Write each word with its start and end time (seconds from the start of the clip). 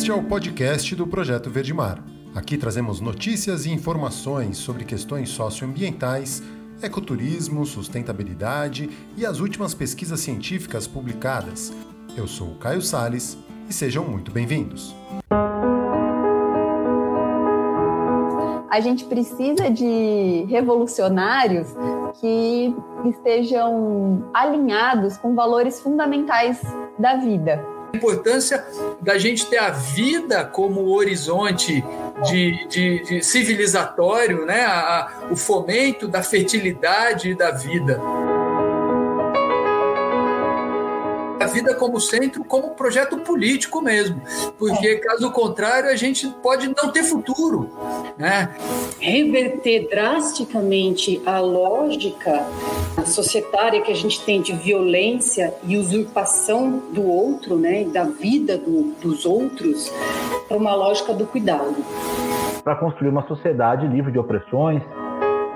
Este 0.00 0.10
é 0.10 0.14
o 0.14 0.22
podcast 0.22 0.96
do 0.96 1.06
Projeto 1.06 1.50
Verdemar. 1.50 2.02
Aqui 2.34 2.56
trazemos 2.56 3.02
notícias 3.02 3.66
e 3.66 3.70
informações 3.70 4.56
sobre 4.56 4.82
questões 4.82 5.28
socioambientais, 5.28 6.42
ecoturismo, 6.80 7.66
sustentabilidade 7.66 8.88
e 9.14 9.26
as 9.26 9.40
últimas 9.40 9.74
pesquisas 9.74 10.20
científicas 10.20 10.86
publicadas. 10.86 11.70
Eu 12.16 12.26
sou 12.26 12.52
o 12.52 12.54
Caio 12.54 12.80
Sales 12.80 13.36
e 13.68 13.74
sejam 13.74 14.02
muito 14.02 14.32
bem-vindos. 14.32 14.96
A 18.70 18.80
gente 18.80 19.04
precisa 19.04 19.70
de 19.70 20.46
revolucionários 20.48 21.68
que 22.18 22.74
estejam 23.04 24.30
alinhados 24.32 25.18
com 25.18 25.34
valores 25.34 25.78
fundamentais 25.82 26.58
da 26.98 27.16
vida. 27.16 27.62
A 27.92 27.96
importância 27.96 28.64
da 29.00 29.18
gente 29.18 29.46
ter 29.46 29.58
a 29.58 29.70
vida 29.70 30.44
como 30.44 30.88
horizonte 30.88 31.84
de, 32.28 32.68
de, 32.68 33.02
de 33.04 33.22
civilizatório, 33.22 34.44
né? 34.44 34.62
A, 34.64 34.72
a, 34.72 35.28
o 35.30 35.36
fomento 35.36 36.06
da 36.06 36.22
fertilidade 36.22 37.30
e 37.30 37.34
da 37.34 37.50
vida. 37.50 38.00
A 41.40 41.46
vida 41.46 41.74
como 41.74 41.98
centro, 41.98 42.44
como 42.44 42.70
projeto 42.74 43.16
político 43.18 43.80
mesmo, 43.80 44.20
porque 44.58 44.86
é. 44.86 44.96
caso 44.96 45.30
contrário 45.32 45.88
a 45.88 45.96
gente 45.96 46.28
pode 46.42 46.68
não 46.68 46.92
ter 46.92 47.02
futuro, 47.02 47.70
né? 48.18 48.54
Reverter 48.98 49.88
drasticamente 49.88 51.20
a 51.24 51.40
lógica 51.40 52.44
societária 53.06 53.80
que 53.80 53.90
a 53.90 53.94
gente 53.94 54.22
tem 54.24 54.42
de 54.42 54.52
violência 54.52 55.54
e 55.64 55.78
usurpação 55.78 56.82
do 56.92 57.06
outro, 57.06 57.56
né, 57.56 57.84
da 57.84 58.04
vida 58.04 58.58
do, 58.58 58.92
dos 59.00 59.24
outros, 59.24 59.90
para 60.46 60.56
uma 60.56 60.74
lógica 60.74 61.14
do 61.14 61.26
cuidado. 61.26 61.76
Para 62.62 62.76
construir 62.76 63.08
uma 63.08 63.26
sociedade 63.26 63.86
livre 63.86 64.12
de 64.12 64.18
opressões, 64.18 64.82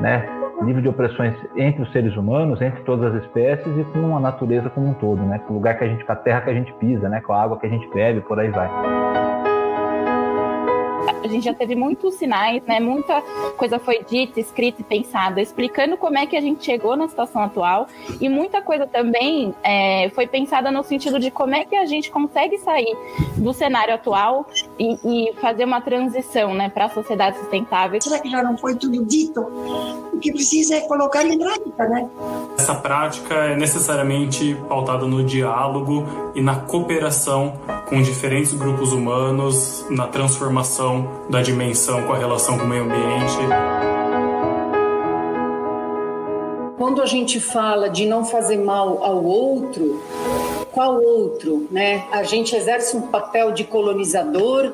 né, 0.01 0.44
nível 0.63 0.83
de 0.83 0.89
opressões 0.89 1.35
entre 1.57 1.83
os 1.83 1.91
seres 1.93 2.17
humanos, 2.17 2.61
entre 2.61 2.83
todas 2.83 3.15
as 3.15 3.25
espécies 3.25 3.77
e 3.77 3.85
com 3.85 4.17
a 4.17 4.21
natureza 4.21 4.71
como 4.71 4.89
um 4.89 4.95
todo, 4.95 5.23
né? 5.23 5.39
Com 5.41 5.55
o 5.55 5.57
lugar 5.57 5.77
que 5.79 5.85
a 5.85 5.89
gente, 5.89 6.05
com 6.05 6.13
a 6.13 6.17
terra 6.17 6.43
que 6.43 6.51
a 6.51 6.55
gente 6.55 6.73
pisa, 6.75 7.09
né? 7.09 7.21
Com 7.21 7.33
a 7.33 7.43
água 7.43 7.59
que 7.59 7.67
a 7.67 7.71
gente 7.71 7.89
bebe, 7.93 8.21
por 8.21 8.39
aí 8.39 8.51
vai 8.51 9.34
a 11.07 11.29
gente 11.29 11.45
já 11.45 11.55
teve 11.55 11.75
muitos 11.75 12.15
sinais, 12.15 12.63
né? 12.65 12.81
Muita 12.81 13.23
coisa 13.57 13.79
foi 13.79 14.05
dita, 14.05 14.41
escrita 14.41 14.81
e 14.81 14.85
pensada, 14.85 15.41
explicando 15.41 15.97
como 15.97 16.19
é 16.19 16.27
que 16.27 16.37
a 16.37 16.41
gente 16.41 16.65
chegou 16.65 16.97
na 16.97 17.09
situação 17.09 17.43
atual. 17.43 17.87
E 18.21 18.29
muita 18.29 18.63
coisa 18.63 18.87
também 18.87 19.55
é, 19.63 20.11
foi 20.15 20.27
pensada 20.27 20.71
no 20.71 20.83
sentido 20.83 21.19
de 21.19 21.31
como 21.31 21.55
é 21.55 21.65
que 21.65 21.77
a 21.77 21.87
gente 21.87 22.11
consegue 22.11 22.59
sair 22.59 22.95
do 23.37 23.53
cenário 23.53 23.95
atual 23.95 24.47
e, 24.79 24.99
e 25.05 25.33
fazer 25.41 25.65
uma 25.65 25.81
transição, 25.81 26.55
né, 26.55 26.69
para 26.69 26.87
a 26.87 26.91
sociedade 26.91 27.39
sustentável. 27.39 28.01
Será 28.01 28.19
que 28.19 28.31
já 28.31 28.43
não 28.43 28.57
foi 28.57 28.75
tudo 28.75 29.05
dito? 29.05 29.41
O 30.13 30.19
que 30.19 30.33
precisa 30.33 30.77
é 30.77 30.81
colocar 30.83 31.25
em 31.25 31.39
prática, 31.39 31.89
né? 31.89 32.09
Essa 32.59 32.75
prática 32.75 33.35
é 33.35 33.57
necessariamente 33.57 34.55
pautada 34.69 35.07
no 35.07 35.25
diálogo 35.25 36.33
e 36.35 36.41
na 36.41 36.57
cooperação 36.57 37.55
com 37.89 38.01
diferentes 38.01 38.53
grupos 38.55 38.93
humanos, 38.93 39.85
na 39.91 40.07
transformação 40.07 40.94
da 41.29 41.43
dimensão 41.43 42.03
com 42.03 42.13
a 42.13 42.19
relação 42.19 42.59
com 42.59 42.65
o 42.65 42.69
meio 42.69 42.85
ambiente. 42.85 43.39
Quando 46.77 47.01
a 47.01 47.07
gente 47.07 47.41
fala 47.41 47.89
de 47.89 48.05
não 48.07 48.25
fazer 48.25 48.59
mal 48.59 49.03
ao 49.03 49.25
outro, 49.25 50.03
qual 50.75 51.01
outro, 51.01 51.69
né? 51.71 52.05
A 52.11 52.25
gente 52.25 52.57
exerce 52.57 52.97
um 52.97 53.03
papel 53.03 53.53
de 53.53 53.63
colonizador 53.63 54.73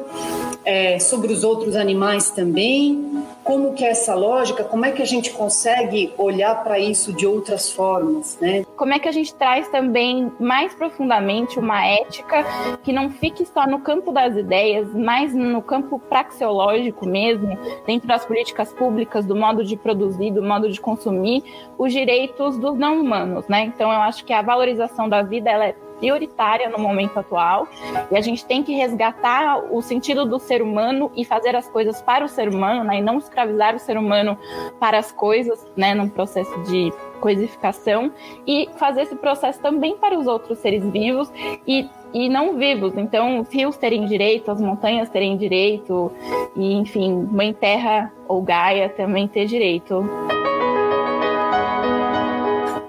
é, 0.64 0.98
sobre 0.98 1.30
os 1.30 1.44
outros 1.44 1.76
animais 1.76 2.30
também 2.30 3.20
como 3.50 3.74
que 3.74 3.84
é 3.84 3.90
essa 3.90 4.14
lógica, 4.14 4.62
como 4.62 4.84
é 4.84 4.92
que 4.92 5.02
a 5.02 5.06
gente 5.06 5.32
consegue 5.32 6.12
olhar 6.16 6.62
para 6.62 6.78
isso 6.78 7.12
de 7.12 7.26
outras 7.26 7.72
formas, 7.72 8.38
né? 8.40 8.64
Como 8.76 8.92
é 8.92 8.98
que 9.00 9.08
a 9.08 9.12
gente 9.12 9.34
traz 9.34 9.66
também 9.68 10.30
mais 10.38 10.74
profundamente 10.74 11.58
uma 11.58 11.84
ética 11.84 12.44
que 12.82 12.92
não 12.92 13.10
fique 13.10 13.44
só 13.46 13.66
no 13.66 13.80
campo 13.80 14.12
das 14.12 14.36
ideias, 14.36 14.92
mas 14.94 15.34
no 15.34 15.60
campo 15.62 15.98
praxeológico 15.98 17.06
mesmo, 17.06 17.58
dentro 17.86 18.06
das 18.06 18.24
políticas 18.24 18.72
públicas, 18.72 19.24
do 19.24 19.34
modo 19.34 19.64
de 19.64 19.76
produzir, 19.76 20.30
do 20.30 20.42
modo 20.42 20.70
de 20.70 20.80
consumir, 20.80 21.42
os 21.76 21.92
direitos 21.92 22.56
dos 22.58 22.78
não 22.78 23.00
humanos, 23.00 23.48
né? 23.48 23.62
Então 23.62 23.90
eu 23.90 24.00
acho 24.00 24.24
que 24.24 24.32
a 24.32 24.42
valorização 24.42 25.08
da 25.08 25.22
vida 25.22 25.50
ela 25.50 25.66
é 25.66 25.74
prioritária 26.00 26.68
no 26.68 26.78
momento 26.78 27.18
atual 27.18 27.68
e 28.10 28.16
a 28.16 28.20
gente 28.20 28.44
tem 28.44 28.62
que 28.62 28.72
resgatar 28.74 29.62
o 29.70 29.80
sentido 29.82 30.24
do 30.24 30.38
ser 30.38 30.62
humano 30.62 31.12
e 31.14 31.24
fazer 31.24 31.54
as 31.54 31.68
coisas 31.68 32.00
para 32.02 32.24
o 32.24 32.28
ser 32.28 32.48
humano, 32.48 32.82
né, 32.82 32.98
e 32.98 33.02
não 33.02 33.18
escravizar 33.18 33.76
o 33.76 33.78
ser 33.78 33.96
humano 33.96 34.36
para 34.80 34.98
as 34.98 35.12
coisas, 35.12 35.64
né, 35.76 35.94
num 35.94 36.08
processo 36.08 36.58
de 36.62 36.92
coisificação 37.20 38.10
e 38.46 38.68
fazer 38.76 39.02
esse 39.02 39.14
processo 39.14 39.60
também 39.60 39.96
para 39.96 40.18
os 40.18 40.26
outros 40.26 40.58
seres 40.58 40.82
vivos 40.90 41.30
e 41.66 41.86
e 42.12 42.28
não 42.28 42.56
vivos. 42.56 42.96
Então, 42.96 43.38
os 43.38 43.52
rios 43.52 43.76
terem 43.76 44.04
direito, 44.04 44.50
as 44.50 44.60
montanhas 44.60 45.08
terem 45.08 45.36
direito, 45.36 46.10
e 46.56 46.72
enfim, 46.72 47.28
Mãe 47.30 47.52
Terra 47.52 48.12
ou 48.26 48.42
Gaia 48.42 48.88
também 48.88 49.28
ter 49.28 49.46
direito 49.46 50.04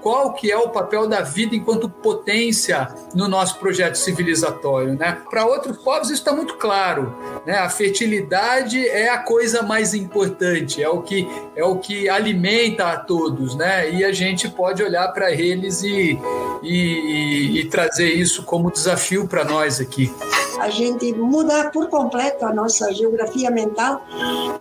qual 0.02 0.34
que 0.34 0.50
é 0.50 0.58
o 0.58 0.68
papel 0.68 1.08
da 1.08 1.20
vida 1.20 1.54
enquanto 1.54 1.88
potência 1.88 2.88
no 3.14 3.28
nosso 3.28 3.58
projeto 3.58 3.94
civilizatório, 3.94 4.94
né? 4.94 5.18
Para 5.30 5.46
outros 5.46 5.78
povos 5.78 6.10
isso 6.10 6.20
está 6.20 6.32
muito 6.32 6.54
claro, 6.54 7.14
né? 7.46 7.58
A 7.58 7.70
fertilidade 7.70 8.86
é 8.86 9.08
a 9.08 9.18
coisa 9.18 9.62
mais 9.62 9.94
importante, 9.94 10.82
é 10.82 10.88
o 10.88 11.00
que 11.00 11.28
é 11.54 11.64
o 11.64 11.76
que 11.76 12.08
alimenta 12.08 12.88
a 12.88 12.96
todos, 12.96 13.54
né? 13.54 13.90
E 13.92 14.04
a 14.04 14.12
gente 14.12 14.48
pode 14.48 14.82
olhar 14.82 15.08
para 15.08 15.30
eles 15.30 15.82
e, 15.82 16.18
e, 16.62 17.60
e 17.60 17.64
trazer 17.66 18.12
isso 18.12 18.42
como 18.42 18.70
desafio 18.70 19.28
para 19.28 19.44
nós 19.44 19.80
aqui 19.80 20.12
a 20.60 20.68
gente 20.70 21.12
mudar 21.14 21.70
por 21.70 21.88
completo 21.88 22.44
a 22.44 22.52
nossa 22.52 22.92
geografia 22.92 23.50
mental 23.50 24.02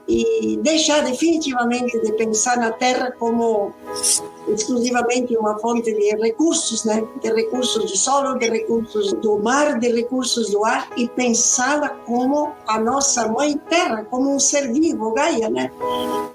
e 0.08 0.58
deixar 0.62 1.04
definitivamente 1.04 2.00
de 2.00 2.12
pensar 2.14 2.58
na 2.58 2.72
Terra 2.72 3.12
como 3.18 3.74
exclusivamente 4.48 5.38
uma 5.38 5.58
fonte 5.60 5.94
de 5.94 6.16
recursos, 6.16 6.84
né? 6.86 7.04
De 7.22 7.32
recursos 7.32 7.92
do 7.92 7.98
solo, 7.98 8.38
de 8.38 8.50
recursos 8.50 9.14
do 9.14 9.38
mar, 9.38 9.80
de 9.80 9.90
recursos 9.92 10.50
do 10.52 10.66
ar 10.66 10.90
e 10.98 11.08
pensá-la 11.08 11.90
como 11.90 12.52
a 12.68 12.80
nossa 12.80 13.28
mãe 13.28 13.58
Terra, 13.70 14.06
como 14.10 14.34
um 14.34 14.40
ser 14.40 14.72
vivo, 14.72 15.14
Gaia, 15.14 15.50
né? 15.50 15.72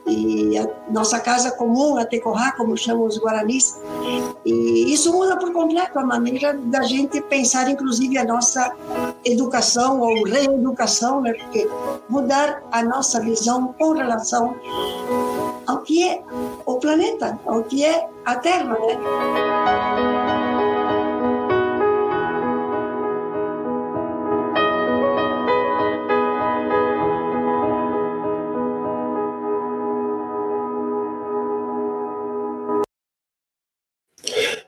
E 0.06 0.56
a 0.58 0.68
nossa 0.90 1.18
casa 1.18 1.50
comum, 1.50 1.96
a 1.96 2.04
Tecorá, 2.04 2.52
como 2.52 2.76
chamam 2.76 3.06
os 3.06 3.18
guaranis. 3.18 3.78
E 4.44 4.92
isso 4.92 5.12
muda 5.12 5.36
por 5.36 5.52
completo 5.52 5.98
a 5.98 6.04
maneira 6.04 6.54
da 6.54 6.82
gente 6.82 7.20
pensar, 7.22 7.68
inclusive, 7.68 8.16
a 8.16 8.24
nossa 8.24 8.72
educação 9.24 9.45
ou 10.00 10.24
reeducação, 10.24 11.20
né? 11.20 11.32
Porque 11.34 11.68
mudar 12.08 12.62
a 12.70 12.82
nossa 12.82 13.20
visão 13.20 13.74
com 13.78 13.92
relação 13.92 14.56
ao 15.66 15.78
que 15.82 16.08
é 16.08 16.22
o 16.64 16.76
planeta, 16.76 17.38
ao 17.46 17.62
que 17.64 17.84
é 17.84 18.08
a 18.24 18.36
Terra, 18.36 18.74
né? 18.74 20.55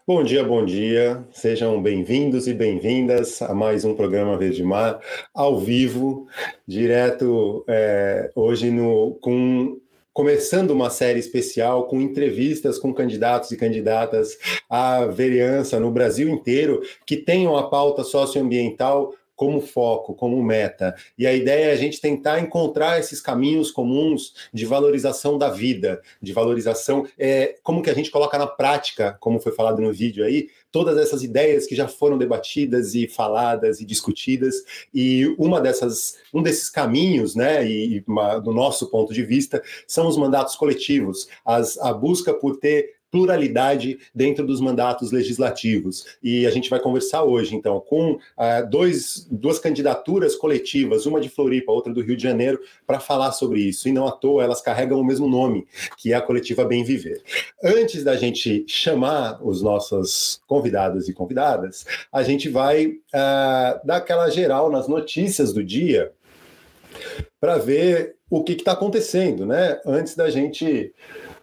Bom 0.09 0.25
dia, 0.25 0.43
bom 0.43 0.65
dia. 0.65 1.23
Sejam 1.31 1.83
bem-vindos 1.83 2.49
e 2.49 2.55
bem-vindas 2.55 3.43
a 3.43 3.53
mais 3.53 3.85
um 3.85 3.95
programa 3.95 4.39
Verde 4.39 4.63
Mar, 4.63 5.03
ao 5.35 5.61
vivo, 5.61 6.27
direto 6.67 7.63
é, 7.69 8.33
hoje 8.35 8.71
no, 8.71 9.19
com 9.21 9.79
começando 10.11 10.71
uma 10.71 10.89
série 10.89 11.21
especial 11.21 11.87
com 11.89 12.01
entrevistas 12.01 12.79
com 12.79 12.95
candidatos 12.95 13.51
e 13.51 13.57
candidatas 13.59 14.39
à 14.67 15.05
vereança 15.05 15.79
no 15.79 15.91
Brasil 15.91 16.31
inteiro 16.31 16.81
que 17.05 17.19
tenham 17.19 17.55
a 17.55 17.69
pauta 17.69 18.03
socioambiental 18.03 19.13
como 19.39 19.61
foco, 19.61 20.15
como 20.15 20.43
meta. 20.43 20.97
E 21.17 21.25
a 21.25 21.33
ideia 21.33 21.67
é 21.67 21.73
a 21.73 21.77
gente 21.77 22.01
tentar 22.01 22.41
encontrar 22.41 22.99
esses 22.99 23.21
caminhos 23.21 23.71
comuns 23.71 24.35
de 24.53 24.67
valorização 24.67 25.39
da 25.39 25.49
vida, 25.49 26.03
de 26.21 26.33
valorização, 26.33 27.07
é, 27.17 27.55
como 27.63 27.81
que 27.81 27.89
a 27.89 27.95
gente 27.95 28.11
coloca 28.11 28.37
na 28.37 28.49
prática, 28.49 29.17
como 29.21 29.39
foi 29.39 29.53
falado 29.53 29.81
no 29.81 29.93
vídeo 29.93 30.25
aí, 30.25 30.49
todas 30.73 30.99
essas 30.99 31.23
ideias 31.23 31.69
que 31.69 31.77
já 31.77 31.87
foram 31.87 32.19
debatidas 32.19 32.97
e 32.97 33.07
faladas 33.07 33.81
e 33.81 33.85
discutidas. 33.85 34.57
E 34.93 35.33
uma 35.39 35.61
dessas, 35.61 36.19
um 36.35 36.43
desses 36.43 36.69
caminhos, 36.69 37.37
né, 37.37 37.65
e 37.65 38.03
uma, 38.09 38.41
do 38.41 38.53
nosso 38.53 38.91
ponto 38.91 39.15
de 39.15 39.23
vista, 39.23 39.63
são 39.87 40.09
os 40.09 40.17
mandatos 40.17 40.57
coletivos, 40.57 41.29
as, 41.45 41.79
a 41.79 41.93
busca 41.93 42.35
por 42.35 42.57
ter 42.57 42.98
pluralidade 43.11 43.99
dentro 44.15 44.47
dos 44.47 44.61
mandatos 44.61 45.11
legislativos. 45.13 46.05
E 46.23 46.47
a 46.47 46.51
gente 46.51 46.69
vai 46.71 46.81
conversar 46.81 47.25
hoje, 47.25 47.55
então, 47.55 47.81
com 47.81 48.13
uh, 48.13 48.71
dois, 48.71 49.27
duas 49.31 49.59
candidaturas 49.59 50.37
coletivas, 50.37 51.07
uma 51.07 51.21
de 51.21 51.29
Floripa, 51.29 51.73
outra 51.73 51.93
do 51.93 52.03
Rio 52.03 52.17
de 52.17 52.23
Janeiro, 52.23 52.61
para 52.87 53.01
falar 53.01 53.33
sobre 53.33 53.61
isso. 53.61 53.89
E 53.89 53.93
não 53.93 54.07
à 54.07 54.13
toa, 54.13 54.43
elas 54.43 54.61
carregam 54.61 55.01
o 55.01 55.05
mesmo 55.05 55.29
nome, 55.29 55.67
que 55.97 56.13
é 56.13 56.17
a 56.17 56.23
coletiva 56.23 56.65
Bem 56.65 56.85
Viver. 56.85 57.23
Antes 57.63 58.05
da 58.05 58.17
gente 58.17 58.65
chamar 58.67 59.39
os 59.45 59.63
nossos 59.63 60.41
convidados 60.47 61.09
e 61.09 61.13
convidadas, 61.13 61.87
a 62.13 62.23
gente 62.23 62.49
vai 62.49 62.87
uh, 62.87 63.81
dar 63.85 63.97
aquela 63.97 64.29
geral 64.31 64.71
nas 64.71 64.89
notícias 64.89 65.53
do 65.53 65.65
dia 65.65 66.13
para 67.41 67.59
ver 67.59 68.17
o 68.31 68.43
que 68.43 68.53
está 68.53 68.73
acontecendo, 68.73 69.47
né? 69.47 69.81
Antes 69.87 70.15
da 70.15 70.29
gente 70.29 70.93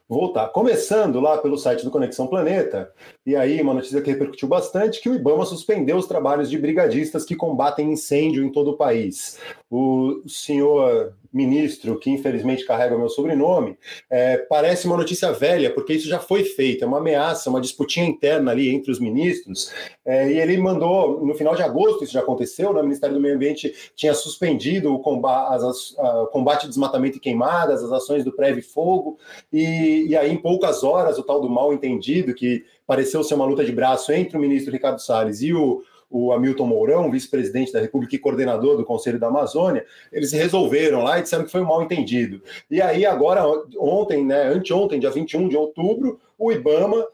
voltar. 0.07 0.50
Começando 0.50 1.19
lá 1.19 1.38
pelo 1.38 1.57
site 1.57 1.84
do 1.84 1.90
Conexão 1.90 2.28
Planeta, 2.28 2.92
e 3.25 3.36
aí 3.36 3.60
uma 3.62 3.74
notícia 3.74 4.02
que 4.02 4.12
repercutiu 4.12 4.48
bastante, 4.48 5.02
que 5.02 5.10
o 5.10 5.16
IBAMA 5.16 5.46
suspendeu 5.46 5.98
os 5.98 6.06
trabalhos 6.06 6.50
de 6.50 6.57
brigadistas 6.57 7.25
que 7.25 7.36
combatem 7.36 7.92
incêndio 7.92 8.44
em 8.44 8.52
todo 8.52 8.72
o 8.72 8.78
país. 8.78 9.40
O 9.69 10.22
senhor 10.28 11.13
ministro, 11.36 12.00
que 12.00 12.10
infelizmente 12.10 12.66
carrega 12.66 12.96
o 12.96 12.98
meu 12.98 13.10
sobrenome, 13.10 13.78
é, 14.10 14.38
parece 14.38 14.88
uma 14.88 14.96
notícia 14.96 15.34
velha, 15.34 15.74
porque 15.74 15.92
isso 15.92 16.08
já 16.08 16.18
foi 16.18 16.46
feito, 16.46 16.86
é 16.86 16.88
uma 16.88 17.00
ameaça, 17.00 17.50
uma 17.50 17.60
disputinha 17.60 18.06
interna 18.06 18.51
ali 18.51 18.74
entre 18.74 18.90
os 18.90 19.01
ministros, 19.01 19.69
é, 20.06 20.31
e 20.31 20.40
ele 20.40 20.58
mandou, 20.58 21.25
no 21.25 21.36
final 21.36 21.54
de 21.54 21.62
agosto, 21.62 22.06
isso 22.06 22.13
já 22.13 22.22
aconteceu, 22.22 22.72
né, 22.72 22.80
o 22.80 22.84
Ministério 22.84 23.16
do 23.16 23.22
Meio 23.22 23.36
Ambiente 23.36 23.92
tinha 23.98 24.13
suspendido 24.13 24.94
o 24.94 25.00
combate, 25.00 25.56
as, 25.56 25.94
a, 26.00 26.28
combate 26.31 26.62
de 26.62 26.69
desmatamento 26.69 27.18
e 27.18 27.19
queimadas, 27.19 27.84
as 27.84 27.92
ações 27.92 28.24
do 28.24 28.31
Preve 28.31 28.62
Fogo, 28.62 29.19
e, 29.51 29.94
e 30.03 30.18
aí 30.18 30.31
em 30.31 30.38
poucas 30.38 30.83
horas 30.83 31.18
o 31.18 31.24
tal 31.24 31.42
do 31.42 31.50
mal 31.50 31.74
entendido, 31.74 32.33
que 32.33 32.63
pareceu 32.86 33.24
ser 33.24 33.36
uma 33.36 33.45
luta 33.45 33.63
de 33.63 33.71
braço 33.71 34.12
entre 34.12 34.38
o 34.38 34.39
ministro 34.39 34.71
Ricardo 34.71 35.00
Salles 35.00 35.42
e 35.42 35.53
o 35.53 35.81
o 36.09 36.31
Hamilton 36.31 36.68
Mourão, 36.68 37.12
vice-presidente 37.12 37.74
da 37.74 37.81
República 37.81 38.15
e 38.15 38.19
coordenador 38.19 38.77
do 38.77 38.86
Conselho 38.86 39.19
da 39.19 39.27
Amazônia, 39.27 39.86
eles 40.13 40.31
resolveram 40.31 41.03
lá 41.03 41.19
e 41.19 41.24
disseram 41.24 41.44
que 41.44 41.51
foi 41.51 41.62
um 41.62 41.65
mal 41.65 41.81
entendido. 41.81 42.42
E 42.69 42.81
aí, 42.81 43.06
agora, 43.06 43.44
ontem, 43.77 44.24
né, 44.24 44.44
anteontem, 44.47 45.00
dia 45.00 45.09
21 45.09 45.50
de 45.50 45.57
outubro, 45.57 46.19
o 46.38 46.51
IBAMA 46.51 47.06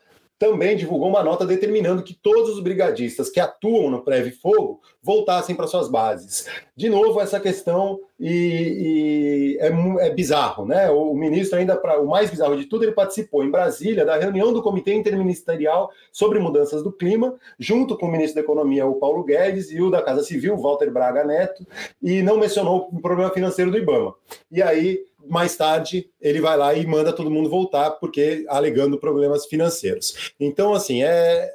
também 0.42 0.76
divulgou 0.76 1.08
uma 1.08 1.22
nota 1.22 1.46
determinando 1.46 2.02
que 2.02 2.16
todos 2.16 2.50
os 2.50 2.64
brigadistas 2.64 3.30
que 3.30 3.40
atuam 3.40 3.92
no 3.92 4.04
Preve 4.04 4.32
Fogo 4.32 4.82
voltassem 5.00 5.56
para 5.56 5.68
suas 5.68 5.88
bases. 5.88 6.48
De 6.76 6.90
novo, 6.90 7.22
essa 7.22 7.40
questão 7.40 8.00
e, 8.20 9.56
e 9.56 9.58
é, 9.60 10.08
é, 10.08 10.10
bizarro, 10.10 10.66
né? 10.66 10.90
O, 10.90 11.14
ministro 11.14 11.60
ainda, 11.60 11.78
pra, 11.78 12.02
o 12.02 12.08
mais 12.08 12.32
bizarro 12.32 12.58
de 12.58 12.66
tudo, 12.66 12.84
ele 12.84 12.92
participou 12.92 13.44
em 13.44 13.52
Brasília 13.52 14.04
da 14.04 14.18
reunião 14.18 14.52
do 14.52 14.64
Comitê 14.64 14.96
Interministerial 14.96 15.92
sobre 16.12 16.40
Mudanças 16.40 16.82
do 16.82 16.92
Clima, 16.92 17.36
junto 17.60 17.96
com 17.96 18.08
o 18.08 18.12
ministro 18.12 18.36
da 18.36 18.42
Economia, 18.42 18.88
o 18.88 18.96
Paulo 18.96 19.24
Guedes, 19.24 19.72
e 19.72 19.80
o 19.80 19.92
da 19.92 20.02
Casa 20.02 20.24
Civil, 20.24 20.58
Walter 20.58 20.90
Braga 20.90 21.24
Neto, 21.24 21.64
e 22.02 22.24
não 22.24 22.38
mencionou 22.38 22.90
o 22.92 23.00
problema 23.00 23.30
financeiro 23.32 23.70
do 23.70 23.78
IBAMA. 23.78 24.16
E 24.52 24.60
aí 24.60 25.06
mais 25.28 25.56
tarde 25.56 26.10
ele 26.20 26.42
vai 26.42 26.58
lá 26.58 26.74
e 26.74 26.86
manda 26.86 27.14
todo 27.14 27.32
mundo 27.32 27.50
voltar, 27.50 27.92
porque 27.92 28.46
alegando 28.48 29.00
problemas 29.00 29.46
financeiros. 29.46 30.34
Então, 30.40 30.74
assim, 30.74 31.04
é. 31.04 31.50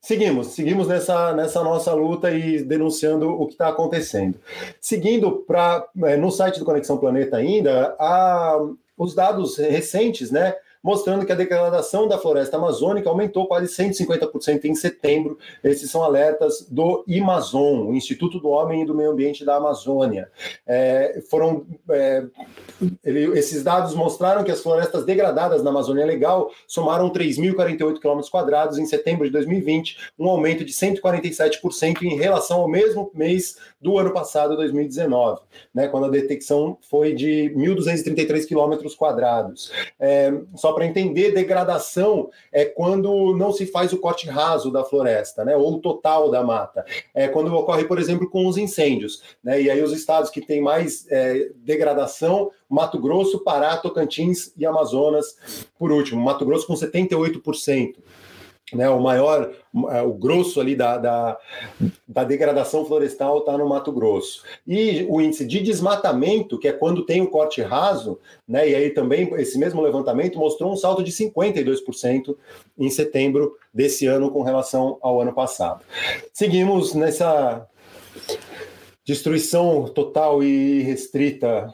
Seguimos, 0.00 0.48
seguimos 0.48 0.86
nessa, 0.86 1.32
nessa 1.32 1.64
nossa 1.64 1.94
luta 1.94 2.30
e 2.30 2.62
denunciando 2.62 3.26
o 3.30 3.46
que 3.46 3.54
está 3.54 3.68
acontecendo. 3.68 4.38
Seguindo 4.78 5.44
para 5.46 5.82
é, 6.04 6.14
no 6.14 6.30
site 6.30 6.58
do 6.58 6.64
Conexão 6.66 6.98
Planeta 6.98 7.38
ainda, 7.38 7.96
há 7.98 8.58
os 8.98 9.14
dados 9.14 9.56
recentes, 9.56 10.30
né? 10.30 10.54
Mostrando 10.84 11.24
que 11.24 11.32
a 11.32 11.34
degradação 11.34 12.06
da 12.06 12.18
floresta 12.18 12.58
amazônica 12.58 13.08
aumentou 13.08 13.46
quase 13.46 13.74
150% 13.74 14.66
em 14.66 14.74
setembro. 14.74 15.38
Esses 15.64 15.90
são 15.90 16.02
alertas 16.04 16.66
do 16.70 17.02
IMAZON, 17.08 17.86
o 17.86 17.94
Instituto 17.94 18.38
do 18.38 18.50
Homem 18.50 18.82
e 18.82 18.86
do 18.86 18.94
Meio 18.94 19.10
Ambiente 19.10 19.46
da 19.46 19.56
Amazônia. 19.56 20.30
É, 20.66 21.22
foram 21.30 21.64
é, 21.90 22.26
ele, 23.02 23.38
esses 23.38 23.62
dados 23.62 23.94
mostraram 23.94 24.44
que 24.44 24.50
as 24.50 24.60
florestas 24.60 25.06
degradadas 25.06 25.62
na 25.62 25.70
Amazônia 25.70 26.04
Legal 26.04 26.50
somaram 26.66 27.10
3.048 27.10 27.98
km 27.98 28.78
em 28.78 28.86
setembro 28.86 29.24
de 29.24 29.30
2020, 29.32 30.10
um 30.18 30.28
aumento 30.28 30.64
de 30.64 30.72
147% 30.72 32.02
em 32.02 32.16
relação 32.16 32.60
ao 32.60 32.68
mesmo 32.68 33.10
mês 33.14 33.56
do 33.80 33.98
ano 33.98 34.12
passado, 34.12 34.56
2019, 34.56 35.40
né, 35.72 35.88
quando 35.88 36.06
a 36.06 36.10
detecção 36.10 36.76
foi 36.90 37.14
de 37.14 37.52
1.233 37.56 38.46
km. 38.46 38.74
É, 39.98 40.32
só 40.54 40.73
para 40.74 40.86
entender, 40.86 41.32
degradação 41.32 42.30
é 42.52 42.64
quando 42.64 43.36
não 43.36 43.52
se 43.52 43.66
faz 43.66 43.92
o 43.92 43.98
corte 43.98 44.28
raso 44.28 44.70
da 44.70 44.84
floresta, 44.84 45.44
né, 45.44 45.56
ou 45.56 45.74
o 45.74 45.80
total 45.80 46.30
da 46.30 46.42
mata. 46.42 46.84
É 47.14 47.28
quando 47.28 47.54
ocorre, 47.54 47.84
por 47.84 47.98
exemplo, 47.98 48.28
com 48.28 48.46
os 48.46 48.56
incêndios. 48.56 49.22
Né, 49.42 49.62
e 49.62 49.70
aí 49.70 49.82
os 49.82 49.92
estados 49.92 50.30
que 50.30 50.40
têm 50.40 50.60
mais 50.60 51.06
é, 51.10 51.50
degradação, 51.56 52.50
Mato 52.68 52.98
Grosso, 52.98 53.44
Pará, 53.44 53.76
Tocantins 53.76 54.52
e 54.56 54.66
Amazonas, 54.66 55.36
por 55.78 55.92
último. 55.92 56.22
Mato 56.22 56.44
Grosso 56.44 56.66
com 56.66 56.74
78% 56.74 57.94
né, 58.74 58.88
o 58.88 59.00
maior, 59.00 59.52
é, 59.90 60.02
o 60.02 60.12
grosso 60.12 60.60
ali 60.60 60.74
da, 60.74 60.98
da, 60.98 61.38
da 62.06 62.24
degradação 62.24 62.84
florestal 62.84 63.38
está 63.38 63.56
no 63.56 63.68
Mato 63.68 63.92
Grosso. 63.92 64.42
E 64.66 65.06
o 65.08 65.20
índice 65.20 65.46
de 65.46 65.60
desmatamento, 65.60 66.58
que 66.58 66.68
é 66.68 66.72
quando 66.72 67.06
tem 67.06 67.20
um 67.20 67.26
corte 67.26 67.62
raso, 67.62 68.18
né, 68.46 68.68
e 68.68 68.74
aí 68.74 68.90
também 68.90 69.32
esse 69.34 69.58
mesmo 69.58 69.80
levantamento 69.80 70.38
mostrou 70.38 70.72
um 70.72 70.76
salto 70.76 71.02
de 71.02 71.12
52% 71.12 72.36
em 72.78 72.90
setembro 72.90 73.56
desse 73.72 74.06
ano 74.06 74.30
com 74.30 74.42
relação 74.42 74.98
ao 75.00 75.20
ano 75.20 75.32
passado. 75.32 75.84
Seguimos 76.32 76.94
nessa 76.94 77.66
destruição 79.04 79.84
total 79.84 80.42
e 80.42 80.80
restrita 80.80 81.72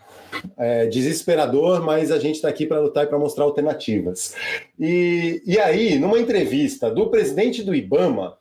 é, 0.57 0.87
desesperador, 0.87 1.83
mas 1.83 2.11
a 2.11 2.19
gente 2.19 2.37
está 2.37 2.49
aqui 2.49 2.67
para 2.67 2.81
lutar 2.81 3.05
e 3.05 3.07
para 3.07 3.19
mostrar 3.19 3.45
alternativas. 3.45 4.35
E, 4.79 5.43
e 5.47 5.59
aí, 5.59 5.99
numa 5.99 6.19
entrevista 6.19 6.91
do 6.91 7.09
presidente 7.09 7.63
do 7.63 7.75
IBAMA, 7.75 8.37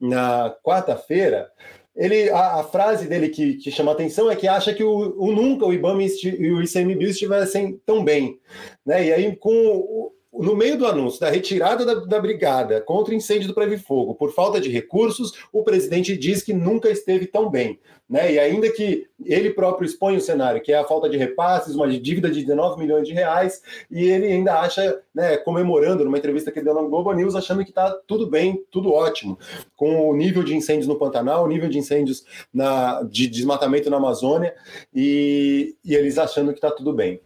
na 0.00 0.54
quarta-feira, 0.62 1.48
ele, 1.96 2.28
a, 2.30 2.60
a, 2.60 2.64
frase 2.64 3.06
dele 3.06 3.28
que, 3.28 3.54
que 3.54 3.70
chama 3.70 3.92
atenção 3.92 4.30
é 4.30 4.34
que 4.34 4.48
acha 4.48 4.74
que 4.74 4.82
o, 4.82 5.14
o 5.16 5.32
nunca 5.32 5.64
o 5.64 5.72
IBAMA 5.72 6.02
e 6.02 6.52
o 6.52 6.62
ICMBio 6.62 7.08
estivessem 7.08 7.80
tão 7.86 8.04
bem. 8.04 8.38
Né? 8.84 9.06
E 9.06 9.12
aí, 9.12 9.36
com 9.36 10.10
no 10.38 10.56
meio 10.56 10.76
do 10.76 10.86
anúncio 10.86 11.20
da 11.20 11.30
retirada 11.30 11.84
da, 11.84 11.94
da 11.94 12.20
brigada 12.20 12.80
contra 12.80 13.12
o 13.12 13.16
incêndio 13.16 13.48
do 13.48 13.54
Preve 13.54 13.78
Fogo 13.78 14.14
por 14.14 14.32
falta 14.32 14.60
de 14.60 14.68
recursos, 14.68 15.32
o 15.52 15.62
presidente 15.62 16.16
diz 16.16 16.42
que 16.42 16.52
nunca 16.52 16.90
esteve 16.90 17.26
tão 17.26 17.50
bem. 17.50 17.78
Né? 18.08 18.34
E 18.34 18.38
ainda 18.38 18.70
que 18.70 19.06
ele 19.24 19.50
próprio 19.50 19.86
expõe 19.86 20.16
o 20.16 20.20
cenário, 20.20 20.60
que 20.60 20.72
é 20.72 20.76
a 20.76 20.84
falta 20.84 21.08
de 21.08 21.16
repasses, 21.16 21.74
uma 21.74 21.88
dívida 21.88 22.30
de 22.30 22.42
19 22.42 22.78
milhões 22.78 23.08
de 23.08 23.14
reais, 23.14 23.62
e 23.90 24.04
ele 24.04 24.26
ainda 24.26 24.60
acha, 24.60 25.00
né, 25.14 25.38
comemorando 25.38 26.04
numa 26.04 26.18
entrevista 26.18 26.52
que 26.52 26.60
deu 26.60 26.74
na 26.74 26.82
Globo 26.82 27.12
News, 27.12 27.34
achando 27.34 27.64
que 27.64 27.70
está 27.70 27.90
tudo 28.06 28.28
bem, 28.28 28.62
tudo 28.70 28.92
ótimo, 28.92 29.38
com 29.74 30.10
o 30.10 30.14
nível 30.14 30.42
de 30.42 30.54
incêndios 30.54 30.86
no 30.86 30.98
Pantanal, 30.98 31.44
o 31.44 31.48
nível 31.48 31.68
de 31.68 31.78
incêndios 31.78 32.24
na, 32.52 33.02
de 33.04 33.26
desmatamento 33.26 33.88
na 33.88 33.96
Amazônia, 33.96 34.54
e, 34.94 35.74
e 35.82 35.94
eles 35.94 36.18
achando 36.18 36.52
que 36.52 36.58
está 36.58 36.70
tudo 36.70 36.92
bem. 36.92 37.20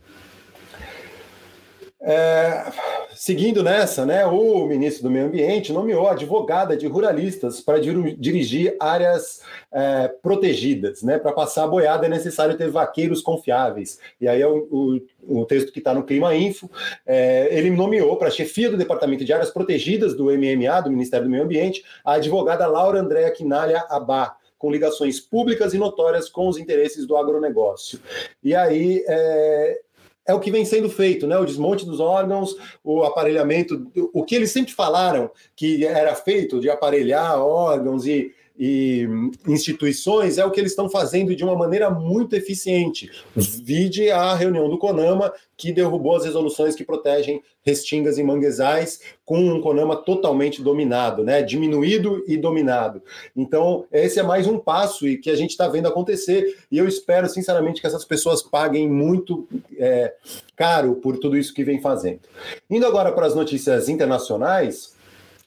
É, 2.00 2.70
seguindo 3.14 3.60
nessa, 3.60 4.06
né, 4.06 4.24
o 4.24 4.64
ministro 4.66 5.02
do 5.02 5.10
Meio 5.10 5.26
Ambiente 5.26 5.72
nomeou 5.72 6.06
advogada 6.06 6.76
de 6.76 6.86
ruralistas 6.86 7.60
para 7.60 7.80
dirigir 7.80 8.76
áreas 8.78 9.42
é, 9.72 10.08
protegidas. 10.22 11.02
Né, 11.02 11.18
para 11.18 11.32
passar 11.32 11.64
a 11.64 11.68
boiada 11.68 12.06
é 12.06 12.08
necessário 12.08 12.56
ter 12.56 12.70
vaqueiros 12.70 13.20
confiáveis. 13.20 13.98
E 14.20 14.28
aí 14.28 14.40
é 14.40 14.46
o, 14.46 15.00
o, 15.22 15.40
o 15.40 15.44
texto 15.44 15.72
que 15.72 15.80
está 15.80 15.92
no 15.92 16.04
Clima 16.04 16.34
Info. 16.36 16.70
É, 17.04 17.48
ele 17.50 17.70
nomeou 17.70 18.16
para 18.16 18.30
chefia 18.30 18.70
do 18.70 18.76
Departamento 18.76 19.24
de 19.24 19.32
Áreas 19.32 19.50
Protegidas 19.50 20.14
do 20.14 20.26
MMA, 20.26 20.80
do 20.82 20.90
Ministério 20.90 21.26
do 21.26 21.30
Meio 21.30 21.44
Ambiente, 21.44 21.84
a 22.04 22.14
advogada 22.14 22.66
Laura 22.66 23.00
Andréa 23.00 23.30
Quinalha 23.30 23.84
Abá 23.88 24.36
com 24.58 24.72
ligações 24.72 25.20
públicas 25.20 25.72
e 25.72 25.78
notórias 25.78 26.28
com 26.28 26.48
os 26.48 26.58
interesses 26.58 27.06
do 27.06 27.16
agronegócio. 27.16 28.00
E 28.42 28.54
aí, 28.54 29.04
é, 29.06 29.80
é 30.28 30.34
o 30.34 30.38
que 30.38 30.50
vem 30.50 30.64
sendo 30.64 30.90
feito, 30.90 31.26
né? 31.26 31.38
O 31.38 31.44
desmonte 31.46 31.86
dos 31.86 32.00
órgãos, 32.00 32.54
o 32.84 33.02
aparelhamento, 33.02 33.90
o 34.12 34.22
que 34.22 34.34
eles 34.34 34.52
sempre 34.52 34.74
falaram 34.74 35.30
que 35.56 35.86
era 35.86 36.14
feito 36.14 36.60
de 36.60 36.68
aparelhar 36.68 37.38
órgãos 37.38 38.06
e, 38.06 38.30
e 38.58 39.06
instituições 39.46 40.36
é 40.36 40.44
o 40.44 40.50
que 40.50 40.58
eles 40.58 40.72
estão 40.72 40.90
fazendo 40.90 41.36
de 41.36 41.44
uma 41.44 41.54
maneira 41.54 41.88
muito 41.88 42.34
eficiente. 42.34 43.08
Vide 43.36 44.10
a 44.10 44.34
reunião 44.34 44.68
do 44.68 44.78
CONAMA, 44.78 45.32
que 45.56 45.72
derrubou 45.72 46.16
as 46.16 46.24
resoluções 46.24 46.74
que 46.74 46.84
protegem 46.84 47.40
restingas 47.62 48.18
e 48.18 48.22
manguezais, 48.22 49.00
com 49.24 49.38
um 49.38 49.60
CONAMA 49.60 49.96
totalmente 49.96 50.60
dominado, 50.60 51.22
né? 51.22 51.42
diminuído 51.42 52.24
e 52.26 52.36
dominado. 52.36 53.00
Então, 53.36 53.84
esse 53.92 54.18
é 54.18 54.22
mais 54.22 54.46
um 54.46 54.58
passo 54.58 55.06
e 55.06 55.18
que 55.18 55.30
a 55.30 55.36
gente 55.36 55.50
está 55.50 55.68
vendo 55.68 55.86
acontecer, 55.86 56.56
e 56.70 56.78
eu 56.78 56.88
espero, 56.88 57.28
sinceramente, 57.28 57.80
que 57.80 57.86
essas 57.86 58.04
pessoas 58.04 58.42
paguem 58.42 58.88
muito 58.88 59.46
é, 59.76 60.14
caro 60.56 60.96
por 60.96 61.18
tudo 61.18 61.36
isso 61.36 61.54
que 61.54 61.62
vem 61.62 61.80
fazendo. 61.80 62.20
Indo 62.68 62.86
agora 62.86 63.12
para 63.12 63.26
as 63.26 63.34
notícias 63.34 63.88
internacionais, 63.88 64.97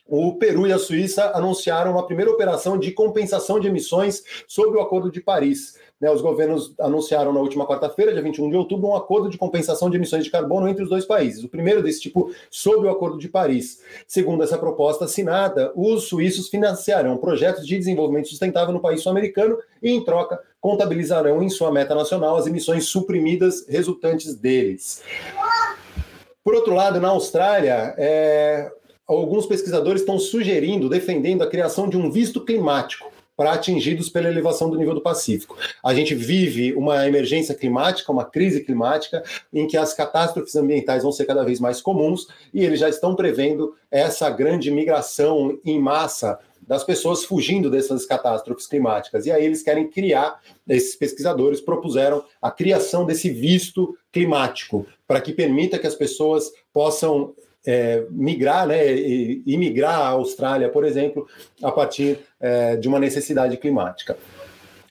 o 0.08 0.36
Peru 0.36 0.68
e 0.68 0.74
a 0.74 0.80
Suíça 0.80 1.32
anunciaram 1.34 1.92
uma 1.92 2.06
primeira 2.06 2.32
operação 2.32 2.78
de 2.78 2.92
compensação 2.92 3.60
de 3.60 3.68
emissões 3.68 4.24
sob 4.48 4.76
o 4.76 4.82
Acordo 4.82 5.12
de 5.12 5.22
Paris. 5.22 5.80
Né, 6.02 6.10
os 6.10 6.20
governos 6.20 6.74
anunciaram 6.80 7.32
na 7.32 7.40
última 7.40 7.68
quarta-feira, 7.68 8.12
dia 8.12 8.24
21 8.24 8.50
de 8.50 8.56
outubro, 8.56 8.88
um 8.88 8.96
acordo 8.96 9.30
de 9.30 9.38
compensação 9.38 9.88
de 9.88 9.98
emissões 9.98 10.24
de 10.24 10.32
carbono 10.32 10.68
entre 10.68 10.82
os 10.82 10.90
dois 10.90 11.06
países. 11.06 11.44
O 11.44 11.48
primeiro 11.48 11.84
desse 11.84 12.02
tipo 12.02 12.34
sob 12.50 12.88
o 12.88 12.90
Acordo 12.90 13.20
de 13.20 13.30
Paris. 13.30 13.82
Segundo 14.08 14.44
essa 14.44 14.58
proposta 14.58 15.06
assinada, 15.06 15.72
os 15.76 16.06
suíços 16.06 16.50
financiarão 16.50 17.18
projetos 17.18 17.68
de 17.68 17.78
desenvolvimento 17.78 18.30
sustentável 18.30 18.74
no 18.74 18.80
país 18.80 19.04
sul-americano 19.04 19.60
e, 19.82 19.92
em 19.92 20.04
troca, 20.04 20.42
contabilizarão 20.60 21.44
em 21.44 21.50
sua 21.50 21.72
meta 21.72 21.94
nacional 21.94 22.36
as 22.36 22.48
emissões 22.48 22.86
suprimidas 22.86 23.68
resultantes 23.68 24.34
deles. 24.34 25.04
Por 26.44 26.56
outro 26.56 26.74
lado, 26.74 27.00
na 27.00 27.10
Austrália, 27.10 27.94
é, 27.96 28.72
alguns 29.20 29.46
pesquisadores 29.46 30.02
estão 30.02 30.20
sugerindo, 30.20 30.90
defendendo 30.90 31.42
a 31.42 31.48
criação 31.48 31.90
de 31.90 31.98
um 31.98 32.12
visto 32.12 32.42
climático 32.42 33.12
para 33.36 33.54
atingidos 33.54 34.08
pela 34.08 34.28
elevação 34.28 34.70
do 34.70 34.78
nível 34.78 34.94
do 34.94 35.02
Pacífico. 35.02 35.58
A 35.84 35.94
gente 35.94 36.14
vive 36.14 36.74
uma 36.74 37.08
emergência 37.08 37.56
climática, 37.56 38.12
uma 38.12 38.26
crise 38.26 38.64
climática, 38.64 39.24
em 39.52 39.66
que 39.66 39.76
as 39.76 39.94
catástrofes 39.94 40.56
ambientais 40.56 41.02
vão 41.02 41.12
ser 41.12 41.26
cada 41.26 41.44
vez 41.44 41.60
mais 41.60 41.82
comuns 41.82 42.28
e 42.54 42.64
eles 42.64 42.80
já 42.80 42.88
estão 42.88 43.16
prevendo 43.16 43.76
essa 43.90 44.30
grande 44.30 44.70
migração 44.70 45.58
em 45.66 45.80
massa 45.80 46.38
das 46.62 46.84
pessoas 46.84 47.26
fugindo 47.26 47.70
dessas 47.70 48.06
catástrofes 48.06 48.68
climáticas. 48.68 49.26
E 49.26 49.32
aí 49.32 49.44
eles 49.44 49.64
querem 49.64 49.90
criar, 49.90 50.40
esses 50.70 50.96
pesquisadores 50.96 51.60
propuseram 51.60 52.24
a 52.42 52.52
criação 52.52 53.06
desse 53.06 53.30
visto 53.30 53.98
climático, 54.12 54.86
para 55.08 55.20
que 55.20 55.34
permita 55.34 55.80
que 55.80 55.88
as 55.88 55.96
pessoas 55.96 56.52
possam 56.72 57.34
é, 57.66 58.06
migrar, 58.10 58.68
né, 58.68 58.92
e, 58.96 59.58
migrar 59.58 60.00
à 60.00 60.08
Austrália, 60.10 60.70
por 60.70 60.84
exemplo, 60.84 61.28
a 61.62 61.72
partir 61.72 62.20
é, 62.40 62.76
de 62.76 62.88
uma 62.88 63.00
necessidade 63.00 63.58
climática. 63.58 64.18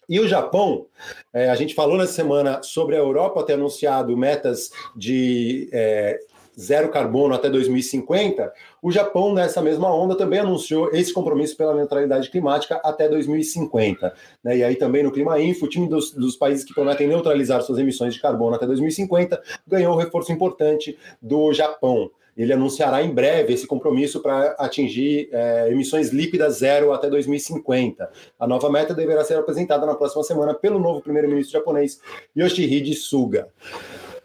E 0.09 0.19
o 0.19 0.27
Japão, 0.27 0.87
é, 1.33 1.51
a 1.51 1.55
gente 1.55 1.75
falou 1.75 1.97
nessa 1.97 2.13
semana 2.13 2.63
sobre 2.63 2.97
a 2.97 2.99
Europa 2.99 3.45
ter 3.45 3.53
anunciado 3.53 4.17
metas 4.17 4.71
de 4.97 5.69
é, 5.73 6.19
zero 6.59 6.89
carbono 6.89 7.33
até 7.35 7.49
2050. 7.49 8.53
O 8.83 8.91
Japão, 8.91 9.33
nessa 9.33 9.63
mesma 9.63 9.95
onda, 9.95 10.17
também 10.17 10.41
anunciou 10.41 10.91
esse 10.93 11.13
compromisso 11.13 11.57
pela 11.57 11.75
neutralidade 11.75 12.29
climática 12.29 12.81
até 12.85 13.09
2050. 13.09 14.13
Né? 14.43 14.59
E 14.59 14.65
aí 14.65 14.75
também 14.75 15.03
no 15.03 15.13
Clima 15.13 15.41
Info, 15.41 15.67
o 15.67 15.69
time 15.69 15.89
dos, 15.89 16.13
dos 16.13 16.37
países 16.37 16.65
que 16.65 16.75
prometem 16.75 17.07
neutralizar 17.07 17.63
suas 17.63 17.79
emissões 17.79 18.15
de 18.15 18.21
carbono 18.21 18.57
até 18.57 18.67
2050 18.67 19.41
ganhou 19.67 19.95
um 19.95 19.99
reforço 19.99 20.33
importante 20.33 20.99
do 21.23 21.53
Japão 21.53 22.11
ele 22.43 22.53
anunciará 22.53 23.03
em 23.03 23.11
breve 23.11 23.53
esse 23.53 23.67
compromisso 23.67 24.21
para 24.21 24.53
atingir 24.59 25.29
é, 25.33 25.69
emissões 25.71 26.11
líquidas 26.11 26.59
zero 26.59 26.93
até 26.93 27.11
2050. 27.11 28.11
A 28.39 28.47
nova 28.47 28.71
meta 28.71 28.95
deverá 28.95 29.25
ser 29.25 29.37
apresentada 29.37 29.85
na 29.85 29.95
próxima 29.95 30.23
semana 30.23 30.55
pelo 30.55 30.79
novo 30.79 31.01
primeiro-ministro 31.01 31.59
japonês, 31.59 32.01
Yoshihide 32.37 32.95
Suga. 32.95 33.49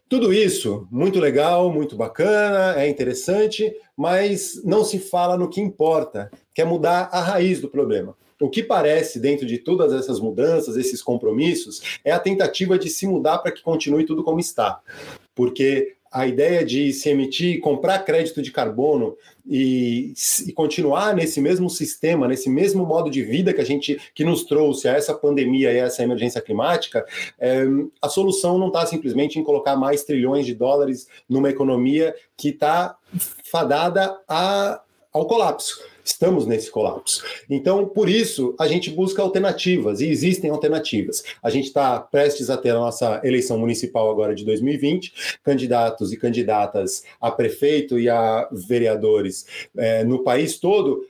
Tudo 0.08 0.32
isso, 0.32 0.88
muito 0.92 1.20
legal, 1.20 1.72
muito 1.72 1.96
bacana, 1.96 2.80
é 2.80 2.88
interessante, 2.88 3.76
mas 3.98 4.62
não 4.64 4.84
se 4.84 5.00
fala 5.00 5.36
no 5.36 5.50
que 5.50 5.60
importa, 5.60 6.30
que 6.54 6.62
é 6.62 6.66
mudar 6.66 7.10
a 7.12 7.20
raiz 7.20 7.60
do 7.60 7.68
problema. 7.68 8.16
O 8.40 8.50
que 8.50 8.62
parece, 8.62 9.20
dentro 9.20 9.46
de 9.46 9.58
todas 9.58 9.94
essas 9.94 10.20
mudanças, 10.20 10.78
esses 10.78 11.02
compromissos, 11.02 12.00
é 12.04 12.12
a 12.12 12.20
tentativa 12.20 12.78
de 12.78 12.90
se 12.90 13.08
mudar 13.08 13.40
para 13.40 13.52
que 13.52 13.64
continue 13.64 14.06
tudo 14.06 14.24
como 14.24 14.40
está. 14.40 14.80
Porque 15.34 15.96
a 16.16 16.26
ideia 16.26 16.64
de 16.64 16.94
se 16.94 17.10
emitir, 17.10 17.60
comprar 17.60 18.00
crédito 18.00 18.42
de 18.42 18.50
carbono 18.50 19.18
e, 19.46 20.14
e, 20.48 20.54
continuar 20.54 21.14
nesse 21.14 21.42
mesmo 21.42 21.70
sistema, 21.70 22.26
nesse 22.26 22.50
mesmo 22.50 22.86
modo 22.86 23.12
de 23.12 23.22
vida 23.22 23.54
que 23.54 23.60
a 23.60 23.66
gente 23.66 24.00
que 24.16 24.24
nos 24.24 24.46
trouxe 24.46 24.88
a 24.88 24.94
essa 24.94 25.14
pandemia 25.14 25.74
e 25.74 25.80
a 25.82 25.88
essa 25.88 26.04
emergência 26.04 26.40
climática, 26.42 27.06
é, 27.38 27.66
a 28.02 28.08
solução 28.08 28.58
não 28.58 28.68
está 28.68 28.86
simplesmente 28.86 29.38
em 29.38 29.44
colocar 29.44 29.76
mais 29.76 30.06
trilhões 30.06 30.46
de 30.46 30.56
dólares 30.56 31.06
numa 31.28 31.50
economia 31.50 32.16
que 32.38 32.48
está 32.48 32.96
fadada 33.44 34.18
a, 34.26 34.82
ao 35.12 35.28
colapso 35.28 35.95
Estamos 36.06 36.46
nesse 36.46 36.70
colapso. 36.70 37.26
Então, 37.50 37.88
por 37.88 38.08
isso, 38.08 38.54
a 38.60 38.68
gente 38.68 38.92
busca 38.92 39.24
alternativas, 39.24 40.02
e 40.02 40.08
existem 40.08 40.52
alternativas. 40.52 41.24
A 41.42 41.50
gente 41.50 41.66
está 41.66 42.00
prestes 42.00 42.52
a 42.52 42.58
ter 42.58 42.70
a 42.70 42.76
nossa 42.76 43.20
eleição 43.24 43.58
municipal 43.58 44.12
agora 44.12 44.36
de 44.36 44.46
2020, 44.46 45.40
candidatos 45.44 46.14
e 46.14 46.18
candidatas 46.18 47.04
a 47.20 47.32
prefeito 47.32 48.00
e 48.00 48.08
a 48.08 48.48
vereadores 48.52 49.48
é, 49.76 50.04
no 50.04 50.24
país 50.24 50.60
todo 50.60 51.08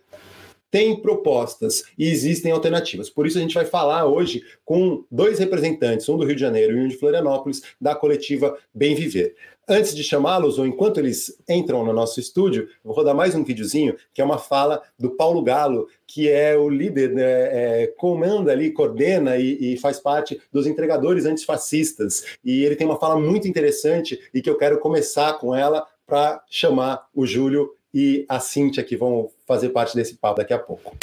tem 0.76 0.94
propostas 0.94 1.86
e 1.98 2.10
existem 2.10 2.52
alternativas. 2.52 3.10
Por 3.10 3.26
isso 3.26 3.38
a 3.38 3.42
gente 3.42 3.54
vai 3.54 3.64
falar 3.64 4.06
hoje 4.08 4.44
com 4.66 5.06
dois 5.10 5.40
representantes, 5.40 6.10
um 6.10 6.18
do 6.18 6.26
Rio 6.26 6.36
de 6.36 6.42
Janeiro 6.42 6.78
e 6.78 6.82
um 6.82 6.90
de 6.90 6.98
Florianópolis, 6.98 7.62
da 7.80 7.96
coletiva 7.96 8.58
Bem 8.74 8.94
Viver. 8.94 9.36
Antes 9.68 9.96
de 9.96 10.04
chamá-los, 10.04 10.60
ou 10.60 10.68
enquanto 10.68 11.00
eles 11.00 11.36
entram 11.50 11.84
no 11.84 11.92
nosso 11.92 12.20
estúdio, 12.20 12.68
vou 12.84 12.94
rodar 12.94 13.16
mais 13.16 13.34
um 13.34 13.44
videozinho, 13.44 13.96
que 14.14 14.22
é 14.22 14.24
uma 14.24 14.38
fala 14.38 14.82
do 14.98 15.10
Paulo 15.10 15.42
Galo, 15.42 15.88
que 16.06 16.30
é 16.30 16.56
o 16.56 16.70
líder, 16.70 17.14
né, 17.14 17.24
é, 17.24 17.88
comanda 17.98 18.52
ali, 18.52 18.72
coordena 18.72 19.38
e, 19.38 19.74
e, 19.74 19.78
faz 19.78 20.00
parte 20.00 20.40
dos 20.52 20.68
entregadores 20.68 21.26
antifascistas. 21.26 22.38
E 22.44 22.64
ele 22.64 22.76
tem 22.76 22.86
uma 22.86 23.00
fala 23.00 23.20
muito 23.20 23.48
interessante 23.48 24.20
e 24.32 24.40
que 24.40 24.50
eu 24.50 24.58
quero 24.58 24.80
começar 24.80 25.34
com 25.40 25.56
ela 25.56 25.84
para 26.06 26.44
chamar 26.48 27.08
o 27.14 27.26
Júlio 27.26 27.72
e 27.92 28.24
a 28.30 28.40
Cíntia, 28.40 28.84
que 28.84 28.96
vão 28.96 29.32
fazer 29.48 29.70
parte 29.70 29.96
desse 29.96 30.16
papo 30.16 30.38
daqui 30.38 30.54
a 30.54 30.60
pouco 30.60 30.96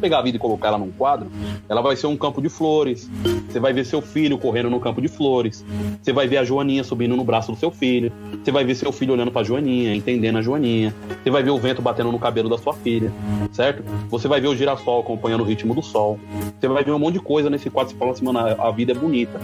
pegar 0.00 0.18
a 0.18 0.22
vida 0.22 0.36
e 0.36 0.40
colocar 0.40 0.68
ela 0.68 0.78
num 0.78 0.90
quadro, 0.90 1.30
ela 1.68 1.80
vai 1.80 1.94
ser 1.94 2.06
um 2.06 2.16
campo 2.16 2.40
de 2.40 2.48
flores. 2.48 3.08
Você 3.48 3.60
vai 3.60 3.72
ver 3.72 3.84
seu 3.84 4.00
filho 4.00 4.38
correndo 4.38 4.70
no 4.70 4.80
campo 4.80 5.00
de 5.00 5.08
flores. 5.08 5.64
Você 6.02 6.12
vai 6.12 6.26
ver 6.26 6.38
a 6.38 6.44
Joaninha 6.44 6.82
subindo 6.82 7.16
no 7.16 7.24
braço 7.24 7.52
do 7.52 7.58
seu 7.58 7.70
filho. 7.70 8.12
Você 8.42 8.50
vai 8.50 8.64
ver 8.64 8.74
seu 8.74 8.90
filho 8.90 9.12
olhando 9.12 9.30
pra 9.30 9.42
Joaninha, 9.42 9.94
entendendo 9.94 10.38
a 10.38 10.42
Joaninha. 10.42 10.94
Você 11.22 11.30
vai 11.30 11.42
ver 11.42 11.50
o 11.50 11.58
vento 11.58 11.82
batendo 11.82 12.10
no 12.10 12.18
cabelo 12.18 12.48
da 12.48 12.58
sua 12.58 12.72
filha, 12.72 13.12
certo? 13.52 13.84
Você 14.08 14.26
vai 14.26 14.40
ver 14.40 14.48
o 14.48 14.56
girassol 14.56 15.00
acompanhando 15.00 15.42
o 15.42 15.44
ritmo 15.44 15.74
do 15.74 15.82
sol. 15.82 16.18
Você 16.58 16.68
vai 16.68 16.82
ver 16.82 16.92
um 16.92 16.98
monte 16.98 17.14
de 17.14 17.20
coisa 17.20 17.50
nesse 17.50 17.68
quadro. 17.68 17.92
Você 17.92 17.98
fala 17.98 18.12
assim, 18.12 18.24
mano, 18.24 18.38
a 18.38 18.70
vida 18.70 18.92
é 18.92 18.94
bonita. 18.94 19.38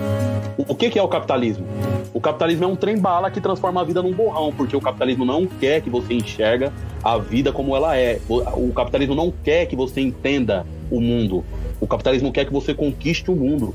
O 0.56 0.75
que, 0.75 0.90
que 0.90 0.98
é 0.98 1.02
o 1.02 1.08
capitalismo? 1.08 1.66
O 2.14 2.20
capitalismo 2.20 2.64
é 2.64 2.66
um 2.66 2.76
trem-bala 2.76 3.30
que 3.30 3.40
transforma 3.40 3.80
a 3.80 3.84
vida 3.84 4.02
num 4.02 4.12
borrão, 4.12 4.52
porque 4.56 4.75
o 4.75 4.80
capitalismo 4.80 5.25
não 5.25 5.46
quer 5.46 5.82
que 5.82 5.90
você 5.90 6.14
enxerga 6.14 6.72
a 7.02 7.18
vida 7.18 7.52
como 7.52 7.76
ela 7.76 7.96
é. 7.96 8.18
O 8.28 8.72
capitalismo 8.72 9.14
não 9.14 9.30
quer 9.30 9.66
que 9.66 9.76
você 9.76 10.00
entenda 10.00 10.45
o 10.90 11.00
mundo. 11.00 11.44
O 11.80 11.86
capitalismo 11.86 12.32
quer 12.32 12.44
que 12.44 12.52
você 12.52 12.74
conquiste 12.74 13.30
o 13.30 13.36
mundo. 13.36 13.74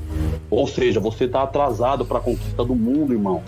Ou 0.50 0.66
seja, 0.66 0.98
você 0.98 1.24
está 1.24 1.42
atrasado 1.42 2.04
para 2.04 2.18
a 2.18 2.20
conquista 2.20 2.64
do 2.64 2.74
mundo, 2.74 3.12
irmão. 3.12 3.42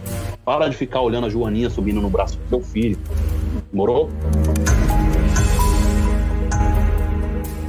Para 0.44 0.68
de 0.68 0.76
ficar 0.76 1.00
olhando 1.00 1.26
a 1.26 1.30
Joaninha 1.30 1.70
subindo 1.70 2.00
no 2.00 2.10
braço 2.10 2.38
do 2.38 2.48
seu 2.48 2.60
filho. 2.60 2.98
Morou? 3.72 4.08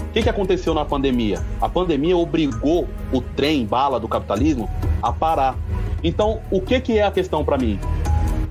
O 0.09 0.13
que, 0.13 0.24
que 0.24 0.29
aconteceu 0.29 0.74
na 0.74 0.85
pandemia? 0.85 1.41
A 1.59 1.67
pandemia 1.67 2.15
obrigou 2.15 2.88
o 3.12 3.21
trem 3.21 3.65
bala 3.65 4.00
do 4.00 4.07
capitalismo 4.07 4.69
a 5.01 5.12
parar. 5.12 5.57
Então, 6.03 6.39
o 6.51 6.62
que, 6.62 6.79
que 6.79 6.97
é 6.97 7.03
a 7.03 7.12
questão 7.12 7.43
para 7.43 7.57
mim? 7.57 7.79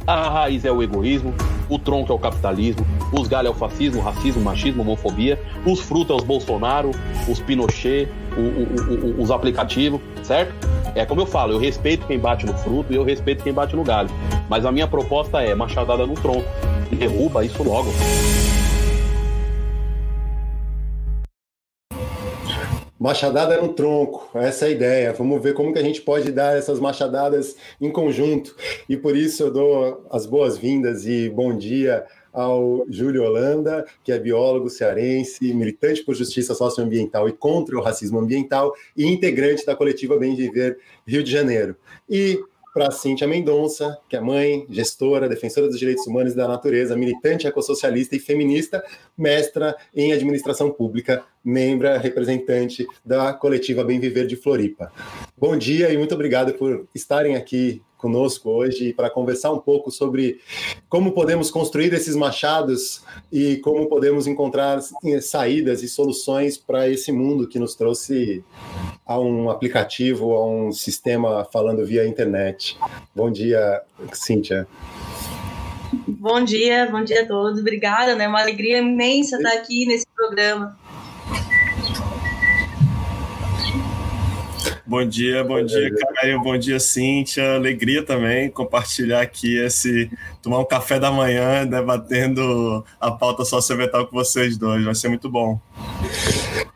A 0.07 0.29
raiz 0.29 0.65
é 0.65 0.71
o 0.71 0.83
egoísmo, 0.83 1.33
o 1.69 1.79
tronco 1.79 2.13
é 2.13 2.15
o 2.15 2.19
capitalismo, 2.19 2.85
os 3.21 3.29
galhos 3.29 3.53
é 3.53 3.55
o 3.55 3.59
fascismo, 3.59 4.01
racismo, 4.01 4.43
machismo, 4.43 4.83
homofobia, 4.83 5.41
os 5.65 5.81
frutos 5.81 6.17
é 6.17 6.21
os 6.21 6.25
Bolsonaro, 6.25 6.91
os 7.29 7.41
Pinochet, 7.41 8.09
o, 8.37 8.41
o, 8.41 9.21
o, 9.21 9.23
os 9.23 9.31
aplicativos, 9.31 10.01
certo? 10.23 10.53
É 10.95 11.05
como 11.05 11.21
eu 11.21 11.27
falo, 11.27 11.53
eu 11.53 11.59
respeito 11.59 12.07
quem 12.07 12.19
bate 12.19 12.45
no 12.45 12.55
fruto 12.55 12.93
e 12.93 12.97
eu 12.97 13.05
respeito 13.05 13.43
quem 13.43 13.53
bate 13.53 13.77
no 13.77 13.85
galho. 13.85 14.11
Mas 14.49 14.65
a 14.65 14.73
minha 14.73 14.87
proposta 14.87 15.41
é 15.43 15.55
machadada 15.55 16.07
no 16.07 16.15
tronco. 16.15 16.49
Derruba 16.91 17.45
isso 17.45 17.63
logo. 17.63 17.91
Machadada 22.99 23.61
no 23.61 23.69
tronco, 23.69 24.31
essa 24.39 24.65
é 24.65 24.69
a 24.69 24.71
ideia. 24.71 25.13
Vamos 25.13 25.43
ver 25.43 25.53
como 25.53 25.73
que 25.73 25.79
a 25.79 25.83
gente 25.83 26.01
pode 26.01 26.33
dar 26.33 26.57
essas 26.57 26.81
machadadas 26.81 27.55
em 27.81 27.91
conjunto. 27.91 28.57
E 28.89 28.97
por 28.97 29.17
isso 29.17 29.43
eu 29.43 29.53
dou 29.53 30.07
as 30.11 30.25
boas-vindas 30.25 31.05
e 31.07 31.29
bom 31.29 31.55
dia 31.57 32.07
ao 32.35 32.85
Júlio 32.89 33.23
Holanda, 33.23 33.87
que 34.03 34.11
é 34.11 34.19
biólogo 34.19 34.69
cearense, 34.69 35.55
militante 35.55 36.03
por 36.03 36.15
justiça 36.15 36.55
socioambiental 36.55 37.29
e 37.29 37.33
contra 37.33 37.77
o 37.79 37.81
racismo 37.81 38.19
ambiental 38.19 38.75
e 38.97 39.07
integrante 39.07 39.65
da 39.65 39.77
coletiva 39.77 40.19
Bem 40.19 40.35
Viver 40.35 40.79
Rio 41.07 41.23
de 41.23 41.31
Janeiro. 41.31 41.77
E 42.11 42.39
para 42.75 42.91
Cíntia 42.91 43.29
Mendonça, 43.29 43.97
que 44.09 44.17
é 44.17 44.21
mãe, 44.21 44.67
gestora, 44.69 45.29
defensora 45.29 45.69
dos 45.69 45.79
direitos 45.79 46.05
humanos 46.09 46.33
e 46.33 46.37
da 46.37 46.49
natureza, 46.49 46.97
militante 46.97 47.47
ecossocialista 47.47 48.17
e 48.17 48.19
feminista, 48.19 48.85
mestra 49.17 49.77
em 49.95 50.13
administração 50.13 50.71
pública, 50.71 51.25
membra 51.45 51.99
representante 51.99 52.87
da 53.05 53.33
coletiva 53.33 53.85
Bem 53.85 54.01
Viver 54.01 54.27
de 54.27 54.37
Floripa. 54.37 54.93
Bom 55.37 55.57
dia 55.57 55.93
e 55.93 55.97
muito 55.97 56.15
obrigado 56.15 56.55
por 56.55 56.89
estarem 56.95 57.37
aqui 57.37 57.83
conosco 58.05 58.51
hoje 58.51 58.93
para 58.93 59.09
conversar 59.09 59.51
um 59.51 59.59
pouco 59.59 59.91
sobre 59.91 60.39
como 60.91 61.13
podemos 61.13 61.51
construir 61.51 61.91
esses 61.95 62.15
machados 62.15 63.03
e 63.33 63.57
como 63.57 63.89
podemos 63.89 64.27
encontrar 64.27 64.81
saídas 65.23 65.83
e 65.83 65.89
soluções 65.89 66.59
para 66.59 66.87
esse 66.87 67.11
mundo 67.11 67.49
que 67.49 67.59
nos 67.59 67.75
trouxe 67.75 68.45
a 69.07 69.19
um 69.19 69.49
aplicativo, 69.49 70.35
a 70.35 70.47
um 70.47 70.71
sistema 70.71 71.47
falando 71.51 71.85
via 71.87 72.07
internet. 72.07 72.77
Bom 73.15 73.31
dia, 73.31 73.81
Cíntia. 74.13 74.69
Bom 76.07 76.45
dia, 76.45 76.87
bom 76.91 77.03
dia 77.03 77.23
a 77.23 77.27
todos. 77.27 77.61
Obrigada, 77.61 78.15
né? 78.15 78.29
Uma 78.29 78.41
alegria 78.41 78.79
imensa 78.79 79.37
estar 79.37 79.55
aqui 79.55 79.87
nesse 79.87 80.07
programa. 80.15 80.79
Bom 84.87 85.09
dia, 85.09 85.43
bom 85.43 85.65
dia, 85.65 85.91
Caio, 86.15 86.43
bom 86.43 86.59
dia, 86.59 86.79
Cíntia. 86.79 87.55
Alegria 87.55 88.03
também 88.03 88.51
compartilhar 88.51 89.23
aqui 89.23 89.57
esse. 89.57 90.11
Tomar 90.45 90.59
um 90.59 90.65
café 90.65 91.01
da 91.01 91.11
manhã 91.11 91.67
debatendo 91.67 92.85
a 93.01 93.11
pauta 93.11 93.45
socioambiental 93.45 94.07
com 94.07 94.17
vocês 94.17 94.59
dois. 94.59 94.85
Vai 94.85 94.95
ser 94.95 95.09
muito 95.09 95.31
bom. 95.31 95.59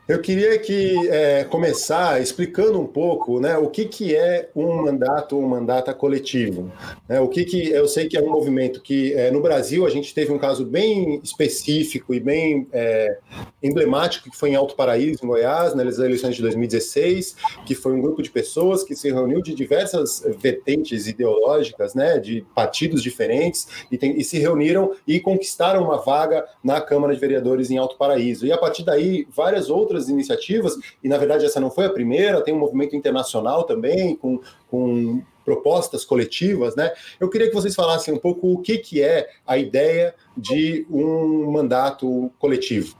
Eu 0.09 0.19
queria 0.21 0.57
que 0.57 1.07
é, 1.09 1.43
começar 1.43 2.19
explicando 2.19 2.81
um 2.81 2.87
pouco, 2.87 3.39
né, 3.39 3.59
o 3.59 3.69
que, 3.69 3.85
que 3.85 4.15
é 4.15 4.49
um 4.55 4.81
mandato, 4.81 5.37
um 5.37 5.47
mandato 5.47 5.93
coletivo. 5.93 6.71
Né, 7.07 7.19
o 7.19 7.27
que, 7.27 7.45
que 7.45 7.69
eu 7.69 7.87
sei 7.87 8.07
que 8.07 8.17
é 8.17 8.21
um 8.21 8.31
movimento 8.31 8.81
que 8.81 9.13
é, 9.13 9.29
no 9.29 9.39
Brasil 9.39 9.85
a 9.85 9.89
gente 9.91 10.11
teve 10.11 10.31
um 10.31 10.39
caso 10.39 10.65
bem 10.65 11.21
específico 11.23 12.11
e 12.11 12.19
bem 12.19 12.67
é, 12.73 13.19
emblemático 13.61 14.31
que 14.31 14.35
foi 14.35 14.49
em 14.49 14.55
Alto 14.55 14.75
Paraíso, 14.75 15.23
em 15.23 15.27
Goiás, 15.27 15.75
nas 15.75 15.99
eleições 15.99 16.35
de 16.35 16.41
2016, 16.41 17.35
que 17.63 17.75
foi 17.75 17.93
um 17.93 18.01
grupo 18.01 18.23
de 18.23 18.31
pessoas 18.31 18.83
que 18.83 18.95
se 18.95 19.11
reuniu 19.11 19.43
de 19.43 19.53
diversas 19.53 20.25
vertentes 20.39 21.05
ideológicas, 21.05 21.93
né, 21.93 22.17
de 22.17 22.43
partidos 22.55 23.03
diferentes 23.03 23.58
e, 23.91 23.97
tem, 23.97 24.17
e 24.17 24.23
se 24.23 24.37
reuniram 24.37 24.91
e 25.07 25.19
conquistaram 25.19 25.83
uma 25.83 25.97
vaga 25.97 26.45
na 26.63 26.79
Câmara 26.79 27.13
de 27.13 27.19
Vereadores 27.19 27.71
em 27.71 27.77
Alto 27.77 27.97
Paraíso. 27.97 28.45
E 28.45 28.51
a 28.51 28.57
partir 28.57 28.83
daí 28.83 29.27
várias 29.29 29.69
outras 29.69 30.09
iniciativas, 30.09 30.75
e 31.03 31.09
na 31.09 31.17
verdade 31.17 31.45
essa 31.45 31.59
não 31.59 31.71
foi 31.71 31.85
a 31.85 31.89
primeira, 31.89 32.41
tem 32.41 32.53
um 32.53 32.59
movimento 32.59 32.95
internacional 32.95 33.63
também, 33.63 34.15
com, 34.15 34.39
com 34.69 35.21
propostas 35.43 36.05
coletivas, 36.05 36.75
né? 36.75 36.91
Eu 37.19 37.29
queria 37.29 37.47
que 37.47 37.55
vocês 37.55 37.73
falassem 37.73 38.13
um 38.13 38.19
pouco 38.19 38.51
o 38.53 38.61
que, 38.61 38.77
que 38.77 39.01
é 39.01 39.29
a 39.47 39.57
ideia 39.57 40.13
de 40.37 40.85
um 40.91 41.51
mandato 41.51 42.31
coletivo. 42.37 42.95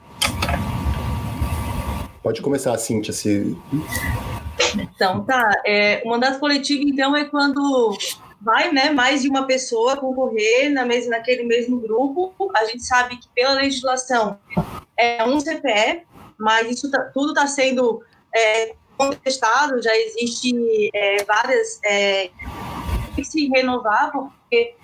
Pode 2.24 2.42
começar, 2.42 2.76
Cíntia, 2.78 3.14
se... 3.14 3.56
Então, 4.78 5.24
tá. 5.24 5.62
É, 5.66 6.02
o 6.04 6.10
mandato 6.10 6.40
coletivo, 6.40 6.84
então, 6.88 7.16
é 7.16 7.26
quando 7.26 7.96
vai 8.42 8.72
né, 8.72 8.92
mais 8.92 9.22
de 9.22 9.30
uma 9.30 9.46
pessoa 9.46 9.98
concorrer 9.98 10.72
na 10.72 10.86
mesma, 10.86 11.18
naquele 11.18 11.44
mesmo 11.44 11.80
grupo. 11.80 12.34
A 12.56 12.66
gente 12.66 12.84
sabe 12.84 13.18
que 13.18 13.28
pela 13.36 13.54
legislação 13.54 14.40
é 14.98 15.24
um 15.26 15.40
CPE, 15.40 16.04
mas 16.38 16.70
isso 16.70 16.90
tá, 16.90 17.02
tudo 17.14 17.30
está 17.30 17.48
sendo 17.48 18.02
é, 18.36 18.76
contestado, 18.98 19.82
já 19.82 19.96
existe 19.96 20.90
é, 20.94 21.24
várias 21.24 21.80
é, 21.86 22.30
que 23.16 23.24
se 23.24 23.48
renovar 23.48 24.12
porque 24.12 24.76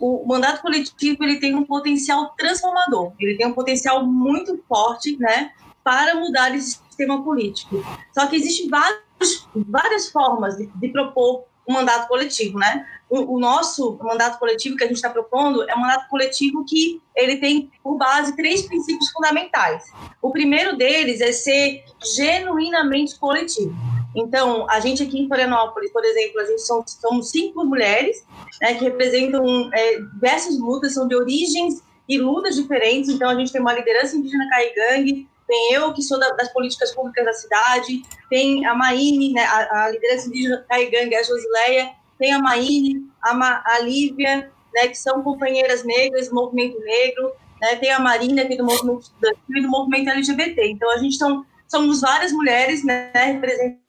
o 0.00 0.26
mandato 0.26 0.62
coletivo 0.62 1.22
ele 1.22 1.38
tem 1.38 1.54
um 1.54 1.64
potencial 1.64 2.34
transformador, 2.36 3.12
ele 3.20 3.36
tem 3.36 3.46
um 3.46 3.54
potencial 3.54 4.04
muito 4.04 4.62
forte, 4.68 5.16
né, 5.18 5.52
para 5.84 6.14
mudar 6.14 6.54
esse 6.54 6.80
sistema 6.88 7.22
político. 7.22 7.84
Só 8.12 8.26
que 8.26 8.36
existem 8.36 8.68
vários, 8.68 9.48
várias 9.54 10.10
formas 10.10 10.56
de, 10.56 10.66
de 10.66 10.88
propor 10.88 11.44
um 11.68 11.72
mandato 11.72 12.08
coletivo, 12.08 12.58
né? 12.58 12.86
O, 13.08 13.36
o 13.36 13.40
nosso 13.40 13.98
mandato 14.02 14.38
coletivo 14.38 14.76
que 14.76 14.84
a 14.84 14.86
gente 14.86 14.96
está 14.96 15.10
propondo 15.10 15.68
é 15.68 15.74
um 15.74 15.80
mandato 15.80 16.08
coletivo 16.08 16.64
que 16.64 17.00
ele 17.14 17.36
tem 17.36 17.70
por 17.82 17.96
base 17.96 18.34
três 18.34 18.62
princípios 18.62 19.10
fundamentais. 19.10 19.84
O 20.20 20.30
primeiro 20.30 20.76
deles 20.76 21.20
é 21.20 21.30
ser 21.32 21.84
genuinamente 22.16 23.18
coletivo. 23.18 23.74
Então, 24.14 24.68
a 24.68 24.78
gente 24.80 25.02
aqui 25.02 25.18
em 25.18 25.26
Florianópolis, 25.26 25.90
por 25.90 26.04
exemplo, 26.04 26.40
a 26.40 26.44
gente 26.44 26.62
são, 26.62 26.84
somos 26.86 27.30
cinco 27.30 27.64
mulheres 27.64 28.24
né, 28.60 28.74
que 28.74 28.84
representam 28.84 29.70
é, 29.72 30.00
diversas 30.14 30.58
lutas, 30.58 30.94
são 30.94 31.08
de 31.08 31.14
origens 31.14 31.82
e 32.08 32.18
lutas 32.18 32.56
diferentes. 32.56 33.08
Então, 33.08 33.30
a 33.30 33.34
gente 33.34 33.52
tem 33.52 33.60
uma 33.60 33.72
liderança 33.72 34.16
indígena 34.16 34.48
caigangue, 34.50 35.26
tem 35.46 35.74
eu, 35.74 35.92
que 35.92 36.02
sou 36.02 36.18
da, 36.18 36.30
das 36.30 36.52
políticas 36.52 36.94
públicas 36.94 37.24
da 37.24 37.32
cidade, 37.32 38.02
tem 38.30 38.64
a 38.66 38.74
Maíne, 38.74 39.32
né, 39.32 39.44
a, 39.44 39.84
a 39.84 39.90
liderança 39.90 40.28
indígena 40.28 40.64
Caigangue, 40.68 41.14
a 41.14 41.22
Josileia, 41.22 41.90
tem 42.18 42.32
a 42.32 42.38
Maíne, 42.38 43.06
a, 43.22 43.34
Ma, 43.34 43.62
a 43.66 43.80
Lívia, 43.80 44.50
né, 44.74 44.88
que 44.88 44.94
são 44.96 45.22
companheiras 45.22 45.84
negras 45.84 46.28
do 46.28 46.34
movimento 46.34 46.78
negro, 46.80 47.32
né, 47.60 47.76
tem 47.76 47.90
a 47.90 47.98
Marina, 47.98 48.44
que 48.44 48.54
é 48.54 48.56
do 48.56 48.64
movimento 48.64 49.12
e 49.50 49.62
do 49.62 49.68
movimento 49.68 50.10
LGBT. 50.10 50.66
Então, 50.68 50.90
a 50.90 50.98
gente 50.98 51.16
são, 51.16 51.44
somos 51.68 52.00
várias 52.00 52.32
mulheres 52.32 52.84
né, 52.84 53.10
representando, 53.14 53.82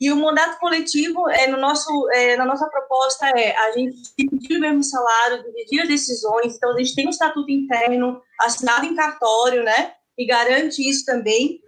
e 0.00 0.10
o 0.10 0.16
mandato 0.16 0.58
coletivo, 0.58 1.28
é, 1.28 1.46
no 1.46 1.58
nosso, 1.58 1.90
é, 2.12 2.36
na 2.36 2.44
nossa 2.46 2.66
proposta, 2.68 3.26
é 3.28 3.54
a 3.56 3.72
gente 3.72 4.14
dividir 4.16 4.56
o 4.56 4.60
mesmo 4.60 4.82
salário, 4.82 5.42
dividir 5.44 5.82
as 5.82 5.88
decisões, 5.88 6.56
então 6.56 6.72
a 6.72 6.78
gente 6.78 6.94
tem 6.94 7.06
um 7.06 7.10
estatuto 7.10 7.50
interno 7.50 8.22
assinado 8.40 8.86
em 8.86 8.94
cartório, 8.94 9.62
né, 9.62 9.92
e 10.16 10.26
garante 10.26 10.88
isso 10.88 11.04
também. 11.04 11.60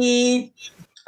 E 0.00 0.52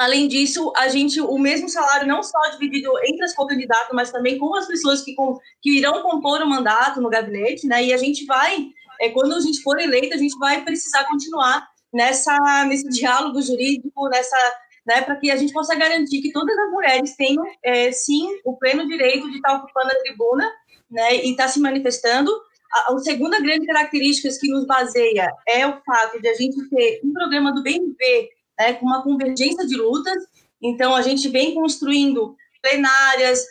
Além 0.01 0.29
disso, 0.29 0.73
a 0.79 0.89
gente, 0.89 1.21
o 1.21 1.37
mesmo 1.37 1.69
salário 1.69 2.09
não 2.09 2.23
só 2.23 2.39
dividido 2.53 2.91
entre 3.05 3.23
as 3.23 3.35
candidatas, 3.35 3.91
mas 3.93 4.11
também 4.11 4.39
com 4.39 4.55
as 4.57 4.67
pessoas 4.67 5.03
que, 5.03 5.15
com, 5.15 5.39
que 5.61 5.77
irão 5.77 6.01
compor 6.01 6.41
o 6.41 6.49
mandato 6.49 7.03
no 7.03 7.11
gabinete, 7.11 7.67
né? 7.67 7.85
E 7.85 7.93
a 7.93 7.99
gente 7.99 8.25
vai, 8.25 8.69
é, 8.99 9.11
quando 9.11 9.35
a 9.35 9.41
gente 9.41 9.61
for 9.61 9.79
eleita, 9.79 10.15
a 10.15 10.19
gente 10.19 10.39
vai 10.39 10.65
precisar 10.65 11.05
continuar 11.05 11.69
nessa, 11.93 12.35
nesse 12.65 12.89
diálogo 12.89 13.43
jurídico, 13.43 14.09
nessa, 14.09 14.39
né, 14.87 15.03
para 15.03 15.17
que 15.17 15.31
a 15.31 15.37
gente 15.37 15.53
possa 15.53 15.75
garantir 15.75 16.23
que 16.23 16.33
todas 16.33 16.57
as 16.57 16.71
mulheres 16.71 17.15
tenham, 17.15 17.45
é, 17.63 17.93
sim, 17.93 18.27
o 18.43 18.57
pleno 18.57 18.89
direito 18.89 19.31
de 19.31 19.37
estar 19.37 19.53
ocupando 19.53 19.89
a 19.89 20.01
tribuna, 20.01 20.51
né? 20.91 21.17
E 21.17 21.33
estar 21.33 21.49
se 21.49 21.61
manifestando 21.61 22.33
a, 22.73 22.93
a 22.93 22.99
segunda 22.99 23.41
grande 23.41 23.67
característica 23.67 24.29
que 24.41 24.49
nos 24.49 24.67
baseia 24.67 25.33
é 25.47 25.67
o 25.67 25.81
fato 25.83 26.21
de 26.21 26.29
a 26.29 26.35
gente 26.35 26.69
ter 26.69 27.01
um 27.05 27.13
programa 27.13 27.53
do 27.53 27.63
BNV 27.63 28.31
né, 28.59 28.75
com 28.75 28.87
uma 28.87 29.03
convergência 29.03 29.67
de 29.67 29.77
lutas. 29.77 30.23
Então, 30.63 30.95
a 30.95 31.03
gente 31.03 31.29
vem 31.29 31.55
construindo 31.55 32.37
plenárias, 32.63 33.45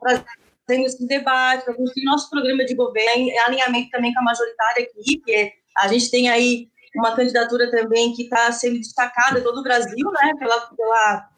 trazendo 0.00 0.86
esse 0.86 1.06
debate, 1.06 1.64
para 1.64 1.74
construir 1.74 2.04
nosso 2.04 2.28
programa 2.28 2.64
de 2.64 2.74
governo, 2.74 3.22
em 3.22 3.38
alinhamento 3.38 3.90
também 3.90 4.12
com 4.12 4.20
a 4.20 4.24
majoritária 4.24 4.84
aqui, 4.84 5.18
que 5.24 5.32
é, 5.32 5.52
a 5.78 5.88
gente 5.88 6.10
tem 6.10 6.28
aí 6.28 6.68
uma 6.94 7.16
candidatura 7.16 7.70
também 7.70 8.12
que 8.12 8.24
está 8.24 8.52
sendo 8.52 8.78
destacada 8.78 9.40
todo 9.40 9.58
o 9.58 9.62
Brasil, 9.62 10.10
né, 10.12 10.32
pela, 10.38 10.60
pela, 10.60 11.28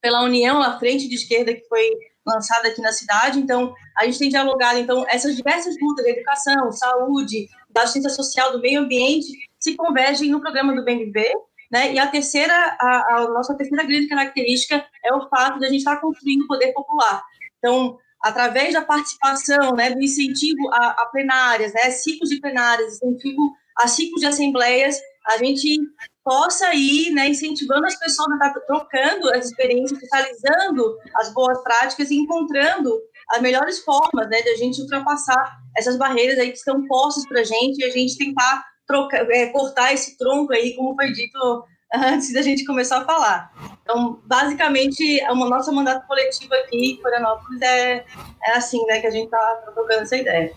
pela 0.00 0.22
União, 0.22 0.62
a 0.62 0.78
frente 0.78 1.08
de 1.08 1.16
esquerda 1.16 1.52
que 1.52 1.66
foi 1.68 1.90
lançada 2.26 2.68
aqui 2.68 2.80
na 2.80 2.92
cidade. 2.92 3.38
Então, 3.38 3.74
a 3.96 4.04
gente 4.04 4.18
tem 4.18 4.28
dialogado, 4.28 4.78
então, 4.78 5.04
essas 5.08 5.36
diversas 5.36 5.74
lutas, 5.80 6.06
educação, 6.06 6.72
saúde, 6.72 7.48
da 7.70 7.82
assistência 7.82 8.10
social, 8.10 8.52
do 8.52 8.60
meio 8.60 8.80
ambiente, 8.80 9.26
se 9.58 9.74
convergem 9.76 10.30
no 10.30 10.40
programa 10.40 10.74
do 10.74 10.84
Bem 10.84 10.98
Viver, 10.98 11.32
né? 11.70 11.92
E 11.92 11.98
a 11.98 12.06
terceira, 12.06 12.54
a, 12.80 13.16
a, 13.16 13.28
nossa 13.30 13.54
terceira 13.56 13.84
grande 13.84 14.08
característica 14.08 14.84
é 15.04 15.14
o 15.14 15.28
fato 15.28 15.58
de 15.58 15.66
a 15.66 15.68
gente 15.68 15.78
estar 15.78 15.96
construindo 16.00 16.42
o 16.42 16.46
poder 16.46 16.72
popular. 16.72 17.22
Então, 17.58 17.98
através 18.20 18.74
da 18.74 18.82
participação, 18.82 19.74
né, 19.74 19.90
do 19.90 20.02
incentivo 20.02 20.68
a, 20.72 21.02
a 21.02 21.06
plenárias, 21.06 21.72
né, 21.72 21.90
ciclos 21.90 22.30
de 22.30 22.40
plenárias, 22.40 23.02
incentivo 23.02 23.52
a 23.76 23.88
ciclos 23.88 24.20
de 24.20 24.26
assembleias, 24.26 25.00
a 25.26 25.38
gente 25.38 25.80
possa 26.22 26.74
ir 26.74 27.10
né, 27.10 27.28
incentivando 27.28 27.86
as 27.86 27.98
pessoas 27.98 28.30
a 28.30 28.46
estar 28.46 28.60
trocando 28.60 29.28
as 29.30 29.46
experiências, 29.46 29.98
socializando 29.98 30.96
as 31.16 31.32
boas 31.34 31.62
práticas 31.62 32.10
e 32.10 32.16
encontrando 32.16 32.98
as 33.30 33.40
melhores 33.42 33.80
formas 33.80 34.28
né, 34.28 34.42
de 34.42 34.50
a 34.50 34.56
gente 34.56 34.80
ultrapassar 34.80 35.58
essas 35.76 35.96
barreiras 35.96 36.38
aí 36.38 36.50
que 36.50 36.58
estão 36.58 36.86
postas 36.86 37.26
para 37.26 37.40
a 37.40 37.44
gente 37.44 37.78
e 37.78 37.84
a 37.84 37.90
gente 37.90 38.16
tentar 38.16 38.64
trocar, 38.86 39.28
é, 39.30 39.46
cortar 39.46 39.92
esse 39.92 40.16
tronco 40.16 40.52
aí, 40.52 40.74
como 40.76 40.94
foi 40.94 41.12
dito 41.12 41.64
antes 41.94 42.32
da 42.32 42.42
gente 42.42 42.64
começar 42.64 42.98
a 42.98 43.04
falar. 43.04 43.50
Então, 43.82 44.20
basicamente, 44.24 45.22
o 45.30 45.34
nosso 45.34 45.72
mandato 45.72 46.06
coletivo 46.06 46.54
aqui 46.54 46.92
em 46.92 47.00
Florianópolis 47.00 47.60
é, 47.62 48.04
é 48.46 48.52
assim, 48.52 48.84
né, 48.86 49.00
que 49.00 49.06
a 49.06 49.10
gente 49.10 49.26
está 49.26 49.62
trocando 49.74 50.02
essa 50.02 50.16
ideia. 50.16 50.52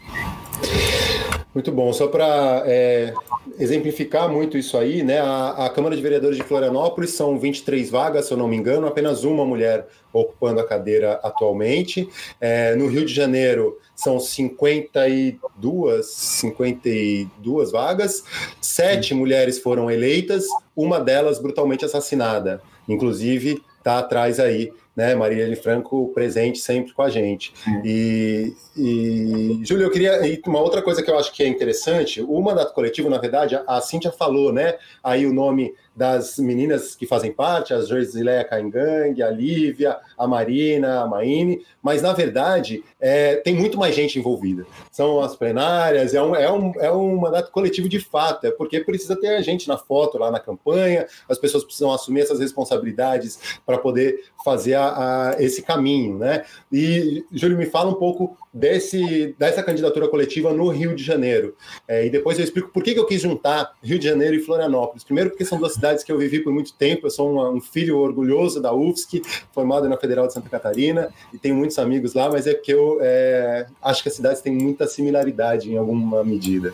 Muito 1.58 1.72
bom. 1.72 1.92
Só 1.92 2.08
para 2.08 2.62
é, 2.68 3.12
exemplificar 3.58 4.30
muito 4.30 4.60
isso 4.60 4.78
aí, 4.78 5.02
né? 5.02 5.20
A, 5.20 5.66
a, 5.66 5.70
Câmara 5.72 5.96
de 5.96 6.02
Vereadores 6.04 6.38
de 6.38 6.44
Florianópolis 6.44 7.14
são 7.14 7.40
23 7.40 7.90
vagas, 7.90 8.28
se 8.28 8.32
eu 8.32 8.38
não 8.38 8.48
me 8.48 8.56
engano, 8.56 8.86
apenas 8.86 9.24
uma 9.24 9.44
mulher 9.44 9.88
ocupando 10.14 10.60
a 10.60 10.68
cadeira 10.68 11.20
atualmente. 11.24 12.08
É, 12.40 12.76
no 12.76 12.86
Rio 12.86 13.04
de 13.04 13.12
Janeiro 13.12 13.80
são 13.96 14.20
52, 14.20 16.06
52 16.06 17.72
vagas, 17.72 18.24
sete 18.62 19.16
mulheres 19.16 19.58
foram 19.58 19.90
eleitas, 19.90 20.46
uma 20.76 21.00
delas 21.00 21.40
brutalmente 21.40 21.84
assassinada. 21.84 22.62
Inclusive, 22.88 23.60
está 23.80 23.98
atrás 23.98 24.40
aí 24.40 24.72
né? 24.98 25.14
Maria 25.14 25.56
Franco 25.56 26.12
presente 26.12 26.58
sempre 26.58 26.92
com 26.92 27.04
a 27.04 27.10
gente. 27.10 27.54
Uhum. 27.68 27.82
E, 27.86 28.54
e, 28.76 29.60
Júlio, 29.64 29.86
eu 29.86 29.92
queria. 29.92 30.28
E 30.28 30.42
uma 30.48 30.60
outra 30.60 30.82
coisa 30.82 31.04
que 31.04 31.12
eu 31.12 31.20
acho 31.20 31.32
que 31.32 31.44
é 31.44 31.48
interessante, 31.48 32.20
o 32.20 32.42
mandato 32.42 32.74
coletivo, 32.74 33.08
na 33.08 33.20
verdade, 33.20 33.62
a 33.68 33.80
Cíntia 33.80 34.12
falou, 34.12 34.52
né? 34.52 34.76
Aí 35.04 35.28
o 35.28 35.32
nome 35.32 35.76
das 35.98 36.38
meninas 36.38 36.96
que 36.96 37.08
fazem 37.08 37.32
parte, 37.34 37.74
a 37.74 37.82
Josileia 37.82 38.44
Caingang, 38.44 39.20
a 39.24 39.32
Lívia, 39.32 39.98
a 40.16 40.28
Marina, 40.28 41.02
a 41.02 41.08
Maine, 41.08 41.66
mas 41.82 42.04
na 42.04 42.14
verdade 42.14 42.84
é, 43.00 43.38
tem 43.38 43.56
muito 43.56 43.80
mais 43.80 43.96
gente 43.96 44.20
envolvida. 44.20 44.64
São 44.92 45.20
as 45.20 45.36
plenárias, 45.36 46.14
é 46.14 46.22
um, 46.22 46.36
é, 46.36 46.52
um, 46.52 46.72
é 46.80 46.92
um 46.92 47.18
mandato 47.18 47.52
coletivo 47.52 47.90
de 47.90 48.00
fato, 48.00 48.46
é 48.46 48.52
porque 48.52 48.80
precisa 48.82 49.20
ter 49.20 49.30
a 49.30 49.42
gente 49.42 49.68
na 49.68 49.76
foto, 49.76 50.20
lá 50.20 50.30
na 50.30 50.40
campanha, 50.40 51.08
as 51.28 51.40
pessoas 51.40 51.64
precisam 51.64 51.92
assumir 51.92 52.22
essas 52.22 52.40
responsabilidades 52.40 53.60
para 53.66 53.80
poder 53.80 54.24
fazer 54.46 54.76
a, 54.76 55.32
a, 55.32 55.36
esse 55.40 55.64
caminho, 55.64 56.20
né? 56.20 56.46
E, 56.72 57.26
Júlio, 57.32 57.58
me 57.58 57.66
fala 57.66 57.90
um 57.90 57.96
pouco 57.96 58.38
desse, 58.54 59.36
dessa 59.38 59.62
candidatura 59.62 60.08
coletiva 60.08 60.54
no 60.54 60.70
Rio 60.70 60.96
de 60.96 61.04
Janeiro. 61.04 61.56
É, 61.88 62.06
e 62.06 62.10
depois 62.10 62.38
eu 62.38 62.44
explico 62.44 62.70
por 62.70 62.84
que, 62.84 62.94
que 62.94 63.00
eu 63.00 63.06
quis 63.06 63.22
juntar 63.22 63.74
Rio 63.84 64.00
de 64.00 64.06
Janeiro 64.06 64.36
e 64.36 64.40
Florianópolis. 64.40 65.04
Primeiro, 65.04 65.30
porque 65.30 65.46
são 65.46 65.58
duas 65.58 65.74
cidades 65.74 66.04
que 66.04 66.12
eu 66.12 66.18
vivi 66.18 66.40
por 66.40 66.54
muito 66.54 66.74
tempo. 66.74 67.08
Eu 67.08 67.12
sou 67.12 67.56
um 67.56 67.62
filho 67.62 67.98
orgulhoso 67.98 68.62
da 68.62 68.74
UFSC, 68.74 69.22
formado 69.52 69.88
na 69.88 69.98
Federal 69.98 70.28
de 70.28 70.34
Santa 70.34 70.50
Catarina, 70.50 71.10
e 71.34 71.38
tenho 71.38 71.56
muitos 71.56 71.78
amigos 71.80 72.14
lá, 72.14 72.30
mas 72.30 72.48
é 72.48 72.54
porque 72.54 72.74
eu 72.74 72.98
é, 73.02 73.68
acho 73.82 74.02
que 74.04 74.10
as 74.10 74.16
cidades 74.16 74.42
têm 74.42 74.54
muita 74.54 74.88
similaridade 74.88 75.72
em 75.72 75.78
alguma 75.78 76.24
medida. 76.24 76.74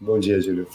Bom 0.00 0.18
dia, 0.18 0.40
Júlio. 0.40 0.66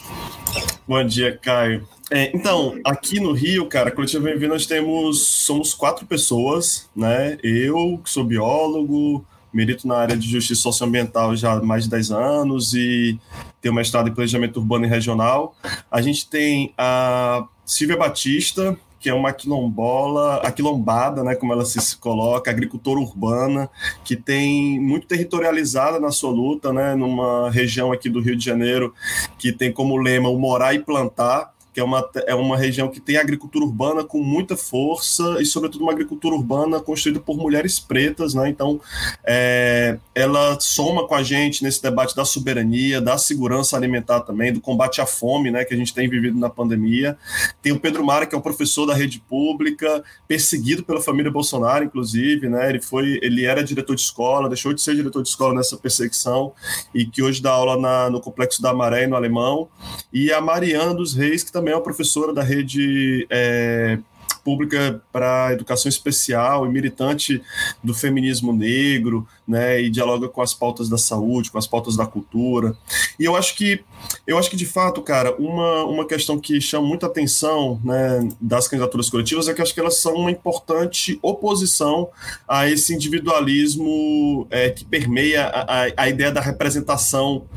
Bom 0.87 1.03
dia, 1.03 1.35
Caio. 1.35 1.87
É, 2.11 2.29
então, 2.35 2.79
aqui 2.83 3.19
no 3.19 3.31
Rio, 3.31 3.65
cara, 3.67 3.89
Coletiva 3.89 4.23
Bem-vindo, 4.23 4.53
nós 4.53 4.67
temos, 4.67 5.19
somos 5.19 5.73
quatro 5.73 6.05
pessoas, 6.05 6.87
né? 6.95 7.39
Eu, 7.41 7.99
que 8.03 8.09
sou 8.09 8.23
biólogo, 8.23 9.25
merito 9.55 9.87
na 9.87 9.97
área 9.97 10.17
de 10.17 10.29
justiça 10.29 10.61
socioambiental 10.61 11.33
já 11.35 11.53
há 11.53 11.63
mais 11.63 11.85
de 11.85 11.89
10 11.89 12.11
anos 12.11 12.73
e 12.73 13.17
tenho 13.61 13.73
mestrado 13.73 14.09
em 14.09 14.13
planejamento 14.13 14.57
urbano 14.57 14.85
e 14.85 14.89
regional. 14.89 15.55
A 15.89 16.01
gente 16.01 16.29
tem 16.29 16.73
a 16.77 17.47
Silvia 17.65 17.95
Batista, 17.95 18.77
que 18.99 19.09
é 19.09 19.13
uma 19.13 19.31
quilombola, 19.31 20.37
a 20.37 20.51
quilombada, 20.51 21.23
né, 21.23 21.35
como 21.35 21.53
ela 21.53 21.63
se 21.63 21.95
coloca, 21.97 22.51
agricultora 22.51 22.99
urbana, 22.99 23.69
que 24.03 24.15
tem 24.15 24.77
muito 24.79 25.07
territorializada 25.07 25.99
na 25.99 26.11
sua 26.11 26.31
luta, 26.31 26.73
né, 26.73 26.93
numa 26.93 27.49
região 27.49 27.93
aqui 27.93 28.09
do 28.09 28.19
Rio 28.19 28.35
de 28.35 28.43
Janeiro 28.43 28.93
que 29.37 29.53
tem 29.53 29.71
como 29.71 29.95
lema 29.95 30.27
o 30.27 30.37
morar 30.37 30.73
e 30.73 30.79
plantar, 30.79 31.54
que 31.75 31.81
é 31.81 31.83
uma, 31.83 32.09
é 32.25 32.33
uma 32.33 32.55
região 32.55 32.87
que 32.87 33.01
tem 33.01 33.17
agricultura 33.17 33.65
urbana 33.65 34.01
com 34.01 34.23
muita 34.23 34.55
força 34.55 35.41
e, 35.41 35.45
sobretudo, 35.45 35.81
uma 35.81 35.91
agricultura 35.91 36.33
urbana 36.33 36.79
construída 36.79 37.19
por 37.19 37.35
mulheres 37.35 37.81
pretas, 37.81 38.33
né? 38.33 38.47
Então, 38.47 38.79
é, 39.25 39.97
ela 40.15 40.57
soma 40.61 41.05
com 41.05 41.13
a 41.13 41.21
gente 41.21 41.61
nesse 41.65 41.83
debate 41.83 42.15
da 42.15 42.23
soberania, 42.23 43.01
da 43.01 43.17
segurança 43.17 43.75
alimentar 43.75 44.21
também, 44.21 44.53
do 44.53 44.61
combate 44.61 45.01
à 45.01 45.05
fome, 45.05 45.51
né? 45.51 45.65
Que 45.65 45.73
a 45.73 45.77
gente 45.77 45.93
tem 45.93 46.07
vivido 46.07 46.39
na 46.39 46.49
pandemia. 46.49 47.17
Tem 47.61 47.73
o 47.73 47.79
Pedro 47.79 48.05
Mara, 48.05 48.25
que 48.25 48.33
é 48.33 48.37
um 48.37 48.41
professor 48.41 48.85
da 48.85 48.93
rede 48.93 49.19
pública, 49.19 50.01
perseguido 50.29 50.81
pela 50.81 51.01
família 51.01 51.29
Bolsonaro, 51.29 51.83
inclusive, 51.83 52.47
né? 52.47 52.69
Ele 52.69 52.81
foi, 52.81 53.19
ele 53.21 53.43
era 53.43 53.61
diretor 53.61 53.95
de 53.95 54.01
escola, 54.01 54.47
deixou 54.47 54.73
de 54.73 54.81
ser 54.81 54.95
diretor 54.95 55.21
de 55.21 55.27
escola 55.27 55.53
nessa 55.53 55.75
perseguição 55.75 56.53
e 56.93 57.05
que 57.05 57.21
hoje 57.21 57.41
dá 57.41 57.51
aula 57.51 57.77
na, 57.77 58.09
no 58.09 58.21
Complexo 58.21 58.61
da 58.61 58.73
Maré, 58.73 59.07
no 59.07 59.17
Alemão. 59.17 59.67
E 60.13 60.31
a 60.31 60.39
Mariana 60.39 60.93
dos 60.93 61.13
Reis, 61.13 61.43
que 61.43 61.51
também 61.51 61.64
também 61.65 61.73
é 61.73 61.77
uma 61.77 61.83
professora 61.83 62.31
da 62.31 62.43
rede 62.43 63.25
é, 63.27 63.97
pública 64.43 65.01
para 65.11 65.51
educação 65.51 65.89
especial 65.89 66.67
e 66.67 66.69
militante 66.69 67.41
do 67.83 67.91
feminismo 67.91 68.53
negro, 68.53 69.27
né, 69.47 69.81
e 69.81 69.89
dialoga 69.89 70.29
com 70.29 70.43
as 70.43 70.53
pautas 70.53 70.87
da 70.87 70.97
saúde, 70.99 71.49
com 71.49 71.57
as 71.57 71.65
pautas 71.65 71.95
da 71.95 72.05
cultura. 72.05 72.77
E 73.19 73.25
eu 73.25 73.35
acho 73.35 73.55
que 73.55 73.83
eu 74.27 74.37
acho 74.37 74.51
que 74.51 74.55
de 74.55 74.67
fato, 74.67 75.01
cara, 75.01 75.35
uma, 75.37 75.85
uma 75.85 76.07
questão 76.07 76.39
que 76.39 76.61
chama 76.61 76.87
muita 76.87 77.07
atenção, 77.07 77.81
né, 77.83 78.29
das 78.39 78.67
candidaturas 78.67 79.09
coletivas 79.09 79.47
é 79.47 79.53
que 79.55 79.61
acho 79.63 79.73
que 79.73 79.79
elas 79.79 79.97
são 79.97 80.13
uma 80.13 80.29
importante 80.29 81.17
oposição 81.23 82.09
a 82.47 82.69
esse 82.69 82.93
individualismo 82.93 84.45
é, 84.51 84.69
que 84.69 84.85
permeia 84.85 85.47
a, 85.47 85.85
a, 85.85 85.91
a 85.97 86.09
ideia 86.09 86.31
da 86.31 86.41
representação 86.41 87.47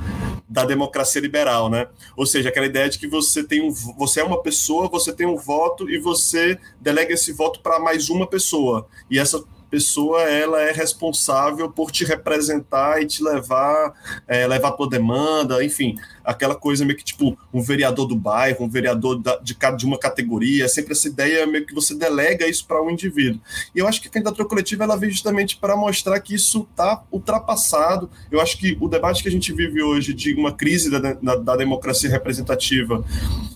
da 0.48 0.64
democracia 0.64 1.20
liberal, 1.20 1.68
né? 1.68 1.88
Ou 2.16 2.24
seja, 2.24 2.48
aquela 2.48 2.66
ideia 2.66 2.88
de 2.88 2.98
que 2.98 3.06
você 3.06 3.44
tem 3.44 3.60
um, 3.60 3.70
você 3.70 4.20
é 4.20 4.24
uma 4.24 4.42
pessoa, 4.42 4.88
você 4.88 5.12
tem 5.12 5.26
um 5.26 5.36
voto 5.36 5.90
e 5.90 5.98
você 5.98 6.58
delega 6.80 7.12
esse 7.12 7.32
voto 7.32 7.60
para 7.60 7.78
mais 7.78 8.08
uma 8.08 8.26
pessoa. 8.26 8.86
E 9.10 9.18
essa 9.18 9.44
pessoa 9.70 10.22
ela 10.22 10.60
é 10.62 10.72
responsável 10.72 11.70
por 11.70 11.90
te 11.90 12.04
representar 12.04 13.02
e 13.02 13.06
te 13.06 13.22
levar, 13.22 13.92
é, 14.26 14.46
levar 14.46 14.72
tua 14.72 14.88
demanda, 14.88 15.62
enfim, 15.62 15.96
aquela 16.28 16.54
coisa 16.54 16.84
meio 16.84 16.98
que 16.98 17.04
tipo 17.04 17.38
um 17.52 17.62
vereador 17.62 18.06
do 18.06 18.14
bairro, 18.14 18.66
um 18.66 18.68
vereador 18.68 19.18
da, 19.18 19.38
de, 19.38 19.56
de 19.78 19.86
uma 19.86 19.98
categoria, 19.98 20.66
é 20.66 20.68
sempre 20.68 20.92
essa 20.92 21.08
ideia 21.08 21.46
meio 21.46 21.64
que 21.64 21.74
você 21.74 21.94
delega 21.94 22.46
isso 22.46 22.66
para 22.66 22.82
um 22.82 22.90
indivíduo. 22.90 23.40
E 23.74 23.78
eu 23.78 23.88
acho 23.88 24.02
que 24.02 24.08
a 24.08 24.10
candidatura 24.10 24.46
coletiva 24.46 24.84
ela 24.84 24.94
vem 24.94 25.08
justamente 25.08 25.56
para 25.56 25.74
mostrar 25.74 26.20
que 26.20 26.34
isso 26.34 26.68
está 26.70 27.02
ultrapassado. 27.10 28.10
Eu 28.30 28.42
acho 28.42 28.58
que 28.58 28.76
o 28.78 28.88
debate 28.88 29.22
que 29.22 29.28
a 29.28 29.32
gente 29.32 29.54
vive 29.54 29.82
hoje 29.82 30.12
de 30.12 30.34
uma 30.34 30.52
crise 30.52 30.90
da, 30.90 30.98
da, 31.14 31.36
da 31.36 31.56
democracia 31.56 32.10
representativa, 32.10 33.02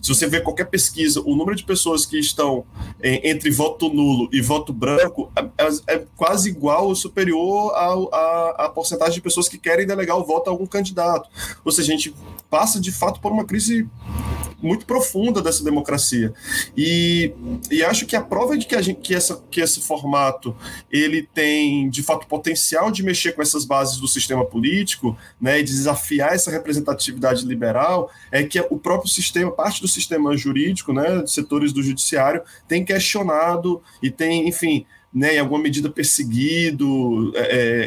se 0.01 0.09
você 0.09 0.27
ver 0.27 0.43
qualquer 0.43 0.65
pesquisa, 0.65 1.21
o 1.21 1.37
número 1.37 1.55
de 1.55 1.65
pessoas 1.65 2.07
que 2.07 2.19
estão 2.19 2.65
em, 3.03 3.21
entre 3.29 3.51
voto 3.51 3.91
nulo 3.91 4.31
e 4.33 4.41
voto 4.41 4.73
branco 4.73 5.31
é, 5.37 5.95
é 5.95 6.05
quase 6.17 6.49
igual 6.49 6.89
ou 6.89 6.95
superior 6.95 7.73
à 8.57 8.71
porcentagem 8.75 9.15
de 9.15 9.21
pessoas 9.21 9.47
que 9.47 9.59
querem 9.59 9.87
delegar 9.87 10.17
o 10.17 10.25
voto 10.25 10.49
a 10.49 10.51
algum 10.51 10.67
candidato. 10.67 11.29
Ou 11.63 11.71
seja, 11.71 11.93
a 11.93 11.97
gente 11.97 12.15
passa 12.62 12.81
de 12.81 12.92
fato 12.92 13.20
por 13.20 13.33
uma 13.33 13.44
crise 13.44 13.88
muito 14.62 14.87
profunda 14.87 15.42
dessa 15.42 15.64
democracia. 15.64 16.33
E, 16.77 17.35
e 17.68 17.83
acho 17.83 18.07
que 18.07 18.14
a 18.14 18.22
prova 18.22 18.57
de 18.57 18.66
que, 18.66 18.81
gente, 18.81 19.01
que, 19.01 19.12
essa, 19.12 19.42
que 19.51 19.61
esse 19.61 19.81
formato 19.81 20.57
ele 20.88 21.29
tem 21.35 21.90
de 21.90 22.05
fato 22.05 22.25
potencial 22.29 22.92
de 22.92 23.03
mexer 23.03 23.33
com 23.33 23.42
essas 23.42 23.64
bases 23.64 23.96
do 23.96 24.07
sistema 24.07 24.44
político 24.44 25.18
né, 25.40 25.59
e 25.59 25.64
desafiar 25.64 26.35
essa 26.35 26.53
representatividade 26.53 27.44
liberal 27.44 28.09
é 28.31 28.44
que 28.44 28.61
o 28.70 28.79
próprio 28.79 29.11
sistema, 29.11 29.51
parte 29.51 29.83
do 29.83 29.88
sistema 29.88 30.37
jurídico, 30.37 30.92
né, 30.92 31.27
setores 31.27 31.72
do 31.72 31.83
judiciário, 31.83 32.42
tem 32.68 32.85
questionado 32.85 33.83
e 34.01 34.09
tem, 34.09 34.46
enfim, 34.46 34.87
né, 35.12 35.37
em 35.37 35.38
alguma 35.38 35.61
medida 35.61 35.90
perseguido 35.90 37.33
é, 37.35 37.40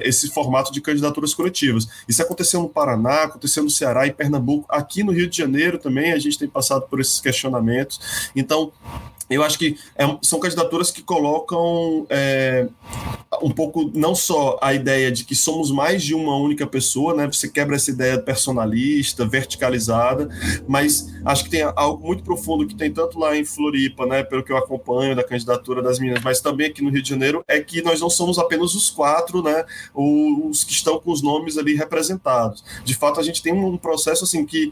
é, 0.03 0.07
esse 0.07 0.29
formato 0.29 0.71
de 0.71 0.81
candidaturas 0.81 1.33
coletivas. 1.33 1.87
Isso 2.07 2.21
aconteceu 2.21 2.61
no 2.61 2.69
Paraná, 2.69 3.23
aconteceu 3.23 3.63
no 3.63 3.69
Ceará, 3.69 4.07
em 4.07 4.13
Pernambuco, 4.13 4.65
aqui 4.69 5.03
no 5.03 5.11
Rio 5.11 5.29
de 5.29 5.37
Janeiro 5.37 5.77
também 5.77 6.11
a 6.11 6.19
gente 6.19 6.37
tem 6.37 6.47
passado 6.47 6.87
por 6.87 6.99
esses 6.99 7.19
questionamentos. 7.19 8.29
Então, 8.35 8.71
eu 9.29 9.43
acho 9.43 9.57
que 9.57 9.77
é, 9.95 10.05
são 10.21 10.39
candidaturas 10.39 10.91
que 10.91 11.01
colocam 11.01 12.05
é, 12.09 12.67
um 13.41 13.49
pouco 13.49 13.91
não 13.93 14.13
só 14.13 14.57
a 14.61 14.73
ideia 14.73 15.11
de 15.11 15.23
que 15.23 15.35
somos 15.35 15.71
mais 15.71 16.03
de 16.03 16.13
uma 16.13 16.37
única 16.37 16.67
pessoa, 16.67 17.13
né? 17.15 17.25
Você 17.27 17.49
quebra 17.49 17.75
essa 17.75 17.89
ideia 17.89 18.19
personalista, 18.19 19.25
verticalizada, 19.25 20.29
mas 20.67 21.11
acho 21.25 21.43
que 21.43 21.49
tem 21.49 21.63
algo 21.75 22.05
muito 22.05 22.23
profundo 22.23 22.67
que 22.67 22.75
tem 22.75 22.91
tanto 22.91 23.17
lá 23.17 23.35
em 23.35 23.43
Floripa, 23.43 24.05
né? 24.05 24.23
Pelo 24.23 24.43
que 24.43 24.51
eu 24.51 24.57
acompanho 24.57 25.15
da 25.15 25.23
candidatura 25.23 25.81
das 25.81 25.99
meninas, 25.99 26.23
mas 26.23 26.39
também 26.39 26.67
aqui 26.67 26.83
no 26.83 26.89
Rio 26.89 27.01
de 27.01 27.09
Janeiro, 27.09 27.43
é 27.47 27.59
que 27.59 27.81
nós 27.81 27.99
não 27.99 28.09
somos 28.09 28.37
apenas 28.37 28.75
os 28.75 28.91
quatro, 28.91 29.41
né? 29.41 29.65
Os 29.93 30.63
que 30.63 30.71
estão 30.71 30.99
com 30.99 31.11
os 31.11 31.21
nomes 31.21 31.57
ali 31.57 31.73
representados. 31.73 32.63
De 32.83 32.93
fato, 32.93 33.19
a 33.19 33.23
gente 33.23 33.41
tem 33.41 33.53
um 33.53 33.77
processo 33.77 34.23
assim 34.23 34.45
que 34.45 34.71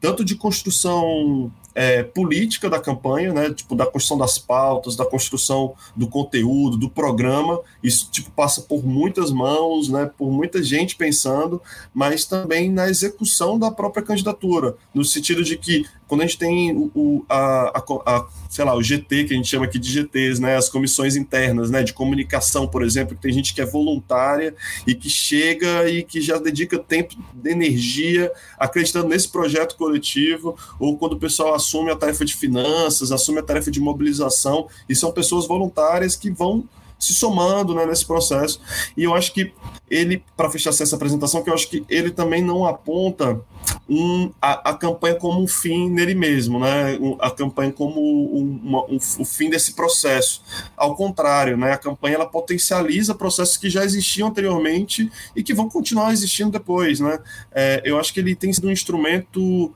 tanto 0.00 0.24
de 0.24 0.34
construção 0.34 1.52
é, 1.74 2.02
política 2.02 2.68
da 2.68 2.80
campanha, 2.80 3.32
né? 3.32 3.52
Tipo, 3.52 3.74
da 3.74 3.86
construção 3.86 4.18
das 4.18 4.38
pautas, 4.38 4.96
da 4.96 5.06
construção 5.06 5.74
do 5.96 6.06
conteúdo, 6.06 6.76
do 6.76 6.88
programa. 6.88 7.60
Isso 7.82 8.10
tipo, 8.10 8.30
passa 8.30 8.62
por 8.62 8.84
muitas 8.84 9.30
mãos, 9.30 9.88
né? 9.88 10.10
Por 10.16 10.30
muita 10.30 10.62
gente 10.62 10.96
pensando, 10.96 11.60
mas 11.94 12.24
também 12.24 12.70
na 12.70 12.88
execução 12.88 13.58
da 13.58 13.70
própria 13.70 14.02
candidatura, 14.02 14.76
no 14.94 15.04
sentido 15.04 15.42
de 15.42 15.56
que 15.56 15.86
quando 16.12 16.20
a 16.20 16.26
gente 16.26 16.36
tem 16.36 16.76
o, 16.76 16.90
o 16.94 17.24
a, 17.26 17.78
a, 17.78 17.82
a, 18.04 18.26
sei 18.50 18.66
lá, 18.66 18.76
o 18.76 18.82
GT, 18.82 19.24
que 19.24 19.32
a 19.32 19.36
gente 19.38 19.48
chama 19.48 19.64
aqui 19.64 19.78
de 19.78 19.90
GTs, 19.90 20.42
né, 20.42 20.58
as 20.58 20.68
comissões 20.68 21.16
internas, 21.16 21.70
né, 21.70 21.82
de 21.82 21.94
comunicação, 21.94 22.68
por 22.68 22.82
exemplo, 22.82 23.16
que 23.16 23.22
tem 23.22 23.32
gente 23.32 23.54
que 23.54 23.62
é 23.62 23.64
voluntária 23.64 24.54
e 24.86 24.94
que 24.94 25.08
chega 25.08 25.88
e 25.88 26.02
que 26.02 26.20
já 26.20 26.36
dedica 26.36 26.78
tempo, 26.78 27.14
energia, 27.42 28.30
acreditando 28.58 29.08
nesse 29.08 29.26
projeto 29.26 29.74
coletivo, 29.74 30.54
ou 30.78 30.98
quando 30.98 31.14
o 31.14 31.18
pessoal 31.18 31.54
assume 31.54 31.90
a 31.90 31.96
tarefa 31.96 32.26
de 32.26 32.36
finanças, 32.36 33.10
assume 33.10 33.38
a 33.38 33.42
tarefa 33.42 33.70
de 33.70 33.80
mobilização, 33.80 34.68
e 34.86 34.94
são 34.94 35.12
pessoas 35.12 35.46
voluntárias 35.46 36.14
que 36.14 36.30
vão 36.30 36.68
se 36.98 37.14
somando 37.14 37.74
né, 37.74 37.86
nesse 37.86 38.04
processo. 38.04 38.60
E 38.94 39.04
eu 39.04 39.14
acho 39.14 39.32
que 39.32 39.50
ele, 39.90 40.22
para 40.36 40.50
fechar 40.50 40.70
essa 40.70 40.94
apresentação, 40.94 41.42
que 41.42 41.48
eu 41.48 41.54
acho 41.54 41.68
que 41.68 41.82
ele 41.88 42.10
também 42.10 42.42
não 42.42 42.66
aponta 42.66 43.40
um, 43.88 44.32
a, 44.40 44.70
a, 44.70 44.74
campanha 44.74 45.16
como 45.16 45.42
um 45.42 45.46
fim 45.46 45.90
nele 45.90 46.14
mesmo, 46.14 46.58
né? 46.58 46.98
a 47.20 47.30
campanha 47.30 47.72
como 47.72 48.00
um, 48.00 48.60
uma, 48.62 48.84
um, 48.84 48.96
o 49.18 49.24
fim 49.24 49.50
desse 49.50 49.74
processo. 49.74 50.42
Ao 50.76 50.94
contrário, 50.94 51.56
né? 51.56 51.72
a 51.72 51.78
campanha 51.78 52.14
ela 52.14 52.26
potencializa 52.26 53.14
processos 53.14 53.56
que 53.56 53.68
já 53.68 53.84
existiam 53.84 54.28
anteriormente 54.28 55.10
e 55.34 55.42
que 55.42 55.52
vão 55.52 55.68
continuar 55.68 56.12
existindo 56.12 56.50
depois. 56.50 57.00
Né? 57.00 57.18
É, 57.52 57.82
eu 57.84 57.98
acho 57.98 58.12
que 58.14 58.20
ele 58.20 58.34
tem 58.34 58.52
sido 58.52 58.68
um 58.68 58.72
instrumento, 58.72 59.74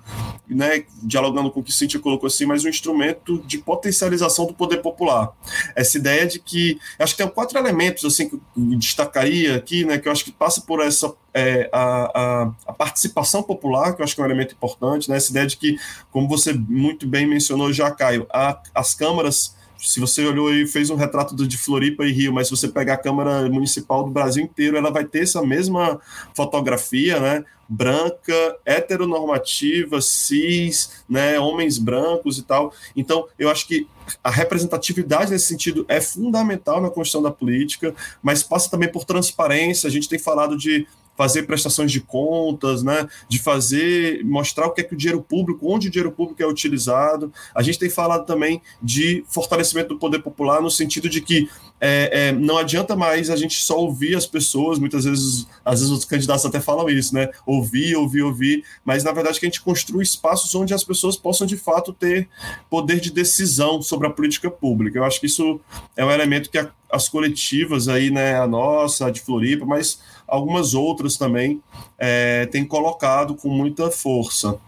né, 0.48 0.84
dialogando 1.02 1.50
com 1.50 1.60
o 1.60 1.62
que 1.62 1.72
Cíntia 1.72 2.00
colocou 2.00 2.26
assim, 2.26 2.46
mas 2.46 2.64
um 2.64 2.68
instrumento 2.68 3.42
de 3.46 3.58
potencialização 3.58 4.46
do 4.46 4.54
poder 4.54 4.78
popular. 4.78 5.32
Essa 5.74 5.98
ideia 5.98 6.26
de 6.26 6.38
que. 6.38 6.78
Acho 6.98 7.14
que 7.14 7.22
tem 7.22 7.32
quatro 7.32 7.58
elementos 7.58 8.04
assim, 8.04 8.28
que 8.28 8.36
eu 8.36 8.42
destacaria 8.78 9.56
aqui, 9.56 9.84
né, 9.84 9.98
que 9.98 10.08
eu 10.08 10.12
acho 10.12 10.24
que 10.24 10.32
passa 10.32 10.60
por 10.60 10.80
essa 10.80 11.12
é, 11.36 11.68
a, 11.70 12.10
a, 12.14 12.52
a, 12.66 12.72
participação 12.72 13.42
popular, 13.42 13.94
que 13.94 14.00
eu 14.00 14.04
acho 14.04 14.14
que 14.14 14.20
é 14.22 14.24
um 14.24 14.26
elemento 14.26 14.54
importante, 14.54 15.10
né? 15.10 15.18
essa 15.18 15.30
ideia 15.30 15.46
de 15.46 15.58
que, 15.58 15.78
como 16.10 16.26
você 16.26 16.54
muito 16.54 17.06
bem 17.06 17.26
mencionou 17.26 17.70
já, 17.74 17.90
Caio, 17.90 18.26
a, 18.32 18.58
as 18.74 18.94
câmaras 18.94 19.54
se 19.78 20.00
você 20.00 20.24
olhou 20.24 20.52
e 20.52 20.66
fez 20.66 20.88
um 20.88 20.96
retrato 20.96 21.36
de 21.36 21.58
Floripa 21.58 22.04
e 22.04 22.10
Rio, 22.10 22.32
mas 22.32 22.48
se 22.48 22.56
você 22.56 22.66
pegar 22.66 22.94
a 22.94 22.98
Câmara 22.98 23.48
Municipal 23.48 24.04
do 24.04 24.10
Brasil 24.10 24.42
inteiro, 24.42 24.76
ela 24.76 24.90
vai 24.90 25.04
ter 25.04 25.22
essa 25.22 25.42
mesma 25.42 26.00
fotografia, 26.34 27.20
né? 27.20 27.44
Branca, 27.68 28.56
heteronormativa, 28.64 30.00
cis, 30.00 31.04
né? 31.06 31.38
Homens 31.38 31.78
brancos 31.78 32.38
e 32.38 32.42
tal. 32.42 32.72
Então, 32.96 33.28
eu 33.38 33.50
acho 33.50 33.66
que 33.66 33.86
a 34.24 34.30
representatividade 34.30 35.30
nesse 35.30 35.46
sentido 35.46 35.84
é 35.88 36.00
fundamental 36.00 36.80
na 36.80 36.88
construção 36.88 37.22
da 37.22 37.30
política, 37.30 37.94
mas 38.22 38.42
passa 38.42 38.70
também 38.70 38.90
por 38.90 39.04
transparência. 39.04 39.88
A 39.88 39.90
gente 39.90 40.08
tem 40.08 40.18
falado 40.18 40.56
de 40.56 40.86
fazer 41.16 41.44
prestações 41.44 41.90
de 41.90 42.00
contas, 42.00 42.82
né, 42.82 43.08
de 43.28 43.38
fazer, 43.38 44.24
mostrar 44.24 44.66
o 44.66 44.70
que 44.70 44.80
é 44.80 44.84
que 44.84 44.94
o 44.94 44.96
dinheiro 44.96 45.22
público, 45.22 45.72
onde 45.72 45.88
o 45.88 45.90
dinheiro 45.90 46.12
público 46.12 46.42
é 46.42 46.46
utilizado. 46.46 47.32
A 47.54 47.62
gente 47.62 47.78
tem 47.78 47.88
falado 47.88 48.26
também 48.26 48.60
de 48.82 49.24
fortalecimento 49.28 49.90
do 49.90 49.98
poder 49.98 50.20
popular 50.20 50.60
no 50.60 50.70
sentido 50.70 51.08
de 51.08 51.20
que 51.20 51.48
é, 51.80 52.28
é, 52.28 52.32
não 52.32 52.56
adianta 52.56 52.96
mais 52.96 53.28
a 53.28 53.36
gente 53.36 53.62
só 53.62 53.78
ouvir 53.78 54.16
as 54.16 54.26
pessoas, 54.26 54.78
muitas 54.78 55.04
vezes, 55.04 55.46
às 55.64 55.80
vezes 55.80 55.92
os 55.92 56.04
candidatos 56.04 56.44
até 56.44 56.60
falam 56.60 56.88
isso, 56.88 57.14
né, 57.14 57.28
ouvir, 57.44 57.96
ouvir, 57.96 58.22
ouvir, 58.22 58.64
mas 58.84 59.04
na 59.04 59.12
verdade 59.12 59.38
que 59.38 59.46
a 59.46 59.48
gente 59.48 59.60
construa 59.60 60.02
espaços 60.02 60.54
onde 60.54 60.72
as 60.72 60.82
pessoas 60.82 61.16
possam 61.16 61.46
de 61.46 61.56
fato 61.56 61.92
ter 61.92 62.28
poder 62.70 63.00
de 63.00 63.10
decisão 63.10 63.82
sobre 63.82 64.06
a 64.06 64.10
política 64.10 64.50
pública. 64.50 64.98
Eu 64.98 65.04
acho 65.04 65.20
que 65.20 65.26
isso 65.26 65.60
é 65.96 66.04
um 66.04 66.10
elemento 66.10 66.50
que 66.50 66.58
a, 66.58 66.70
as 66.90 67.08
coletivas 67.08 67.88
aí, 67.88 68.10
né, 68.10 68.36
a 68.36 68.46
nossa, 68.46 69.06
a 69.06 69.10
de 69.10 69.20
Floripa, 69.20 69.66
mas 69.66 70.00
algumas 70.26 70.74
outras 70.74 71.16
também 71.16 71.62
é, 71.98 72.46
têm 72.46 72.64
colocado 72.64 73.34
com 73.34 73.48
muita 73.48 73.90
força. 73.90 74.58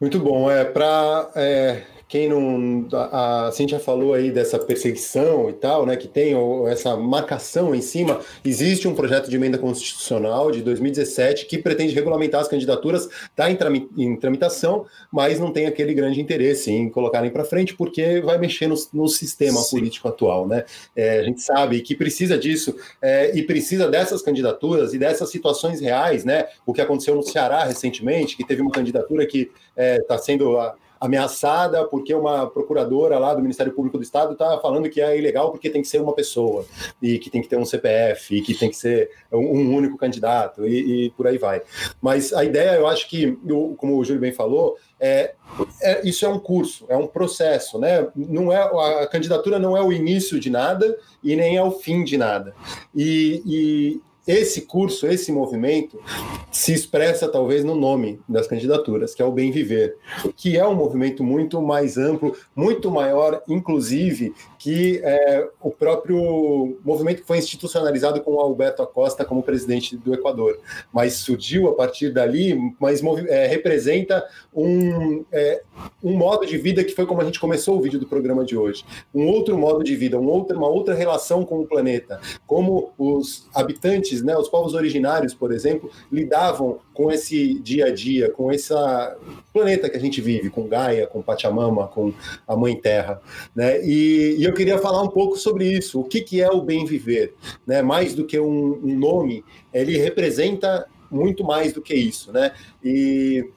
Muito 0.00 0.18
bom. 0.18 0.50
É 0.50 0.64
para 0.64 1.30
é, 1.34 1.82
quem 2.08 2.28
não. 2.28 2.86
A, 2.92 3.46
a 3.48 3.52
Cintia 3.52 3.80
falou 3.80 4.14
aí 4.14 4.30
dessa 4.30 4.58
perseguição 4.58 5.50
e 5.50 5.52
tal, 5.52 5.84
né? 5.84 5.96
Que 5.96 6.06
tem 6.06 6.36
ou, 6.36 6.68
essa 6.68 6.96
marcação 6.96 7.74
em 7.74 7.80
cima. 7.80 8.20
Existe 8.44 8.86
um 8.86 8.94
projeto 8.94 9.28
de 9.28 9.34
emenda 9.34 9.58
constitucional 9.58 10.52
de 10.52 10.62
2017 10.62 11.46
que 11.46 11.58
pretende 11.58 11.94
regulamentar 11.94 12.40
as 12.40 12.48
candidaturas, 12.48 13.08
está 13.24 13.50
em, 13.50 13.58
em, 13.98 14.16
tramitação, 14.16 14.86
mas 15.10 15.40
não 15.40 15.52
tem 15.52 15.66
aquele 15.66 15.92
grande 15.94 16.20
interesse 16.20 16.70
em 16.70 16.88
colocarem 16.88 17.30
para 17.30 17.44
frente, 17.44 17.74
porque 17.74 18.20
vai 18.20 18.38
mexer 18.38 18.68
no, 18.68 18.76
no 18.92 19.08
sistema 19.08 19.60
Sim. 19.60 19.76
político 19.76 20.08
atual, 20.08 20.46
né? 20.46 20.64
É, 20.94 21.18
a 21.18 21.22
gente 21.24 21.42
sabe 21.42 21.80
que 21.80 21.96
precisa 21.96 22.38
disso 22.38 22.76
é, 23.02 23.36
e 23.36 23.42
precisa 23.42 23.88
dessas 23.88 24.22
candidaturas 24.22 24.94
e 24.94 24.98
dessas 24.98 25.28
situações 25.30 25.80
reais, 25.80 26.24
né? 26.24 26.46
O 26.64 26.72
que 26.72 26.80
aconteceu 26.80 27.16
no 27.16 27.22
Ceará 27.22 27.64
recentemente, 27.64 28.36
que 28.36 28.44
teve 28.44 28.62
uma 28.62 28.70
candidatura 28.70 29.26
que 29.26 29.50
está 29.50 29.52
é, 29.76 30.00
tá 30.02 30.18
sendo. 30.18 30.56
A, 30.56 30.76
ameaçada 31.00 31.84
porque 31.84 32.14
uma 32.14 32.48
procuradora 32.48 33.18
lá 33.18 33.34
do 33.34 33.42
Ministério 33.42 33.72
Público 33.72 33.98
do 33.98 34.02
Estado 34.02 34.32
está 34.32 34.58
falando 34.58 34.88
que 34.88 35.00
é 35.00 35.18
ilegal 35.18 35.50
porque 35.50 35.70
tem 35.70 35.82
que 35.82 35.88
ser 35.88 36.00
uma 36.00 36.14
pessoa 36.14 36.64
e 37.00 37.18
que 37.18 37.30
tem 37.30 37.42
que 37.42 37.48
ter 37.48 37.56
um 37.56 37.64
CPF 37.64 38.36
e 38.36 38.42
que 38.42 38.54
tem 38.54 38.70
que 38.70 38.76
ser 38.76 39.10
um 39.32 39.74
único 39.74 39.96
candidato 39.96 40.66
e, 40.66 41.06
e 41.06 41.10
por 41.10 41.26
aí 41.26 41.38
vai. 41.38 41.62
Mas 42.00 42.32
a 42.32 42.44
ideia, 42.44 42.76
eu 42.76 42.86
acho 42.86 43.08
que, 43.08 43.38
como 43.76 43.96
o 43.96 44.04
Júlio 44.04 44.20
bem 44.20 44.32
falou, 44.32 44.76
é, 44.98 45.34
é, 45.82 46.08
isso 46.08 46.24
é 46.24 46.28
um 46.28 46.38
curso, 46.38 46.86
é 46.88 46.96
um 46.96 47.06
processo, 47.06 47.78
né? 47.78 48.06
Não 48.16 48.50
é 48.52 48.62
a 49.02 49.06
candidatura 49.06 49.58
não 49.58 49.76
é 49.76 49.82
o 49.82 49.92
início 49.92 50.40
de 50.40 50.48
nada 50.48 50.96
e 51.22 51.36
nem 51.36 51.56
é 51.56 51.62
o 51.62 51.70
fim 51.70 52.02
de 52.02 52.16
nada. 52.16 52.54
E, 52.94 54.00
esse 54.26 54.62
curso, 54.62 55.06
esse 55.06 55.30
movimento, 55.30 56.00
se 56.50 56.72
expressa 56.72 57.28
talvez 57.28 57.64
no 57.64 57.74
nome 57.74 58.18
das 58.28 58.46
candidaturas, 58.46 59.14
que 59.14 59.22
é 59.22 59.24
o 59.24 59.30
Bem 59.30 59.50
Viver, 59.50 59.96
que 60.36 60.56
é 60.56 60.66
um 60.66 60.74
movimento 60.74 61.22
muito 61.22 61.62
mais 61.62 61.96
amplo, 61.96 62.36
muito 62.54 62.90
maior, 62.90 63.42
inclusive, 63.46 64.34
que 64.58 65.00
é, 65.04 65.48
o 65.60 65.70
próprio 65.70 66.76
movimento 66.84 67.20
que 67.20 67.26
foi 67.26 67.38
institucionalizado 67.38 68.20
com 68.20 68.40
Alberto 68.40 68.82
Acosta 68.82 69.24
como 69.24 69.42
presidente 69.42 69.96
do 69.96 70.12
Equador. 70.12 70.58
Mas 70.92 71.14
surgiu 71.14 71.68
a 71.68 71.74
partir 71.74 72.12
dali, 72.12 72.58
mas 72.80 73.00
é, 73.28 73.46
representa 73.46 74.26
um, 74.52 75.24
é, 75.30 75.62
um 76.02 76.16
modo 76.16 76.44
de 76.46 76.58
vida 76.58 76.82
que 76.82 76.94
foi 76.94 77.06
como 77.06 77.20
a 77.20 77.24
gente 77.24 77.38
começou 77.38 77.78
o 77.78 77.80
vídeo 77.80 78.00
do 78.00 78.06
programa 78.06 78.44
de 78.44 78.56
hoje. 78.56 78.84
Um 79.14 79.26
outro 79.28 79.56
modo 79.56 79.84
de 79.84 79.94
vida, 79.94 80.18
um 80.18 80.28
outro, 80.28 80.56
uma 80.56 80.68
outra 80.68 80.94
relação 80.94 81.44
com 81.44 81.60
o 81.60 81.66
planeta. 81.66 82.20
Como 82.46 82.92
os 82.98 83.46
habitantes, 83.54 84.15
né, 84.22 84.36
os 84.36 84.48
povos 84.48 84.74
originários, 84.74 85.34
por 85.34 85.52
exemplo, 85.52 85.90
lidavam 86.10 86.78
com 86.92 87.10
esse 87.10 87.54
dia 87.60 87.86
a 87.86 87.90
dia, 87.90 88.30
com 88.30 88.50
esse 88.52 88.72
planeta 89.52 89.88
que 89.88 89.96
a 89.96 90.00
gente 90.00 90.20
vive, 90.20 90.50
com 90.50 90.68
Gaia, 90.68 91.06
com 91.06 91.22
Pachamama, 91.22 91.88
com 91.88 92.12
a 92.46 92.56
Mãe 92.56 92.76
Terra. 92.76 93.20
Né? 93.54 93.84
E, 93.84 94.36
e 94.38 94.44
eu 94.44 94.52
queria 94.52 94.78
falar 94.78 95.02
um 95.02 95.08
pouco 95.08 95.36
sobre 95.36 95.70
isso. 95.70 96.00
O 96.00 96.04
que, 96.04 96.20
que 96.20 96.40
é 96.40 96.50
o 96.50 96.62
bem 96.62 96.84
viver? 96.84 97.34
Né? 97.66 97.82
Mais 97.82 98.14
do 98.14 98.24
que 98.24 98.38
um, 98.38 98.80
um 98.82 98.98
nome, 98.98 99.44
ele 99.72 99.96
representa 99.98 100.86
muito 101.10 101.44
mais 101.44 101.72
do 101.72 101.82
que 101.82 101.94
isso, 101.94 102.32
né? 102.32 102.52
E 102.82 103.50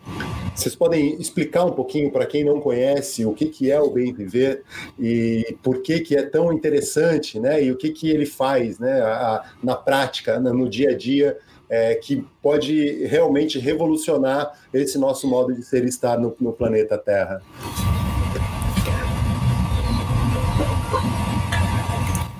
vocês 0.56 0.76
podem 0.76 1.20
explicar 1.22 1.66
um 1.66 1.72
pouquinho 1.72 2.12
para 2.12 2.26
quem 2.26 2.44
não 2.44 2.60
conhece 2.60 3.26
o 3.26 3.34
que, 3.34 3.46
que 3.46 3.72
é 3.72 3.80
o 3.80 3.90
bem 3.90 4.14
viver 4.14 4.64
e 5.00 5.56
por 5.64 5.82
que, 5.82 6.02
que 6.02 6.16
é 6.16 6.24
tão 6.24 6.52
interessante, 6.52 7.40
né? 7.40 7.64
E 7.64 7.72
o 7.72 7.78
que, 7.78 7.92
que 7.92 8.10
ele 8.10 8.26
faz, 8.26 8.80
né? 8.80 9.02
A, 9.02 9.44
na 9.64 9.76
prática, 9.76 10.40
no 10.40 10.70
dia 10.70 10.92
a 10.92 10.98
dia, 10.98 11.38
é, 11.70 11.96
que 11.96 12.26
pode 12.42 13.06
realmente 13.06 13.60
revolucionar 13.60 14.52
esse 14.74 14.98
nosso 14.98 15.28
modo 15.28 15.54
de 15.54 15.64
ser 15.64 15.86
e 15.86 15.90
estar 15.90 16.18
no, 16.18 16.36
no 16.40 16.52
planeta 16.52 16.98
Terra. 16.98 17.42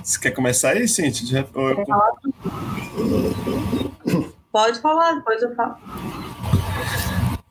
Você 0.02 0.18
quer 0.18 0.32
começar 0.32 0.70
aí, 0.70 0.88
Cintia? 0.88 1.46
Pode 4.52 4.80
falar, 4.80 5.14
depois 5.14 5.42
eu 5.42 5.54
falo. 5.54 5.76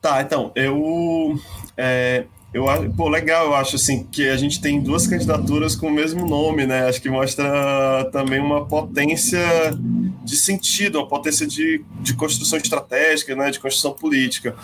Tá, 0.00 0.22
então, 0.22 0.50
eu. 0.54 1.38
É, 1.76 2.24
eu 2.52 2.64
pô, 2.96 3.08
legal, 3.08 3.46
eu 3.46 3.54
acho 3.54 3.76
assim 3.76 4.04
que 4.04 4.28
a 4.28 4.36
gente 4.36 4.60
tem 4.60 4.80
duas 4.80 5.06
candidaturas 5.06 5.76
com 5.76 5.86
o 5.86 5.92
mesmo 5.92 6.26
nome, 6.26 6.66
né? 6.66 6.88
Acho 6.88 7.00
que 7.00 7.08
mostra 7.08 8.08
também 8.12 8.40
uma 8.40 8.66
potência 8.66 9.38
de 10.24 10.36
sentido, 10.36 10.98
uma 10.98 11.06
potência 11.06 11.46
de, 11.46 11.84
de 12.00 12.14
construção 12.14 12.58
estratégica, 12.58 13.36
né? 13.36 13.50
De 13.50 13.60
construção 13.60 13.92
política. 13.92 14.56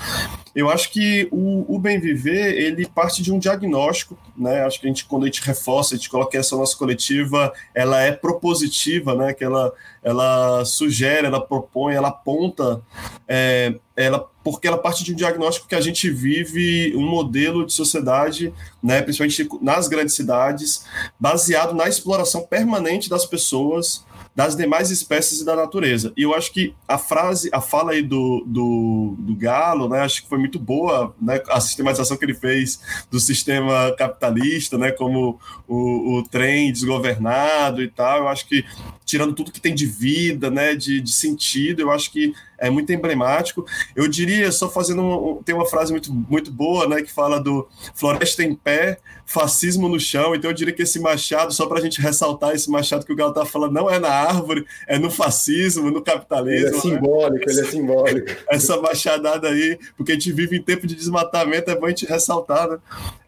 Eu 0.53 0.68
acho 0.68 0.90
que 0.90 1.29
o, 1.31 1.77
o 1.77 1.79
bem 1.79 2.01
viver 2.01 2.59
ele 2.59 2.87
parte 2.87 3.22
de 3.22 3.33
um 3.33 3.38
diagnóstico, 3.38 4.18
né? 4.37 4.64
Acho 4.64 4.81
que 4.81 4.87
a 4.87 4.88
gente 4.88 5.05
quando 5.05 5.22
a 5.22 5.27
gente 5.27 5.42
reforça, 5.42 5.94
a 5.94 5.96
gente 5.96 6.11
coloca 6.11 6.37
essa 6.37 6.57
nossa 6.57 6.77
coletiva, 6.77 7.53
ela 7.72 8.01
é 8.03 8.11
propositiva, 8.11 9.14
né? 9.14 9.33
Que 9.33 9.44
ela 9.44 9.72
ela 10.07 10.64
sugere, 10.64 11.27
ela 11.27 11.45
propõe, 11.45 11.95
ela 11.95 12.09
aponta, 12.09 12.81
é, 13.27 13.75
ela 13.97 14.31
porque 14.45 14.69
ela 14.69 14.79
parte 14.79 15.03
de 15.03 15.12
um 15.12 15.16
diagnóstico 15.16 15.66
que 15.66 15.75
a 15.75 15.81
gente 15.81 16.09
vive 16.09 16.95
um 16.95 17.05
modelo 17.05 17.66
de 17.66 17.73
sociedade, 17.73 18.55
né, 18.81 19.03
principalmente 19.03 19.49
nas 19.61 19.88
grandes 19.88 20.14
cidades, 20.14 20.87
baseado 21.19 21.75
na 21.75 21.88
exploração 21.88 22.47
permanente 22.47 23.11
das 23.11 23.27
pessoas 23.27 24.07
das 24.37 24.55
demais 24.55 24.90
espécies 24.90 25.40
e 25.40 25.47
da 25.47 25.57
natureza. 25.57 26.12
E 26.14 26.23
eu 26.23 26.35
acho 26.35 26.53
que 26.53 26.75
a 26.87 26.99
frase, 26.99 27.49
a 27.51 27.61
fala 27.61 27.92
aí 27.92 28.03
do, 28.03 28.45
do, 28.47 29.16
do 29.19 29.35
Galo, 29.35 29.88
né, 29.88 30.01
acho 30.01 30.23
que 30.23 30.29
foi 30.29 30.37
muito 30.37 30.59
boa, 30.59 31.16
né, 31.21 31.40
a 31.49 31.59
sistematização 31.59 32.19
que 32.19 32.25
ele 32.27 32.35
fez 32.35 32.79
do 33.11 33.19
sistema 33.19 33.95
capitalista, 33.97 34.77
né, 34.77 34.92
como 34.92 35.40
o, 35.66 36.19
o 36.19 36.23
trem 36.23 36.71
desgovernado 36.71 37.83
e 37.83 37.88
tal, 37.88 38.19
eu 38.19 38.29
acho 38.29 38.47
que 38.47 38.62
tirando 39.07 39.33
tudo 39.35 39.53
que 39.53 39.61
tem 39.61 39.73
de 39.73 39.87
vida, 39.87 40.51
né, 40.51 40.75
de, 40.75 41.01
de 41.01 41.12
sentido, 41.12 41.81
eu 41.81 41.92
acho 41.92 42.11
que 42.11 42.35
é 42.59 42.69
muito 42.69 42.92
emblemático. 42.92 43.64
Eu 43.95 44.09
diria, 44.09 44.51
só 44.51 44.69
fazendo 44.69 45.03
um, 45.03 45.42
tem 45.42 45.55
uma 45.55 45.66
frase 45.66 45.92
muito, 45.92 46.12
muito 46.12 46.51
boa, 46.51 46.88
né, 46.88 47.03
que 47.03 47.12
fala 47.12 47.38
do 47.40 47.69
floresta 47.95 48.42
em 48.42 48.55
pé, 48.55 48.99
fascismo 49.25 49.88
no 49.88 50.01
chão. 50.01 50.35
Então 50.35 50.51
eu 50.51 50.55
diria 50.55 50.75
que 50.75 50.83
esse 50.83 50.99
machado, 50.99 51.55
só 51.55 51.66
para 51.66 51.79
a 51.79 51.81
gente 51.81 52.01
ressaltar 52.01 52.55
esse 52.55 52.69
machado 52.69 53.07
que 53.07 53.12
o 53.12 53.16
Galo 53.16 53.31
está 53.31 53.45
falando, 53.45 53.73
não 53.73 53.88
é 53.88 54.01
na 54.01 54.11
árvore, 54.11 54.66
é 54.88 54.99
no 54.99 55.11
fascismo, 55.11 55.88
no 55.90 56.03
capitalismo. 56.03 56.66
Ele 56.66 56.69
é 56.69 56.73
né? 56.73 56.81
simbólico, 56.81 57.47
né? 57.47 57.53
ele 57.53 57.61
é 57.61 57.71
simbólico. 57.71 58.33
Essa 58.51 58.81
machadada 58.81 59.49
aí, 59.49 59.79
porque 59.97 60.12
a 60.12 60.14
gente 60.14 60.33
vive 60.33 60.57
em 60.57 60.62
tempo 60.62 60.85
de 60.85 60.97
desmatamento, 60.97 61.71
é 61.71 61.77
bom 61.77 61.87
a 61.87 61.90
gente 61.90 62.07
ressaltar, 62.07 62.69
né? 62.69 62.79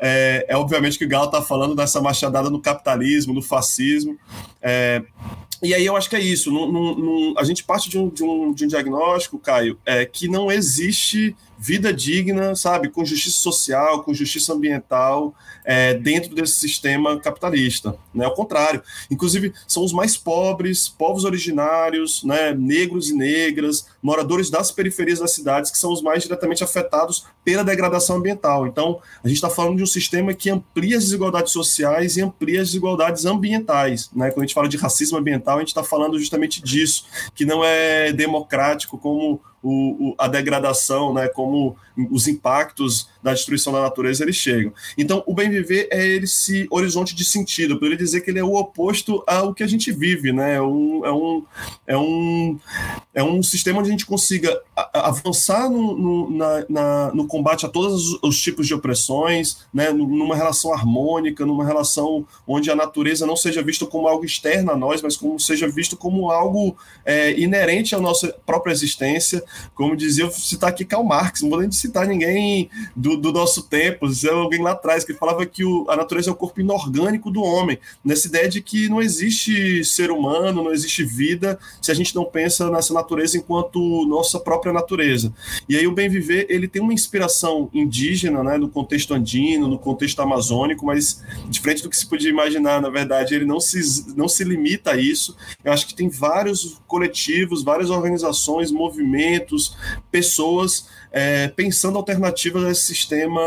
É, 0.01 0.47
é 0.49 0.57
obviamente 0.57 0.99
que 0.99 1.05
o 1.05 1.09
Galo 1.09 1.27
está 1.27 1.41
falando 1.41 1.77
dessa 1.77 2.01
machadada 2.01 2.51
no 2.51 2.61
capitalismo, 2.61 3.33
no 3.33 3.43
fascismo. 3.43 4.19
É, 4.61 5.03
e 5.69 5.75
aí 5.75 5.85
eu 5.85 5.97
acho 5.97 6.09
que 6.09 6.17
é 6.17 6.21
isso. 6.21 6.51
Num, 6.51 6.71
num, 6.71 7.35
a 7.37 7.45
gente 7.45 7.63
parte 7.63 7.91
de 7.91 7.99
um, 7.99 8.09
de 8.09 8.25
um, 8.25 8.53
de 8.53 8.65
um 8.65 8.69
diagnóstico, 8.69 9.39
Caio, 9.39 9.79
é, 9.85 10.05
que 10.07 10.27
não 10.29 10.51
existe 10.51 11.37
vida 11.59 11.93
digna, 11.93 12.55
sabe, 12.55 12.89
com 12.89 13.05
justiça 13.05 13.39
social, 13.39 14.05
com 14.05 14.15
justiça 14.15 14.53
ambiental, 14.53 15.35
é, 15.65 15.93
dentro 15.95 16.35
desse 16.35 16.55
sistema 16.55 17.19
capitalista. 17.19 17.97
Né? 18.15 18.25
Ao 18.25 18.35
contrário, 18.35 18.83
inclusive 19.11 19.53
são 19.67 19.85
os 19.85 19.93
mais 19.93 20.17
pobres, 20.17 20.89
povos 20.89 21.25
originários, 21.25 22.23
né, 22.23 22.55
negros 22.55 23.11
e 23.11 23.15
negras, 23.15 23.87
moradores 24.01 24.51
das 24.51 24.71
periferias 24.71 25.19
das 25.19 25.33
cidades, 25.33 25.71
que 25.71 25.79
são 25.79 25.93
os 25.93 26.01
mais 26.01 26.23
diretamente 26.23 26.63
afetados 26.63 27.27
pela 27.45 27.65
degradação 27.65 28.17
ambiental. 28.17 28.67
Então, 28.67 29.01
a 29.23 29.27
gente 29.27 29.39
está 29.39 29.51
falando 29.51 29.77
de 29.77 29.83
um 29.83 29.87
sistema 29.87 30.33
que 30.33 30.51
amplia 30.51 30.97
as 30.97 31.05
desigualdades 31.05 31.53
sociais 31.53 32.17
e 32.17 32.23
amplia 32.23 32.63
as 32.63 32.69
desigualdades 32.69 33.25
ambientais. 33.25 34.11
Né? 34.15 34.31
Quando 34.31 34.45
a 34.45 34.47
gente 34.47 34.55
fala 34.55 34.69
de 34.69 34.77
racismo 34.77 35.19
ambiental, 35.19 35.57
a 35.57 35.61
gente 35.61 35.69
está 35.69 35.83
falando 35.83 36.19
justamente 36.19 36.63
disso, 36.63 37.07
que 37.35 37.45
não 37.45 37.65
é 37.65 38.13
democrático 38.13 38.97
como 38.99 39.41
o, 39.63 40.11
o, 40.11 40.15
a 40.19 40.29
degradação, 40.29 41.13
né, 41.13 41.29
como 41.29 41.77
os 42.11 42.29
impactos 42.29 43.09
da 43.23 43.33
destruição 43.33 43.73
da 43.73 43.81
natureza 43.81 44.23
eles 44.23 44.37
chegam. 44.37 44.73
Então, 44.97 45.23
o 45.27 45.35
bem 45.35 45.51
viver 45.51 45.89
é 45.91 46.07
esse 46.07 46.67
horizonte 46.71 47.15
de 47.15 47.25
sentido. 47.25 47.75
Eu 47.75 47.79
poderia 47.79 47.99
dizer 47.99 48.21
que 48.21 48.31
ele 48.31 48.39
é 48.39 48.45
o 48.45 48.55
oposto 48.55 49.25
ao 49.27 49.53
que 49.53 49.63
a 49.63 49.67
gente 49.67 49.91
vive, 49.91 50.33
né? 50.33 50.55
É 50.55 50.63
um, 50.63 51.05
é 51.05 51.13
um, 51.13 51.45
é 51.87 51.97
um, 51.97 52.59
é 53.15 53.23
um 53.23 53.43
sistema 53.43 53.81
onde 53.81 53.89
a 53.89 53.91
gente 53.91 54.07
consiga 54.07 54.61
avançar 54.95 55.69
no, 55.69 55.97
no, 55.97 56.31
na, 56.31 56.65
na, 56.69 57.15
no 57.15 57.27
combate 57.27 57.67
a 57.67 57.69
todos 57.69 58.13
os, 58.13 58.19
os, 58.23 58.41
tipos 58.41 58.67
de 58.67 58.75
opressões, 58.75 59.67
né? 59.75 59.91
numa 59.91 60.37
relação 60.37 60.73
harmônica, 60.73 61.45
numa 61.45 61.65
relação 61.65 62.25
onde 62.47 62.71
a 62.71 62.77
natureza 62.77 63.27
não 63.27 63.37
seja 63.37 63.63
vista 63.63 63.87
como 63.87 64.07
algo 64.07 64.25
externo 64.25 64.71
a 64.71 64.77
nós, 64.77 65.03
mas 65.03 65.17
como 65.17 65.39
seja 65.41 65.67
visto 65.67 65.97
como 65.97 66.31
algo 66.31 66.77
é, 67.05 67.39
inerente 67.39 67.95
à 67.95 68.01
nossa 68.01 68.35
própria 68.47 68.73
existência. 68.73 69.43
Como 69.75 69.97
dizia, 69.97 70.25
eu 70.25 70.31
citar 70.31 70.71
aqui 70.71 70.85
Karl 70.85 71.05
Marx, 71.05 71.43
não 71.43 71.51
vou 71.51 71.61
nem 71.61 71.71
citar 71.71 72.07
ninguém 72.07 72.71
do, 72.95 73.17
do 73.17 73.33
nosso 73.33 73.63
tempo, 73.63 74.07
é 74.07 74.31
alguém 74.31 74.63
lá 74.63 74.73
atrás 74.73 75.05
que 75.05 75.15
falava 75.15 75.45
que 75.47 75.65
o, 75.65 75.87
a 75.89 75.97
natureza 75.97 76.31
é 76.31 76.33
o 76.33 76.37
corpo 76.37 76.61
inorgânico 76.61 77.31
do 77.31 77.43
homem, 77.43 77.79
nessa 78.05 78.27
ideia 78.27 78.49
de 78.49 78.61
que 78.61 78.89
não 78.89 79.01
existe 79.01 79.85
ser 79.85 80.11
humano, 80.11 80.63
não 80.63 80.73
existe 80.73 81.05
vida 81.05 81.59
se 81.81 81.91
a 81.91 81.95
gente 81.95 82.15
não 82.15 82.25
pensa 82.25 82.71
nessa 82.71 82.93
natureza 82.93 83.37
enquanto 83.37 84.07
nossa 84.07 84.39
própria 84.39 84.73
natureza. 84.73 85.33
E 85.69 85.77
aí 85.77 85.87
o 85.87 85.93
bem 85.93 86.09
viver 86.09 86.47
ele 86.49 86.69
tem 86.69 86.83
uma 86.83 86.93
inspiração 86.93 87.69
indígena, 87.73 88.43
né, 88.43 88.59
no 88.59 88.69
contexto 88.69 89.15
andino, 89.15 89.69
no 89.69 89.79
contexto 89.79 90.21
amazônico, 90.21 90.85
mas 90.85 91.23
diferente 91.49 91.83
do 91.83 91.91
que 91.91 91.97
se 91.97 92.07
podia 92.07 92.31
imaginar, 92.31 92.81
na 92.81 92.91
verdade 92.91 93.35
ele 93.35 93.45
não 93.45 93.61
se 93.61 93.79
não 94.17 94.29
se 94.29 94.45
limita 94.45 94.93
a 94.93 94.97
isso. 94.97 95.37
Eu 95.65 95.73
acho 95.73 95.87
que 95.87 95.95
tem 95.95 96.09
vários 96.09 96.81
coletivos, 96.87 97.63
várias 97.63 97.91
organizações, 97.91 98.71
movimentos, 98.71 99.38
pessoas 100.11 100.89
é, 101.11 101.49
pensando 101.49 101.97
alternativas 101.97 102.65
a 102.65 102.71
esse 102.71 102.83
sistema 102.83 103.41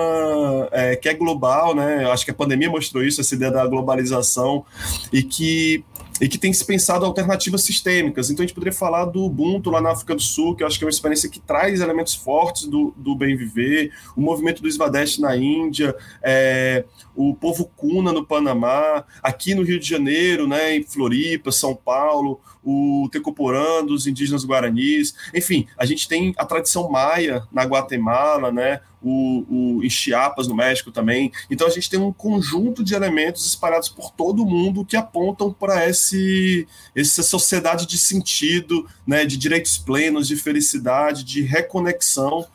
é, 0.72 0.96
que 0.96 1.08
é 1.08 1.14
global, 1.14 1.76
né? 1.76 2.04
Eu 2.04 2.12
acho 2.12 2.26
que 2.26 2.32
a 2.32 2.34
pandemia 2.34 2.70
mostrou 2.70 3.04
isso, 3.04 3.22
essa 3.22 3.36
ideia 3.36 3.52
da 3.52 3.66
globalização, 3.68 4.66
e 5.12 5.24
que 5.24 5.84
e 6.22 6.30
que 6.30 6.38
tem 6.38 6.54
se 6.54 6.64
pensado 6.64 7.04
alternativas 7.04 7.64
sistêmicas. 7.64 8.30
Então 8.30 8.44
a 8.44 8.46
gente 8.46 8.54
poderia 8.54 8.78
falar 8.78 9.06
do 9.06 9.24
Ubuntu 9.24 9.72
lá 9.72 9.82
na 9.82 9.90
África 9.90 10.14
do 10.14 10.22
Sul, 10.22 10.56
que 10.56 10.62
eu 10.62 10.68
acho 10.68 10.78
que 10.78 10.84
é 10.84 10.86
uma 10.86 10.92
experiência 10.92 11.28
que 11.28 11.40
traz 11.40 11.82
elementos 11.82 12.14
fortes 12.14 12.68
do, 12.68 12.94
do 12.96 13.16
bem 13.16 13.36
viver, 13.36 13.92
o 14.16 14.22
movimento 14.22 14.62
do 14.62 14.72
Swadesh 14.72 15.18
na 15.18 15.36
Índia, 15.36 15.96
é, 16.22 16.86
o 17.16 17.34
povo 17.34 17.66
Kuna 17.76 18.14
no 18.14 18.24
Panamá, 18.24 19.04
aqui 19.24 19.56
no 19.56 19.64
Rio 19.64 19.80
de 19.80 19.90
Janeiro, 19.90 20.48
né, 20.48 20.76
em 20.76 20.84
Floripa, 20.84 21.52
São 21.52 21.76
Paulo, 21.76 22.40
o 22.64 23.10
Tecoporã 23.12 23.84
dos 23.84 24.08
indígenas 24.08 24.46
guaranis, 24.46 25.16
enfim, 25.34 25.68
a 25.78 25.86
gente 25.86 26.08
tem 26.08 26.34
a 26.38 26.46
tradição 26.46 26.90
maia 26.90 27.44
na 27.52 27.64
Guatemala, 27.64 28.52
né, 28.52 28.82
o, 29.02 29.46
o, 29.78 29.84
em 29.84 29.90
Chiapas, 29.90 30.48
no 30.48 30.56
México 30.56 30.92
também. 30.92 31.32
Então 31.50 31.66
a 31.66 31.72
gente 31.72 31.90
tem 31.90 32.00
um 32.00 32.14
conjunto 32.14 32.84
de 32.84 32.94
elementos 32.94 33.46
espalhados 33.48 33.90
por 33.90 34.12
todo 34.12 34.44
o 34.44 34.46
mundo 34.46 34.86
que 34.86 34.96
apontam 34.96 35.52
para 35.52 35.84
essa 35.84 37.24
sociedade 37.24 37.88
de 37.88 37.98
sentido, 37.98 38.88
né, 39.06 39.26
de 39.26 39.38
direitos 39.38 39.78
plenos, 39.78 40.28
de 40.28 40.36
felicidade, 40.36 41.24
de 41.24 41.42
reconexão 41.42 42.46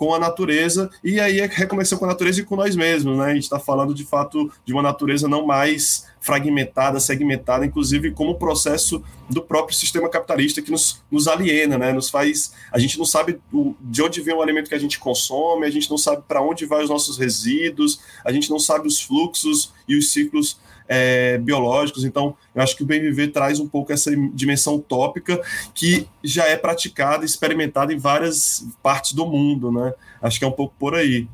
com 0.00 0.14
a 0.14 0.18
natureza, 0.18 0.90
e 1.04 1.20
aí 1.20 1.40
é 1.40 1.46
reconexão 1.46 1.98
com 1.98 2.06
a 2.06 2.08
natureza 2.08 2.40
e 2.40 2.42
com 2.42 2.56
nós 2.56 2.74
mesmos. 2.74 3.18
Né? 3.18 3.24
A 3.26 3.34
gente 3.34 3.42
está 3.42 3.60
falando 3.60 3.92
de 3.92 4.02
fato 4.02 4.50
de 4.64 4.72
uma 4.72 4.80
natureza 4.80 5.28
não 5.28 5.44
mais 5.44 6.06
fragmentada, 6.22 6.98
segmentada, 6.98 7.66
inclusive 7.66 8.10
como 8.12 8.36
processo 8.36 9.04
do 9.28 9.42
próprio 9.42 9.76
sistema 9.76 10.08
capitalista 10.08 10.62
que 10.62 10.70
nos, 10.70 11.02
nos 11.10 11.28
aliena, 11.28 11.76
né? 11.76 11.92
Nos 11.92 12.08
faz. 12.08 12.54
A 12.72 12.78
gente 12.78 12.98
não 12.98 13.04
sabe 13.04 13.38
de 13.78 14.02
onde 14.02 14.22
vem 14.22 14.34
o 14.34 14.40
alimento 14.40 14.70
que 14.70 14.74
a 14.74 14.78
gente 14.78 14.98
consome, 14.98 15.66
a 15.66 15.70
gente 15.70 15.90
não 15.90 15.98
sabe 15.98 16.22
para 16.26 16.40
onde 16.40 16.64
vai 16.64 16.82
os 16.82 16.88
nossos 16.88 17.18
resíduos, 17.18 18.00
a 18.24 18.32
gente 18.32 18.48
não 18.48 18.58
sabe 18.58 18.88
os 18.88 19.02
fluxos 19.02 19.70
e 19.86 19.98
os 19.98 20.12
ciclos 20.12 20.58
é, 20.90 21.38
biológicos. 21.38 22.04
Então, 22.04 22.36
eu 22.52 22.60
acho 22.60 22.76
que 22.76 22.82
o 22.82 22.86
bem 22.86 23.00
viver 23.00 23.28
traz 23.28 23.60
um 23.60 23.68
pouco 23.68 23.92
essa 23.92 24.10
dimensão 24.34 24.74
utópica 24.74 25.40
que 25.72 26.08
já 26.22 26.46
é 26.48 26.56
praticada, 26.56 27.24
experimentada 27.24 27.94
em 27.94 27.96
várias 27.96 28.66
partes 28.82 29.12
do 29.12 29.24
mundo, 29.24 29.70
né? 29.70 29.94
Acho 30.20 30.40
que 30.40 30.44
é 30.44 30.48
um 30.48 30.52
pouco 30.52 30.74
por 30.76 30.96
aí. 30.96 31.28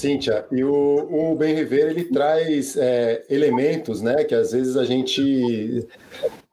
Cíntia, 0.00 0.46
e 0.50 0.64
o, 0.64 0.72
o 0.72 1.36
Viver 1.36 1.90
ele 1.90 2.04
traz 2.04 2.76
é, 2.76 3.22
elementos, 3.28 4.00
né, 4.00 4.24
que 4.24 4.34
às 4.34 4.52
vezes 4.52 4.76
a 4.76 4.84
gente 4.84 5.86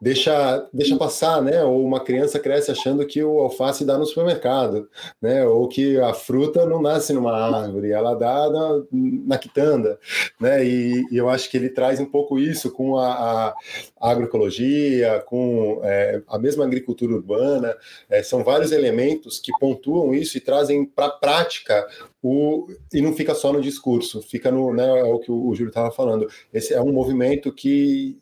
deixa, 0.01 0.67
deixa 0.71 0.95
passar, 0.95 1.41
né? 1.41 1.63
Ou 1.63 1.83
uma 1.83 1.99
criança 1.99 2.39
cresce 2.39 2.71
achando 2.71 3.05
que 3.05 3.23
o 3.23 3.39
alface 3.39 3.83
dá 3.83 3.97
no 3.97 4.05
supermercado, 4.05 4.87
né? 5.21 5.45
Ou 5.45 5.67
que 5.67 5.99
a 5.99 6.13
fruta 6.13 6.65
não 6.65 6.81
nasce 6.81 7.13
numa 7.13 7.33
árvore, 7.33 7.91
ela 7.91 8.13
dá 8.13 8.49
na, 8.49 8.83
na 8.91 9.37
quitanda, 9.37 9.99
né? 10.39 10.63
E, 10.63 11.05
e, 11.11 11.17
eu 11.17 11.29
acho 11.29 11.49
que 11.49 11.57
ele 11.57 11.69
traz 11.69 11.99
um 11.99 12.05
pouco 12.05 12.39
isso 12.39 12.71
com 12.71 12.97
a, 12.97 13.53
a 13.99 14.11
agroecologia, 14.11 15.23
com 15.25 15.81
é, 15.83 16.21
a 16.27 16.37
mesma 16.37 16.63
agricultura 16.63 17.13
urbana, 17.13 17.75
é, 18.09 18.21
são 18.21 18.43
vários 18.43 18.71
elementos 18.71 19.39
que 19.39 19.51
pontuam 19.59 20.13
isso 20.13 20.37
e 20.37 20.41
trazem 20.41 20.85
para 20.85 21.07
a 21.07 21.11
prática 21.11 21.85
o, 22.27 22.67
e 22.93 23.01
não 23.01 23.13
fica 23.13 23.33
só 23.33 23.53
no 23.53 23.61
discurso, 23.61 24.21
fica 24.21 24.51
no, 24.51 24.73
né, 24.73 24.85
é 24.99 25.03
o 25.03 25.19
que 25.19 25.31
o, 25.31 25.53
Júlio 25.55 25.69
estava 25.69 25.91
falando. 25.91 26.27
Esse 26.53 26.73
é 26.73 26.81
um 26.81 26.91
movimento 26.91 27.51
que 27.51 28.17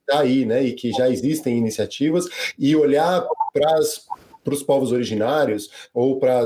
está 0.00 0.20
aí, 0.20 0.44
né, 0.44 0.62
e 0.62 0.72
que 0.72 0.90
já 0.92 1.08
existem 1.08 1.56
iniciativas, 1.56 2.26
e 2.58 2.74
olhar 2.76 3.26
para 3.52 3.78
as 3.78 4.06
os 4.48 4.62
povos 4.62 4.92
originários 4.92 5.68
ou 5.92 6.20
para 6.20 6.44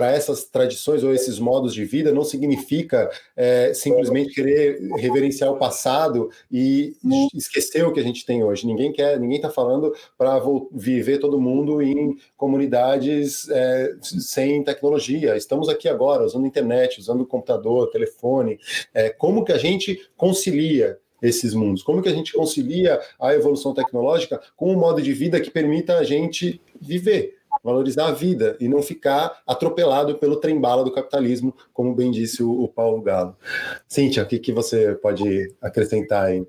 essas 0.00 0.44
tradições 0.44 1.04
ou 1.04 1.12
esses 1.12 1.38
modos 1.38 1.74
de 1.74 1.84
vida 1.84 2.12
não 2.12 2.24
significa 2.24 3.10
é, 3.36 3.74
simplesmente 3.74 4.34
querer 4.34 4.80
reverenciar 4.96 5.52
o 5.52 5.58
passado 5.58 6.30
e 6.50 6.96
esquecer 7.34 7.84
o 7.86 7.92
que 7.92 8.00
a 8.00 8.02
gente 8.02 8.24
tem 8.24 8.42
hoje. 8.42 8.66
Ninguém 8.66 8.92
quer, 8.92 9.20
ninguém 9.20 9.36
está 9.36 9.50
falando 9.50 9.94
para 10.16 10.40
viver 10.72 11.18
todo 11.18 11.40
mundo 11.40 11.82
em 11.82 12.16
comunidades 12.36 13.48
é, 13.50 13.94
sem 14.00 14.62
tecnologia. 14.64 15.36
Estamos 15.36 15.68
aqui 15.68 15.88
agora 15.88 16.24
usando 16.24 16.46
internet, 16.46 16.98
usando 16.98 17.26
computador, 17.26 17.90
telefone. 17.90 18.58
É, 18.94 19.10
como 19.10 19.44
que 19.44 19.52
a 19.52 19.58
gente 19.58 20.08
concilia 20.16 20.98
esses 21.20 21.54
mundos? 21.54 21.82
Como 21.82 22.02
que 22.02 22.08
a 22.08 22.14
gente 22.14 22.32
concilia 22.32 23.00
a 23.20 23.34
evolução 23.34 23.74
tecnológica 23.74 24.40
com 24.56 24.72
um 24.72 24.78
modo 24.78 25.00
de 25.00 25.12
vida 25.12 25.40
que 25.40 25.50
permita 25.50 25.98
a 25.98 26.04
gente 26.04 26.60
viver, 26.80 27.38
valorizar 27.62 28.08
a 28.08 28.12
vida 28.12 28.56
e 28.60 28.68
não 28.68 28.82
ficar 28.82 29.40
atropelado 29.46 30.18
pelo 30.18 30.36
trem-bala 30.36 30.84
do 30.84 30.92
capitalismo, 30.92 31.54
como 31.72 31.94
bem 31.94 32.10
disse 32.10 32.42
o, 32.42 32.50
o 32.50 32.68
Paulo 32.68 33.00
Galo. 33.00 33.36
Cíntia, 33.88 34.22
o 34.22 34.26
que, 34.26 34.38
que 34.38 34.52
você 34.52 34.94
pode 34.94 35.54
acrescentar 35.60 36.26
aí? 36.26 36.44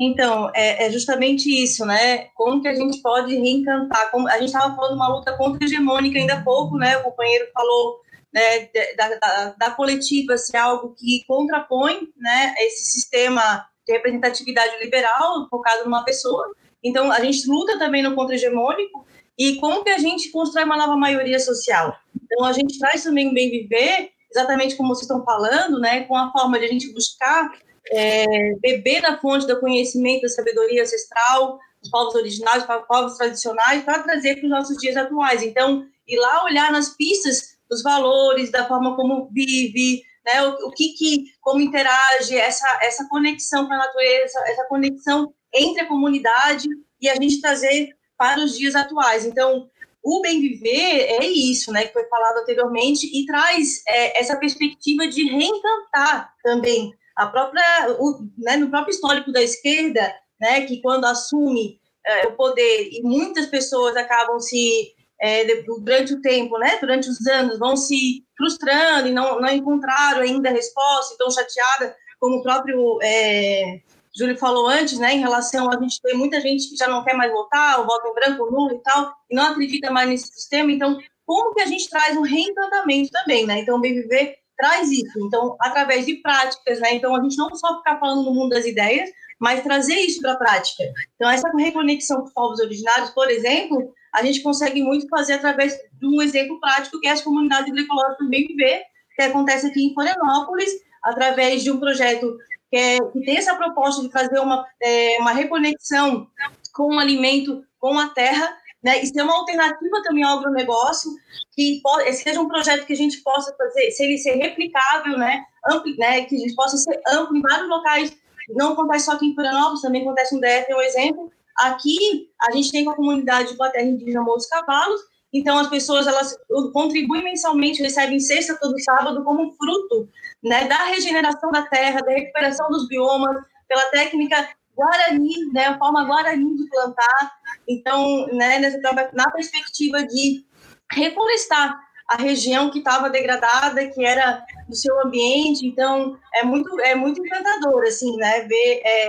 Então, 0.00 0.48
é, 0.54 0.86
é, 0.86 0.90
justamente 0.92 1.50
isso, 1.50 1.84
né? 1.84 2.28
Como 2.36 2.62
que 2.62 2.68
a 2.68 2.74
gente 2.74 3.02
pode 3.02 3.34
reencantar? 3.34 4.12
Como, 4.12 4.28
a 4.28 4.38
gente 4.38 4.46
estava 4.46 4.74
falando 4.76 4.94
uma 4.94 5.08
luta 5.08 5.36
contra-hegemônica 5.36 6.16
ainda 6.18 6.34
há 6.34 6.42
pouco, 6.42 6.76
né? 6.76 6.96
O 6.98 7.02
companheiro 7.02 7.48
falou 7.52 8.00
né, 8.32 8.68
da, 8.96 9.08
da, 9.16 9.54
da, 9.58 9.70
coletiva 9.72 10.36
ser 10.36 10.58
algo 10.58 10.94
que 10.96 11.24
contrapõe 11.26 12.08
né, 12.16 12.54
esse 12.58 12.92
sistema 12.92 13.66
de 13.86 13.92
representatividade 13.94 14.78
liberal 14.82 15.48
focado 15.50 15.84
numa 15.84 16.04
pessoa. 16.04 16.54
Então, 16.84 17.10
a 17.10 17.20
gente 17.20 17.48
luta 17.48 17.76
também 17.78 18.02
no 18.02 18.14
contra-hegemônico 18.14 19.04
e 19.38 19.56
como 19.56 19.84
que 19.84 19.90
a 19.90 19.98
gente 19.98 20.30
constrói 20.30 20.64
uma 20.64 20.76
nova 20.76 20.96
maioria 20.96 21.38
social. 21.38 21.96
Então, 22.24 22.44
a 22.44 22.52
gente 22.52 22.78
traz 22.78 23.04
também 23.04 23.28
o 23.28 23.34
bem 23.34 23.50
viver, 23.50 24.10
exatamente 24.30 24.74
como 24.76 24.88
vocês 24.94 25.02
estão 25.02 25.24
falando, 25.24 25.78
né, 25.78 26.02
com 26.04 26.16
a 26.16 26.32
forma 26.32 26.58
de 26.58 26.64
a 26.64 26.68
gente 26.68 26.92
buscar 26.92 27.52
é, 27.90 28.54
beber 28.60 29.00
na 29.00 29.18
fonte 29.18 29.46
do 29.46 29.60
conhecimento, 29.60 30.22
da 30.22 30.28
sabedoria 30.28 30.82
ancestral, 30.82 31.58
dos 31.80 31.90
povos 31.90 32.14
originários, 32.16 32.66
dos 32.66 32.86
povos 32.86 33.16
tradicionais, 33.16 33.84
para 33.84 34.02
trazer 34.02 34.36
para 34.36 34.44
os 34.44 34.50
nossos 34.50 34.76
dias 34.78 34.96
atuais. 34.96 35.42
Então, 35.42 35.86
ir 36.06 36.18
lá 36.18 36.44
olhar 36.44 36.72
nas 36.72 36.90
pistas 36.96 37.56
dos 37.70 37.82
valores, 37.82 38.50
da 38.50 38.66
forma 38.66 38.96
como 38.96 39.30
vive, 39.32 40.02
né, 40.26 40.44
o, 40.46 40.68
o 40.68 40.70
que, 40.72 40.94
que, 40.94 41.24
como 41.40 41.60
interage, 41.60 42.36
essa, 42.36 42.66
essa 42.82 43.08
conexão 43.08 43.66
com 43.66 43.72
a 43.72 43.78
natureza, 43.78 44.40
essa 44.48 44.64
conexão 44.64 45.32
entre 45.54 45.82
a 45.82 45.86
comunidade 45.86 46.68
e 47.00 47.08
a 47.08 47.14
gente 47.14 47.40
trazer 47.40 47.96
para 48.18 48.40
os 48.40 48.58
dias 48.58 48.74
atuais. 48.74 49.24
Então, 49.24 49.70
o 50.02 50.20
bem 50.20 50.40
viver 50.40 51.06
é 51.20 51.24
isso, 51.24 51.72
né, 51.72 51.86
que 51.86 51.92
foi 51.92 52.04
falado 52.04 52.38
anteriormente, 52.38 53.06
e 53.06 53.24
traz 53.26 53.82
é, 53.86 54.20
essa 54.20 54.36
perspectiva 54.36 55.06
de 55.06 55.24
reencantar 55.24 56.34
também 56.42 56.92
a 57.16 57.26
própria, 57.26 57.96
o, 57.98 58.28
né, 58.38 58.56
no 58.56 58.70
próprio 58.70 58.92
histórico 58.92 59.32
da 59.32 59.42
esquerda, 59.42 60.14
né, 60.40 60.62
que 60.62 60.80
quando 60.80 61.04
assume 61.04 61.80
é, 62.06 62.26
o 62.26 62.32
poder 62.36 62.90
e 62.92 63.02
muitas 63.02 63.46
pessoas 63.46 63.96
acabam 63.96 64.38
se 64.38 64.94
é, 65.20 65.62
durante 65.62 66.14
o 66.14 66.22
tempo, 66.22 66.56
né, 66.58 66.78
durante 66.80 67.08
os 67.08 67.26
anos, 67.26 67.58
vão 67.58 67.76
se 67.76 68.24
frustrando 68.36 69.08
e 69.08 69.12
não, 69.12 69.40
não 69.40 69.48
encontraram 69.48 70.20
ainda 70.20 70.50
resposta, 70.50 71.12
estão 71.12 71.30
chateada, 71.30 71.94
como 72.20 72.36
o 72.36 72.42
próprio 72.42 72.98
é, 73.02 73.80
Júlio 74.16 74.36
falou 74.36 74.68
antes, 74.68 74.98
né, 74.98 75.14
em 75.14 75.20
relação 75.20 75.70
a 75.70 75.80
gente 75.80 76.00
ter 76.00 76.14
muita 76.14 76.40
gente 76.40 76.68
que 76.68 76.76
já 76.76 76.88
não 76.88 77.04
quer 77.04 77.14
mais 77.14 77.32
votar, 77.32 77.80
o 77.80 77.86
voto 77.86 78.08
em 78.08 78.14
branco, 78.14 78.50
nulo 78.50 78.72
e 78.72 78.82
tal, 78.82 79.12
e 79.30 79.34
não 79.34 79.44
acredita 79.44 79.90
mais 79.90 80.08
nesse 80.08 80.28
sistema, 80.28 80.70
então 80.72 80.98
como 81.26 81.54
que 81.54 81.60
a 81.60 81.66
gente 81.66 81.88
traz 81.90 82.16
um 82.16 82.22
reencantamento 82.22 83.10
também, 83.10 83.46
né, 83.46 83.60
então 83.60 83.76
o 83.76 83.80
Bem 83.80 83.94
Viver 83.94 84.38
traz 84.58 84.90
isso. 84.90 85.18
Então, 85.24 85.56
através 85.60 86.04
de 86.04 86.16
práticas, 86.16 86.80
né? 86.80 86.94
Então, 86.94 87.14
a 87.14 87.22
gente 87.22 87.36
não 87.38 87.54
só 87.54 87.78
ficar 87.78 87.98
falando 87.98 88.24
no 88.24 88.34
mundo 88.34 88.50
das 88.50 88.66
ideias, 88.66 89.08
mas 89.38 89.62
trazer 89.62 89.94
isso 89.94 90.20
para 90.20 90.32
a 90.32 90.36
prática. 90.36 90.82
Então, 91.14 91.30
essa 91.30 91.48
reconexão 91.56 92.22
com 92.22 92.30
povos 92.32 92.58
originários, 92.58 93.10
por 93.10 93.30
exemplo, 93.30 93.94
a 94.12 94.22
gente 94.22 94.42
consegue 94.42 94.82
muito 94.82 95.08
fazer 95.08 95.34
através 95.34 95.74
de 95.74 96.06
um 96.06 96.20
exemplo 96.20 96.58
prático, 96.58 97.00
que 97.00 97.06
é 97.06 97.12
as 97.12 97.20
comunidades 97.20 97.70
agroecológicas 97.70 98.18
do 98.18 98.28
Bem 98.28 98.46
Viver, 98.48 98.82
que 99.14 99.22
acontece 99.22 99.68
aqui 99.68 99.86
em 99.86 99.94
Florianópolis, 99.94 100.70
através 101.04 101.62
de 101.62 101.70
um 101.70 101.78
projeto 101.78 102.36
que, 102.70 102.76
é, 102.76 102.98
que 102.98 103.20
tem 103.20 103.36
essa 103.36 103.54
proposta 103.54 104.02
de 104.02 104.10
fazer 104.10 104.38
uma, 104.38 104.66
é, 104.82 105.18
uma 105.20 105.32
reconexão 105.32 106.26
com 106.72 106.94
o 106.94 106.98
alimento, 106.98 107.64
com 107.78 107.98
a 107.98 108.08
terra, 108.08 108.56
né? 108.82 109.02
Isso 109.02 109.18
é 109.18 109.22
uma 109.22 109.36
alternativa 109.36 110.02
também 110.02 110.22
ao 110.22 110.38
agronegócio, 110.38 111.10
que 111.52 111.80
pode, 111.82 112.12
seja 112.12 112.40
um 112.40 112.48
projeto 112.48 112.86
que 112.86 112.92
a 112.92 112.96
gente 112.96 113.18
possa 113.22 113.54
fazer, 113.56 113.90
se 113.90 114.04
ele 114.04 114.18
ser 114.18 114.36
replicável, 114.36 115.18
né? 115.18 115.42
Ampli, 115.68 115.96
né? 115.96 116.24
Que 116.24 116.36
a 116.36 116.38
gente 116.38 116.54
possa 116.54 116.76
ser 116.76 117.00
amplo 117.08 117.36
em 117.36 117.42
vários 117.42 117.68
locais. 117.68 118.16
Não 118.50 118.72
acontece 118.72 119.06
só 119.06 119.12
aqui 119.12 119.26
em 119.26 119.34
Florianópolis, 119.34 119.82
também 119.82 120.02
acontece 120.02 120.34
no 120.34 120.40
DF, 120.40 120.70
é 120.70 120.76
um 120.76 120.80
exemplo. 120.80 121.32
Aqui, 121.58 122.30
a 122.40 122.52
gente 122.52 122.70
tem 122.70 122.84
comunidade 122.84 123.56
com 123.56 123.64
a 123.64 123.70
terra 123.70 123.84
indígena 123.84 124.22
Morros 124.22 124.46
Cavalos, 124.46 125.00
então 125.32 125.58
as 125.58 125.68
pessoas 125.68 126.06
elas 126.06 126.36
contribuem 126.72 127.22
mensalmente, 127.22 127.82
recebem 127.82 128.18
sexta 128.18 128.56
todo 128.60 128.80
sábado 128.82 129.22
como 129.24 129.52
fruto 129.52 130.08
né, 130.42 130.66
da 130.66 130.84
regeneração 130.84 131.50
da 131.50 131.62
terra, 131.66 132.00
da 132.00 132.12
recuperação 132.12 132.68
dos 132.70 132.88
biomas, 132.88 133.36
pela 133.68 133.84
técnica 133.90 134.48
Guarani, 134.74 135.52
né, 135.52 135.66
a 135.66 135.78
forma 135.78 136.04
Guarani 136.04 136.56
de 136.56 136.68
plantar. 136.70 137.32
Então, 137.68 138.26
né, 138.28 138.58
nessa, 138.58 138.78
na 139.12 139.30
perspectiva 139.30 140.04
de 140.04 140.46
reflorestar 140.92 141.78
a 142.08 142.16
região 142.16 142.70
que 142.70 142.78
estava 142.78 143.10
degradada, 143.10 143.86
que 143.88 144.04
era 144.04 144.42
do 144.66 144.74
seu 144.74 144.98
ambiente. 145.04 145.66
Então, 145.66 146.16
é 146.34 146.42
muito, 146.42 146.80
é 146.80 146.94
muito 146.94 147.20
encantador, 147.20 147.82
assim, 147.82 148.16
né, 148.16 148.42
ver. 148.42 148.80
É, 148.84 149.08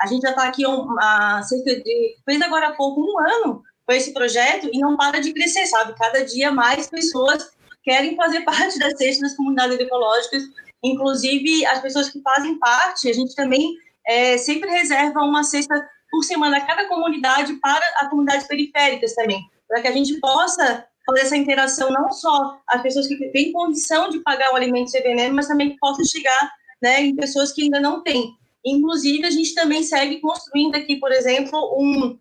a 0.00 0.06
gente 0.06 0.22
já 0.22 0.30
está 0.30 0.48
aqui 0.48 0.64
há 0.98 1.42
cerca 1.42 1.80
de. 1.80 2.16
fez 2.24 2.40
agora 2.40 2.68
há 2.68 2.72
pouco 2.72 3.00
um 3.00 3.18
ano 3.20 3.62
com 3.90 3.94
esse 3.94 4.12
projeto 4.12 4.70
e 4.72 4.78
não 4.78 4.96
para 4.96 5.18
de 5.18 5.32
crescer, 5.32 5.66
sabe? 5.66 5.98
Cada 5.98 6.24
dia 6.24 6.52
mais 6.52 6.86
pessoas 6.86 7.50
querem 7.82 8.14
fazer 8.14 8.42
parte 8.46 8.78
da 8.78 8.88
cesta 8.96 9.22
das 9.22 9.34
comunidades 9.34 9.80
ecológicas, 9.80 10.44
inclusive 10.80 11.66
as 11.66 11.80
pessoas 11.80 12.08
que 12.08 12.22
fazem 12.22 12.56
parte, 12.60 13.10
a 13.10 13.12
gente 13.12 13.34
também 13.34 13.74
é, 14.06 14.38
sempre 14.38 14.70
reserva 14.70 15.24
uma 15.24 15.42
cesta 15.42 15.74
por 16.08 16.22
semana 16.22 16.58
a 16.58 16.60
cada 16.60 16.86
comunidade 16.86 17.54
para 17.54 17.84
as 17.96 18.08
comunidades 18.08 18.46
periféricas 18.46 19.12
também, 19.14 19.40
para 19.66 19.82
que 19.82 19.88
a 19.88 19.92
gente 19.92 20.20
possa 20.20 20.86
fazer 21.04 21.22
essa 21.22 21.36
interação 21.36 21.90
não 21.90 22.12
só 22.12 22.60
as 22.68 22.82
pessoas 22.82 23.08
que 23.08 23.16
têm 23.30 23.50
condição 23.50 24.08
de 24.08 24.20
pagar 24.20 24.52
o 24.52 24.56
alimento 24.56 24.90
sem 24.90 25.02
veneno, 25.02 25.34
mas 25.34 25.48
também 25.48 25.70
que 25.70 25.78
possa 25.78 26.04
chegar 26.04 26.52
né, 26.80 27.02
em 27.02 27.16
pessoas 27.16 27.50
que 27.52 27.62
ainda 27.62 27.80
não 27.80 28.04
têm. 28.04 28.34
Inclusive, 28.64 29.26
a 29.26 29.30
gente 29.30 29.52
também 29.52 29.82
segue 29.82 30.20
construindo 30.20 30.76
aqui, 30.76 30.96
por 30.96 31.10
exemplo, 31.10 31.58
um 31.76 32.16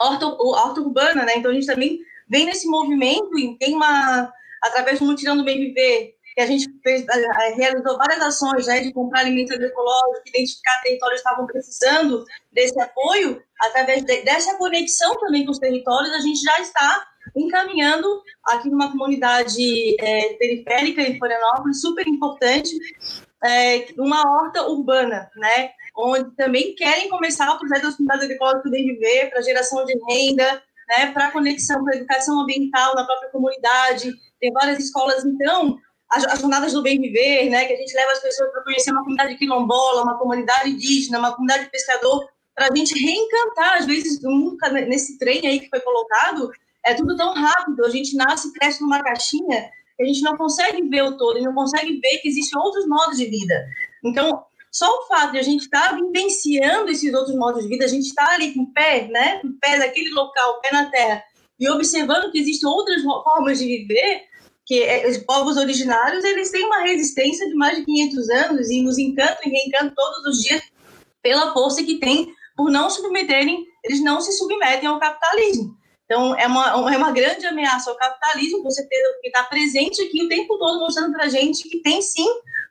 horta, 0.00 0.26
horta 0.26 0.80
urbana, 0.80 1.24
né? 1.24 1.34
Então, 1.36 1.50
a 1.50 1.54
gente 1.54 1.66
também 1.66 2.00
vem 2.28 2.46
nesse 2.46 2.68
movimento 2.68 3.38
e 3.38 3.56
tem 3.58 3.74
uma, 3.74 4.32
através 4.62 4.98
do 4.98 5.06
Mutirão 5.06 5.36
do 5.36 5.44
Bem 5.44 5.58
Viver, 5.58 6.16
que 6.36 6.42
a 6.42 6.46
gente 6.46 6.68
fez, 6.82 7.06
realizou 7.56 7.96
várias 7.96 8.20
ações 8.20 8.66
né, 8.66 8.80
de 8.80 8.92
comprar 8.92 9.20
alimentos 9.20 9.54
agroecológicos, 9.54 10.28
identificar 10.28 10.82
territórios 10.82 11.22
que 11.22 11.28
estavam 11.28 11.46
precisando 11.46 12.24
desse 12.52 12.78
apoio, 12.78 13.42
através 13.58 14.04
de, 14.04 14.22
dessa 14.22 14.54
conexão 14.58 15.16
também 15.16 15.46
com 15.46 15.52
os 15.52 15.58
territórios, 15.58 16.12
a 16.12 16.20
gente 16.20 16.40
já 16.42 16.60
está 16.60 17.06
encaminhando 17.34 18.22
aqui 18.44 18.68
numa 18.68 18.90
comunidade 18.90 19.96
é, 19.98 20.34
periférica 20.34 21.00
em 21.00 21.18
Florianópolis, 21.18 21.80
super 21.80 22.06
importante, 22.06 22.70
é, 23.42 23.86
uma 23.98 24.20
horta 24.20 24.68
urbana, 24.68 25.30
né, 25.36 25.70
onde 25.96 26.30
também 26.36 26.74
querem 26.74 27.08
começar 27.08 27.50
o 27.52 27.58
projeto 27.58 27.82
das 27.82 27.96
comunidades 27.96 28.24
agrícolas 28.24 28.62
do 28.62 28.70
Bem 28.70 28.86
Viver, 28.86 29.30
para 29.30 29.42
geração 29.42 29.84
de 29.84 29.94
renda, 30.08 30.62
né, 30.88 31.12
para 31.12 31.30
conexão 31.30 31.82
com 31.82 31.90
a 31.90 31.96
educação 31.96 32.40
ambiental 32.40 32.94
na 32.94 33.04
própria 33.04 33.30
comunidade, 33.30 34.12
tem 34.40 34.52
várias 34.52 34.78
escolas, 34.78 35.24
então, 35.24 35.78
as, 36.10 36.24
as, 36.26 36.40
jornadas 36.40 36.72
do 36.72 36.82
bem 36.82 37.00
viver, 37.00 37.48
né, 37.50 37.64
que 37.64 37.72
a 37.72 37.76
gente 37.76 37.94
leva 37.94 38.12
as 38.12 38.20
pessoas 38.20 38.52
para 38.52 38.62
conhecer 38.62 38.92
uma 38.92 39.00
comunidade 39.00 39.36
quilombola, 39.36 40.02
uma 40.02 40.18
comunidade 40.18 40.70
indígena, 40.70 41.18
uma 41.18 41.32
comunidade 41.32 41.64
de 41.64 41.70
pescador, 41.70 42.28
para 42.54 42.68
a 42.72 42.76
gente 42.76 42.98
reencantar, 42.98 43.78
às 43.78 43.86
vezes, 43.86 44.22
nunca 44.22 44.70
nesse 44.70 45.18
trem 45.18 45.46
aí 45.46 45.60
que 45.60 45.68
foi 45.68 45.80
colocado, 45.80 46.50
é 46.84 46.94
tudo 46.94 47.16
tão 47.16 47.34
rápido, 47.34 47.84
a 47.84 47.90
gente 47.90 48.16
nasce 48.16 48.48
e 48.48 48.52
cresce 48.52 48.80
numa 48.80 49.02
caixinha 49.02 49.70
que 49.96 50.02
a 50.02 50.06
gente 50.06 50.22
não 50.22 50.36
consegue 50.36 50.82
ver 50.88 51.02
o 51.02 51.16
todo, 51.16 51.32
a 51.32 51.38
gente 51.38 51.48
não 51.48 51.54
consegue 51.54 51.98
ver 52.00 52.18
que 52.18 52.28
existem 52.28 52.58
outros 52.60 52.86
modos 52.86 53.16
de 53.16 53.26
vida. 53.26 53.66
Então, 54.04 54.44
só 54.76 54.90
o 54.90 55.06
fato 55.06 55.32
de 55.32 55.38
a 55.38 55.42
gente 55.42 55.62
estar 55.62 55.88
tá 55.88 55.94
vivenciando 55.94 56.90
esses 56.90 57.14
outros 57.14 57.34
modos 57.34 57.62
de 57.62 57.68
vida, 57.68 57.86
a 57.86 57.88
gente 57.88 58.08
estar 58.08 58.26
tá 58.26 58.34
ali 58.34 58.48
em 58.48 58.66
pé, 58.66 59.08
né, 59.08 59.40
em 59.42 59.52
pé 59.52 59.78
daquele 59.78 60.10
local, 60.10 60.60
pé 60.60 60.70
na 60.70 60.90
terra, 60.90 61.22
e 61.58 61.66
observando 61.70 62.30
que 62.30 62.38
existem 62.38 62.68
outras 62.68 63.02
formas 63.02 63.58
de 63.58 63.64
viver, 63.64 64.24
que 64.66 64.82
é, 64.82 65.08
os 65.08 65.16
povos 65.18 65.56
originários 65.56 66.22
eles 66.24 66.50
têm 66.50 66.66
uma 66.66 66.82
resistência 66.82 67.48
de 67.48 67.54
mais 67.54 67.78
de 67.78 67.86
500 67.86 68.28
anos 68.28 68.68
e 68.68 68.82
nos 68.82 68.98
encantam 68.98 69.38
e 69.46 69.48
reencantam 69.48 69.94
todos 69.94 70.26
os 70.26 70.42
dias 70.42 70.62
pela 71.22 71.54
força 71.54 71.82
que 71.82 71.98
tem 71.98 72.34
por 72.54 72.70
não 72.70 72.90
submeterem, 72.90 73.64
eles 73.82 74.02
não 74.02 74.20
se 74.20 74.32
submetem 74.32 74.88
ao 74.88 75.00
capitalismo. 75.00 75.74
Então, 76.04 76.36
é 76.36 76.46
uma, 76.46 76.92
é 76.92 76.96
uma 76.96 77.12
grande 77.12 77.46
ameaça 77.46 77.90
ao 77.90 77.96
capitalismo, 77.96 78.62
com 78.62 78.70
certeza, 78.70 79.18
que 79.22 79.28
está 79.28 79.42
presente 79.44 80.02
aqui 80.02 80.22
o 80.22 80.28
tempo 80.28 80.58
todo 80.58 80.80
mostrando 80.80 81.12
para 81.12 81.24
a 81.24 81.28
gente 81.28 81.68
que 81.68 81.80
tem 81.80 82.00
sim 82.02 82.28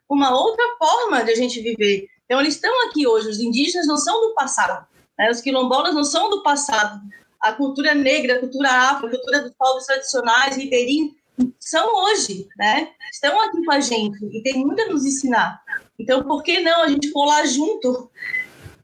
uma 0.08 0.34
outra 0.34 0.64
forma 0.78 1.24
de 1.24 1.32
a 1.32 1.34
gente 1.34 1.60
viver. 1.60 2.08
Então, 2.24 2.40
eles 2.40 2.54
estão 2.54 2.72
aqui 2.86 3.06
hoje, 3.06 3.28
os 3.28 3.40
indígenas 3.40 3.86
não 3.86 3.96
são 3.96 4.20
do 4.20 4.34
passado, 4.34 4.86
né? 5.18 5.30
os 5.30 5.40
quilombolas 5.40 5.94
não 5.94 6.04
são 6.04 6.30
do 6.30 6.42
passado. 6.42 7.00
A 7.40 7.52
cultura 7.52 7.94
negra, 7.94 8.36
a 8.36 8.40
cultura 8.40 8.70
afro, 8.70 9.06
a 9.06 9.10
cultura 9.10 9.42
dos 9.42 9.52
povos 9.52 9.84
tradicionais, 9.84 10.56
ribeirinhos, 10.56 11.14
são 11.60 11.86
hoje, 12.04 12.48
né? 12.56 12.92
Estão 13.12 13.38
aqui 13.42 13.62
com 13.64 13.72
a 13.72 13.80
gente 13.80 14.24
e 14.32 14.42
tem 14.42 14.64
muito 14.64 14.80
a 14.80 14.86
nos 14.86 15.04
ensinar. 15.04 15.62
Então, 15.98 16.22
por 16.22 16.42
que 16.42 16.60
não 16.60 16.82
a 16.82 16.88
gente 16.88 17.10
colar 17.10 17.44
junto? 17.46 18.10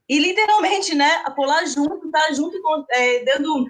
E 0.07 0.19
literalmente, 0.19 0.93
né? 0.93 1.23
Colar 1.35 1.65
junto, 1.65 2.11
tá 2.11 2.31
junto, 2.33 2.61
com, 2.61 2.85
é, 2.91 3.23
dando. 3.23 3.67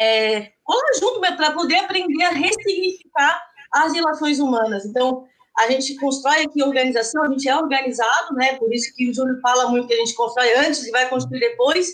É, 0.00 0.52
junto 0.98 1.20
para 1.20 1.52
poder 1.52 1.76
aprender 1.76 2.24
a 2.24 2.30
ressignificar 2.30 3.42
as 3.72 3.92
relações 3.92 4.38
humanas. 4.38 4.84
Então, 4.84 5.26
a 5.58 5.70
gente 5.70 5.94
constrói 5.96 6.44
aqui 6.44 6.62
organização, 6.62 7.24
a 7.24 7.28
gente 7.28 7.48
é 7.48 7.56
organizado, 7.56 8.34
né? 8.34 8.54
Por 8.54 8.72
isso 8.72 8.94
que 8.94 9.10
o 9.10 9.14
Júlio 9.14 9.38
fala 9.40 9.68
muito 9.68 9.86
que 9.86 9.94
a 9.94 9.98
gente 9.98 10.14
constrói 10.14 10.54
antes 10.54 10.86
e 10.86 10.90
vai 10.90 11.08
construir 11.08 11.40
depois. 11.40 11.88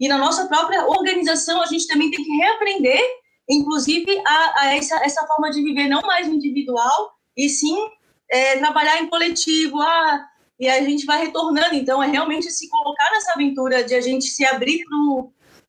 E 0.00 0.08
na 0.08 0.18
nossa 0.18 0.46
própria 0.46 0.84
organização, 0.86 1.62
a 1.62 1.66
gente 1.66 1.86
também 1.86 2.10
tem 2.10 2.24
que 2.24 2.36
reaprender, 2.36 3.00
inclusive, 3.48 4.20
a, 4.26 4.62
a 4.62 4.76
essa, 4.76 4.96
essa 5.04 5.24
forma 5.26 5.50
de 5.50 5.62
viver 5.62 5.88
não 5.88 6.02
mais 6.02 6.26
individual, 6.26 7.12
e 7.36 7.48
sim 7.48 7.76
é, 8.28 8.58
trabalhar 8.58 9.00
em 9.00 9.08
coletivo. 9.08 9.80
Ah, 9.80 10.26
e 10.58 10.68
a 10.68 10.82
gente 10.82 11.06
vai 11.06 11.24
retornando. 11.24 11.74
Então, 11.74 12.02
é 12.02 12.08
realmente 12.08 12.50
se 12.50 12.68
colocar 12.68 13.10
nessa 13.12 13.32
aventura 13.32 13.84
de 13.84 13.94
a 13.94 14.00
gente 14.00 14.24
se 14.26 14.44
abrir 14.44 14.82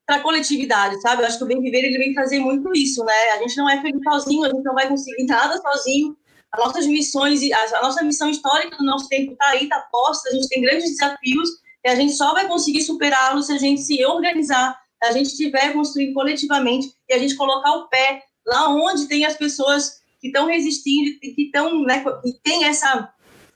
para 0.06 0.18
a 0.18 0.20
coletividade, 0.22 1.00
sabe? 1.02 1.22
Eu 1.22 1.28
acho 1.28 1.38
que 1.38 1.43
o 1.43 1.48
Bem 1.48 1.62
Viver 1.62 1.84
ele 1.84 1.98
vem 1.98 2.14
trazer 2.14 2.39
muito 2.39 2.72
isso, 2.76 3.04
né? 3.04 3.32
A 3.34 3.38
gente 3.39 3.58
não 3.58 3.70
é 3.70 3.82
feliz 3.82 4.02
sozinho, 4.04 4.46
a 4.46 4.50
gente 4.50 4.64
não 4.64 4.74
vai 4.74 4.88
conseguir 4.88 5.26
nada 5.26 5.58
sozinho. 5.58 6.16
As 6.56 6.66
nossas 6.66 6.88
missões, 6.88 7.41
a 7.51 7.82
nossa 7.82 8.01
missão 8.01 8.30
histórica 8.30 8.78
do 8.78 8.86
nosso 8.86 9.10
tempo 9.10 9.34
está 9.34 9.47
aí, 9.49 9.64
está 9.64 9.80
posta, 9.91 10.30
a 10.30 10.34
gente 10.34 10.47
tem 10.47 10.62
grandes 10.62 10.89
desafios 10.91 11.49
e 11.84 11.89
a 11.89 11.95
gente 11.95 12.14
só 12.14 12.34
vai 12.34 12.47
conseguir 12.47 12.82
superá-los 12.82 13.47
se 13.47 13.53
a 13.53 13.58
gente 13.58 13.82
se 13.82 14.06
organizar, 14.06 14.80
se 15.03 15.10
a 15.10 15.12
gente 15.12 15.28
estiver 15.28 15.74
construindo 15.74 16.14
coletivamente 16.14 16.93
e 17.10 17.14
a 17.14 17.20
gente 17.20 17.36
colocar 17.36 17.74
o 17.74 17.89
pé 17.89 18.24
lá 18.47 18.70
onde 18.70 19.08
tem 19.08 19.26
as 19.26 19.36
pessoas 19.36 19.99
que 20.22 20.28
estão 20.28 20.47
resistindo, 20.47 21.20
que 21.20 21.36
estão, 21.43 21.84
né, 21.84 22.03
que 22.24 22.34
tem 22.41 22.64
essa 22.64 23.12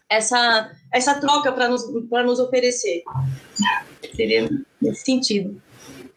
essa 0.09 0.71
essa 0.91 1.19
troca 1.21 1.53
para 1.53 1.69
nos 1.69 1.83
para 2.09 2.23
nos 2.23 2.39
oferecer. 2.39 3.03
Seria 4.13 4.49
nesse 4.81 5.05
sentido. 5.05 5.61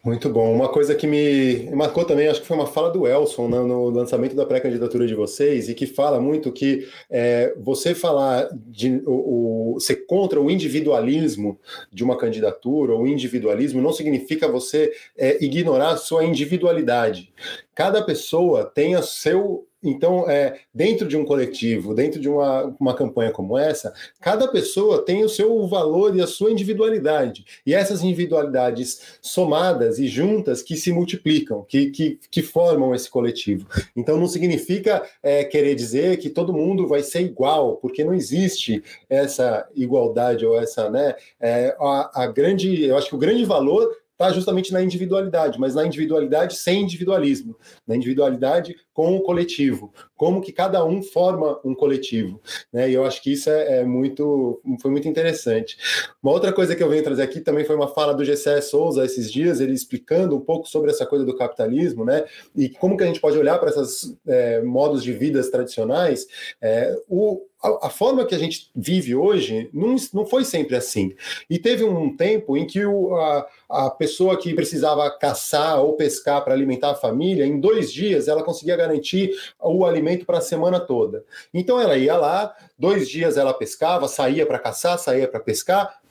Muito 0.05 0.29
bom. 0.29 0.53
Uma 0.53 0.67
coisa 0.67 0.93
que 0.93 1.07
me 1.07 1.69
marcou 1.71 2.03
também, 2.03 2.27
acho 2.27 2.41
que 2.41 2.47
foi 2.47 2.57
uma 2.57 2.67
fala 2.67 2.91
do 2.91 3.07
Elson 3.07 3.47
né, 3.47 3.57
no 3.61 3.89
lançamento 3.89 4.35
da 4.35 4.45
pré-candidatura 4.45 5.07
de 5.07 5.15
vocês, 5.15 5.69
e 5.69 5.73
que 5.73 5.87
fala 5.87 6.19
muito 6.19 6.51
que 6.51 6.85
é, 7.09 7.55
você 7.57 7.95
falar 7.95 8.49
de 8.53 9.01
o, 9.05 9.75
o, 9.75 9.79
ser 9.79 10.05
contra 10.05 10.41
o 10.41 10.51
individualismo 10.51 11.57
de 11.89 12.03
uma 12.03 12.17
candidatura, 12.17 12.93
ou 12.93 13.07
individualismo, 13.07 13.81
não 13.81 13.93
significa 13.93 14.45
você 14.45 14.91
é, 15.17 15.41
ignorar 15.41 15.91
a 15.91 15.97
sua 15.97 16.25
individualidade. 16.25 17.33
Cada 17.73 18.03
pessoa 18.03 18.65
tem 18.65 18.97
o 18.97 19.03
seu 19.03 19.65
então, 19.83 20.29
é, 20.29 20.59
dentro 20.73 21.07
de 21.07 21.17
um 21.17 21.25
coletivo, 21.25 21.93
dentro 21.93 22.19
de 22.19 22.29
uma, 22.29 22.75
uma 22.79 22.95
campanha 22.95 23.31
como 23.31 23.57
essa, 23.57 23.93
cada 24.21 24.47
pessoa 24.47 25.03
tem 25.03 25.23
o 25.23 25.29
seu 25.29 25.67
valor 25.67 26.15
e 26.15 26.21
a 26.21 26.27
sua 26.27 26.51
individualidade. 26.51 27.45
E 27.65 27.73
essas 27.73 28.01
individualidades 28.01 29.19
somadas 29.21 29.99
e 29.99 30.07
juntas 30.07 30.61
que 30.61 30.75
se 30.77 30.91
multiplicam, 30.91 31.63
que, 31.67 31.91
que, 31.91 32.19
que 32.31 32.41
formam 32.41 32.95
esse 32.95 33.09
coletivo. 33.09 33.67
Então, 33.95 34.17
não 34.17 34.27
significa 34.27 35.03
é, 35.21 35.43
querer 35.43 35.75
dizer 35.75 36.17
que 36.17 36.29
todo 36.29 36.53
mundo 36.53 36.87
vai 36.87 37.03
ser 37.03 37.21
igual, 37.21 37.77
porque 37.77 38.03
não 38.03 38.13
existe 38.13 38.83
essa 39.09 39.67
igualdade 39.75 40.45
ou 40.45 40.59
essa, 40.59 40.89
né? 40.89 41.15
É, 41.39 41.75
a, 41.79 42.23
a 42.23 42.27
grande, 42.27 42.83
eu 42.83 42.97
acho 42.97 43.09
que 43.09 43.15
o 43.15 43.19
grande 43.19 43.43
valor 43.45 44.02
está 44.13 44.31
justamente 44.31 44.71
na 44.71 44.81
individualidade, 44.81 45.59
mas 45.59 45.75
na 45.75 45.85
individualidade 45.85 46.55
sem 46.55 46.83
individualismo, 46.83 47.57
na 47.85 47.95
individualidade 47.95 48.75
com 48.93 49.15
o 49.15 49.21
coletivo, 49.21 49.91
como 50.15 50.39
que 50.39 50.51
cada 50.51 50.85
um 50.85 51.01
forma 51.01 51.59
um 51.65 51.73
coletivo, 51.73 52.39
né? 52.71 52.89
E 52.89 52.93
eu 52.93 53.03
acho 53.05 53.21
que 53.21 53.33
isso 53.33 53.49
é, 53.49 53.79
é, 53.79 53.83
muito, 53.83 54.61
foi 54.81 54.91
muito 54.91 55.07
interessante. 55.07 55.77
Uma 56.21 56.31
outra 56.31 56.53
coisa 56.53 56.75
que 56.75 56.83
eu 56.83 56.89
venho 56.89 57.03
trazer 57.03 57.23
aqui 57.23 57.41
também 57.41 57.65
foi 57.65 57.75
uma 57.75 57.87
fala 57.87 58.13
do 58.13 58.23
Gessé 58.23 58.61
Souza 58.61 59.03
esses 59.03 59.31
dias, 59.31 59.59
ele 59.59 59.73
explicando 59.73 60.35
um 60.35 60.41
pouco 60.41 60.67
sobre 60.67 60.91
essa 60.91 61.05
coisa 61.05 61.25
do 61.25 61.35
capitalismo, 61.35 62.05
né? 62.05 62.23
E 62.55 62.69
como 62.69 62.95
que 62.95 63.03
a 63.03 63.07
gente 63.07 63.19
pode 63.19 63.37
olhar 63.37 63.57
para 63.57 63.69
esses 63.69 64.15
é, 64.27 64.61
modos 64.61 65.03
de 65.03 65.11
vidas 65.11 65.49
tradicionais. 65.49 66.27
É, 66.61 66.95
o, 67.09 67.41
a, 67.63 67.89
forma 67.89 68.25
que 68.25 68.35
a 68.35 68.37
gente 68.37 68.69
vive 68.75 69.15
hoje 69.15 69.69
não, 69.73 69.95
não 70.13 70.25
foi 70.25 70.43
sempre 70.43 70.75
assim. 70.75 71.15
E 71.49 71.57
teve 71.57 71.83
um 71.83 72.15
tempo 72.15 72.57
em 72.57 72.67
que 72.67 72.85
o, 72.85 73.15
a, 73.15 73.47
a 73.69 73.89
pessoa 73.89 74.37
que 74.37 74.53
precisava 74.53 75.09
caçar 75.11 75.81
ou 75.81 75.93
pescar 75.93 76.43
para 76.43 76.53
alimentar 76.53 76.91
a 76.91 76.95
família, 76.95 77.45
em 77.45 77.59
dois 77.59 77.91
dias 77.91 78.27
ela 78.27 78.43
conseguia 78.43 78.75
garantir 78.75 79.31
o 79.61 79.85
alimento 79.85 80.25
para 80.25 80.39
a 80.39 80.41
semana 80.41 80.79
toda. 80.79 81.23
Então 81.53 81.79
ela 81.79 81.97
ia 81.97 82.17
lá, 82.17 82.53
dois 82.77 83.09
dias 83.09 83.37
ela 83.37 83.53
pescava, 83.53 84.07
saía 84.07 84.45
para 84.45 84.59
caçar, 84.59 84.99
saía 84.99 85.27
para 85.27 85.39
pescar, 85.39 86.01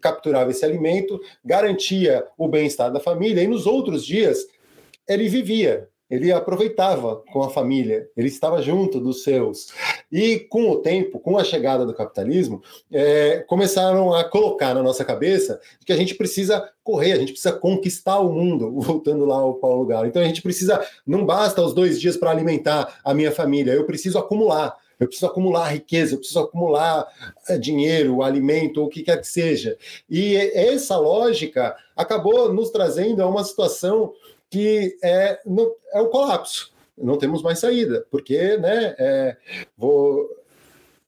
capturava 0.00 0.50
esse 0.50 0.64
alimento, 0.64 1.20
garantia 1.44 2.26
o 2.38 2.48
bem-estar 2.48 2.92
da 2.92 3.00
família, 3.00 3.42
e 3.42 3.46
nos 3.46 3.66
outros 3.66 4.06
dias 4.06 4.46
ele 5.06 5.28
vivia, 5.28 5.88
ele 6.08 6.32
aproveitava 6.32 7.22
com 7.32 7.42
a 7.42 7.50
família, 7.50 8.08
ele 8.16 8.28
estava 8.28 8.62
junto 8.62 9.00
dos 9.00 9.22
seus. 9.22 9.68
E 10.14 10.38
com 10.38 10.70
o 10.70 10.76
tempo, 10.76 11.18
com 11.18 11.36
a 11.36 11.42
chegada 11.42 11.84
do 11.84 11.92
capitalismo, 11.92 12.62
é, 12.92 13.38
começaram 13.48 14.14
a 14.14 14.22
colocar 14.22 14.72
na 14.72 14.80
nossa 14.80 15.04
cabeça 15.04 15.60
que 15.84 15.92
a 15.92 15.96
gente 15.96 16.14
precisa 16.14 16.70
correr, 16.84 17.10
a 17.10 17.18
gente 17.18 17.32
precisa 17.32 17.52
conquistar 17.52 18.20
o 18.20 18.32
mundo, 18.32 18.70
voltando 18.80 19.24
lá 19.24 19.38
ao 19.38 19.54
Paulo 19.54 19.84
Galo. 19.84 20.06
Então 20.06 20.22
a 20.22 20.24
gente 20.24 20.40
precisa, 20.40 20.86
não 21.04 21.26
basta 21.26 21.60
os 21.60 21.74
dois 21.74 22.00
dias 22.00 22.16
para 22.16 22.30
alimentar 22.30 23.00
a 23.04 23.12
minha 23.12 23.32
família, 23.32 23.72
eu 23.72 23.84
preciso 23.84 24.16
acumular. 24.16 24.76
Eu 25.00 25.08
preciso 25.08 25.26
acumular 25.26 25.72
riqueza, 25.72 26.14
eu 26.14 26.18
preciso 26.18 26.38
acumular 26.38 27.08
é, 27.48 27.58
dinheiro, 27.58 28.22
alimento, 28.22 28.84
o 28.84 28.88
que 28.88 29.02
quer 29.02 29.20
que 29.20 29.26
seja. 29.26 29.76
E 30.08 30.36
essa 30.36 30.96
lógica 30.96 31.74
acabou 31.96 32.52
nos 32.52 32.70
trazendo 32.70 33.20
a 33.20 33.26
uma 33.26 33.42
situação 33.42 34.12
que 34.48 34.96
é, 35.02 35.40
é 35.92 36.00
o 36.00 36.06
colapso. 36.06 36.72
Não 36.96 37.18
temos 37.18 37.42
mais 37.42 37.58
saída, 37.58 38.06
porque 38.10 38.56
né, 38.56 38.94
é, 38.98 39.36
vou, 39.76 40.28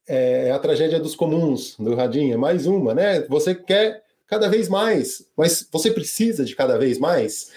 é 0.06 0.50
a 0.50 0.58
tragédia 0.58 0.98
dos 0.98 1.14
comuns 1.14 1.76
do 1.78 1.94
Radinho, 1.94 2.34
é 2.34 2.36
mais 2.36 2.66
uma, 2.66 2.94
né? 2.94 3.20
Você 3.28 3.54
quer 3.54 4.02
cada 4.26 4.48
vez 4.48 4.68
mais, 4.68 5.26
mas 5.36 5.68
você 5.70 5.90
precisa 5.90 6.44
de 6.44 6.56
cada 6.56 6.76
vez 6.78 6.98
mais. 6.98 7.52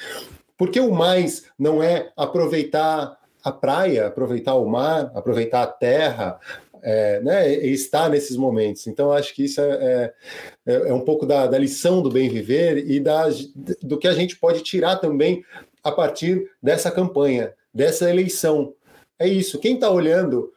Porque 0.57 0.79
o 0.79 0.91
mais 0.91 1.45
não 1.57 1.81
é 1.81 2.11
aproveitar 2.15 3.17
a 3.43 3.51
praia, 3.51 4.07
aproveitar 4.07 4.55
o 4.55 4.67
mar, 4.67 5.11
aproveitar 5.15 5.63
a 5.63 5.67
terra, 5.67 6.39
é, 6.81 7.19
né, 7.21 7.53
estar 7.65 8.09
nesses 8.09 8.35
momentos. 8.35 8.87
Então, 8.87 9.11
acho 9.11 9.33
que 9.33 9.45
isso 9.45 9.61
é, 9.61 10.13
é, 10.65 10.73
é 10.89 10.93
um 10.93 11.01
pouco 11.01 11.25
da, 11.25 11.47
da, 11.47 11.57
lição 11.57 12.01
do 12.01 12.09
bem 12.09 12.29
viver 12.29 12.89
e 12.89 12.99
da, 12.99 13.25
do 13.81 13.97
que 13.97 14.07
a 14.07 14.13
gente 14.13 14.37
pode 14.37 14.61
tirar 14.61 14.97
também 14.97 15.43
a 15.83 15.91
partir 15.91 16.49
dessa 16.61 16.91
campanha, 16.91 17.53
dessa 17.79 18.09
eleição. 18.09 18.73
É 19.17 19.25
isso. 19.25 19.57
Quem 19.57 19.75
está 19.75 19.89
olhando 19.89 20.51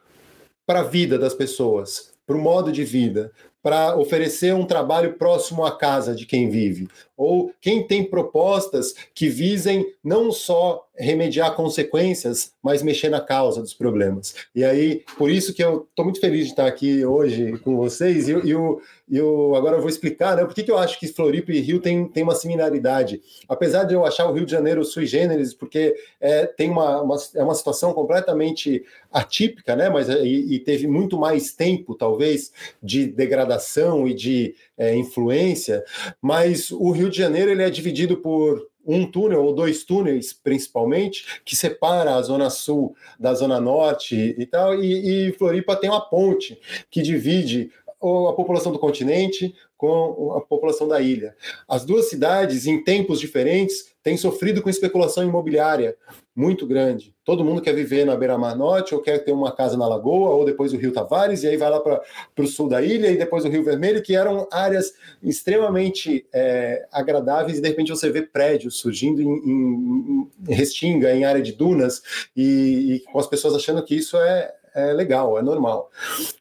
para 0.65 0.81
a 0.81 0.83
vida 0.83 1.17
das 1.17 1.33
pessoas, 1.33 2.11
para 2.27 2.35
o 2.35 2.41
modo 2.41 2.69
de 2.69 2.83
vida, 2.83 3.31
para 3.61 3.95
oferecer 3.95 4.53
um 4.53 4.65
trabalho 4.65 5.13
próximo 5.13 5.65
à 5.65 5.77
casa 5.77 6.13
de 6.13 6.25
quem 6.25 6.49
vive, 6.49 6.89
ou 7.15 7.53
quem 7.61 7.87
tem 7.87 8.03
propostas 8.03 8.93
que 9.15 9.29
visem 9.29 9.89
não 10.03 10.33
só 10.33 10.82
remediar 10.95 11.55
consequências, 11.55 12.53
mas 12.61 12.83
mexer 12.83 13.09
na 13.09 13.19
causa 13.19 13.61
dos 13.61 13.73
problemas. 13.73 14.35
E 14.53 14.63
aí, 14.63 15.03
por 15.17 15.29
isso 15.29 15.53
que 15.53 15.63
eu 15.63 15.87
estou 15.89 16.05
muito 16.05 16.19
feliz 16.19 16.45
de 16.45 16.51
estar 16.51 16.67
aqui 16.67 17.03
hoje 17.03 17.57
com 17.59 17.75
vocês, 17.75 18.27
e, 18.27 18.31
eu, 18.31 18.79
eu 19.11 19.55
agora 19.55 19.77
eu 19.77 19.81
vou 19.81 19.89
explicar 19.89 20.35
né, 20.35 20.45
por 20.45 20.53
que, 20.53 20.69
eu 20.69 20.77
acho 20.77 20.99
que 20.99 21.07
Floripa 21.07 21.51
e 21.51 21.59
Rio 21.59 21.79
tem, 21.79 22.07
tem 22.07 22.21
uma 22.21 22.35
similaridade. 22.35 23.21
Apesar 23.49 23.85
de 23.85 23.95
eu 23.95 24.05
achar 24.05 24.27
o 24.27 24.33
Rio 24.33 24.45
de 24.45 24.51
Janeiro 24.51 24.85
sui 24.85 25.07
generis, 25.07 25.53
porque 25.53 25.95
é, 26.21 26.45
tem 26.45 26.69
uma, 26.69 27.01
uma, 27.01 27.17
é 27.35 27.43
uma 27.43 27.55
situação 27.55 27.91
completamente 27.91 28.83
atípica, 29.11 29.75
né, 29.75 29.89
mas 29.89 30.09
e, 30.09 30.53
e 30.53 30.59
teve 30.59 30.85
muito 30.85 31.17
mais 31.17 31.53
tempo, 31.53 31.95
talvez, 31.95 32.51
de 32.81 33.07
degradação 33.07 34.07
e 34.07 34.13
de 34.13 34.55
é, 34.77 34.95
influência, 34.95 35.83
mas 36.21 36.71
o 36.71 36.91
Rio 36.91 37.09
de 37.09 37.17
Janeiro 37.17 37.49
ele 37.49 37.63
é 37.63 37.69
dividido 37.69 38.17
por 38.17 38.67
um 38.85 39.09
túnel 39.09 39.43
ou 39.43 39.53
dois 39.53 39.83
túneis, 39.83 40.33
principalmente, 40.33 41.41
que 41.45 41.55
separa 41.55 42.15
a 42.15 42.21
zona 42.21 42.49
sul 42.49 42.95
da 43.19 43.33
zona 43.33 43.59
norte 43.59 44.35
e 44.37 44.45
tal, 44.45 44.75
e, 44.81 45.29
e 45.29 45.31
Floripa 45.33 45.75
tem 45.75 45.89
uma 45.89 46.01
ponte 46.01 46.59
que 46.89 47.01
divide 47.01 47.71
a 48.01 48.33
população 48.33 48.71
do 48.71 48.79
continente 48.79 49.55
com 49.77 50.33
a 50.35 50.41
população 50.41 50.87
da 50.87 50.99
ilha. 51.01 51.35
As 51.67 51.85
duas 51.85 52.09
cidades, 52.09 52.67
em 52.67 52.83
tempos 52.83 53.19
diferentes, 53.19 53.92
têm 54.03 54.17
sofrido 54.17 54.61
com 54.61 54.69
especulação 54.69 55.23
imobiliária 55.23 55.95
muito 56.35 56.67
grande. 56.67 57.13
Todo 57.23 57.43
mundo 57.43 57.61
quer 57.61 57.73
viver 57.73 58.05
na 58.05 58.17
beira-mar 58.17 58.55
norte, 58.55 58.93
ou 58.93 59.01
quer 59.01 59.19
ter 59.19 59.31
uma 59.31 59.55
casa 59.55 59.77
na 59.77 59.87
Lagoa, 59.87 60.31
ou 60.31 60.43
depois 60.43 60.73
o 60.73 60.77
Rio 60.77 60.91
Tavares, 60.91 61.43
e 61.43 61.47
aí 61.47 61.55
vai 61.55 61.69
lá 61.69 61.79
para 61.79 62.01
o 62.37 62.47
sul 62.47 62.67
da 62.67 62.81
ilha, 62.81 63.09
e 63.09 63.17
depois 63.17 63.45
o 63.45 63.49
Rio 63.49 63.63
Vermelho, 63.63 64.01
que 64.01 64.15
eram 64.15 64.47
áreas 64.51 64.93
extremamente 65.21 66.25
é, 66.33 66.85
agradáveis, 66.91 67.57
e 67.57 67.61
de 67.61 67.67
repente 67.67 67.89
você 67.89 68.09
vê 68.09 68.23
prédios 68.23 68.77
surgindo 68.77 69.21
em, 69.21 69.27
em, 69.27 70.29
em 70.49 70.53
Restinga, 70.53 71.13
em 71.13 71.23
área 71.23 71.41
de 71.41 71.53
dunas, 71.53 72.01
e, 72.35 72.95
e 72.95 72.99
com 73.11 73.19
as 73.19 73.27
pessoas 73.27 73.55
achando 73.55 73.83
que 73.83 73.95
isso 73.95 74.17
é, 74.17 74.53
é 74.75 74.91
legal, 74.91 75.37
é 75.37 75.41
normal. 75.41 75.91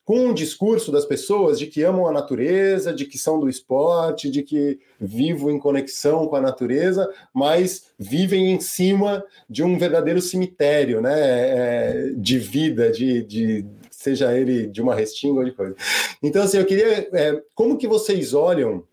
Com 0.05 0.27
um 0.27 0.35
discurso 0.35 0.91
das 0.91 1.05
pessoas 1.05 1.59
de 1.59 1.67
que 1.67 1.83
amam 1.83 2.07
a 2.07 2.13
natureza, 2.13 2.93
de 2.93 3.05
que 3.05 3.19
são 3.19 3.39
do 3.39 3.49
esporte, 3.49 4.31
de 4.31 4.43
que 4.43 4.81
vivem 5.01 5.57
em 5.57 5.59
conexão 5.59 6.27
com 6.27 6.37
a 6.37 6.41
natureza, 6.41 7.09
mas 7.33 7.87
vivem 7.99 8.53
em 8.53 8.61
cima 8.61 9.25
de 9.49 9.63
um 9.63 9.79
verdadeiro 9.79 10.21
cemitério, 10.21 11.01
né? 11.01 11.15
É, 11.19 12.11
de 12.17 12.39
vida, 12.39 12.91
de, 12.91 13.23
de 13.23 13.67
seja 13.91 14.37
ele 14.37 14.67
de 14.67 14.83
uma 14.83 14.95
restinga 14.95 15.41
ou 15.41 15.45
de 15.45 15.53
coisa. 15.53 15.77
Então, 16.23 16.43
assim, 16.43 16.59
eu 16.59 16.67
queria. 16.67 17.09
É, 17.13 17.43
como 17.55 17.77
que 17.77 17.87
vocês 17.87 18.35
olham 18.35 18.85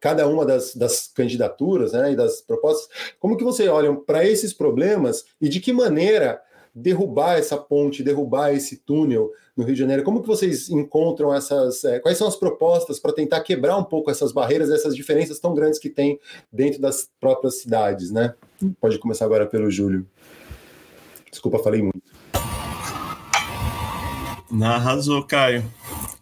cada 0.00 0.26
uma 0.26 0.46
das, 0.46 0.74
das 0.74 1.08
candidaturas 1.08 1.92
né, 1.92 2.12
e 2.12 2.16
das 2.16 2.40
propostas, 2.40 2.88
como 3.18 3.36
que 3.36 3.44
vocês 3.44 3.68
olham 3.68 3.96
para 3.96 4.26
esses 4.26 4.52
problemas 4.52 5.26
e 5.40 5.48
de 5.48 5.60
que 5.60 5.72
maneira 5.72 6.40
derrubar 6.74 7.38
essa 7.38 7.56
ponte, 7.56 8.02
derrubar 8.02 8.52
esse 8.52 8.78
túnel 8.78 9.30
no 9.56 9.64
Rio 9.64 9.74
de 9.74 9.80
Janeiro? 9.80 10.02
Como 10.02 10.20
que 10.20 10.26
vocês 10.26 10.68
encontram 10.68 11.32
essas, 11.32 11.84
é, 11.84 12.00
quais 12.00 12.18
são 12.18 12.26
as 12.26 12.36
propostas 12.36 12.98
para 12.98 13.12
tentar 13.12 13.40
quebrar 13.42 13.76
um 13.76 13.84
pouco 13.84 14.10
essas 14.10 14.32
barreiras, 14.32 14.70
essas 14.70 14.96
diferenças 14.96 15.38
tão 15.38 15.54
grandes 15.54 15.78
que 15.78 15.88
tem 15.88 16.18
dentro 16.52 16.80
das 16.80 17.08
próprias 17.20 17.60
cidades, 17.60 18.10
né? 18.10 18.34
Pode 18.80 18.98
começar 18.98 19.24
agora 19.24 19.46
pelo 19.46 19.70
Júlio. 19.70 20.06
Desculpa, 21.30 21.58
falei 21.58 21.82
muito. 21.82 22.02
Arrasou, 24.62 25.22
Caio. 25.24 25.64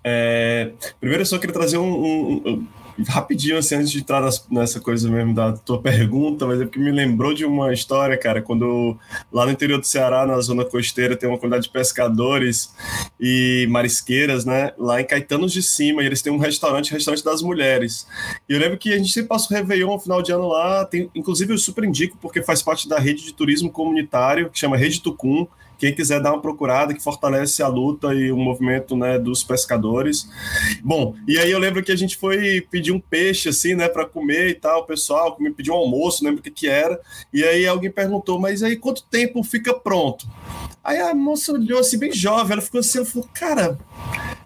É, 0.04 0.72
primeiro, 0.98 1.22
eu 1.22 1.26
só 1.26 1.38
queria 1.38 1.52
trazer 1.52 1.78
um, 1.78 1.92
um, 1.92 2.66
rapidinho, 3.08 3.58
assim, 3.58 3.76
antes 3.76 3.90
de 3.90 3.98
entrar 3.98 4.22
nessa 4.50 4.80
coisa 4.80 5.10
mesmo 5.10 5.34
da 5.34 5.52
tua 5.52 5.80
pergunta, 5.80 6.46
mas 6.46 6.60
é 6.60 6.64
porque 6.64 6.78
me 6.78 6.90
lembrou 6.90 7.34
de 7.34 7.44
uma 7.44 7.72
história, 7.72 8.16
cara, 8.16 8.42
quando 8.42 8.96
lá 9.32 9.46
no 9.46 9.52
interior 9.52 9.78
do 9.78 9.86
Ceará, 9.86 10.26
na 10.26 10.40
zona 10.40 10.64
costeira, 10.64 11.16
tem 11.16 11.28
uma 11.28 11.38
quantidade 11.38 11.64
de 11.64 11.70
pescadores 11.70 12.72
e 13.20 13.66
marisqueiras, 13.70 14.44
né, 14.44 14.72
lá 14.78 15.00
em 15.00 15.04
Caetanos 15.04 15.52
de 15.52 15.62
Cima, 15.62 16.02
e 16.02 16.06
eles 16.06 16.22
têm 16.22 16.32
um 16.32 16.38
restaurante, 16.38 16.92
restaurante 16.92 17.24
das 17.24 17.42
mulheres. 17.42 18.06
E 18.48 18.52
eu 18.52 18.58
lembro 18.58 18.78
que 18.78 18.92
a 18.92 18.96
gente 18.96 19.12
sempre 19.12 19.28
passa 19.28 19.52
o 19.52 19.56
Réveillon, 19.56 19.98
final 19.98 20.22
de 20.22 20.32
ano 20.32 20.48
lá, 20.48 20.84
tem, 20.84 21.10
inclusive 21.14 21.52
eu 21.52 21.58
super 21.58 21.84
indico, 21.84 22.18
porque 22.20 22.42
faz 22.42 22.62
parte 22.62 22.88
da 22.88 22.98
rede 22.98 23.24
de 23.24 23.32
turismo 23.34 23.70
comunitário, 23.70 24.50
que 24.50 24.58
chama 24.58 24.76
Rede 24.76 25.00
Tucum, 25.00 25.46
quem 25.82 25.92
quiser 25.92 26.20
dar 26.20 26.30
uma 26.30 26.40
procurada, 26.40 26.94
que 26.94 27.02
fortalece 27.02 27.60
a 27.60 27.66
luta 27.66 28.14
e 28.14 28.30
o 28.30 28.36
movimento 28.36 28.96
né, 28.96 29.18
dos 29.18 29.42
pescadores. 29.42 30.28
Bom, 30.80 31.16
e 31.26 31.36
aí 31.40 31.50
eu 31.50 31.58
lembro 31.58 31.82
que 31.82 31.90
a 31.90 31.96
gente 31.96 32.16
foi 32.16 32.60
pedir 32.70 32.92
um 32.92 33.00
peixe, 33.00 33.48
assim, 33.48 33.74
né, 33.74 33.88
para 33.88 34.06
comer 34.06 34.50
e 34.50 34.54
tal, 34.54 34.82
o 34.82 34.86
pessoal 34.86 35.36
me 35.40 35.50
pediu 35.50 35.74
um 35.74 35.78
almoço, 35.78 36.24
lembro 36.24 36.38
o 36.38 36.42
que 36.42 36.52
que 36.52 36.68
era, 36.68 37.00
e 37.34 37.42
aí 37.42 37.66
alguém 37.66 37.90
perguntou, 37.90 38.38
mas 38.38 38.62
aí 38.62 38.76
quanto 38.76 39.02
tempo 39.02 39.42
fica 39.42 39.74
pronto? 39.74 40.24
Aí 40.84 41.00
a 41.00 41.12
moça 41.12 41.50
olhou 41.50 41.80
assim, 41.80 41.98
bem 41.98 42.12
jovem, 42.12 42.52
ela 42.52 42.62
ficou 42.62 42.78
assim, 42.78 42.98
ela 42.98 43.06
falou, 43.08 43.28
cara, 43.34 43.76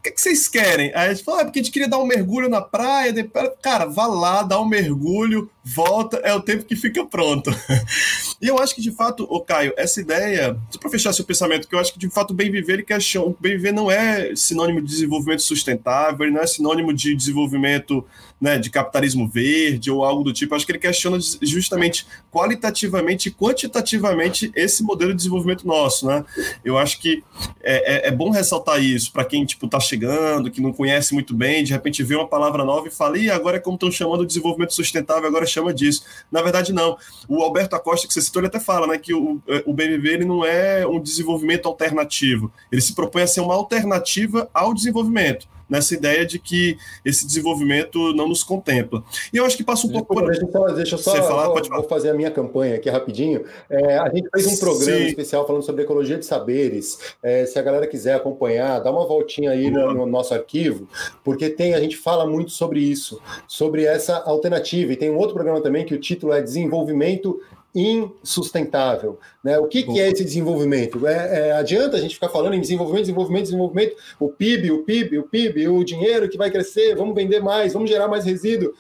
que, 0.06 0.12
que 0.12 0.20
vocês 0.20 0.48
querem? 0.48 0.92
Aí 0.94 1.08
a 1.08 1.14
gente 1.14 1.24
falou, 1.24 1.40
ah, 1.40 1.44
porque 1.44 1.58
a 1.58 1.62
gente 1.62 1.72
queria 1.72 1.88
dar 1.88 1.98
um 1.98 2.06
mergulho 2.06 2.48
na 2.48 2.60
praia, 2.60 3.12
depois, 3.12 3.50
cara, 3.60 3.86
vá 3.86 4.06
lá, 4.06 4.42
dá 4.42 4.60
um 4.60 4.66
mergulho, 4.66 5.50
volta, 5.64 6.18
é 6.18 6.32
o 6.32 6.40
tempo 6.40 6.64
que 6.64 6.76
fica 6.76 7.04
pronto. 7.04 7.50
e 8.40 8.46
eu 8.46 8.58
acho 8.58 8.74
que, 8.74 8.80
de 8.80 8.90
fato, 8.90 9.26
o 9.28 9.40
Caio, 9.40 9.72
essa 9.76 10.00
ideia, 10.00 10.56
só 10.70 10.78
para 10.78 10.90
fechar 10.90 11.12
seu 11.12 11.24
pensamento, 11.24 11.68
que 11.68 11.74
eu 11.74 11.78
acho 11.78 11.92
que, 11.92 11.98
de 11.98 12.08
fato, 12.08 12.32
bem 12.32 12.50
viver, 12.50 12.74
ele 12.74 12.82
questiona, 12.82 13.34
bem 13.40 13.52
viver 13.52 13.72
não 13.72 13.90
é 13.90 14.34
sinônimo 14.36 14.80
de 14.80 14.88
desenvolvimento 14.88 15.42
sustentável, 15.42 16.24
ele 16.24 16.34
não 16.34 16.42
é 16.42 16.46
sinônimo 16.46 16.92
de 16.92 17.14
desenvolvimento 17.14 18.04
né, 18.40 18.58
de 18.58 18.70
capitalismo 18.70 19.26
verde 19.28 19.90
ou 19.90 20.04
algo 20.04 20.22
do 20.22 20.32
tipo. 20.32 20.54
Acho 20.54 20.66
que 20.66 20.72
ele 20.72 20.78
questiona 20.78 21.18
justamente 21.42 22.06
qualitativamente 22.30 23.28
e 23.28 23.32
quantitativamente 23.32 24.52
esse 24.54 24.82
modelo 24.82 25.12
de 25.12 25.16
desenvolvimento 25.16 25.66
nosso, 25.66 26.06
né? 26.06 26.24
Eu 26.64 26.76
acho 26.76 27.00
que 27.00 27.22
é, 27.62 28.06
é, 28.06 28.08
é 28.08 28.10
bom 28.10 28.30
ressaltar 28.30 28.82
isso 28.82 29.10
para 29.10 29.24
quem 29.24 29.44
tipo 29.44 29.66
está 29.66 29.80
chegando, 29.80 30.50
que 30.50 30.60
não 30.60 30.72
conhece 30.72 31.14
muito 31.14 31.34
bem, 31.34 31.64
de 31.64 31.72
repente 31.72 32.02
vê 32.02 32.14
uma 32.14 32.28
palavra 32.28 32.64
nova 32.64 32.88
e 32.88 32.90
fala, 32.90 33.18
e 33.18 33.30
agora 33.30 33.56
é 33.56 33.60
como 33.60 33.76
estão 33.76 33.90
chamando 33.90 34.20
de 34.20 34.28
desenvolvimento 34.28 34.74
sustentável, 34.74 35.26
agora 35.26 35.46
chama 35.46 35.72
disso. 35.72 36.04
Na 36.30 36.42
verdade, 36.42 36.72
não. 36.72 36.96
O 37.28 37.42
Alberto 37.42 37.74
Acosta, 37.74 38.06
que 38.06 38.12
você 38.12 38.20
citou, 38.20 38.40
ele 38.40 38.48
até 38.48 38.60
fala 38.60 38.86
né, 38.86 38.98
que 38.98 39.14
o, 39.14 39.40
o 39.64 39.72
BBB 39.72 40.10
ele 40.10 40.24
não 40.24 40.44
é 40.44 40.86
um 40.86 41.00
desenvolvimento 41.00 41.66
alternativo. 41.66 42.52
Ele 42.70 42.80
se 42.80 42.94
propõe 42.94 43.22
a 43.22 43.26
ser 43.26 43.40
uma 43.40 43.54
alternativa 43.54 44.48
ao 44.52 44.74
desenvolvimento 44.74 45.48
nessa 45.68 45.94
ideia 45.94 46.24
de 46.24 46.38
que 46.38 46.78
esse 47.04 47.26
desenvolvimento 47.26 48.12
não 48.14 48.28
nos 48.28 48.42
contempla. 48.42 49.02
E 49.32 49.36
eu 49.36 49.44
acho 49.44 49.56
que 49.56 49.64
passa 49.64 49.86
um 49.86 49.90
pouco 49.90 50.14
por. 50.14 50.26
Deixa 50.26 50.42
eu 50.44 50.52
só, 50.52 50.66
deixa 50.68 50.94
eu 50.94 50.98
só 50.98 51.22
falar, 51.22 51.48
vou, 51.48 51.62
vou, 51.62 51.82
fazer 51.84 52.10
a 52.10 52.14
minha 52.14 52.30
campanha 52.30 52.76
aqui 52.76 52.88
rapidinho. 52.88 53.44
É, 53.68 53.98
a 53.98 54.08
gente 54.08 54.28
fez 54.30 54.46
um 54.46 54.56
programa 54.58 54.98
Sim. 54.98 55.06
especial 55.06 55.46
falando 55.46 55.62
sobre 55.62 55.82
ecologia 55.82 56.18
de 56.18 56.26
saberes. 56.26 56.98
É, 57.22 57.44
se 57.46 57.58
a 57.58 57.62
galera 57.62 57.86
quiser 57.86 58.14
acompanhar, 58.14 58.80
dá 58.80 58.90
uma 58.90 59.06
voltinha 59.06 59.50
aí 59.50 59.70
no, 59.70 59.92
no, 59.92 60.06
nosso 60.06 60.34
arquivo, 60.34 60.88
porque 61.24 61.50
tem 61.50 61.74
a 61.74 61.80
gente 61.80 61.96
fala 61.96 62.26
muito 62.26 62.50
sobre 62.50 62.80
isso, 62.80 63.20
sobre 63.46 63.84
essa 63.84 64.16
alternativa. 64.18 64.92
E 64.92 64.96
tem 64.96 65.10
um 65.10 65.16
outro 65.16 65.34
programa 65.34 65.60
também 65.60 65.84
que 65.84 65.94
o 65.94 66.00
título 66.00 66.32
é 66.32 66.40
Desenvolvimento 66.40 67.40
insustentável. 67.76 69.18
Né? 69.44 69.58
O 69.58 69.66
que, 69.66 69.82
que 69.82 70.00
é 70.00 70.10
esse 70.10 70.24
desenvolvimento? 70.24 71.06
É, 71.06 71.48
é, 71.48 71.52
adianta 71.52 71.98
a 71.98 72.00
gente 72.00 72.14
ficar 72.14 72.30
falando 72.30 72.54
em 72.54 72.60
desenvolvimento, 72.60 73.02
desenvolvimento, 73.02 73.44
desenvolvimento, 73.44 73.96
o 74.18 74.30
PIB, 74.30 74.70
o 74.70 74.82
PIB, 74.82 75.18
o 75.18 75.22
PIB, 75.24 75.68
o 75.68 75.84
dinheiro 75.84 76.28
que 76.28 76.38
vai 76.38 76.50
crescer, 76.50 76.96
vamos 76.96 77.14
vender 77.14 77.40
mais, 77.40 77.74
vamos 77.74 77.90
gerar 77.90 78.08
mais 78.08 78.24
resíduo. 78.24 78.72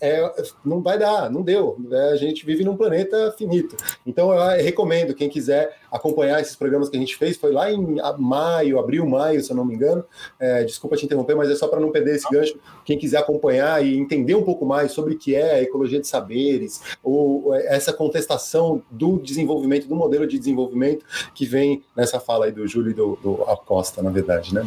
É, 0.00 0.30
não 0.64 0.80
vai 0.80 0.98
dar, 0.98 1.30
não 1.30 1.42
deu. 1.42 1.76
É, 1.90 2.12
a 2.12 2.16
gente 2.16 2.46
vive 2.46 2.64
num 2.64 2.76
planeta 2.76 3.34
finito. 3.36 3.76
Então 4.06 4.32
eu 4.32 4.62
recomendo, 4.62 5.14
quem 5.14 5.28
quiser 5.28 5.76
acompanhar 5.90 6.40
esses 6.40 6.54
programas 6.54 6.88
que 6.88 6.96
a 6.96 7.00
gente 7.00 7.16
fez, 7.16 7.36
foi 7.36 7.52
lá 7.52 7.70
em 7.70 7.98
maio, 8.18 8.78
abril, 8.78 9.06
maio, 9.06 9.42
se 9.42 9.50
eu 9.50 9.56
não 9.56 9.64
me 9.64 9.74
engano. 9.74 10.04
É, 10.38 10.62
desculpa 10.64 10.96
te 10.96 11.04
interromper, 11.04 11.34
mas 11.34 11.50
é 11.50 11.56
só 11.56 11.66
para 11.66 11.80
não 11.80 11.90
perder 11.90 12.16
esse 12.16 12.28
gancho. 12.30 12.58
Quem 12.84 12.98
quiser 12.98 13.18
acompanhar 13.18 13.84
e 13.84 13.96
entender 13.96 14.34
um 14.34 14.42
pouco 14.42 14.64
mais 14.64 14.92
sobre 14.92 15.14
o 15.14 15.18
que 15.18 15.34
é 15.34 15.54
a 15.54 15.62
ecologia 15.62 16.00
de 16.00 16.06
saberes, 16.06 16.80
ou 17.02 17.54
essa 17.54 17.92
contestação 17.92 18.82
do 18.90 19.18
desenvolvimento, 19.18 19.88
do 19.88 19.96
modelo 19.96 20.26
de 20.26 20.38
desenvolvimento 20.38 21.04
que 21.34 21.44
vem 21.44 21.82
nessa 21.96 22.20
fala 22.20 22.46
aí 22.46 22.52
do 22.52 22.66
Júlio 22.66 22.90
e 22.90 22.94
do, 22.94 23.16
do 23.22 23.42
Acosta, 23.44 24.02
na 24.02 24.10
verdade, 24.10 24.54
né? 24.54 24.62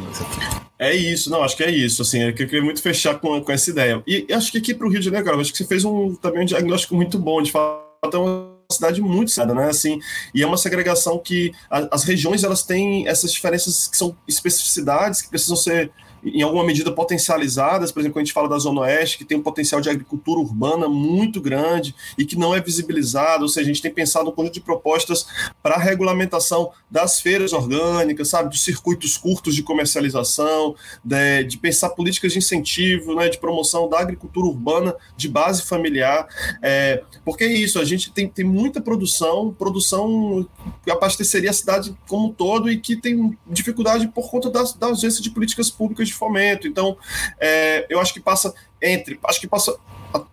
É 0.82 0.96
isso, 0.96 1.30
não, 1.30 1.44
acho 1.44 1.56
que 1.56 1.64
é 1.64 1.70
isso, 1.70 2.02
assim, 2.02 2.24
eu 2.24 2.34
queria 2.34 2.60
muito 2.60 2.82
fechar 2.82 3.20
com, 3.20 3.40
com 3.40 3.52
essa 3.52 3.70
ideia. 3.70 4.02
E 4.08 4.26
acho 4.34 4.52
que 4.52 4.58
aqui 4.58 4.74
para 4.74 4.88
o 4.88 4.90
Rio 4.90 4.98
de 4.98 5.06
Janeiro, 5.06 5.24
cara, 5.24 5.40
acho 5.40 5.52
que 5.52 5.58
você 5.60 5.64
fez 5.64 5.86
um, 5.86 6.16
também 6.16 6.42
um 6.42 6.46
diagnóstico 6.46 6.96
muito 6.96 7.20
bom, 7.20 7.40
de 7.40 7.52
fato, 7.52 7.84
é 8.12 8.18
uma 8.18 8.58
cidade 8.72 9.00
muito 9.00 9.30
sada, 9.30 9.54
né? 9.54 9.70
Assim, 9.70 10.00
e 10.34 10.42
é 10.42 10.48
uma 10.48 10.58
segregação 10.58 11.20
que 11.20 11.52
a, 11.70 11.88
as 11.92 12.04
regiões 12.04 12.44
elas 12.44 12.64
têm 12.64 13.08
essas 13.08 13.32
diferenças 13.32 13.88
que 13.88 13.96
são 13.96 14.18
especificidades 14.28 15.22
que 15.22 15.30
precisam 15.30 15.56
ser 15.56 15.92
em 16.24 16.42
alguma 16.42 16.64
medida 16.64 16.92
potencializadas, 16.92 17.92
por 17.92 18.00
exemplo, 18.00 18.16
quando 18.16 18.24
a 18.24 18.26
gente 18.26 18.34
fala 18.34 18.48
da 18.48 18.60
Zona 18.60 18.82
Oeste, 18.82 19.18
que 19.18 19.26
tem 19.26 19.38
um 19.38 19.42
potencial 19.42 19.82
de 19.82 19.90
agricultura 19.90 20.40
urbana 20.40 20.88
muito 20.88 21.42
grande 21.42 21.96
e 22.18 22.26
que 22.26 22.38
não 22.38 22.54
é 22.54 22.62
visibilizado, 22.62 23.44
ou 23.44 23.50
seja, 23.50 23.70
a 23.70 23.74
gente 23.74 23.82
tem 23.82 23.92
pensado 23.92 24.30
um 24.30 24.32
conjunto 24.32 24.54
de 24.54 24.62
propostas 24.62 25.26
para 25.64 25.76
a 25.76 25.80
regulamentação 25.80 26.72
das 26.90 27.20
feiras 27.20 27.54
orgânicas, 27.54 28.30
sabe, 28.30 28.50
dos 28.50 28.64
circuitos 28.64 29.18
curtos 29.18 29.56
de 29.56 29.64
comercialização, 29.64 30.76
de, 31.04 31.44
de 31.46 31.58
pensar 31.58 31.90
políticas 31.90 32.34
de 32.34 32.38
incentivo, 32.38 33.16
né, 33.16 33.28
de 33.28 33.40
promoção 33.40 33.90
da 33.90 34.00
agricultura 34.00 34.48
urbana 34.48 34.96
de 35.18 35.28
base 35.28 35.64
familiar, 35.64 36.28
é, 36.62 37.04
porque 37.26 37.44
é 37.44 37.54
isso, 37.54 37.80
a 37.80 37.86
gente 37.86 38.12
tem, 38.12 38.28
tem 38.28 38.46
muita 38.46 38.82
produção, 38.82 39.54
produção 39.58 40.48
que 40.84 40.92
abasteceria 40.92 41.50
a 41.50 41.54
cidade 41.54 41.96
como 42.08 42.28
um 42.28 42.32
todo 42.32 42.70
e 42.70 42.78
que 42.78 42.96
tem 42.96 43.38
dificuldade 43.48 44.08
por 44.08 44.30
conta 44.30 44.50
da, 44.50 44.64
da 44.78 44.88
ausência 44.88 45.22
de 45.22 45.32
políticas 45.32 45.70
públicas 45.70 46.11
de 46.12 46.18
fomento. 46.18 46.68
Então, 46.68 46.98
é, 47.40 47.86
eu 47.90 48.00
acho 48.00 48.14
que 48.14 48.20
passa 48.20 48.54
entre, 48.82 49.20
acho 49.24 49.40
que 49.40 49.48
passa 49.48 49.76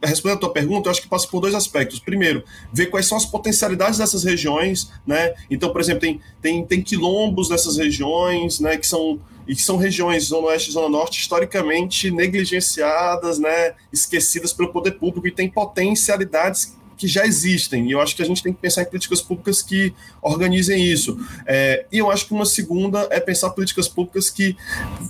respondendo 0.02 0.38
a 0.38 0.40
tua 0.40 0.52
pergunta, 0.52 0.88
eu 0.88 0.90
acho 0.90 1.02
que 1.02 1.08
passa 1.08 1.28
por 1.28 1.40
dois 1.40 1.54
aspectos. 1.54 2.00
Primeiro, 2.00 2.42
ver 2.72 2.86
quais 2.86 3.06
são 3.06 3.16
as 3.16 3.24
potencialidades 3.24 3.98
dessas 3.98 4.24
regiões, 4.24 4.90
né? 5.06 5.34
Então, 5.50 5.70
por 5.70 5.80
exemplo, 5.80 6.00
tem, 6.00 6.20
tem, 6.42 6.64
tem 6.64 6.82
quilombos 6.82 7.48
nessas 7.48 7.76
regiões, 7.76 8.60
né? 8.60 8.76
Que 8.76 8.86
são 8.86 9.20
e 9.46 9.56
que 9.56 9.62
são 9.62 9.78
regiões 9.78 10.24
Zona 10.24 10.48
Oeste 10.48 10.68
e 10.68 10.72
Zona 10.74 10.90
Norte 10.90 11.20
historicamente 11.20 12.10
negligenciadas, 12.10 13.38
né? 13.38 13.74
Esquecidas 13.90 14.52
pelo 14.52 14.70
poder 14.70 14.92
público 14.92 15.26
e 15.26 15.30
tem 15.30 15.48
potencialidades 15.48 16.76
que 16.98 17.06
já 17.06 17.24
existem. 17.24 17.88
E 17.88 17.92
eu 17.92 18.00
acho 18.00 18.14
que 18.14 18.22
a 18.22 18.24
gente 18.24 18.42
tem 18.42 18.52
que 18.52 18.60
pensar 18.60 18.82
em 18.82 18.86
políticas 18.86 19.22
públicas 19.22 19.62
que 19.62 19.94
organizem 20.20 20.84
isso. 20.84 21.18
É, 21.46 21.86
e 21.90 21.98
eu 21.98 22.10
acho 22.10 22.26
que 22.26 22.32
uma 22.32 22.44
segunda 22.44 23.06
é 23.10 23.20
pensar 23.20 23.50
políticas 23.50 23.88
públicas 23.88 24.28
que 24.28 24.56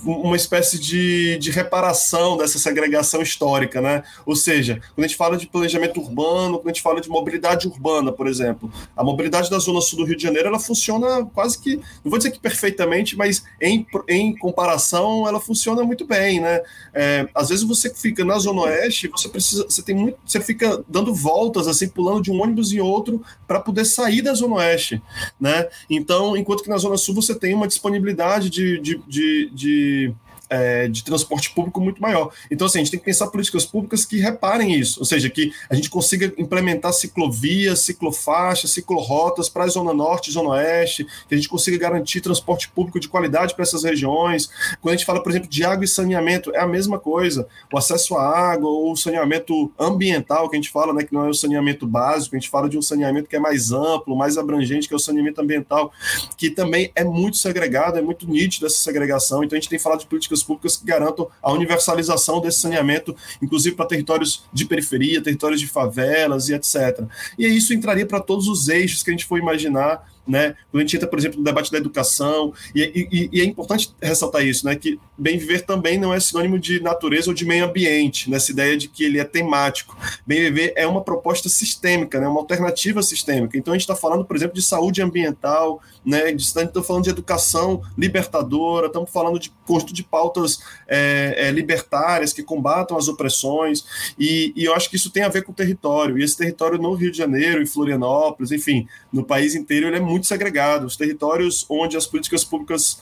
uma 0.05 0.35
espécie 0.35 0.79
de, 0.79 1.37
de 1.39 1.49
reparação 1.49 2.37
dessa 2.37 2.59
segregação 2.59 3.21
histórica, 3.21 3.81
né? 3.81 4.03
Ou 4.25 4.35
seja, 4.35 4.81
quando 4.95 5.05
a 5.05 5.07
gente 5.07 5.17
fala 5.17 5.35
de 5.35 5.47
planejamento 5.47 5.99
urbano, 5.99 6.59
quando 6.59 6.67
a 6.67 6.73
gente 6.73 6.81
fala 6.81 7.01
de 7.01 7.09
mobilidade 7.09 7.67
urbana, 7.67 8.11
por 8.11 8.27
exemplo, 8.27 8.71
a 8.95 9.03
mobilidade 9.03 9.49
da 9.49 9.57
zona 9.57 9.81
sul 9.81 9.99
do 9.99 10.05
Rio 10.05 10.15
de 10.15 10.23
Janeiro 10.23 10.47
ela 10.47 10.59
funciona 10.59 11.25
quase 11.33 11.59
que, 11.59 11.77
não 11.77 12.11
vou 12.11 12.17
dizer 12.17 12.31
que 12.31 12.39
perfeitamente, 12.39 13.17
mas 13.17 13.43
em, 13.59 13.85
em 14.07 14.37
comparação 14.37 15.27
ela 15.27 15.39
funciona 15.39 15.83
muito 15.83 16.05
bem, 16.05 16.39
né? 16.39 16.61
É, 16.93 17.27
às 17.33 17.49
vezes 17.49 17.63
você 17.63 17.93
fica 17.93 18.23
na 18.23 18.37
zona 18.37 18.61
oeste, 18.61 19.07
você 19.07 19.27
precisa, 19.27 19.63
você 19.63 19.81
tem 19.81 19.95
muito, 19.95 20.17
você 20.25 20.39
fica 20.39 20.83
dando 20.87 21.13
voltas 21.13 21.67
assim, 21.67 21.78
pulando 21.87 22.21
de 22.21 22.31
um 22.31 22.41
ônibus 22.41 22.71
em 22.73 22.79
outro 22.79 23.23
para 23.47 23.59
poder 23.59 23.85
sair 23.85 24.21
da 24.21 24.33
Zona 24.33 24.55
Oeste, 24.55 25.01
né? 25.39 25.67
Então, 25.89 26.35
enquanto 26.35 26.63
que 26.63 26.69
na 26.69 26.77
Zona 26.77 26.97
Sul 26.97 27.15
você 27.15 27.33
tem 27.33 27.53
uma 27.53 27.67
disponibilidade 27.67 28.49
de, 28.49 28.79
de, 28.79 29.01
de, 29.07 29.49
de 29.53 30.13
é, 30.49 30.87
de 30.87 31.03
transporte 31.03 31.51
público 31.51 31.79
muito 31.79 32.01
maior. 32.01 32.31
Então, 32.49 32.67
assim, 32.67 32.79
a 32.79 32.81
gente 32.81 32.91
tem 32.91 32.99
que 32.99 33.05
pensar 33.05 33.27
políticas 33.27 33.65
públicas 33.65 34.05
que 34.05 34.17
reparem 34.17 34.73
isso, 34.73 34.99
ou 34.99 35.05
seja, 35.05 35.29
que 35.29 35.53
a 35.69 35.75
gente 35.75 35.89
consiga 35.89 36.33
implementar 36.37 36.91
ciclovias, 36.93 37.81
ciclofaixas, 37.81 38.71
ciclorotas 38.71 39.47
para 39.47 39.65
a 39.65 39.67
Zona 39.67 39.93
Norte, 39.93 40.31
Zona 40.31 40.49
Oeste, 40.49 41.05
que 41.27 41.33
a 41.33 41.37
gente 41.37 41.49
consiga 41.49 41.77
garantir 41.77 42.21
transporte 42.21 42.69
público 42.69 42.99
de 42.99 43.07
qualidade 43.07 43.53
para 43.53 43.63
essas 43.63 43.83
regiões. 43.83 44.49
Quando 44.81 44.93
a 44.93 44.97
gente 44.97 45.05
fala, 45.05 45.21
por 45.21 45.29
exemplo, 45.29 45.49
de 45.49 45.63
água 45.63 45.85
e 45.85 45.87
saneamento, 45.87 46.53
é 46.55 46.59
a 46.59 46.67
mesma 46.67 46.99
coisa. 46.99 47.47
O 47.71 47.77
acesso 47.77 48.15
à 48.15 48.51
água, 48.51 48.69
ou 48.69 48.91
o 48.91 48.97
saneamento 48.97 49.71
ambiental, 49.77 50.49
que 50.49 50.55
a 50.55 50.59
gente 50.59 50.71
fala, 50.71 50.93
né, 50.93 51.03
que 51.03 51.13
não 51.13 51.25
é 51.25 51.29
o 51.29 51.33
saneamento 51.33 51.85
básico, 51.85 52.35
a 52.35 52.39
gente 52.39 52.49
fala 52.49 52.69
de 52.69 52.77
um 52.77 52.81
saneamento 52.81 53.29
que 53.29 53.35
é 53.35 53.39
mais 53.39 53.71
amplo, 53.71 54.15
mais 54.15 54.37
abrangente, 54.37 54.87
que 54.87 54.93
é 54.93 54.97
o 54.97 54.99
saneamento 54.99 55.41
ambiental, 55.41 55.91
que 56.37 56.49
também 56.49 56.91
é 56.95 57.03
muito 57.03 57.37
segregado, 57.37 57.97
é 57.97 58.01
muito 58.01 58.27
nítido 58.27 58.65
essa 58.65 58.77
segregação. 58.77 59.43
Então, 59.43 59.57
a 59.57 59.59
gente 59.59 59.69
tem 59.69 59.79
falado 59.79 59.99
de 59.99 60.07
políticas 60.07 60.38
públicas 60.43 60.77
que 60.77 60.85
garantam 60.85 61.27
a 61.41 61.51
universalização 61.51 62.41
desse 62.41 62.59
saneamento, 62.59 63.15
inclusive 63.41 63.75
para 63.75 63.85
territórios 63.85 64.43
de 64.51 64.65
periferia, 64.65 65.21
territórios 65.21 65.59
de 65.59 65.67
favelas 65.67 66.49
e 66.49 66.53
etc. 66.53 67.03
E 67.37 67.47
isso 67.47 67.73
entraria 67.73 68.05
para 68.05 68.19
todos 68.19 68.47
os 68.47 68.67
eixos 68.67 69.03
que 69.03 69.09
a 69.09 69.13
gente 69.13 69.25
for 69.25 69.37
imaginar 69.37 70.07
né? 70.27 70.55
Quando 70.71 70.81
a 70.81 70.85
gente 70.85 70.95
entra, 70.95 71.07
por 71.07 71.17
exemplo, 71.17 71.39
no 71.39 71.43
debate 71.43 71.71
da 71.71 71.77
educação, 71.77 72.53
e, 72.75 72.81
e, 73.11 73.29
e, 73.33 73.41
é 73.41 73.43
importante 73.43 73.93
ressaltar 74.01 74.45
isso, 74.45 74.65
né? 74.65 74.75
Que 74.75 74.99
bem 75.17 75.37
viver 75.37 75.61
também 75.61 75.97
não 75.97 76.13
é 76.13 76.19
sinônimo 76.19 76.59
de 76.59 76.79
natureza 76.81 77.29
ou 77.29 77.33
de 77.33 77.45
meio 77.45 77.65
ambiente, 77.65 78.29
nessa 78.29 78.51
ideia 78.51 78.77
de 78.77 78.87
que 78.87 79.03
ele 79.03 79.19
é 79.19 79.23
temático. 79.23 79.97
Bem 80.25 80.39
viver 80.39 80.73
é 80.75 80.85
uma 80.85 81.03
proposta 81.03 81.49
sistêmica, 81.49 82.19
né? 82.19 82.27
Uma 82.27 82.39
alternativa 82.39 83.01
sistêmica. 83.01 83.57
Então 83.57 83.73
a 83.73 83.75
gente 83.77 83.83
está 83.83 83.95
falando, 83.95 84.23
por 84.25 84.35
exemplo, 84.35 84.55
de 84.55 84.61
saúde 84.61 85.01
ambiental, 85.01 85.81
né? 86.05 86.31
Estamos 86.31 86.85
falando 86.85 87.03
de 87.03 87.09
educação 87.09 87.81
libertadora, 87.97 88.87
estamos 88.87 89.09
falando 89.09 89.39
de 89.39 89.51
conjunto 89.65 89.93
de 89.93 90.03
pautas 90.03 90.59
é, 90.87 91.35
é, 91.37 91.51
libertárias 91.51 92.33
que 92.33 92.43
combatam 92.43 92.97
as 92.97 93.07
opressões, 93.07 93.83
e, 94.17 94.53
e 94.55 94.65
eu 94.65 94.73
acho 94.73 94.89
que 94.89 94.95
isso 94.95 95.09
tem 95.09 95.23
a 95.23 95.29
ver 95.29 95.43
com 95.43 95.51
o 95.51 95.55
território. 95.55 96.17
E 96.17 96.23
esse 96.23 96.37
território 96.37 96.77
no 96.77 96.93
Rio 96.93 97.11
de 97.11 97.17
Janeiro, 97.17 97.61
em 97.61 97.65
Florianópolis, 97.65 98.51
enfim, 98.51 98.87
no 99.11 99.23
país 99.23 99.55
inteiro, 99.55 99.87
ele 99.87 99.97
é 99.97 99.99
muito 100.09 100.27
segregado. 100.27 100.85
Os 100.85 100.97
territórios 100.97 101.65
onde 101.69 101.95
as 101.95 102.05
políticas 102.05 102.43
públicas. 102.43 103.01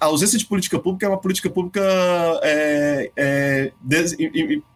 A 0.00 0.06
ausência 0.06 0.38
de 0.38 0.46
política 0.46 0.78
pública 0.78 1.06
é 1.06 1.08
uma 1.08 1.18
política 1.18 1.50
pública 1.50 1.82
é, 2.42 3.10
é, 3.16 3.72
des, 3.80 4.16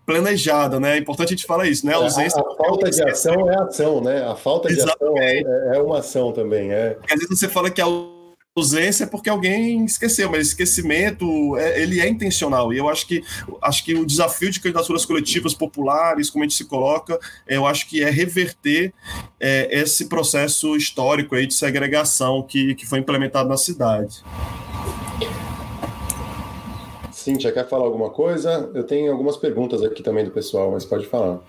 planejada, 0.07 0.81
né? 0.81 0.97
É 0.97 0.99
importante 0.99 1.29
a 1.29 1.37
gente 1.37 1.47
falar 1.47 1.67
isso, 1.67 1.87
né? 1.87 1.95
A, 1.95 1.97
ausência. 1.97 2.41
A, 2.41 2.53
a 2.53 2.57
falta 2.57 2.91
de 2.91 3.03
ação 3.03 3.51
é 3.51 3.63
ação, 3.63 4.01
né? 4.01 4.25
A 4.25 4.35
falta 4.35 4.69
de 4.69 4.75
Exatamente. 4.75 5.47
ação 5.47 5.73
é, 5.73 5.77
é, 5.77 5.81
uma 5.81 5.99
ação 5.99 6.33
também. 6.33 6.73
É. 6.73 6.97
Às 7.09 7.21
vezes 7.21 7.39
você 7.39 7.49
fala 7.49 7.71
que 7.71 7.81
a 7.81 7.87
ausência 8.55 9.05
é 9.05 9.07
porque 9.07 9.31
alguém 9.31 9.85
esqueceu, 9.85 10.31
mas 10.31 10.49
esquecimento 10.49 11.57
é, 11.57 11.83
ele 11.83 12.01
é 12.01 12.09
intencional. 12.09 12.73
E 12.73 12.79
eu 12.79 12.89
acho 12.89 13.07
que 13.07 13.23
acho 13.63 13.85
que 13.85 13.95
o 13.95 14.05
desafio 14.05 14.51
de 14.51 14.61
candidaturas 14.61 15.07
coletivas 15.07 15.55
populares, 15.55 16.29
como 16.29 16.45
a 16.45 16.47
gente 16.47 16.57
se 16.57 16.67
coloca, 16.67 17.19
eu 17.47 17.67
acho 17.67 17.89
que 17.89 18.03
é 18.03 18.11
reverter 18.11 18.93
é, 19.41 19.81
esse 19.81 20.07
processo 20.07 20.77
histórico 20.77 21.35
aí 21.35 21.47
de 21.47 21.55
segregação 21.55 22.43
que, 22.43 22.75
que 22.75 22.87
foi 22.87 22.99
implementado 22.99 23.49
na 23.49 23.57
cidade. 23.57 24.23
Cíntia, 27.11 27.53
quer 27.53 27.69
falar 27.69 27.85
alguma 27.85 28.11
coisa? 28.11 28.71
Eu 28.75 28.85
tenho 28.85 29.13
algumas 29.13 29.37
perguntas 29.37 29.83
aqui 29.83 30.03
também 30.03 30.25
do 30.25 30.31
pessoal, 30.31 30.73
mas 30.73 30.85
pode 30.85 31.07
falar. 31.07 31.41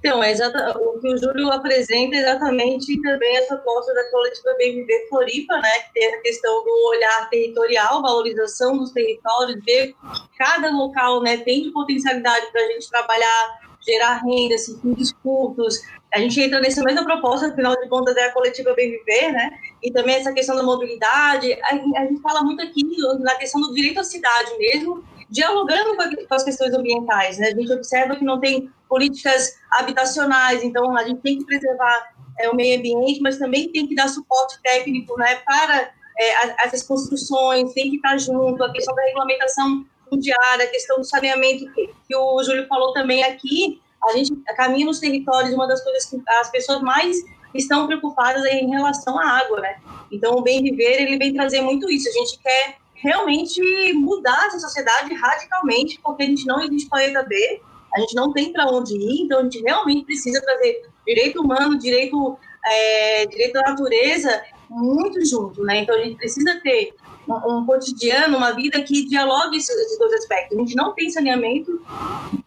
Então, 0.00 0.22
é 0.24 0.32
o 0.76 0.98
que 0.98 1.08
o 1.08 1.18
Júlio 1.18 1.52
apresenta 1.52 2.16
é 2.16 2.20
exatamente 2.20 3.00
também 3.02 3.36
essa 3.36 3.54
proposta 3.56 3.92
da 3.92 4.10
coletiva 4.10 4.54
Bem 4.56 4.76
Viver 4.76 5.06
Floripa, 5.10 5.54
né, 5.58 5.70
que 5.80 5.92
tem 5.92 6.14
a 6.14 6.22
questão 6.22 6.64
do 6.64 6.88
olhar 6.88 7.28
territorial, 7.28 8.00
valorização 8.00 8.78
dos 8.78 8.92
territórios, 8.92 9.62
ver 9.62 9.94
cada 10.38 10.70
local 10.70 11.22
né, 11.22 11.36
tem 11.36 11.64
de 11.64 11.70
potencialidade 11.70 12.50
para 12.50 12.62
a 12.62 12.66
gente 12.68 12.88
trabalhar, 12.88 13.60
gerar 13.86 14.22
renda, 14.24 14.56
circuitos 14.56 15.12
curtos. 15.22 15.80
A 16.14 16.18
gente 16.18 16.40
entra 16.40 16.60
nessa 16.60 16.82
mesma 16.82 17.04
proposta, 17.04 17.48
afinal 17.48 17.78
de 17.78 17.86
contas, 17.88 18.16
é 18.16 18.24
a 18.24 18.32
coletiva 18.32 18.72
Bem 18.74 18.90
Viver, 18.90 19.32
né? 19.32 19.50
E 19.82 19.92
também 19.92 20.16
essa 20.16 20.32
questão 20.32 20.56
da 20.56 20.62
mobilidade. 20.62 21.56
A 21.62 21.74
gente 21.76 22.20
fala 22.20 22.42
muito 22.42 22.60
aqui 22.62 22.82
na 23.20 23.34
questão 23.36 23.60
do 23.60 23.72
direito 23.72 24.00
à 24.00 24.04
cidade 24.04 24.58
mesmo, 24.58 25.04
dialogando 25.30 25.96
com 26.28 26.34
as 26.34 26.42
questões 26.44 26.74
ambientais. 26.74 27.38
Né? 27.38 27.48
A 27.48 27.54
gente 27.54 27.72
observa 27.72 28.16
que 28.16 28.24
não 28.24 28.40
tem 28.40 28.70
políticas 28.88 29.54
habitacionais, 29.70 30.62
então 30.64 30.96
a 30.96 31.04
gente 31.04 31.20
tem 31.20 31.38
que 31.38 31.44
preservar 31.44 32.12
é, 32.38 32.48
o 32.48 32.56
meio 32.56 32.78
ambiente, 32.78 33.20
mas 33.20 33.38
também 33.38 33.70
tem 33.70 33.86
que 33.86 33.94
dar 33.94 34.08
suporte 34.08 34.60
técnico 34.62 35.16
né, 35.16 35.36
para 35.46 35.90
é, 36.18 36.66
essas 36.66 36.82
construções, 36.82 37.72
tem 37.72 37.90
que 37.90 37.96
estar 37.96 38.18
junto, 38.18 38.62
a 38.62 38.72
questão 38.72 38.94
da 38.94 39.02
regulamentação 39.02 39.86
fundiária, 40.08 40.64
a 40.64 40.68
questão 40.68 40.98
do 40.98 41.04
saneamento, 41.04 41.72
que, 41.72 42.16
o 42.16 42.42
Júlio 42.42 42.66
falou 42.66 42.92
também 42.92 43.22
aqui, 43.22 43.80
a 44.02 44.12
gente 44.12 44.34
caminha 44.56 44.86
nos 44.86 44.98
territórios, 44.98 45.54
uma 45.54 45.68
das 45.68 45.82
coisas 45.84 46.06
que 46.06 46.20
as 46.40 46.50
pessoas 46.50 46.80
mais 46.80 47.16
estão 47.54 47.86
preocupadas 47.86 48.44
é 48.44 48.56
em 48.56 48.70
relação 48.70 49.18
à 49.18 49.38
água, 49.38 49.60
né? 49.60 49.76
Então, 50.10 50.34
o 50.34 50.42
bem 50.42 50.62
viver, 50.62 51.02
ele 51.02 51.18
vem 51.18 51.34
trazer 51.34 51.60
muito 51.60 51.90
isso. 51.90 52.08
A 52.08 52.12
gente 52.12 52.38
quer 52.38 52.76
realmente 53.02 53.60
mudar 53.94 54.46
essa 54.46 54.58
sociedade 54.58 55.12
radicalmente, 55.14 55.98
porque 56.02 56.22
a 56.22 56.26
gente 56.26 56.46
não 56.46 56.60
existe 56.60 56.88
planeta 56.88 57.22
B, 57.22 57.60
a 57.94 58.00
gente 58.00 58.14
não 58.14 58.32
tem 58.32 58.52
para 58.52 58.66
onde 58.66 58.94
ir, 58.94 59.22
então 59.22 59.40
a 59.40 59.42
gente 59.42 59.60
realmente 59.62 60.04
precisa 60.04 60.40
trazer 60.42 60.88
direito 61.06 61.42
humano, 61.42 61.78
direito, 61.78 62.38
é, 62.64 63.26
direito 63.26 63.54
da 63.54 63.62
natureza 63.62 64.42
muito 64.68 65.24
junto, 65.26 65.62
né? 65.64 65.78
Então 65.78 65.96
a 65.96 66.04
gente 66.04 66.16
precisa 66.16 66.60
ter 66.62 66.94
um, 67.28 67.58
um 67.58 67.66
cotidiano, 67.66 68.36
uma 68.36 68.52
vida 68.52 68.80
que 68.82 69.06
dialogue 69.06 69.56
esses 69.56 69.98
dois 69.98 70.12
aspectos. 70.12 70.56
A 70.56 70.60
gente 70.60 70.76
não 70.76 70.94
tem 70.94 71.10
saneamento 71.10 71.80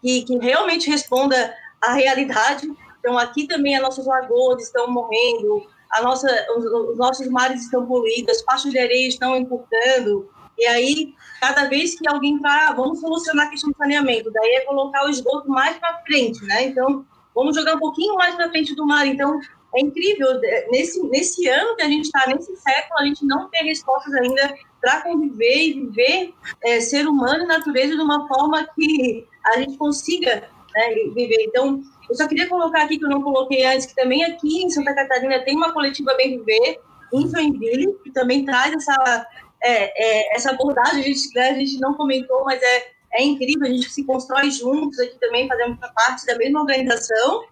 que, 0.01 0.23
que 0.23 0.37
realmente 0.37 0.89
responda 0.89 1.53
à 1.81 1.93
realidade. 1.93 2.71
Então 2.99 3.17
aqui 3.17 3.47
também 3.47 3.75
as 3.75 3.81
nossas 3.81 4.05
lagoas 4.05 4.63
estão 4.63 4.89
morrendo, 4.89 5.67
a 5.91 6.01
nossa, 6.01 6.27
os, 6.55 6.63
os 6.63 6.97
nossos 6.97 7.27
mares 7.27 7.63
estão 7.63 7.85
poluídos, 7.85 8.37
as 8.37 8.43
faixas 8.43 8.71
de 8.71 8.79
areia 8.79 9.07
estão 9.07 9.35
encurtando, 9.35 10.29
e 10.57 10.65
aí, 10.65 11.15
cada 11.41 11.67
vez 11.67 11.97
que 11.97 12.07
alguém 12.07 12.39
fala, 12.39 12.69
ah, 12.69 12.73
vamos 12.73 12.99
solucionar 12.99 13.47
a 13.47 13.49
questão 13.49 13.71
do 13.71 13.77
saneamento, 13.77 14.31
daí 14.31 14.55
é 14.55 14.61
colocar 14.61 15.05
o 15.05 15.09
esgoto 15.09 15.49
mais 15.49 15.77
para 15.77 16.01
frente, 16.05 16.43
né? 16.45 16.65
Então, 16.65 17.05
vamos 17.33 17.55
jogar 17.55 17.75
um 17.75 17.79
pouquinho 17.79 18.15
mais 18.15 18.35
para 18.35 18.49
frente 18.49 18.75
do 18.75 18.85
mar. 18.85 19.05
Então, 19.07 19.39
é 19.75 19.81
incrível, 19.81 20.39
é, 20.43 20.67
nesse, 20.69 21.01
nesse 21.07 21.47
ano 21.47 21.75
que 21.75 21.81
a 21.81 21.87
gente 21.87 22.05
está, 22.05 22.27
nesse 22.27 22.55
século, 22.55 22.99
a 22.99 23.05
gente 23.05 23.25
não 23.25 23.49
tem 23.49 23.65
respostas 23.65 24.13
ainda 24.13 24.55
para 24.79 25.01
conviver 25.01 25.67
e 25.67 25.73
viver 25.73 26.33
é, 26.63 26.79
ser 26.79 27.07
humano 27.07 27.43
e 27.43 27.47
natureza 27.47 27.95
de 27.95 28.01
uma 28.01 28.27
forma 28.27 28.67
que 28.75 29.27
a 29.45 29.57
gente 29.57 29.75
consiga 29.77 30.47
né, 30.75 30.93
viver. 31.15 31.45
Então, 31.47 31.81
eu 32.07 32.15
só 32.15 32.27
queria 32.27 32.47
colocar 32.47 32.83
aqui, 32.83 32.99
que 32.99 33.05
eu 33.05 33.09
não 33.09 33.23
coloquei 33.23 33.65
antes, 33.65 33.87
que 33.87 33.95
também 33.95 34.23
aqui 34.23 34.63
em 34.63 34.69
Santa 34.69 34.93
Catarina 34.93 35.43
tem 35.43 35.55
uma 35.55 35.73
coletiva 35.73 36.13
Bem 36.15 36.37
Viver, 36.37 36.79
em 37.13 37.29
Joinville, 37.29 37.93
que 38.03 38.11
também 38.11 38.43
traz 38.43 38.73
essa 38.73 39.27
é, 39.63 39.93
é, 39.95 40.35
essa 40.35 40.51
abordagem 40.51 41.01
a 41.01 41.03
gente, 41.03 41.33
né, 41.33 41.49
a 41.49 41.53
gente 41.53 41.79
não 41.79 41.93
comentou, 41.93 42.43
mas 42.43 42.61
é, 42.61 42.87
é 43.13 43.23
incrível, 43.23 43.67
a 43.67 43.71
gente 43.71 43.89
se 43.89 44.03
constrói 44.03 44.51
juntos 44.51 44.99
aqui 44.99 45.17
também, 45.19 45.47
fazemos 45.47 45.77
parte 45.95 46.25
da 46.25 46.35
mesma 46.35 46.61
organização, 46.61 47.43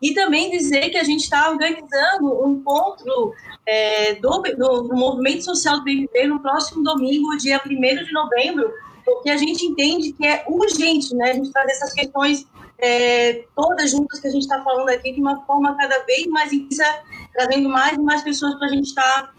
e 0.00 0.14
também 0.14 0.50
dizer 0.50 0.90
que 0.90 0.98
a 0.98 1.04
gente 1.04 1.24
está 1.24 1.50
organizando 1.50 2.44
um 2.44 2.52
encontro 2.52 3.32
é, 3.66 4.14
do, 4.14 4.42
do, 4.42 4.82
do, 4.82 4.96
Movimento 4.96 5.44
Social 5.44 5.78
do 5.78 5.84
BBB 5.84 6.26
no 6.26 6.40
próximo 6.40 6.84
domingo, 6.84 7.36
dia 7.38 7.60
1 7.64 7.68
de 7.68 8.12
novembro, 8.12 8.72
porque 9.04 9.30
a 9.30 9.36
gente 9.36 9.64
entende 9.64 10.12
que 10.12 10.26
é 10.26 10.44
urgente 10.46 11.14
né, 11.14 11.30
a 11.30 11.34
gente 11.34 11.50
fazer 11.50 11.72
essas 11.72 11.92
questões 11.92 12.46
é, 12.78 13.44
todas 13.54 13.90
juntas 13.90 14.20
que 14.20 14.28
a 14.28 14.30
gente 14.30 14.42
está 14.42 14.62
falando 14.62 14.88
aqui 14.90 15.12
de 15.12 15.20
uma 15.20 15.42
forma 15.46 15.74
cada 15.76 15.98
vez 16.04 16.26
mais 16.26 16.52
intensa, 16.52 16.84
trazendo 17.32 17.68
mais 17.68 17.96
e 17.96 18.00
mais 18.00 18.22
pessoas 18.22 18.54
para 18.56 18.66
a 18.66 18.70
gente 18.70 18.88
estar 18.88 19.02
tá, 19.02 19.32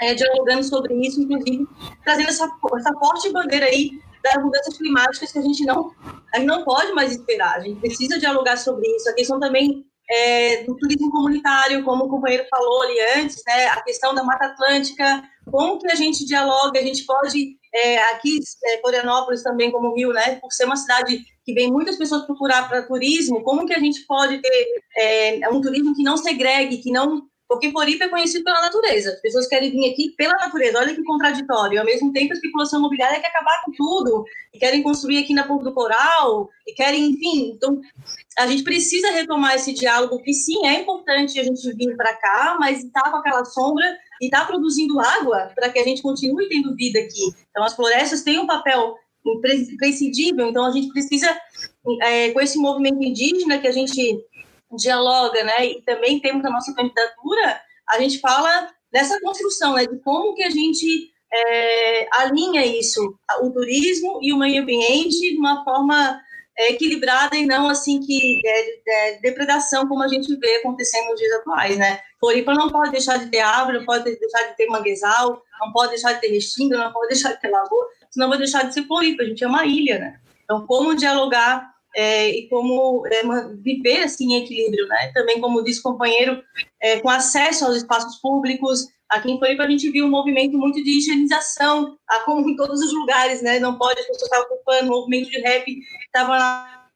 é, 0.00 0.14
dialogando 0.14 0.64
sobre 0.64 0.94
isso, 1.06 1.20
inclusive 1.20 1.66
trazendo 2.04 2.28
essa, 2.28 2.50
essa 2.76 2.92
forte 2.98 3.30
bandeira 3.30 3.66
aí 3.66 3.90
das 4.22 4.42
mudanças 4.42 4.76
climáticas 4.76 5.32
que 5.32 5.38
a 5.38 5.42
gente 5.42 5.64
não, 5.64 5.92
a 6.34 6.38
gente 6.38 6.46
não 6.46 6.64
pode 6.64 6.92
mais 6.92 7.12
esperar. 7.12 7.56
A 7.56 7.60
gente 7.60 7.80
precisa 7.80 8.18
dialogar 8.18 8.56
sobre 8.56 8.88
isso. 8.96 9.08
A 9.08 9.14
questão 9.14 9.38
também 9.38 9.84
é, 10.10 10.64
do 10.64 10.76
turismo 10.76 11.10
comunitário, 11.10 11.84
como 11.84 12.04
o 12.04 12.08
companheiro 12.08 12.46
falou 12.50 12.82
ali 12.82 12.98
antes, 13.16 13.42
né, 13.46 13.66
a 13.66 13.82
questão 13.82 14.14
da 14.14 14.24
Mata 14.24 14.46
Atlântica, 14.46 15.22
como 15.50 15.78
que 15.78 15.90
a 15.90 15.94
gente 15.94 16.24
dialoga, 16.24 16.80
a 16.80 16.82
gente 16.82 17.04
pode, 17.04 17.56
é, 17.74 17.98
aqui, 18.12 18.38
é, 18.64 18.80
Florianópolis 18.80 19.42
também, 19.42 19.70
como 19.70 19.94
Rio, 19.94 20.12
né, 20.12 20.36
por 20.36 20.50
ser 20.50 20.64
uma 20.64 20.76
cidade 20.76 21.22
que 21.44 21.52
vem 21.52 21.70
muitas 21.70 21.96
pessoas 21.96 22.24
procurar 22.24 22.68
para 22.68 22.86
turismo, 22.86 23.42
como 23.42 23.66
que 23.66 23.74
a 23.74 23.78
gente 23.78 24.04
pode 24.06 24.40
ter 24.40 24.66
é, 24.96 25.48
um 25.50 25.60
turismo 25.60 25.94
que 25.94 26.02
não 26.02 26.16
segregue, 26.16 26.78
que 26.78 26.90
não 26.90 27.22
porque 27.48 27.70
Floripa 27.70 28.04
é 28.04 28.08
conhecido 28.08 28.44
pela 28.44 28.60
natureza. 28.60 29.10
As 29.10 29.20
pessoas 29.22 29.48
querem 29.48 29.70
vir 29.70 29.90
aqui 29.90 30.10
pela 30.10 30.34
natureza. 30.34 30.78
Olha 30.78 30.94
que 30.94 31.02
contraditório. 31.02 31.80
Ao 31.80 31.86
mesmo 31.86 32.12
tempo, 32.12 32.32
a 32.32 32.36
especulação 32.36 32.78
imobiliária 32.78 33.20
quer 33.20 33.28
acabar 33.28 33.62
com 33.64 33.72
tudo. 33.72 34.24
E 34.52 34.58
querem 34.58 34.82
construir 34.82 35.18
aqui 35.18 35.32
na 35.32 35.44
Ponta 35.44 35.64
do 35.64 35.72
Coral. 35.72 36.50
E 36.66 36.74
querem, 36.74 37.06
enfim. 37.06 37.52
Então, 37.56 37.80
a 38.38 38.46
gente 38.46 38.62
precisa 38.62 39.10
retomar 39.12 39.54
esse 39.54 39.72
diálogo, 39.72 40.22
que 40.22 40.34
sim, 40.34 40.66
é 40.66 40.80
importante 40.80 41.40
a 41.40 41.42
gente 41.42 41.72
vir 41.72 41.96
para 41.96 42.12
cá, 42.14 42.56
mas 42.60 42.84
está 42.84 43.10
com 43.10 43.16
aquela 43.16 43.44
sombra 43.46 43.96
e 44.20 44.26
está 44.26 44.44
produzindo 44.44 45.00
água 45.00 45.50
para 45.54 45.70
que 45.70 45.78
a 45.78 45.84
gente 45.84 46.02
continue 46.02 46.50
tendo 46.50 46.76
vida 46.76 46.98
aqui. 46.98 47.32
Então, 47.50 47.64
as 47.64 47.74
florestas 47.74 48.22
têm 48.22 48.38
um 48.38 48.46
papel 48.46 48.94
imprescindível, 49.26 50.48
então 50.48 50.64
a 50.64 50.70
gente 50.70 50.88
precisa, 50.88 51.36
é, 52.02 52.30
com 52.30 52.40
esse 52.40 52.58
movimento 52.58 53.02
indígena 53.02 53.58
que 53.58 53.66
a 53.66 53.72
gente 53.72 54.18
dialoga, 54.76 55.42
né, 55.44 55.66
e 55.66 55.82
também 55.82 56.20
temos 56.20 56.44
a 56.44 56.50
nossa 56.50 56.74
candidatura, 56.74 57.60
a 57.88 57.98
gente 57.98 58.20
fala 58.20 58.70
dessa 58.92 59.20
construção, 59.20 59.74
né, 59.74 59.86
de 59.86 59.98
como 60.00 60.34
que 60.34 60.42
a 60.42 60.50
gente 60.50 61.10
é, 61.32 62.08
alinha 62.12 62.64
isso, 62.64 63.18
o 63.42 63.50
turismo 63.50 64.18
e 64.22 64.32
o 64.32 64.38
meio 64.38 64.62
ambiente 64.62 65.32
de 65.32 65.38
uma 65.38 65.62
forma 65.64 66.20
é, 66.58 66.72
equilibrada 66.72 67.36
e 67.36 67.46
não 67.46 67.68
assim 67.68 68.00
que 68.00 68.40
é, 68.44 69.10
é, 69.10 69.20
depredação 69.20 69.86
como 69.86 70.02
a 70.02 70.08
gente 70.08 70.34
vê 70.36 70.56
acontecendo 70.56 71.10
nos 71.10 71.20
dias 71.20 71.32
atuais, 71.34 71.76
né? 71.76 72.00
Floripa 72.18 72.52
não 72.52 72.68
pode 72.68 72.90
deixar 72.90 73.18
de 73.18 73.30
ter 73.30 73.38
árvore, 73.38 73.78
não 73.78 73.86
pode 73.86 74.04
deixar 74.04 74.48
de 74.48 74.56
ter 74.56 74.66
manguezal, 74.66 75.40
não 75.60 75.72
pode 75.72 75.90
deixar 75.90 76.14
de 76.14 76.20
ter 76.20 76.28
restinga, 76.28 76.76
não 76.76 76.92
pode 76.92 77.08
deixar 77.14 77.32
de 77.32 77.40
ter 77.40 77.48
lagoa, 77.48 77.86
senão 78.10 78.28
vai 78.28 78.38
deixar 78.38 78.64
de 78.64 78.74
ser 78.74 78.86
Floripa, 78.86 79.22
a 79.22 79.26
gente 79.26 79.44
é 79.44 79.46
uma 79.46 79.64
ilha, 79.64 79.98
né? 79.98 80.20
Então, 80.42 80.66
como 80.66 80.96
dialogar 80.96 81.70
é, 81.96 82.30
e 82.30 82.48
como 82.48 83.06
é, 83.06 83.22
viver 83.62 84.02
assim 84.02 84.32
em 84.32 84.42
equilíbrio, 84.42 84.86
né? 84.86 85.10
Também, 85.14 85.40
como 85.40 85.62
disse 85.62 85.80
o 85.80 85.84
companheiro, 85.84 86.42
é, 86.80 87.00
com 87.00 87.08
acesso 87.08 87.64
aos 87.64 87.76
espaços 87.76 88.16
públicos. 88.20 88.86
Aqui 89.08 89.30
em 89.30 89.38
Floripa 89.38 89.64
a 89.64 89.70
gente 89.70 89.90
viu 89.90 90.04
um 90.04 90.10
movimento 90.10 90.58
muito 90.58 90.82
de 90.84 90.98
higienização, 90.98 91.96
como 92.26 92.48
em 92.48 92.56
todos 92.56 92.80
os 92.80 92.92
lugares, 92.92 93.40
né? 93.40 93.58
Não 93.58 93.78
pode, 93.78 94.00
as 94.00 94.06
pessoas 94.06 94.30
estavam 94.30 94.46
ocupando, 94.46 94.92
o 94.92 94.96
movimento 95.00 95.30
de 95.30 95.40
rap 95.40 95.64
estava 96.04 96.38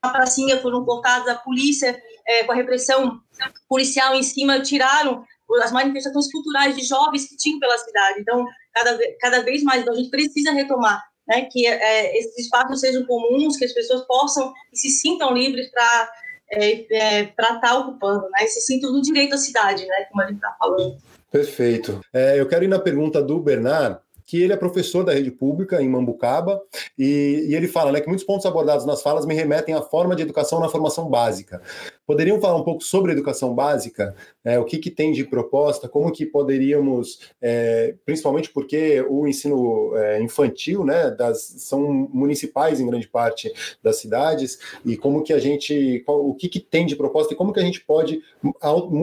na 0.05 0.11
pracinha, 0.11 0.61
foram 0.61 0.84
cortados, 0.84 1.26
a 1.28 1.36
polícia, 1.36 2.01
é, 2.26 2.45
com 2.45 2.53
a 2.53 2.55
repressão 2.55 3.20
policial 3.68 4.14
em 4.14 4.22
cima, 4.22 4.61
tiraram 4.61 5.24
as 5.62 5.72
manifestações 5.72 6.30
culturais 6.30 6.76
de 6.76 6.84
jovens 6.84 7.28
que 7.28 7.36
tinham 7.36 7.59
pela 7.59 7.76
cidade. 7.78 8.20
Então, 8.20 8.45
cada, 8.72 8.99
cada 9.20 9.43
vez 9.43 9.62
mais, 9.62 9.82
então, 9.82 9.95
a 9.95 9.97
gente 9.97 10.11
precisa 10.11 10.53
retomar 10.53 11.03
né, 11.27 11.49
que 11.51 11.66
é, 11.66 12.18
esses 12.18 12.39
espaços 12.39 12.81
sejam 12.81 13.05
comuns, 13.07 13.57
que 13.57 13.64
as 13.64 13.73
pessoas 13.73 14.03
possam 14.07 14.53
e 14.73 14.77
se 14.77 14.91
sintam 14.91 15.35
livres 15.35 15.70
para 15.70 16.12
é, 16.51 16.95
é, 16.95 17.23
estar 17.25 17.61
tá 17.61 17.79
ocupando, 17.79 18.29
né, 18.31 18.47
se 18.47 18.61
sintam 18.61 18.93
no 18.93 19.01
direito 19.01 19.35
à 19.35 19.39
cidade, 19.39 19.87
né, 19.87 20.07
como 20.11 20.23
a 20.23 20.27
gente 20.27 20.37
está 20.37 20.55
falando. 20.59 20.97
Perfeito. 21.31 22.01
É, 22.12 22.39
eu 22.39 22.47
quero 22.47 22.64
ir 22.64 22.68
na 22.68 22.79
pergunta 22.79 23.23
do 23.23 23.39
Bernard, 23.39 23.99
que 24.33 24.43
ele 24.43 24.55
é 24.55 24.57
professor 24.57 25.05
da 25.05 25.12
rede 25.12 25.30
pública 25.30 25.83
em 25.83 25.89
Mambucaba, 25.91 26.62
e, 26.99 27.49
e, 27.51 27.55
ele 27.55 27.68
fala 27.68 27.93
né, 27.93 28.01
que 28.01 28.09
muitos 28.09 28.24
pontos 28.24 28.47
abordados 28.47 28.87
nas 28.87 29.03
falas 29.03 29.26
me 29.26 29.35
remetem 29.35 29.74
à 29.74 29.83
forma 29.83 30.16
de 30.16 30.22
educação 30.22 30.59
na 30.59 30.70
formação 30.70 31.11
básica. 31.11 31.61
Poderiam 32.07 32.41
falar 32.41 32.57
um 32.57 32.64
pouco 32.64 32.83
sobre 32.83 33.12
educação 33.12 33.55
básica? 33.55 34.16
É, 34.43 34.59
o 34.59 34.64
que, 34.64 34.78
que 34.78 34.91
tem 34.91 35.12
de 35.12 35.22
proposta? 35.24 35.87
Como 35.87 36.11
que 36.11 36.24
poderíamos, 36.24 37.20
é, 37.43 37.95
principalmente 38.07 38.49
porque 38.49 39.05
o 39.07 39.28
ensino 39.28 39.95
é, 39.99 40.22
infantil, 40.22 40.83
né, 40.83 41.11
das, 41.11 41.43
são 41.59 41.83
municipais 41.83 42.80
em 42.80 42.87
grande 42.87 43.09
parte 43.09 43.53
das 43.83 43.99
cidades, 43.99 44.59
e 44.83 44.97
como 44.97 45.22
que 45.22 45.35
a 45.35 45.39
gente, 45.39 46.03
qual, 46.07 46.26
o 46.26 46.35
que, 46.35 46.49
que 46.49 46.59
tem 46.59 46.87
de 46.87 46.97
proposta 46.97 47.35
e 47.35 47.37
como 47.37 47.53
que 47.53 47.61
a 47.61 47.64
gente 47.64 47.85
pode 47.85 48.22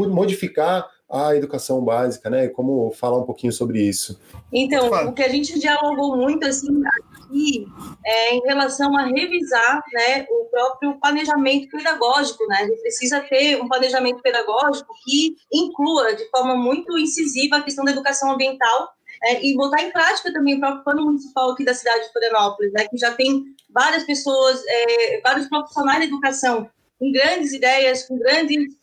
modificar 0.09 0.89
a 1.11 1.35
educação 1.35 1.83
básica, 1.83 2.29
né? 2.29 2.47
Como 2.49 2.91
falar 2.91 3.17
um 3.17 3.25
pouquinho 3.25 3.51
sobre 3.51 3.81
isso? 3.81 4.19
Então, 4.53 4.89
o 5.07 5.13
que 5.13 5.23
a 5.23 5.29
gente 5.29 5.59
dialogou 5.59 6.15
muito 6.15 6.45
assim 6.45 6.69
aqui 6.85 7.65
é 8.05 8.35
em 8.35 8.41
relação 8.41 8.95
a 8.95 9.05
revisar, 9.05 9.83
né, 9.91 10.25
o 10.29 10.45
próprio 10.45 10.99
planejamento 10.99 11.69
pedagógico, 11.69 12.45
né? 12.47 12.57
A 12.59 12.67
gente 12.67 12.81
precisa 12.81 13.21
ter 13.21 13.59
um 13.59 13.67
planejamento 13.67 14.21
pedagógico 14.21 14.93
que 15.03 15.35
inclua 15.51 16.13
de 16.15 16.29
forma 16.29 16.55
muito 16.55 16.97
incisiva 16.97 17.57
a 17.57 17.63
questão 17.63 17.83
da 17.83 17.91
educação 17.91 18.31
ambiental 18.31 18.89
é, 19.23 19.43
e 19.43 19.55
botar 19.55 19.81
em 19.81 19.91
prática 19.91 20.31
também 20.31 20.55
o 20.55 20.59
próprio 20.59 20.83
plano 20.83 21.05
municipal 21.05 21.51
aqui 21.51 21.65
da 21.65 21.73
cidade 21.73 22.05
de 22.05 22.11
Florianópolis, 22.11 22.71
né, 22.71 22.87
que 22.87 22.97
já 22.97 23.11
tem 23.13 23.45
várias 23.69 24.03
pessoas, 24.03 24.61
é, 24.67 25.21
vários 25.21 25.47
profissionais 25.47 25.99
da 25.99 26.05
educação 26.05 26.69
com 26.99 27.11
grandes 27.11 27.53
ideias, 27.53 28.03
com 28.03 28.19
grandes 28.19 28.75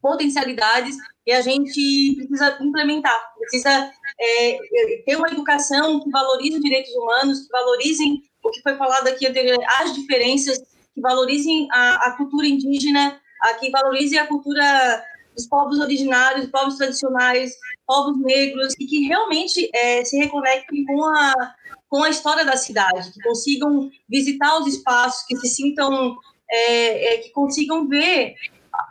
potencialidades 0.00 0.96
e 1.26 1.32
a 1.32 1.40
gente 1.40 2.16
precisa 2.16 2.58
implementar, 2.60 3.18
precisa 3.38 3.92
é, 4.18 4.58
ter 5.04 5.16
uma 5.16 5.28
educação 5.28 6.00
que 6.00 6.10
valorize 6.10 6.56
os 6.56 6.62
direitos 6.62 6.94
humanos, 6.94 7.40
que 7.42 7.48
valorizem 7.48 8.22
o 8.42 8.50
que 8.50 8.62
foi 8.62 8.76
falado 8.76 9.06
aqui 9.08 9.26
anteriormente, 9.26 9.70
as 9.80 9.94
diferenças, 9.94 10.58
que 10.94 11.00
valorizem 11.00 11.68
a, 11.70 12.08
a 12.08 12.16
cultura 12.16 12.46
indígena, 12.46 13.20
a, 13.42 13.54
que 13.54 13.70
valorize 13.70 14.18
a 14.18 14.26
cultura 14.26 15.04
dos 15.36 15.46
povos 15.46 15.78
originários, 15.78 16.50
povos 16.50 16.76
tradicionais, 16.76 17.52
povos 17.86 18.18
negros, 18.20 18.74
e 18.78 18.86
que 18.86 19.06
realmente 19.06 19.70
é, 19.74 20.04
se 20.04 20.16
reconectem 20.18 20.84
com 20.84 21.04
a, 21.04 21.54
com 21.88 22.02
a 22.02 22.10
história 22.10 22.44
da 22.44 22.56
cidade, 22.56 23.12
que 23.12 23.20
consigam 23.22 23.90
visitar 24.08 24.58
os 24.58 24.66
espaços, 24.66 25.24
que 25.26 25.36
se 25.36 25.48
sintam, 25.48 26.16
é, 26.50 27.14
é, 27.14 27.18
que 27.18 27.30
consigam 27.30 27.86
ver 27.88 28.34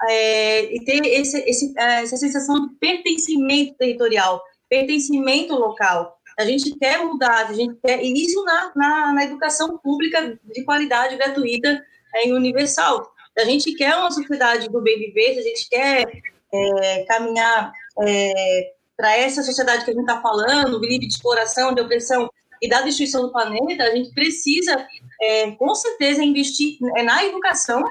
é, 0.07 0.73
e 0.73 0.83
ter 0.83 1.05
esse, 1.05 1.37
esse, 1.39 1.73
é, 1.77 2.03
essa 2.03 2.17
sensação 2.17 2.67
de 2.67 2.75
pertencimento 2.75 3.75
territorial, 3.75 4.41
pertencimento 4.69 5.53
local. 5.53 6.17
A 6.37 6.45
gente 6.45 6.77
quer 6.77 7.03
mudar, 7.03 7.47
a 7.47 7.53
gente 7.53 7.75
quer, 7.83 8.01
e 8.01 8.13
isso 8.13 8.43
na, 8.45 8.71
na, 8.75 9.13
na 9.13 9.23
educação 9.25 9.77
pública 9.77 10.39
de 10.43 10.63
qualidade 10.63 11.17
gratuita 11.17 11.83
é, 12.15 12.27
e 12.27 12.33
universal. 12.33 13.11
A 13.37 13.43
gente 13.43 13.73
quer 13.73 13.95
uma 13.95 14.11
sociedade 14.11 14.69
do 14.69 14.81
bem 14.81 14.97
viver, 14.99 15.37
a 15.37 15.41
gente 15.41 15.69
quer 15.69 16.05
é, 16.53 17.03
caminhar 17.05 17.71
é, 18.01 18.73
para 18.95 19.17
essa 19.17 19.43
sociedade 19.43 19.85
que 19.85 19.91
a 19.91 19.93
gente 19.93 20.03
está 20.03 20.21
falando, 20.21 20.79
livre 20.79 21.07
de 21.07 21.13
exploração, 21.13 21.73
de 21.73 21.81
opressão 21.81 22.29
e 22.61 22.67
da 22.67 22.81
destruição 22.81 23.21
do 23.21 23.31
planeta, 23.31 23.83
a 23.83 23.95
gente 23.95 24.13
precisa, 24.13 24.85
é, 25.21 25.51
com 25.51 25.73
certeza, 25.73 26.23
investir 26.23 26.77
na 27.05 27.23
educação 27.23 27.83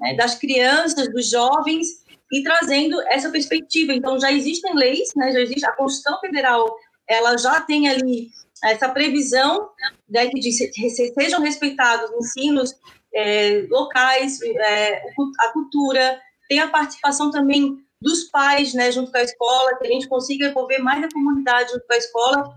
né, 0.00 0.14
das 0.14 0.34
crianças, 0.36 1.12
dos 1.12 1.30
jovens, 1.30 2.00
e 2.32 2.42
trazendo 2.42 3.00
essa 3.08 3.28
perspectiva. 3.30 3.92
Então, 3.92 4.18
já 4.18 4.32
existem 4.32 4.74
leis, 4.74 5.10
né, 5.16 5.32
já 5.32 5.40
existe 5.40 5.66
a 5.66 5.72
Constituição 5.72 6.18
Federal, 6.20 6.74
ela 7.08 7.36
já 7.36 7.60
tem 7.60 7.88
ali 7.88 8.28
essa 8.62 8.88
previsão 8.88 9.70
né, 10.08 10.28
que 10.28 10.38
diz, 10.38 10.58
sejam 11.14 11.40
respeitados 11.40 12.10
ensinos 12.12 12.74
é, 13.14 13.66
locais, 13.68 14.38
é, 14.42 15.02
a 15.40 15.52
cultura, 15.52 16.20
tem 16.48 16.60
a 16.60 16.68
participação 16.68 17.30
também 17.30 17.78
dos 18.00 18.24
pais, 18.24 18.72
né, 18.74 18.90
junto 18.92 19.10
com 19.10 19.18
a 19.18 19.22
escola, 19.22 19.76
que 19.76 19.86
a 19.86 19.90
gente 19.90 20.08
consiga 20.08 20.46
envolver 20.46 20.78
mais 20.78 21.04
a 21.04 21.08
comunidade 21.08 21.70
junto 21.72 21.86
com 21.86 21.92
a 21.92 21.98
escola. 21.98 22.54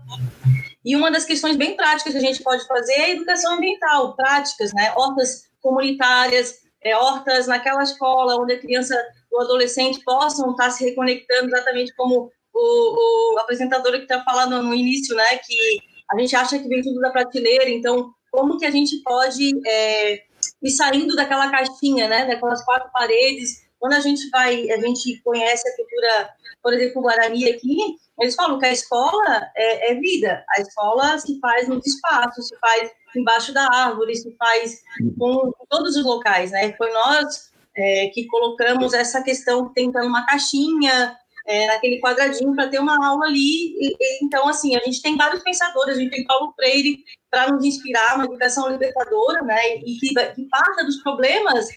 E 0.84 0.94
uma 0.94 1.10
das 1.10 1.24
questões 1.24 1.56
bem 1.56 1.76
práticas 1.76 2.12
que 2.12 2.18
a 2.18 2.22
gente 2.22 2.42
pode 2.42 2.66
fazer 2.66 2.92
é 2.92 3.04
a 3.04 3.10
educação 3.10 3.54
ambiental, 3.54 4.14
práticas, 4.14 4.72
né, 4.72 4.92
hortas 4.96 5.48
comunitárias, 5.60 6.63
é, 6.84 6.96
hortas 6.96 7.46
naquela 7.46 7.82
escola 7.82 8.36
onde 8.36 8.52
a 8.52 8.60
criança 8.60 8.94
ou 9.32 9.40
adolescente 9.40 10.04
possam 10.04 10.50
estar 10.52 10.70
se 10.70 10.84
reconectando 10.84 11.46
exatamente 11.48 11.94
como 11.96 12.30
o, 12.52 13.34
o 13.34 13.38
apresentador 13.38 13.92
que 13.92 14.02
está 14.02 14.22
falando 14.22 14.62
no 14.62 14.74
início, 14.74 15.16
né, 15.16 15.38
que 15.38 15.78
a 16.12 16.18
gente 16.20 16.36
acha 16.36 16.58
que 16.58 16.68
vem 16.68 16.82
tudo 16.82 17.00
da 17.00 17.10
prateleira, 17.10 17.68
então 17.68 18.12
como 18.30 18.58
que 18.58 18.66
a 18.66 18.70
gente 18.70 19.02
pode 19.02 19.52
é, 19.66 20.22
ir 20.62 20.70
saindo 20.70 21.16
daquela 21.16 21.50
caixinha, 21.50 22.06
né, 22.06 22.26
daquelas 22.26 22.64
quatro 22.64 22.90
paredes, 22.92 23.63
quando 23.84 23.92
a 23.92 24.00
gente 24.00 24.30
vai, 24.30 24.70
a 24.70 24.80
gente 24.80 25.20
conhece 25.22 25.68
a 25.68 25.76
cultura, 25.76 26.30
por 26.62 26.72
exemplo, 26.72 27.02
Guarani 27.02 27.50
aqui, 27.50 27.76
eles 28.18 28.34
falam 28.34 28.58
que 28.58 28.64
a 28.64 28.72
escola 28.72 29.46
é, 29.54 29.92
é 29.92 29.94
vida, 29.96 30.42
a 30.56 30.62
escola 30.62 31.18
se 31.18 31.38
faz 31.38 31.68
nos 31.68 31.86
espaços, 31.86 32.48
se 32.48 32.56
faz 32.56 32.90
embaixo 33.14 33.52
da 33.52 33.68
árvore, 33.70 34.16
se 34.16 34.34
faz 34.38 34.80
com 35.18 35.52
todos 35.68 35.96
os 35.96 36.04
locais, 36.06 36.50
né? 36.50 36.72
Foi 36.78 36.90
nós 36.90 37.50
é, 37.76 38.06
que 38.06 38.24
colocamos 38.24 38.94
essa 38.94 39.22
questão 39.22 39.70
tentando 39.74 40.06
uma 40.06 40.24
caixinha 40.24 41.18
é, 41.46 41.66
naquele 41.66 42.00
quadradinho 42.00 42.54
para 42.54 42.68
ter 42.68 42.78
uma 42.78 43.06
aula 43.06 43.26
ali. 43.26 43.76
E, 43.78 43.96
e, 44.00 44.24
então, 44.24 44.48
assim, 44.48 44.74
a 44.76 44.80
gente 44.80 45.02
tem 45.02 45.14
vários 45.14 45.42
pensadores, 45.42 45.98
a 45.98 46.00
gente 46.00 46.10
tem 46.10 46.24
Paulo 46.24 46.54
Freire 46.56 47.04
para 47.30 47.52
nos 47.52 47.62
inspirar, 47.62 48.14
uma 48.14 48.24
educação 48.24 48.66
libertadora, 48.70 49.42
né? 49.42 49.76
E 49.76 49.98
que, 49.98 50.14
que 50.14 50.48
parta 50.48 50.84
dos 50.86 51.02
problemas 51.02 51.68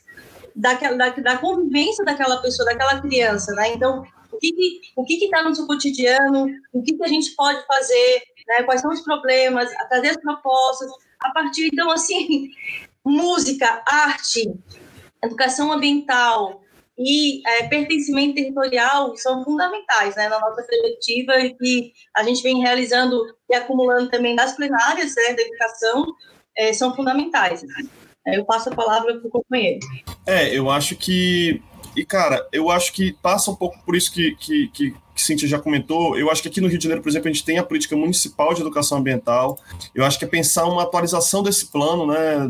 daquela, 0.58 0.98
da, 0.98 1.10
da 1.10 1.38
convivência 1.38 2.04
daquela 2.04 2.38
pessoa, 2.42 2.66
daquela 2.66 3.00
criança, 3.00 3.54
né? 3.54 3.74
Então, 3.74 4.04
o 4.32 4.38
que 4.38 4.82
o 4.96 5.06
que 5.06 5.26
está 5.26 5.44
no 5.44 5.56
seu 5.56 5.68
cotidiano, 5.68 6.48
o 6.74 6.82
que, 6.82 6.98
que 6.98 7.04
a 7.04 7.08
gente 7.08 7.36
pode 7.36 7.66
fazer, 7.66 8.24
né? 8.48 8.64
quais 8.64 8.82
são 8.82 8.92
os 8.92 9.02
problemas, 9.02 9.70
trazer 9.88 10.10
as 10.10 10.18
propostas, 10.18 10.92
a 11.22 11.32
partir, 11.32 11.70
então, 11.72 11.90
assim, 11.92 12.50
música, 13.06 13.84
arte, 13.88 14.52
educação 15.24 15.72
ambiental 15.72 16.62
e 16.98 17.48
é, 17.48 17.68
pertencimento 17.68 18.36
territorial 18.36 19.16
são 19.16 19.44
fundamentais 19.44 20.16
né, 20.16 20.28
na 20.28 20.40
nossa 20.40 20.64
perspectiva 20.64 21.34
e 21.62 21.94
a 22.16 22.24
gente 22.24 22.42
vem 22.42 22.60
realizando 22.60 23.24
e 23.50 23.56
acumulando 23.56 24.10
também 24.10 24.34
nas 24.34 24.56
plenárias 24.56 25.14
né, 25.16 25.34
da 25.34 25.42
educação, 25.44 26.06
é, 26.56 26.74
são 26.74 26.96
fundamentais. 26.96 27.64
Eu 28.34 28.46
passo 28.46 28.70
a 28.70 28.76
palavra 28.76 29.18
para 29.18 29.28
o 29.28 29.32
companheiro. 29.32 29.80
É, 30.26 30.56
eu 30.56 30.70
acho 30.70 30.96
que. 30.96 31.62
E, 31.96 32.06
cara, 32.06 32.48
eu 32.52 32.70
acho 32.70 32.94
que 32.94 33.14
passa 33.22 33.50
um 33.50 33.56
pouco 33.56 33.80
por 33.84 33.96
isso 33.96 34.12
que, 34.12 34.36
que, 34.36 34.68
que 34.68 34.96
que 35.18 35.24
Cintia 35.24 35.50
já 35.50 35.58
comentou, 35.58 36.16
eu 36.16 36.30
acho 36.30 36.44
que 36.44 36.48
aqui 36.48 36.62
no 36.62 36.68
Rio 36.68 36.78
de 36.78 36.84
Janeiro, 36.84 37.02
por 37.02 37.10
exemplo, 37.10 37.28
a 37.28 37.34
gente 37.34 37.44
tem 37.44 37.58
a 37.58 37.64
política 37.64 37.96
municipal 37.96 38.54
de 38.54 38.62
educação 38.62 39.00
ambiental. 39.00 39.58
Eu 39.96 40.06
acho 40.06 40.20
que 40.20 40.26
é 40.26 40.28
pensar 40.28 40.66
uma 40.66 40.84
atualização 40.84 41.42
desse 41.42 41.66
plano, 41.66 42.06
né, 42.06 42.48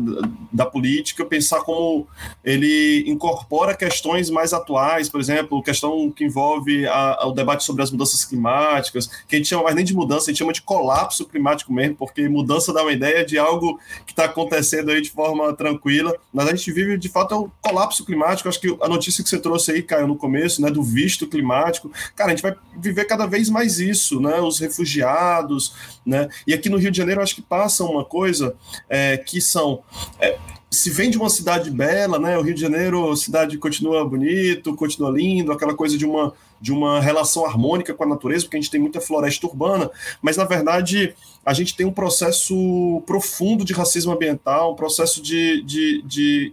da 0.52 0.66
política, 0.66 1.24
pensar 1.24 1.62
como 1.62 2.06
ele 2.44 3.04
incorpora 3.06 3.74
questões 3.74 4.28
mais 4.28 4.52
atuais, 4.52 5.08
por 5.08 5.18
exemplo, 5.18 5.62
questão 5.62 6.10
que 6.10 6.24
envolve 6.24 6.86
a, 6.86 7.22
a, 7.22 7.26
o 7.26 7.32
debate 7.32 7.64
sobre 7.64 7.82
as 7.82 7.90
mudanças 7.90 8.22
climáticas, 8.22 9.06
que 9.26 9.34
a 9.34 9.38
gente 9.38 9.48
chama 9.48 9.62
mais 9.62 9.74
nem 9.74 9.84
de 9.84 9.94
mudança, 9.94 10.24
a 10.24 10.28
gente 10.30 10.38
chama 10.38 10.52
de 10.52 10.60
colapso 10.60 11.24
climático 11.24 11.72
mesmo, 11.72 11.96
porque 11.96 12.28
mudança 12.28 12.70
dá 12.70 12.82
uma 12.82 12.92
ideia 12.92 13.24
de 13.24 13.38
algo 13.38 13.80
que 14.04 14.12
está 14.12 14.26
acontecendo 14.26 14.90
aí 14.90 15.00
de 15.00 15.10
forma 15.10 15.54
tranquila, 15.54 16.14
mas 16.30 16.46
a 16.46 16.50
gente 16.50 16.70
vive, 16.70 16.98
de 16.98 17.08
fato, 17.08 17.34
é 17.34 17.38
um 17.38 17.50
colapso 17.62 18.04
climático. 18.04 18.46
Acho 18.46 18.60
que 18.60 18.76
a 18.78 18.88
notícia 18.88 19.24
que 19.24 19.30
você 19.30 19.38
trouxe 19.38 19.72
aí, 19.72 19.82
Caio, 19.82 20.06
no 20.06 20.16
começo, 20.16 20.60
né, 20.60 20.70
do 20.70 20.82
visto 20.82 21.26
climático, 21.26 21.90
cara, 22.14 22.30
a 22.30 22.34
gente 22.34 22.42
vai 22.42 22.57
viver 22.76 23.04
cada 23.04 23.26
vez 23.26 23.48
mais 23.50 23.78
isso, 23.80 24.20
né, 24.20 24.40
os 24.40 24.58
refugiados, 24.58 25.74
né, 26.04 26.28
e 26.46 26.54
aqui 26.54 26.68
no 26.68 26.76
Rio 26.76 26.90
de 26.90 26.98
Janeiro, 26.98 27.22
acho 27.22 27.34
que 27.34 27.42
passa 27.42 27.84
uma 27.84 28.04
coisa 28.04 28.54
é, 28.88 29.16
que 29.16 29.40
são... 29.40 29.82
É, 30.20 30.38
se 30.70 30.90
vem 30.90 31.10
de 31.10 31.16
uma 31.16 31.30
cidade 31.30 31.70
bela, 31.70 32.18
né? 32.18 32.36
O 32.36 32.42
Rio 32.42 32.54
de 32.54 32.60
Janeiro, 32.60 33.10
a 33.10 33.16
cidade 33.16 33.56
continua 33.56 34.04
bonito, 34.04 34.76
continua 34.76 35.10
lindo, 35.10 35.50
aquela 35.50 35.74
coisa 35.74 35.96
de 35.96 36.04
uma, 36.04 36.34
de 36.60 36.72
uma 36.72 37.00
relação 37.00 37.46
harmônica 37.46 37.94
com 37.94 38.04
a 38.04 38.08
natureza, 38.08 38.44
porque 38.44 38.58
a 38.58 38.60
gente 38.60 38.70
tem 38.70 38.80
muita 38.80 39.00
floresta 39.00 39.46
urbana, 39.46 39.90
mas 40.20 40.36
na 40.36 40.44
verdade 40.44 41.14
a 41.48 41.54
gente 41.54 41.74
tem 41.74 41.86
um 41.86 41.90
processo 41.90 43.02
profundo 43.06 43.64
de 43.64 43.72
racismo 43.72 44.12
ambiental, 44.12 44.72
um 44.72 44.76
processo 44.76 45.22
de, 45.22 45.62
de, 45.62 46.02
de 46.02 46.52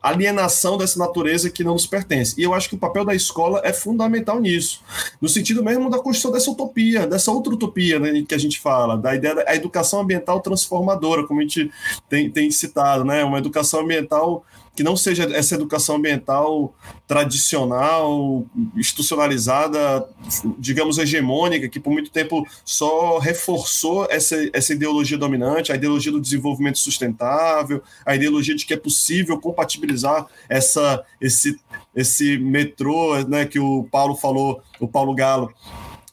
alienação 0.00 0.78
dessa 0.78 0.98
natureza 0.98 1.50
que 1.50 1.62
não 1.62 1.74
nos 1.74 1.86
pertence. 1.86 2.34
E 2.40 2.42
eu 2.42 2.54
acho 2.54 2.70
que 2.70 2.74
o 2.74 2.78
papel 2.78 3.04
da 3.04 3.14
escola 3.14 3.60
é 3.62 3.70
fundamental 3.70 4.40
nisso, 4.40 4.80
no 5.20 5.28
sentido 5.28 5.62
mesmo 5.62 5.90
da 5.90 5.98
construção 5.98 6.32
dessa 6.32 6.50
utopia, 6.50 7.06
dessa 7.06 7.30
outra 7.30 7.52
utopia 7.52 8.00
né, 8.00 8.24
que 8.26 8.34
a 8.34 8.38
gente 8.38 8.58
fala, 8.58 8.96
da 8.96 9.14
ideia 9.14 9.34
da 9.34 9.54
educação 9.54 10.00
ambiental 10.00 10.40
transformadora, 10.40 11.26
como 11.26 11.40
a 11.40 11.42
gente 11.42 11.70
tem, 12.08 12.30
tem 12.30 12.50
citado, 12.50 13.04
né, 13.04 13.22
uma 13.22 13.36
educação 13.36 13.80
ambiental 13.80 14.42
que 14.78 14.84
não 14.84 14.96
seja 14.96 15.24
essa 15.34 15.56
educação 15.56 15.96
ambiental 15.96 16.72
tradicional, 17.04 18.46
institucionalizada, 18.76 20.08
digamos, 20.56 20.98
hegemônica, 20.98 21.68
que 21.68 21.80
por 21.80 21.92
muito 21.92 22.12
tempo 22.12 22.46
só 22.64 23.18
reforçou 23.18 24.06
essa, 24.08 24.36
essa 24.52 24.72
ideologia 24.72 25.18
dominante, 25.18 25.72
a 25.72 25.74
ideologia 25.74 26.12
do 26.12 26.20
desenvolvimento 26.20 26.78
sustentável, 26.78 27.82
a 28.06 28.14
ideologia 28.14 28.54
de 28.54 28.64
que 28.64 28.72
é 28.72 28.76
possível 28.76 29.40
compatibilizar 29.40 30.28
essa, 30.48 31.04
esse, 31.20 31.58
esse 31.92 32.38
metrô 32.38 33.18
né, 33.24 33.46
que 33.46 33.58
o 33.58 33.82
Paulo 33.90 34.14
falou, 34.14 34.62
o 34.78 34.86
Paulo 34.86 35.12
Galo, 35.12 35.52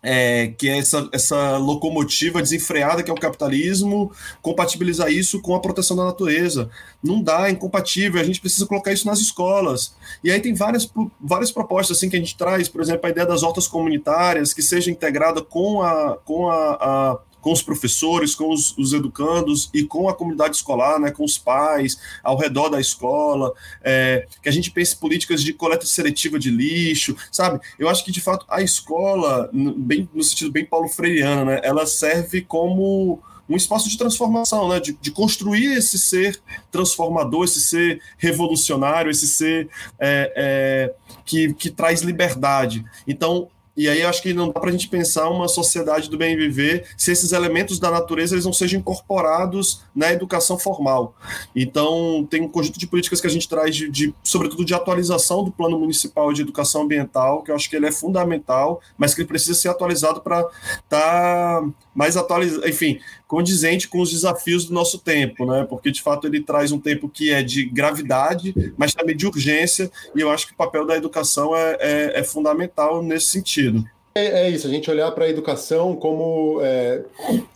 é, 0.05 0.53
que 0.55 0.69
é 0.69 0.77
essa, 0.77 1.09
essa 1.11 1.57
locomotiva 1.57 2.39
desenfreada 2.39 3.01
que 3.01 3.09
é 3.09 3.13
o 3.13 3.19
capitalismo, 3.19 4.11
compatibilizar 4.39 5.11
isso 5.11 5.41
com 5.41 5.55
a 5.55 5.59
proteção 5.59 5.97
da 5.97 6.05
natureza. 6.05 6.69
Não 7.03 7.21
dá, 7.21 7.47
é 7.47 7.51
incompatível, 7.51 8.21
a 8.21 8.23
gente 8.23 8.39
precisa 8.39 8.67
colocar 8.67 8.93
isso 8.93 9.07
nas 9.07 9.19
escolas. 9.19 9.95
E 10.23 10.29
aí 10.29 10.39
tem 10.39 10.53
várias, 10.53 10.87
várias 11.19 11.51
propostas 11.51 11.97
assim 11.97 12.07
que 12.07 12.15
a 12.15 12.19
gente 12.19 12.37
traz, 12.37 12.69
por 12.69 12.81
exemplo, 12.81 13.07
a 13.07 13.09
ideia 13.09 13.25
das 13.25 13.41
hortas 13.41 13.67
comunitárias, 13.67 14.53
que 14.53 14.61
seja 14.61 14.91
integrada 14.91 15.41
com 15.41 15.81
a, 15.81 16.17
com 16.23 16.49
a, 16.49 16.73
a 16.75 17.19
com 17.45 17.51
os 17.51 17.61
professores, 17.61 18.33
com 18.33 18.51
os, 18.51 18.75
os, 18.75 18.91
educandos 18.91 19.69
e 19.71 19.83
com 19.83 20.09
a 20.09 20.15
comunidade 20.15 20.55
escolar, 20.55 20.99
né, 20.99 21.11
com 21.11 21.23
os 21.23 21.37
pais, 21.37 21.99
ao 22.23 22.35
redor 22.35 22.69
da 22.69 22.79
escola, 22.79 23.53
é, 23.83 24.25
que 24.41 24.49
a 24.49 24.51
gente 24.51 24.71
pense 24.71 24.95
políticas 24.95 25.43
de 25.43 25.53
coleta 25.53 25.85
seletiva 25.85 26.39
de 26.39 26.49
lixo, 26.49 27.15
sabe? 27.31 27.59
Eu 27.77 27.87
acho 27.87 28.03
que, 28.03 28.11
de 28.11 28.19
fato, 28.19 28.47
a 28.49 28.63
escola, 28.63 29.47
bem, 29.53 30.09
no 30.11 30.23
sentido 30.23 30.51
bem 30.51 30.65
paulo 30.65 30.87
freireano, 30.87 31.45
né, 31.45 31.61
ela 31.63 31.85
serve 31.85 32.41
como 32.41 33.21
um 33.47 33.55
espaço 33.55 33.87
de 33.87 33.95
transformação, 33.95 34.67
né? 34.67 34.79
De, 34.79 34.93
de, 34.93 35.11
construir 35.11 35.77
esse 35.77 35.99
ser 35.99 36.41
transformador, 36.71 37.43
esse 37.43 37.61
ser 37.61 38.01
revolucionário, 38.17 39.11
esse 39.11 39.27
ser 39.27 39.69
é, 39.99 40.33
é, 40.35 40.93
que, 41.23 41.53
que 41.53 41.69
traz 41.69 42.01
liberdade. 42.01 42.83
Então, 43.07 43.49
e 43.75 43.89
aí 43.89 44.01
eu 44.01 44.09
acho 44.09 44.21
que 44.21 44.33
não 44.33 44.47
dá 44.47 44.59
para 44.59 44.69
a 44.69 44.71
gente 44.71 44.87
pensar 44.87 45.29
uma 45.29 45.47
sociedade 45.47 46.09
do 46.09 46.17
bem 46.17 46.35
viver 46.35 46.85
se 46.97 47.11
esses 47.11 47.31
elementos 47.31 47.77
da 47.77 47.91
natureza 47.91 48.35
eles 48.35 48.45
não 48.45 48.53
sejam 48.53 48.79
incorporados 48.79 49.81
na 49.93 50.11
educação 50.11 50.57
formal. 50.57 51.15
Então 51.55 52.25
tem 52.29 52.41
um 52.41 52.47
conjunto 52.47 52.79
de 52.79 52.87
políticas 52.87 53.19
que 53.19 53.27
a 53.27 53.29
gente 53.29 53.49
traz 53.49 53.75
de, 53.75 53.89
de 53.89 54.13
sobretudo 54.23 54.63
de 54.63 54.73
atualização 54.73 55.43
do 55.43 55.51
plano 55.51 55.77
municipal 55.77 56.31
de 56.31 56.41
educação 56.41 56.83
ambiental, 56.83 57.43
que 57.43 57.51
eu 57.51 57.55
acho 57.55 57.69
que 57.69 57.75
ele 57.75 57.87
é 57.87 57.91
fundamental, 57.91 58.81
mas 58.97 59.13
que 59.13 59.21
ele 59.21 59.27
precisa 59.27 59.53
ser 59.53 59.69
atualizado 59.69 60.21
para 60.21 60.39
estar 60.39 60.89
tá 60.89 61.67
mais 61.93 62.15
atualizado, 62.15 62.67
enfim, 62.67 62.99
condizente 63.27 63.87
com 63.87 64.01
os 64.01 64.11
desafios 64.11 64.65
do 64.65 64.73
nosso 64.73 64.99
tempo, 64.99 65.45
né? 65.45 65.65
Porque 65.67 65.91
de 65.91 66.01
fato 66.01 66.27
ele 66.27 66.41
traz 66.41 66.71
um 66.71 66.79
tempo 66.79 67.09
que 67.09 67.31
é 67.31 67.41
de 67.41 67.65
gravidade, 67.65 68.53
mas 68.77 68.93
também 68.93 69.15
de 69.15 69.25
urgência, 69.25 69.91
e 70.15 70.21
eu 70.21 70.29
acho 70.29 70.47
que 70.47 70.53
o 70.53 70.57
papel 70.57 70.85
da 70.85 70.95
educação 70.95 71.55
é, 71.55 71.77
é, 71.79 72.19
é 72.19 72.23
fundamental 72.23 73.01
nesse 73.01 73.27
sentido. 73.27 73.85
É, 74.17 74.47
é, 74.47 74.49
isso, 74.49 74.65
a 74.65 74.69
gente 74.69 74.89
olhar 74.89 75.11
para 75.11 75.25
a 75.25 75.29
educação 75.29 75.93
como 75.93 76.61
é, 76.61 77.03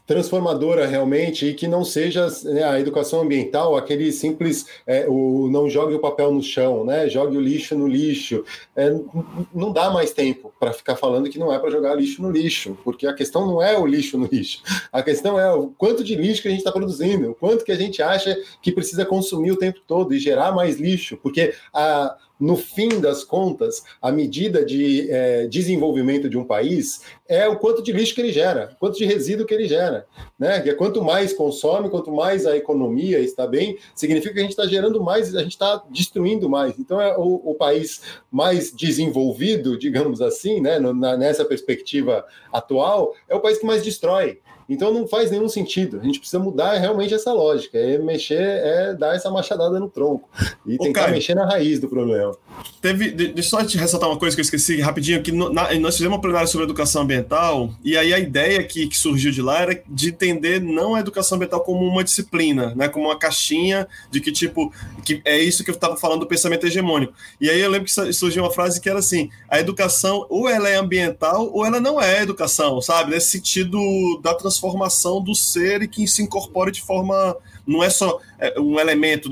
transformadora 0.05 0.85
realmente 0.85 1.45
e 1.45 1.53
que 1.53 1.69
não 1.69 1.85
seja 1.85 2.27
né, 2.43 2.63
a 2.63 2.77
educação 2.77 3.21
ambiental 3.21 3.77
aquele 3.77 4.11
simples 4.11 4.65
é, 4.85 5.05
o 5.07 5.47
não 5.49 5.69
jogue 5.69 5.93
o 5.93 5.99
papel 5.99 6.33
no 6.33 6.43
chão, 6.43 6.83
né? 6.83 7.07
Jogue 7.07 7.37
o 7.37 7.39
lixo 7.39 7.77
no 7.77 7.87
lixo. 7.87 8.43
É, 8.75 8.93
não 9.55 9.71
dá 9.71 9.89
mais 9.89 10.11
tempo 10.11 10.53
para 10.59 10.73
ficar 10.73 10.97
falando 10.97 11.29
que 11.29 11.39
não 11.39 11.53
é 11.53 11.57
para 11.57 11.71
jogar 11.71 11.95
lixo 11.95 12.21
no 12.21 12.29
lixo, 12.29 12.77
porque 12.83 13.07
a 13.07 13.13
questão 13.13 13.47
não 13.47 13.63
é 13.63 13.79
o 13.79 13.85
lixo 13.85 14.17
no 14.17 14.25
lixo. 14.25 14.61
A 14.91 15.01
questão 15.01 15.39
é 15.39 15.53
o 15.53 15.67
quanto 15.67 16.03
de 16.03 16.13
lixo 16.13 16.41
que 16.41 16.49
a 16.49 16.51
gente 16.51 16.59
está 16.59 16.73
produzindo, 16.73 17.31
o 17.31 17.35
quanto 17.35 17.63
que 17.63 17.71
a 17.71 17.77
gente 17.77 18.01
acha 18.01 18.37
que 18.61 18.73
precisa 18.73 19.05
consumir 19.05 19.53
o 19.53 19.57
tempo 19.57 19.79
todo 19.87 20.13
e 20.13 20.19
gerar 20.19 20.51
mais 20.51 20.77
lixo, 20.77 21.15
porque 21.23 21.53
a 21.73 22.17
no 22.39 22.55
fim 22.55 23.01
das 23.01 23.23
contas, 23.23 23.83
a 24.01 24.11
medida 24.11 24.63
de 24.63 25.09
é, 25.11 25.47
desenvolvimento 25.47 26.29
de 26.29 26.37
um 26.37 26.45
país 26.45 27.01
é 27.27 27.47
o 27.47 27.57
quanto 27.57 27.83
de 27.83 27.91
lixo 27.91 28.15
que 28.15 28.21
ele 28.21 28.31
gera, 28.31 28.75
quanto 28.79 28.97
de 28.97 29.05
resíduo 29.05 29.45
que 29.45 29.53
ele 29.53 29.67
gera. 29.67 30.07
Né? 30.37 30.61
Que 30.61 30.69
é 30.69 30.73
quanto 30.73 31.03
mais 31.03 31.33
consome, 31.33 31.89
quanto 31.89 32.11
mais 32.11 32.45
a 32.45 32.55
economia 32.55 33.19
está 33.19 33.45
bem, 33.45 33.77
significa 33.93 34.33
que 34.33 34.39
a 34.39 34.43
gente 34.43 34.51
está 34.51 34.65
gerando 34.65 35.03
mais, 35.03 35.35
a 35.35 35.43
gente 35.43 35.51
está 35.51 35.83
destruindo 35.89 36.49
mais. 36.49 36.79
Então, 36.79 37.01
é 37.01 37.17
o, 37.17 37.41
o, 37.51 37.55
país 37.55 38.01
mais 38.31 38.71
desenvolvido, 38.71 39.77
digamos 39.77 40.21
assim, 40.21 40.61
né? 40.61 40.79
Na, 40.79 41.17
nessa 41.17 41.43
perspectiva 41.43 42.25
atual, 42.53 43.13
é 43.27 43.35
o 43.35 43.41
país 43.41 43.57
que 43.57 43.65
mais 43.65 43.83
destrói. 43.83 44.39
Então 44.69 44.93
não 44.93 45.07
faz 45.07 45.31
nenhum 45.31 45.49
sentido. 45.49 45.99
A 45.99 46.05
gente 46.05 46.19
precisa 46.19 46.37
mudar 46.37 46.77
realmente 46.77 47.13
essa 47.13 47.33
lógica. 47.33 47.77
É 47.77 47.97
mexer, 47.97 48.39
é 48.39 48.93
dar 48.93 49.15
essa 49.15 49.29
machadada 49.31 49.79
no 49.79 49.89
tronco 49.89 50.29
e 50.65 50.75
Ô, 50.75 50.83
tentar 50.83 51.01
Caio, 51.01 51.15
mexer 51.15 51.33
na 51.33 51.45
raiz 51.45 51.79
do 51.79 51.89
problema. 51.89 52.37
Teve, 52.79 53.09
deixa 53.09 53.33
eu 53.35 53.43
só 53.43 53.63
te 53.63 53.77
ressaltar 53.77 54.07
uma 54.07 54.19
coisa 54.19 54.35
que 54.35 54.41
eu 54.41 54.43
esqueci 54.43 54.79
rapidinho, 54.79 55.23
que 55.23 55.31
no, 55.31 55.51
na, 55.51 55.73
nós 55.79 55.95
fizemos 55.95 56.15
uma 56.15 56.21
plenária 56.21 56.47
sobre 56.47 56.65
educação 56.65 57.01
ambiental, 57.01 57.71
e 57.83 57.97
aí 57.97 58.13
a 58.13 58.19
ideia 58.19 58.63
que, 58.63 58.87
que, 58.87 58.97
surgiu 58.97 59.31
de 59.31 59.41
lá 59.41 59.61
era 59.61 59.81
de 59.87 60.09
entender 60.09 60.61
não 60.61 60.93
a 60.93 60.99
educação 60.99 61.37
ambiental 61.37 61.61
como 61.61 61.85
uma 61.85 62.03
disciplina, 62.03 62.73
né, 62.75 62.87
como 62.87 63.07
uma 63.07 63.17
caixinha 63.17 63.87
de 64.11 64.21
que 64.21 64.31
tipo, 64.31 64.71
que 65.03 65.21
é 65.25 65.37
isso 65.37 65.63
que 65.63 65.69
eu 65.69 65.75
estava 65.75 65.97
falando 65.97 66.21
do 66.21 66.27
pensamento 66.27 66.65
hegemônico. 66.67 67.13
E 67.39 67.49
aí 67.49 67.59
eu 67.59 67.69
lembro 67.69 67.87
que 67.87 68.13
surgiu 68.13 68.43
uma 68.43 68.51
frase 68.51 68.79
que 68.79 68.89
era 68.89 68.99
assim: 68.99 69.29
a 69.49 69.59
educação 69.59 70.25
ou 70.29 70.47
ela 70.47 70.69
é 70.69 70.75
ambiental 70.75 71.49
ou 71.53 71.65
ela 71.65 71.79
não 71.79 72.01
é 72.01 72.21
educação, 72.21 72.81
sabe? 72.81 73.11
Nesse 73.11 73.31
sentido 73.31 73.79
da 74.21 74.33
transformação 74.33 74.58
transformação 74.59 75.21
do 75.21 75.33
ser 75.33 75.81
e 75.81 75.87
que 75.87 76.07
se 76.07 76.21
incorpore 76.21 76.71
de 76.71 76.81
forma. 76.81 77.35
Não 77.65 77.83
é 77.83 77.89
só 77.89 78.19
é, 78.37 78.59
um 78.59 78.79
elemento 78.79 79.29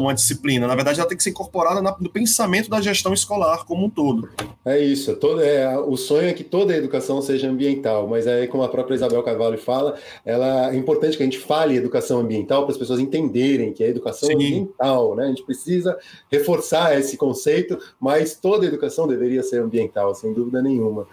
uma 0.00 0.14
disciplina. 0.14 0.66
Na 0.66 0.74
verdade, 0.74 1.00
ela 1.00 1.08
tem 1.08 1.16
que 1.16 1.22
ser 1.22 1.30
incorporada 1.30 1.80
no 1.80 2.10
pensamento 2.10 2.68
da 2.68 2.80
gestão 2.80 3.12
escolar 3.12 3.64
como 3.64 3.86
um 3.86 3.90
todo. 3.90 4.28
É 4.64 4.78
isso. 4.78 5.14
Todo, 5.16 5.42
é, 5.42 5.78
o 5.78 5.96
sonho 5.96 6.28
é 6.28 6.32
que 6.32 6.44
toda 6.44 6.72
a 6.72 6.76
educação 6.76 7.20
seja 7.22 7.48
ambiental, 7.48 8.06
mas 8.06 8.26
aí, 8.26 8.46
como 8.46 8.62
a 8.62 8.68
própria 8.68 8.94
Isabel 8.94 9.22
Carvalho 9.22 9.58
fala, 9.58 9.96
ela, 10.24 10.72
é 10.72 10.76
importante 10.76 11.16
que 11.16 11.22
a 11.22 11.26
gente 11.26 11.38
fale 11.38 11.76
educação 11.76 12.20
ambiental 12.20 12.62
para 12.62 12.72
as 12.72 12.78
pessoas 12.78 13.00
entenderem 13.00 13.72
que 13.72 13.82
é 13.82 13.88
educação 13.88 14.28
Sim. 14.28 14.34
ambiental. 14.34 15.16
Né? 15.16 15.24
A 15.24 15.28
gente 15.28 15.44
precisa 15.44 15.96
reforçar 16.30 16.98
esse 16.98 17.16
conceito, 17.16 17.78
mas 18.00 18.34
toda 18.34 18.66
educação 18.66 19.06
deveria 19.06 19.42
ser 19.42 19.60
ambiental, 19.62 20.14
sem 20.14 20.32
dúvida 20.32 20.60
nenhuma. 20.62 21.06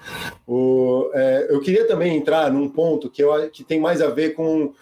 O, 0.47 1.09
é, 1.13 1.47
eu 1.49 1.59
queria 1.59 1.88
também 1.88 2.17
entrar 2.17 2.51
num 2.51 2.69
ponto 2.69 3.09
que, 3.09 3.23
eu, 3.23 3.49
que 3.49 3.63
tem 3.63 3.79
mais 3.79 4.01
a 4.01 4.09
ver 4.09 4.33
com, 4.33 4.73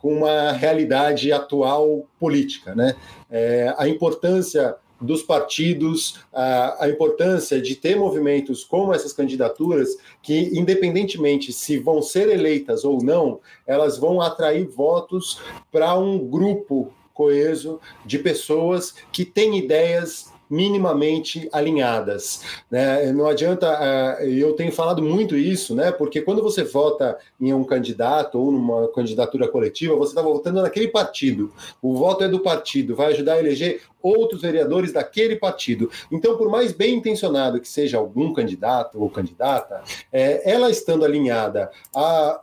com 0.00 0.16
uma 0.16 0.52
realidade 0.52 1.32
atual 1.32 2.06
política, 2.18 2.74
né? 2.74 2.94
É, 3.32 3.74
a 3.78 3.88
importância 3.88 4.76
dos 5.00 5.22
partidos, 5.22 6.20
a, 6.32 6.84
a, 6.84 6.88
importância 6.88 7.60
de 7.60 7.74
ter 7.74 7.96
movimentos 7.96 8.62
como 8.62 8.94
essas 8.94 9.12
candidaturas, 9.12 9.96
que, 10.22 10.56
independentemente 10.56 11.52
se 11.52 11.78
vão 11.78 12.00
ser 12.00 12.28
eleitas 12.28 12.84
ou 12.84 13.02
não, 13.02 13.40
elas 13.66 13.98
vão 13.98 14.20
atrair 14.20 14.68
votos 14.68 15.40
para 15.72 15.98
um 15.98 16.18
grupo 16.18 16.92
coeso 17.12 17.80
de 18.06 18.18
pessoas 18.18 18.94
que 19.10 19.24
têm 19.24 19.58
ideias 19.58 20.31
minimamente 20.52 21.48
alinhadas. 21.50 22.42
Né? 22.70 23.10
Não 23.10 23.26
adianta, 23.26 23.72
uh, 24.20 24.22
eu 24.22 24.52
tenho 24.52 24.70
falado 24.70 25.02
muito 25.02 25.34
isso, 25.34 25.74
né? 25.74 25.90
porque 25.90 26.20
quando 26.20 26.42
você 26.42 26.62
vota 26.62 27.16
em 27.40 27.54
um 27.54 27.64
candidato 27.64 28.38
ou 28.38 28.52
numa 28.52 28.86
candidatura 28.88 29.48
coletiva, 29.48 29.96
você 29.96 30.10
está 30.10 30.20
votando 30.20 30.60
naquele 30.60 30.88
partido. 30.88 31.50
O 31.80 31.96
voto 31.96 32.24
é 32.24 32.28
do 32.28 32.38
partido, 32.38 32.94
vai 32.94 33.14
ajudar 33.14 33.34
a 33.34 33.38
eleger 33.38 33.80
outros 34.02 34.42
vereadores 34.42 34.92
daquele 34.92 35.36
partido. 35.36 35.90
Então, 36.10 36.36
por 36.36 36.50
mais 36.50 36.72
bem 36.72 36.96
intencionado 36.96 37.58
que 37.58 37.68
seja 37.68 37.96
algum 37.96 38.34
candidato 38.34 39.00
ou 39.00 39.08
candidata, 39.08 39.82
é, 40.12 40.50
ela 40.50 40.70
estando 40.70 41.04
alinhada 41.04 41.70
a, 41.94 42.40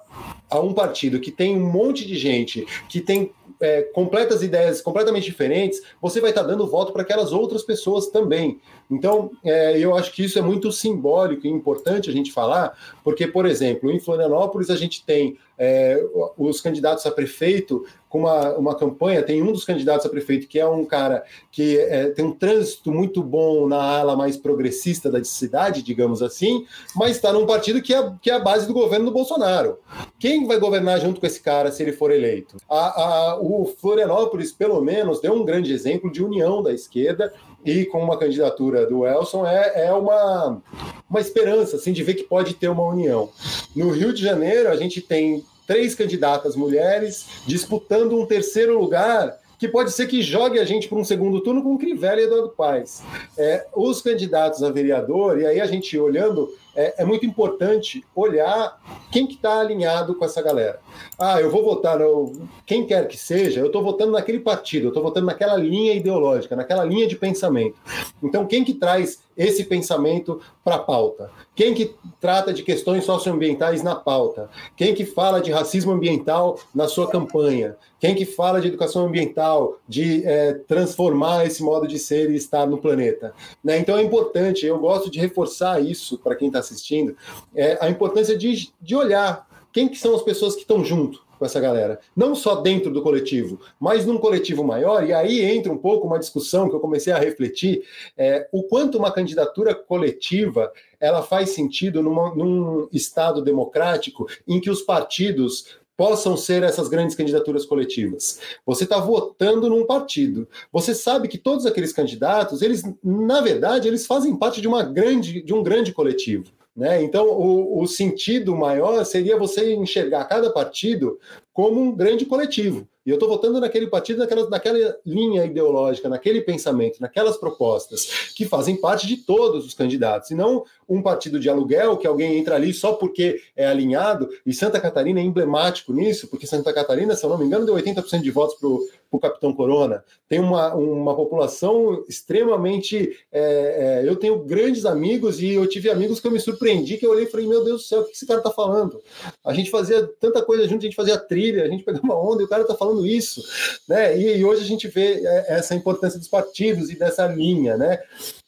a 0.50 0.60
um 0.60 0.74
partido 0.74 1.20
que 1.20 1.32
tem 1.32 1.56
um 1.56 1.70
monte 1.70 2.08
de 2.08 2.16
gente 2.16 2.66
que 2.88 3.02
tem 3.02 3.32
é, 3.60 3.82
completas 3.82 4.42
ideias 4.42 4.82
completamente 4.82 5.26
diferentes, 5.26 5.82
você 6.02 6.22
vai 6.22 6.30
estar 6.32 6.44
dando 6.44 6.68
voto 6.68 6.94
para 6.94 7.02
aquelas 7.02 7.32
outras 7.32 7.64
pessoas 7.64 8.08
também. 8.08 8.60
Então, 8.90 9.32
é, 9.44 9.78
eu 9.78 9.96
acho 9.96 10.12
que 10.14 10.24
isso 10.24 10.40
é 10.40 10.42
muito 10.42 10.72
simbólico 10.72 11.46
e 11.46 11.50
importante 11.50 12.10
a 12.10 12.14
gente 12.14 12.32
falar, 12.32 12.78
porque, 13.04 13.28
por 13.28 13.46
exemplo, 13.46 13.92
em 13.92 14.00
Florianópolis 14.00 14.70
a 14.70 14.76
gente 14.76 15.04
tem 15.04 15.38
é, 15.60 16.02
os 16.38 16.62
candidatos 16.62 17.06
a 17.06 17.12
prefeito 17.12 17.86
com 18.08 18.20
uma, 18.20 18.58
uma 18.58 18.76
campanha, 18.76 19.22
tem 19.22 19.44
um 19.44 19.52
dos 19.52 19.66
candidatos 19.66 20.06
a 20.06 20.10
prefeito 20.10 20.48
que 20.48 20.58
é 20.58 20.68
um 20.68 20.84
cara 20.84 21.24
que 21.52 21.78
é, 21.78 22.10
tem 22.10 22.26
um 22.26 22.32
trânsito 22.32 22.92
muito 22.92 23.22
bom 23.22 23.68
na 23.68 23.78
ala 23.78 24.16
mais 24.16 24.36
progressista 24.36 25.12
da 25.12 25.24
cidade, 25.24 25.84
digamos 25.84 26.24
assim, 26.24 26.66
mas 26.96 27.12
está 27.12 27.32
num 27.32 27.46
partido 27.46 27.82
que 27.82 27.94
é, 27.94 28.12
que 28.20 28.32
é 28.32 28.34
a 28.34 28.40
base 28.40 28.66
do 28.66 28.74
governo 28.74 29.06
do 29.06 29.12
Bolsonaro. 29.12 29.78
Quem 30.18 30.48
vai 30.48 30.58
governar 30.58 31.00
junto 31.00 31.20
com 31.20 31.28
esse 31.28 31.42
cara 31.42 31.72
se 31.72 31.84
ele 31.84 31.92
for 31.92 32.10
eleito? 32.10 32.58
A, 32.68 33.04
a, 33.04 33.40
o 33.40 33.66
Florianópolis, 33.80 34.52
pelo 34.52 34.82
menos, 34.82 35.22
deu 35.22 35.34
um 35.34 35.46
grande 35.46 35.72
exemplo 35.72 36.12
de 36.12 36.24
união 36.24 36.64
da 36.64 36.74
esquerda 36.74 37.32
e 37.66 37.86
com 37.86 38.02
uma 38.02 38.18
candidatura 38.18 38.86
do 38.86 39.06
Elson 39.06 39.46
é, 39.46 39.86
é 39.88 39.94
uma, 39.94 40.62
uma 41.10 41.20
esperança 41.20 41.76
assim, 41.76 41.92
de 41.92 42.04
ver 42.04 42.16
que 42.16 42.24
pode 42.24 42.54
ter 42.54 42.70
uma 42.70 42.84
união. 42.84 43.30
No 43.76 43.92
Rio 43.92 44.14
de 44.14 44.22
Janeiro, 44.22 44.70
a 44.70 44.76
gente 44.76 45.02
tem 45.02 45.44
três 45.68 45.94
candidatas 45.94 46.56
mulheres 46.56 47.28
disputando 47.46 48.20
um 48.20 48.26
terceiro 48.26 48.80
lugar 48.80 49.38
que 49.60 49.68
pode 49.68 49.92
ser 49.92 50.08
que 50.08 50.22
jogue 50.22 50.58
a 50.58 50.64
gente 50.64 50.88
para 50.88 50.98
um 50.98 51.04
segundo 51.04 51.42
turno 51.42 51.62
com 51.62 51.78
Crivella 51.78 52.22
e 52.22 52.24
Eduardo 52.24 52.50
Paes. 52.50 53.04
É, 53.38 53.68
os 53.76 54.02
candidatos 54.02 54.64
a 54.64 54.72
vereador, 54.72 55.38
e 55.38 55.46
aí 55.46 55.60
a 55.60 55.68
gente 55.68 55.98
olhando 56.00 56.50
é, 56.80 56.94
é 57.00 57.06
muito 57.06 57.26
importante 57.26 58.06
olhar 58.16 58.80
quem 59.12 59.28
que 59.28 59.34
está 59.34 59.60
alinhado 59.60 60.16
com 60.16 60.24
essa 60.24 60.42
galera. 60.42 60.80
Ah, 61.18 61.42
eu 61.42 61.52
vou 61.52 61.62
votar, 61.62 62.00
no, 62.00 62.48
quem 62.66 62.86
quer 62.86 63.06
que 63.10 63.18
seja, 63.18 63.60
eu 63.60 63.66
estou 63.66 63.84
votando 63.84 64.14
naquele 64.14 64.40
partido, 64.40 64.86
eu 64.86 64.90
estou 64.90 65.04
votando 65.04 65.26
naquela 65.26 65.58
linha 65.58 65.94
ideológica, 65.94 66.56
naquela 66.56 66.86
linha 66.86 67.06
de 67.06 67.18
pensamento. 67.18 67.76
Então, 68.24 68.48
quem 68.48 68.64
que 68.64 68.74
traz 68.74 69.20
esse 69.36 69.66
pensamento 69.66 70.42
para 70.64 70.76
a 70.76 70.80
pauta? 70.80 71.32
Quem 71.56 71.74
que 71.74 71.94
trata 72.22 72.54
de 72.54 72.64
questões 72.64 73.04
socioambientais 73.04 73.84
na 73.84 73.96
pauta? 73.96 74.50
Quem 74.78 74.94
que 74.94 75.06
fala 75.06 75.42
de 75.42 75.52
racismo 75.52 75.92
ambiental 75.92 76.58
na 76.74 76.88
sua 76.88 77.10
campanha? 77.10 77.76
Quem 78.00 78.16
que 78.16 78.26
fala 78.26 78.62
de 78.62 78.70
educação 78.70 79.06
ambiental, 79.06 79.78
de 79.88 80.26
é, 80.26 80.54
transformar 80.54 81.46
esse 81.46 81.62
modo 81.62 81.86
de 81.86 82.00
ser 82.00 82.32
e 82.32 82.36
estar 82.36 82.66
no 82.66 82.78
planeta? 82.78 83.34
Né? 83.64 83.78
Então 83.78 83.98
é 83.98 84.02
importante, 84.02 84.66
eu 84.66 84.80
gosto 84.80 85.12
de 85.12 85.20
reforçar 85.20 85.84
isso 85.84 86.18
para 86.18 86.36
quem 86.36 86.48
está 86.48 86.62
assistindo, 86.74 87.16
é, 87.56 87.78
a 87.82 87.90
importância 87.90 88.38
de, 88.38 88.72
de 88.82 88.96
olhar 88.96 89.48
quem 89.72 89.88
que 89.88 89.98
são 89.98 90.16
as 90.16 90.24
pessoas 90.24 90.56
que 90.56 90.62
estão 90.62 90.84
junto 90.84 91.24
com 91.40 91.46
essa 91.46 91.60
galera. 91.60 92.00
Não 92.16 92.36
só 92.36 92.56
dentro 92.56 92.92
do 92.92 93.02
coletivo, 93.02 93.60
mas 93.80 94.06
num 94.06 94.18
coletivo 94.18 94.64
maior, 94.64 95.08
e 95.08 95.14
aí 95.14 95.42
entra 95.42 95.72
um 95.72 95.78
pouco 95.78 96.06
uma 96.06 96.20
discussão 96.20 96.70
que 96.70 96.76
eu 96.76 96.82
comecei 96.82 97.14
a 97.14 97.18
refletir, 97.18 97.82
é, 98.18 98.48
o 98.52 98.64
quanto 98.64 98.98
uma 98.98 99.12
candidatura 99.12 99.74
coletiva 99.74 100.72
ela 101.00 101.24
faz 101.24 101.52
sentido 101.52 102.04
numa, 102.04 102.36
num 102.36 102.90
Estado 102.92 103.42
democrático 103.42 104.28
em 104.46 104.60
que 104.60 104.70
os 104.70 104.82
partidos 104.82 105.80
possam 105.96 106.38
ser 106.38 106.64
essas 106.64 106.88
grandes 106.88 107.16
candidaturas 107.16 107.66
coletivas. 107.66 108.40
Você 108.66 108.86
está 108.86 109.00
votando 109.00 109.70
num 109.70 109.86
partido. 109.86 110.48
Você 110.72 110.96
sabe 110.96 111.28
que 111.28 111.38
todos 111.38 111.66
aqueles 111.66 111.92
candidatos, 111.92 112.62
eles, 112.62 112.84
na 113.04 113.42
verdade, 113.42 113.86
eles 113.86 114.08
fazem 114.08 114.34
parte 114.36 114.62
de 114.62 114.68
uma 114.68 114.82
grande, 114.82 115.42
de 115.42 115.54
um 115.54 115.62
grande 115.62 115.92
coletivo. 115.92 116.46
Né? 116.80 117.04
Então, 117.04 117.28
o, 117.28 117.82
o 117.82 117.88
sentido 117.88 118.56
maior 118.56 119.04
seria 119.04 119.38
você 119.38 119.74
enxergar 119.76 120.24
cada 120.24 120.50
partido 120.50 121.20
como 121.52 121.82
um 121.82 121.94
grande 121.94 122.26
coletivo. 122.26 122.88
E 123.06 123.10
eu 123.10 123.16
estou 123.16 123.28
votando 123.28 123.60
naquele 123.60 123.88
partido, 123.88 124.20
naquela, 124.20 124.50
naquela 124.50 124.96
linha 125.06 125.44
ideológica, 125.44 126.08
naquele 126.08 126.40
pensamento, 126.40 127.02
naquelas 127.02 127.36
propostas 127.36 128.32
que 128.34 128.46
fazem 128.46 128.78
parte 128.78 129.06
de 129.08 129.18
todos 129.18 129.66
os 129.66 129.74
candidatos, 129.74 130.32
e 130.32 130.36
não 130.36 130.64
um 130.90 131.02
partido 131.02 131.40
de 131.40 131.48
aluguel 131.48 131.98
que 131.98 132.08
alguém 132.08 132.38
entra 132.38 132.56
ali 132.56 132.74
só 132.74 132.94
porque 132.94 133.42
é 133.56 133.68
alinhado. 133.68 134.30
E 134.46 134.54
Santa 134.54 134.80
Catarina 134.80 135.20
é 135.20 135.24
emblemático 135.24 135.94
nisso, 135.94 136.28
porque 136.28 136.48
Santa 136.48 136.74
Catarina, 136.74 137.16
se 137.16 137.24
eu 137.24 137.30
não 137.30 137.38
me 137.38 137.46
engano, 137.46 137.66
deu 137.66 137.76
80% 137.76 138.22
de 138.22 138.32
votos 138.32 138.56
para 138.56 138.68
o 139.12 139.20
Capitão 139.20 139.54
Corona. 139.54 140.04
Tem 140.28 140.40
uma, 140.40 140.74
uma 140.76 141.16
população 141.16 142.04
extremamente. 142.08 143.18
É, 143.32 144.02
é, 144.04 144.10
eu 144.10 144.16
tenho 144.16 144.40
grandes 144.40 144.86
amigos 144.86 145.42
e 145.42 145.54
eu 145.54 145.68
tive 145.68 145.90
amigos 145.90 146.20
que 146.20 146.28
eu 146.28 146.32
me 146.32 146.40
surpreendi, 146.40 146.98
que 146.98 147.06
eu 147.06 147.12
olhei 147.12 147.26
e 147.26 147.30
falei: 147.30 147.48
Meu 147.48 147.64
Deus 147.64 147.82
do 147.82 147.88
céu, 147.88 148.02
o 148.02 148.06
que 148.06 148.12
esse 148.12 148.26
cara 148.26 148.40
está 148.40 148.52
falando? 148.52 149.02
A 149.44 149.54
gente 149.54 149.70
fazia 149.70 150.08
tanta 150.20 150.42
coisa 150.42 150.68
junto, 150.68 150.80
a 150.80 150.86
gente 150.86 150.96
fazia 150.96 151.18
trilha, 151.18 151.64
a 151.64 151.68
gente 151.68 151.84
pegava 151.84 152.04
uma 152.04 152.20
onda 152.20 152.42
e 152.42 152.46
o 152.46 152.50
cara 152.50 152.64
está 152.64 152.76
falando 152.76 153.06
isso. 153.06 153.44
Né? 153.88 154.18
E, 154.18 154.38
e, 154.38 154.46
hoje 154.46 154.64
a 154.64 154.68
gente 154.68 154.88
vê 154.88 155.22
é, 155.26 155.58
essa 155.58 155.76
importância 155.76 156.18
dos 156.18 156.28
partidos 156.28 156.90
e 156.90 156.98
dessa 156.98 157.28
linha. 157.28 157.78
Né? 157.78 158.00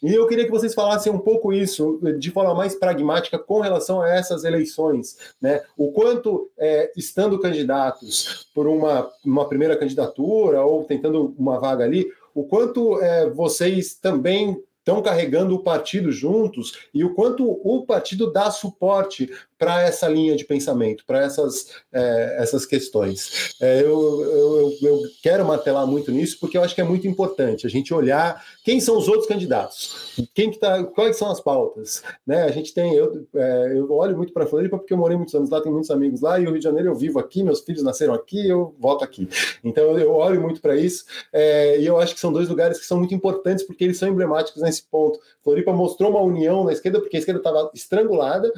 E 0.01 0.13
eu 0.13 0.27
queria 0.27 0.45
que 0.45 0.51
vocês 0.51 0.73
falassem 0.73 1.11
um 1.11 1.19
pouco 1.19 1.53
isso, 1.53 1.99
de 2.19 2.30
forma 2.31 2.53
mais 2.53 2.75
pragmática, 2.75 3.37
com 3.37 3.59
relação 3.59 4.01
a 4.01 4.09
essas 4.09 4.43
eleições. 4.43 5.17
Né? 5.41 5.61
O 5.77 5.91
quanto, 5.91 6.49
é, 6.57 6.91
estando 6.95 7.39
candidatos 7.39 8.49
por 8.53 8.67
uma, 8.67 9.09
uma 9.23 9.47
primeira 9.47 9.77
candidatura 9.77 10.63
ou 10.63 10.83
tentando 10.83 11.35
uma 11.37 11.59
vaga 11.59 11.83
ali, 11.83 12.11
o 12.33 12.43
quanto 12.43 13.01
é, 13.01 13.29
vocês 13.29 13.95
também 13.95 14.61
estão 14.81 15.01
carregando 15.01 15.55
o 15.55 15.63
partido 15.63 16.11
juntos 16.11 16.73
e 16.93 17.03
o 17.03 17.13
quanto 17.13 17.45
o 17.47 17.85
partido 17.85 18.31
dá 18.31 18.49
suporte 18.49 19.29
para 19.61 19.83
essa 19.83 20.07
linha 20.07 20.35
de 20.35 20.43
pensamento, 20.43 21.05
para 21.05 21.19
essas, 21.19 21.67
é, 21.93 22.37
essas 22.39 22.65
questões. 22.65 23.53
É, 23.61 23.81
eu, 23.81 24.21
eu, 24.23 24.77
eu, 24.81 25.01
quero 25.21 25.45
martelar 25.45 25.85
muito 25.85 26.11
nisso 26.11 26.39
porque 26.39 26.57
eu 26.57 26.63
acho 26.63 26.73
que 26.73 26.81
é 26.81 26.83
muito 26.83 27.07
importante 27.07 27.67
a 27.67 27.69
gente 27.69 27.93
olhar 27.93 28.43
quem 28.65 28.79
são 28.79 28.97
os 28.97 29.07
outros 29.07 29.27
candidatos, 29.27 30.19
quem 30.33 30.49
que 30.49 30.57
tá, 30.57 30.83
quais 30.83 31.15
são 31.15 31.29
as 31.29 31.39
pautas. 31.39 32.01
Né? 32.25 32.41
A 32.41 32.49
gente 32.49 32.73
tem, 32.73 32.95
eu, 32.95 33.23
é, 33.35 33.73
eu 33.75 33.91
olho 33.91 34.17
muito 34.17 34.33
para 34.33 34.45
a 34.45 34.47
Floripa 34.47 34.79
porque 34.79 34.93
eu 34.93 34.97
morei 34.97 35.15
muitos 35.15 35.35
anos 35.35 35.51
lá, 35.51 35.61
tenho 35.61 35.73
muitos 35.73 35.91
amigos 35.91 36.21
lá, 36.21 36.39
e 36.39 36.47
o 36.47 36.49
Rio 36.49 36.57
de 36.57 36.63
Janeiro 36.63 36.89
eu 36.89 36.95
vivo 36.95 37.19
aqui, 37.19 37.43
meus 37.43 37.61
filhos 37.61 37.83
nasceram 37.83 38.15
aqui, 38.15 38.49
eu 38.49 38.75
voto 38.79 39.03
aqui. 39.03 39.29
Então 39.63 39.95
eu 39.95 40.11
olho 40.11 40.41
muito 40.41 40.59
para 40.59 40.75
isso, 40.75 41.05
é, 41.31 41.79
e 41.79 41.85
eu 41.85 41.99
acho 41.99 42.15
que 42.15 42.19
são 42.19 42.33
dois 42.33 42.49
lugares 42.49 42.79
que 42.79 42.85
são 42.87 42.97
muito 42.97 43.13
importantes 43.13 43.63
porque 43.63 43.83
eles 43.83 43.99
são 43.99 44.09
emblemáticos 44.09 44.63
nesse 44.71 44.83
ponto. 44.83 45.19
Floripa 45.43 45.73
mostrou 45.73 46.09
uma 46.09 46.21
união 46.21 46.63
na 46.63 46.71
esquerda, 46.71 46.99
porque 46.99 47.17
a 47.17 47.19
esquerda 47.19 47.39
estava 47.39 47.69
estrangulada, 47.75 48.51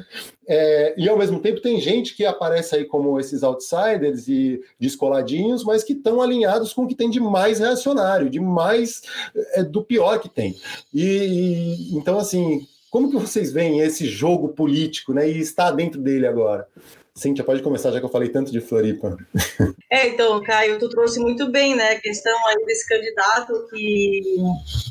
é, 0.46 0.94
e 0.96 1.08
ao 1.08 1.18
mesmo 1.18 1.40
tempo 1.40 1.60
tem 1.60 1.80
gente 1.80 2.14
que 2.14 2.24
aparece 2.24 2.76
aí 2.76 2.84
como 2.84 3.18
esses 3.18 3.42
outsiders 3.42 4.28
e 4.28 4.62
descoladinhos, 4.78 5.64
mas 5.64 5.82
que 5.82 5.92
estão 5.92 6.22
alinhados 6.22 6.72
com 6.72 6.84
o 6.84 6.86
que 6.86 6.94
tem 6.94 7.10
de 7.10 7.18
mais 7.20 7.58
reacionário, 7.58 8.30
de 8.30 8.38
mais 8.40 9.02
é, 9.54 9.62
do 9.62 9.82
pior 9.82 10.20
que 10.20 10.28
tem. 10.28 10.56
E, 10.92 11.04
e, 11.04 11.96
então, 11.96 12.18
assim, 12.18 12.66
como 12.90 13.10
que 13.10 13.16
vocês 13.16 13.52
veem 13.52 13.80
esse 13.80 14.06
jogo 14.06 14.50
político, 14.50 15.12
né? 15.12 15.28
E 15.28 15.40
está 15.40 15.70
dentro 15.72 16.00
dele 16.00 16.26
agora? 16.26 16.68
Cíntia, 17.16 17.44
pode 17.44 17.62
começar, 17.62 17.92
já 17.92 18.00
que 18.00 18.04
eu 18.04 18.10
falei 18.10 18.28
tanto 18.28 18.50
de 18.50 18.60
Floripa. 18.60 19.16
É, 19.88 20.08
então, 20.08 20.42
Caio, 20.42 20.80
tu 20.80 20.88
trouxe 20.88 21.20
muito 21.20 21.48
bem, 21.48 21.76
né, 21.76 21.92
a 21.92 22.00
questão 22.00 22.36
aí 22.48 22.64
desse 22.66 22.88
candidato 22.88 23.68
que 23.70 24.36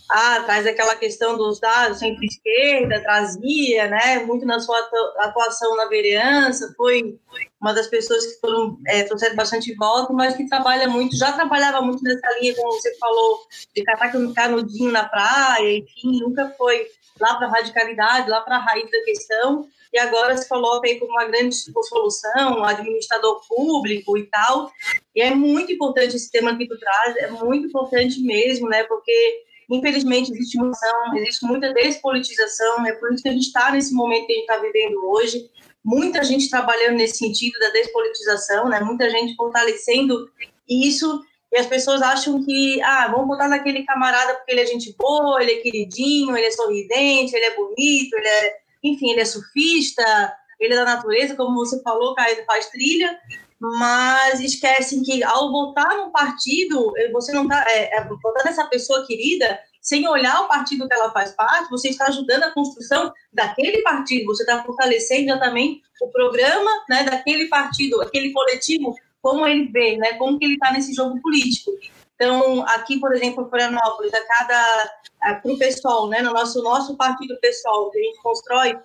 ah, 0.09 0.41
traz 0.45 0.65
aquela 0.65 0.95
questão 0.95 1.37
dos 1.37 1.59
dados 1.59 1.99
centro-esquerda, 1.99 3.01
trazia, 3.01 3.89
né, 3.89 4.19
muito 4.25 4.45
na 4.45 4.61
sua 4.61 4.79
atuação 5.17 5.75
na 5.75 5.87
vereança, 5.87 6.73
foi 6.77 7.19
uma 7.59 7.73
das 7.73 7.87
pessoas 7.87 8.25
que 8.25 8.39
foram, 8.39 8.79
é, 8.87 9.03
trouxeram 9.03 9.35
bastante 9.35 9.75
voto, 9.75 10.13
mas 10.13 10.37
que 10.37 10.47
trabalha 10.47 10.87
muito, 10.87 11.17
já 11.17 11.33
trabalhava 11.33 11.81
muito 11.81 12.01
nessa 12.01 12.39
linha, 12.39 12.55
como 12.55 12.71
você 12.71 12.95
falou, 12.97 13.39
de 13.75 13.83
catar 13.83 14.13
canudinho 14.33 14.91
na 14.91 15.03
praia, 15.03 15.77
enfim, 15.77 16.21
nunca 16.21 16.53
foi 16.57 16.87
lá 17.19 17.35
para 17.35 17.47
a 17.47 17.49
radicalidade, 17.49 18.29
lá 18.29 18.41
para 18.41 18.57
a 18.57 18.59
raiz 18.59 18.89
da 18.89 19.03
questão, 19.03 19.67
e 19.93 19.99
agora 19.99 20.35
se 20.35 20.49
coloca 20.49 20.87
aí 20.87 20.99
como 20.99 21.11
uma 21.11 21.25
grande 21.25 21.55
solução, 21.55 22.63
administrador 22.63 23.41
público 23.47 24.17
e 24.17 24.25
tal. 24.25 24.71
E 25.15 25.21
é 25.21 25.33
muito 25.35 25.71
importante 25.71 26.15
esse 26.15 26.31
tema 26.31 26.57
que 26.57 26.67
tu 26.67 26.77
traz, 26.79 27.15
é 27.17 27.29
muito 27.29 27.67
importante 27.67 28.19
mesmo, 28.21 28.67
né? 28.67 28.83
Porque 28.85 29.43
infelizmente 29.69 30.31
existe 30.31 30.57
muita, 30.57 30.77
existe 31.15 31.45
muita 31.45 31.73
despolitização, 31.73 32.85
é 32.85 32.93
por 32.93 33.13
isso 33.13 33.23
que 33.23 33.29
a 33.29 33.33
gente 33.33 33.45
está 33.45 33.71
nesse 33.71 33.93
momento 33.93 34.25
que 34.25 34.33
a 34.33 34.35
gente 34.35 34.51
está 34.51 34.57
vivendo 34.57 34.97
hoje. 35.09 35.49
Muita 35.85 36.23
gente 36.23 36.49
trabalhando 36.49 36.95
nesse 36.95 37.17
sentido 37.17 37.59
da 37.59 37.69
despolitização, 37.69 38.69
né? 38.69 38.79
Muita 38.79 39.09
gente 39.09 39.35
fortalecendo 39.35 40.27
isso 40.67 41.21
e 41.53 41.57
as 41.59 41.67
pessoas 41.67 42.01
acham 42.01 42.43
que, 42.43 42.81
ah, 42.81 43.09
vamos 43.09 43.27
botar 43.27 43.47
naquele 43.47 43.83
camarada 43.83 44.33
porque 44.33 44.51
ele 44.51 44.61
é 44.61 44.65
gente 44.65 44.95
boa, 44.97 45.39
ele 45.39 45.51
é 45.51 45.57
queridinho, 45.57 46.35
ele 46.35 46.47
é 46.47 46.51
sorridente, 46.51 47.35
ele 47.35 47.45
é 47.45 47.55
bonito, 47.55 48.13
ele 48.15 48.27
é, 48.27 48.55
enfim, 48.83 49.11
ele 49.11 49.21
é 49.21 49.25
surfista, 49.25 50.33
ele 50.59 50.73
é 50.73 50.77
da 50.77 50.83
natureza, 50.83 51.35
como 51.35 51.53
você 51.53 51.79
falou, 51.83 52.15
Caio 52.15 52.43
faz 52.47 52.65
trilha, 52.71 53.19
mas 53.59 54.39
esquecem 54.39 55.03
que 55.03 55.23
ao 55.23 55.51
votar 55.51 55.95
no 55.95 56.11
partido, 56.11 56.91
você 57.11 57.31
não 57.31 57.43
está, 57.43 57.63
é, 57.69 57.97
é, 57.97 58.03
votar 58.03 58.43
nessa 58.45 58.65
pessoa 58.65 59.05
querida, 59.05 59.59
sem 59.79 60.07
olhar 60.07 60.41
o 60.41 60.47
partido 60.47 60.87
que 60.87 60.93
ela 60.95 61.11
faz 61.11 61.33
parte, 61.33 61.69
você 61.69 61.89
está 61.89 62.07
ajudando 62.07 62.45
a 62.45 62.51
construção 62.51 63.13
daquele 63.31 63.83
partido, 63.83 64.25
você 64.25 64.41
está 64.41 64.63
fortalecendo 64.63 65.37
também 65.37 65.81
o 66.01 66.07
programa 66.07 66.71
né, 66.89 67.03
daquele 67.03 67.47
partido, 67.47 68.01
aquele 68.01 68.31
coletivo 68.31 68.95
como 69.23 69.47
ele 69.47 69.69
vê, 69.71 69.95
né, 69.95 70.15
como 70.15 70.37
que 70.37 70.43
ele 70.43 70.55
está 70.55 70.73
nesse 70.73 70.93
jogo 70.93 71.19
político. 71.21 71.71
Então, 72.15 72.63
aqui, 72.67 72.99
por 72.99 73.15
exemplo, 73.15 73.45
em 73.45 73.49
Florianópolis, 73.49 74.13
a 74.13 74.21
cada 74.27 74.93
para 75.19 75.41
o 75.45 75.57
pessoal, 75.57 76.09
né, 76.09 76.21
no 76.21 76.33
nosso 76.33 76.61
nosso 76.61 76.97
partido 76.97 77.39
pessoal 77.39 77.89
que 77.89 77.97
a 77.97 78.03
gente 78.03 78.21
constrói, 78.21 78.77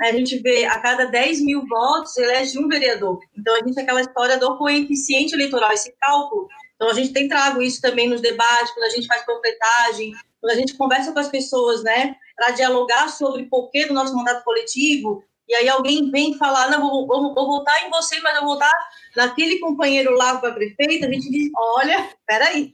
a 0.00 0.12
gente 0.12 0.38
vê 0.38 0.64
a 0.64 0.80
cada 0.80 1.04
10 1.04 1.42
mil 1.42 1.66
votos 1.66 2.16
elege 2.16 2.58
um 2.58 2.66
vereador. 2.66 3.20
Então, 3.36 3.54
a 3.54 3.58
gente 3.58 3.74
tem 3.74 3.84
aquela 3.84 4.00
história 4.00 4.38
do 4.38 4.56
coeficiente 4.56 5.34
eleitoral, 5.34 5.70
esse 5.72 5.94
cálculo. 6.00 6.48
Então, 6.74 6.88
a 6.88 6.94
gente 6.94 7.12
tem 7.12 7.28
trago 7.28 7.60
isso 7.60 7.82
também 7.82 8.08
nos 8.08 8.22
debates, 8.22 8.72
quando 8.72 8.86
a 8.86 8.94
gente 8.94 9.06
faz 9.06 9.22
completagem, 9.26 10.14
quando 10.40 10.52
a 10.52 10.56
gente 10.56 10.74
conversa 10.74 11.12
com 11.12 11.18
as 11.18 11.28
pessoas, 11.28 11.82
né, 11.82 12.16
para 12.34 12.52
dialogar 12.52 13.08
sobre 13.08 13.42
o 13.42 13.48
porquê 13.50 13.84
do 13.84 13.92
nosso 13.92 14.16
mandato 14.16 14.42
coletivo, 14.42 15.22
e 15.46 15.54
aí 15.54 15.68
alguém 15.68 16.10
vem 16.10 16.34
falar, 16.38 16.70
não, 16.70 16.80
vou, 16.80 17.06
vou, 17.06 17.34
vou 17.34 17.46
votar 17.46 17.84
em 17.84 17.90
você, 17.90 18.18
mas 18.20 18.34
eu 18.36 18.42
vou 18.42 18.54
votar 18.54 18.72
naquele 19.16 19.58
companheiro 19.58 20.14
lá 20.14 20.38
para 20.38 20.52
prefeito, 20.52 21.06
a 21.06 21.10
gente 21.10 21.30
diz, 21.30 21.50
olha, 21.56 22.10
peraí, 22.26 22.72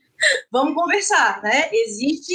vamos 0.50 0.74
conversar, 0.74 1.42
né? 1.42 1.68
Existe, 1.72 2.34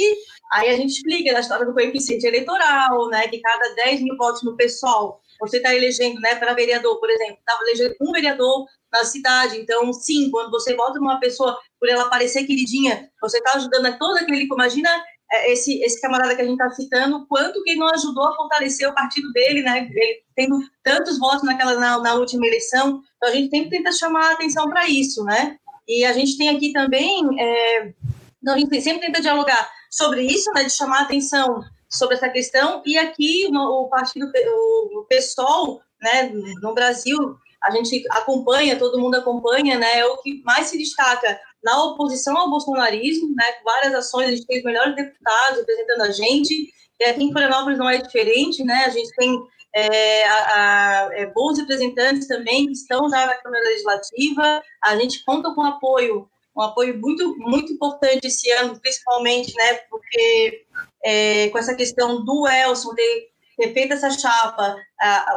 aí 0.52 0.70
a 0.70 0.76
gente 0.76 0.92
explica 0.92 1.32
da 1.32 1.40
história 1.40 1.66
do 1.66 1.72
coeficiente 1.72 2.26
eleitoral, 2.26 3.08
né? 3.08 3.28
Que 3.28 3.40
cada 3.40 3.74
10 3.74 4.02
mil 4.02 4.16
votos 4.16 4.42
no 4.42 4.56
pessoal, 4.56 5.20
você 5.40 5.58
está 5.58 5.74
elegendo, 5.74 6.20
né, 6.20 6.36
para 6.36 6.54
vereador, 6.54 6.98
por 7.00 7.10
exemplo, 7.10 7.38
estava 7.38 7.62
elegendo 7.62 7.94
um 8.00 8.12
vereador 8.12 8.66
na 8.92 9.04
cidade, 9.04 9.58
então, 9.58 9.92
sim, 9.92 10.30
quando 10.30 10.52
você 10.52 10.74
vota 10.76 11.00
numa 11.00 11.18
pessoa 11.18 11.58
por 11.80 11.88
ela 11.88 12.08
parecer 12.08 12.44
queridinha, 12.44 13.10
você 13.20 13.38
está 13.38 13.54
ajudando 13.56 13.86
a 13.86 13.92
todo 13.98 14.16
aquele, 14.18 14.44
imagina 14.44 14.88
esse, 15.50 15.80
esse 15.82 16.00
camarada 16.00 16.34
que 16.34 16.42
a 16.42 16.44
gente 16.44 16.60
está 16.60 16.70
citando, 16.70 17.26
quanto 17.26 17.62
que 17.62 17.74
não 17.76 17.88
ajudou 17.88 18.28
a 18.28 18.36
fortalecer 18.36 18.88
o 18.88 18.94
partido 18.94 19.32
dele, 19.32 19.62
né? 19.62 19.88
Ele 19.90 20.22
tendo 20.34 20.58
tantos 20.82 21.18
votos 21.18 21.42
naquela, 21.42 21.74
na, 21.74 21.98
na 21.98 22.14
última 22.14 22.46
eleição. 22.46 23.02
Então, 23.16 23.28
a 23.28 23.32
gente 23.32 23.50
sempre 23.50 23.70
tenta 23.70 23.92
chamar 23.92 24.30
a 24.30 24.32
atenção 24.32 24.68
para 24.68 24.88
isso, 24.88 25.24
né? 25.24 25.56
E 25.86 26.04
a 26.04 26.12
gente 26.12 26.38
tem 26.38 26.48
aqui 26.48 26.72
também, 26.72 27.22
é, 27.38 27.92
então, 28.44 28.54
a 28.54 28.58
gente 28.58 28.80
sempre 28.82 29.06
tenta 29.06 29.22
dialogar 29.22 29.70
sobre 29.90 30.22
isso, 30.22 30.52
né? 30.52 30.64
De 30.64 30.70
chamar 30.70 30.98
a 30.98 31.02
atenção 31.02 31.62
sobre 31.88 32.16
essa 32.16 32.28
questão. 32.28 32.82
E 32.84 32.98
aqui, 32.98 33.48
o 33.50 33.88
partido, 33.88 34.26
o 34.26 35.06
PSOL, 35.08 35.80
né? 36.02 36.30
No 36.60 36.74
Brasil, 36.74 37.38
a 37.62 37.70
gente 37.70 38.04
acompanha, 38.10 38.78
todo 38.78 39.00
mundo 39.00 39.14
acompanha, 39.14 39.78
né? 39.78 40.00
É 40.00 40.06
o 40.06 40.18
que 40.18 40.42
mais 40.44 40.66
se 40.66 40.76
destaca 40.76 41.40
na 41.64 41.82
oposição 41.84 42.36
ao 42.36 42.50
bolsonarismo, 42.50 43.34
né, 43.34 43.44
várias 43.64 43.94
ações, 43.94 44.28
a 44.28 44.30
gente 44.30 44.46
tem 44.46 44.58
os 44.58 44.64
melhores 44.64 44.94
deputados 44.94 45.58
representando 45.58 46.02
a 46.02 46.10
gente, 46.10 46.68
e 47.00 47.04
aqui 47.04 47.24
em 47.24 47.32
Florianópolis 47.32 47.78
não 47.78 47.88
é 47.88 47.98
diferente, 47.98 48.62
né, 48.62 48.84
a 48.84 48.90
gente 48.90 49.10
tem 49.16 49.42
é, 49.74 50.28
a, 50.28 50.36
a, 50.36 51.08
é, 51.14 51.26
bons 51.26 51.58
representantes 51.58 52.28
também 52.28 52.66
que 52.66 52.72
estão 52.72 53.08
já 53.08 53.26
na 53.26 53.34
Câmara 53.34 53.64
Legislativa, 53.64 54.62
a 54.84 54.96
gente 54.96 55.24
conta 55.24 55.52
com 55.54 55.62
apoio, 55.62 56.28
um 56.56 56.62
apoio 56.62 57.00
muito, 57.00 57.34
muito 57.38 57.72
importante 57.72 58.26
esse 58.26 58.48
ano, 58.52 58.78
principalmente, 58.78 59.52
né, 59.56 59.74
porque 59.90 60.64
é, 61.04 61.48
com 61.48 61.58
essa 61.58 61.74
questão 61.74 62.22
do 62.24 62.46
Elson 62.46 62.94
ter 62.94 63.33
ter 63.56 63.72
feito 63.72 63.92
essa 63.92 64.10
chapa, 64.10 64.76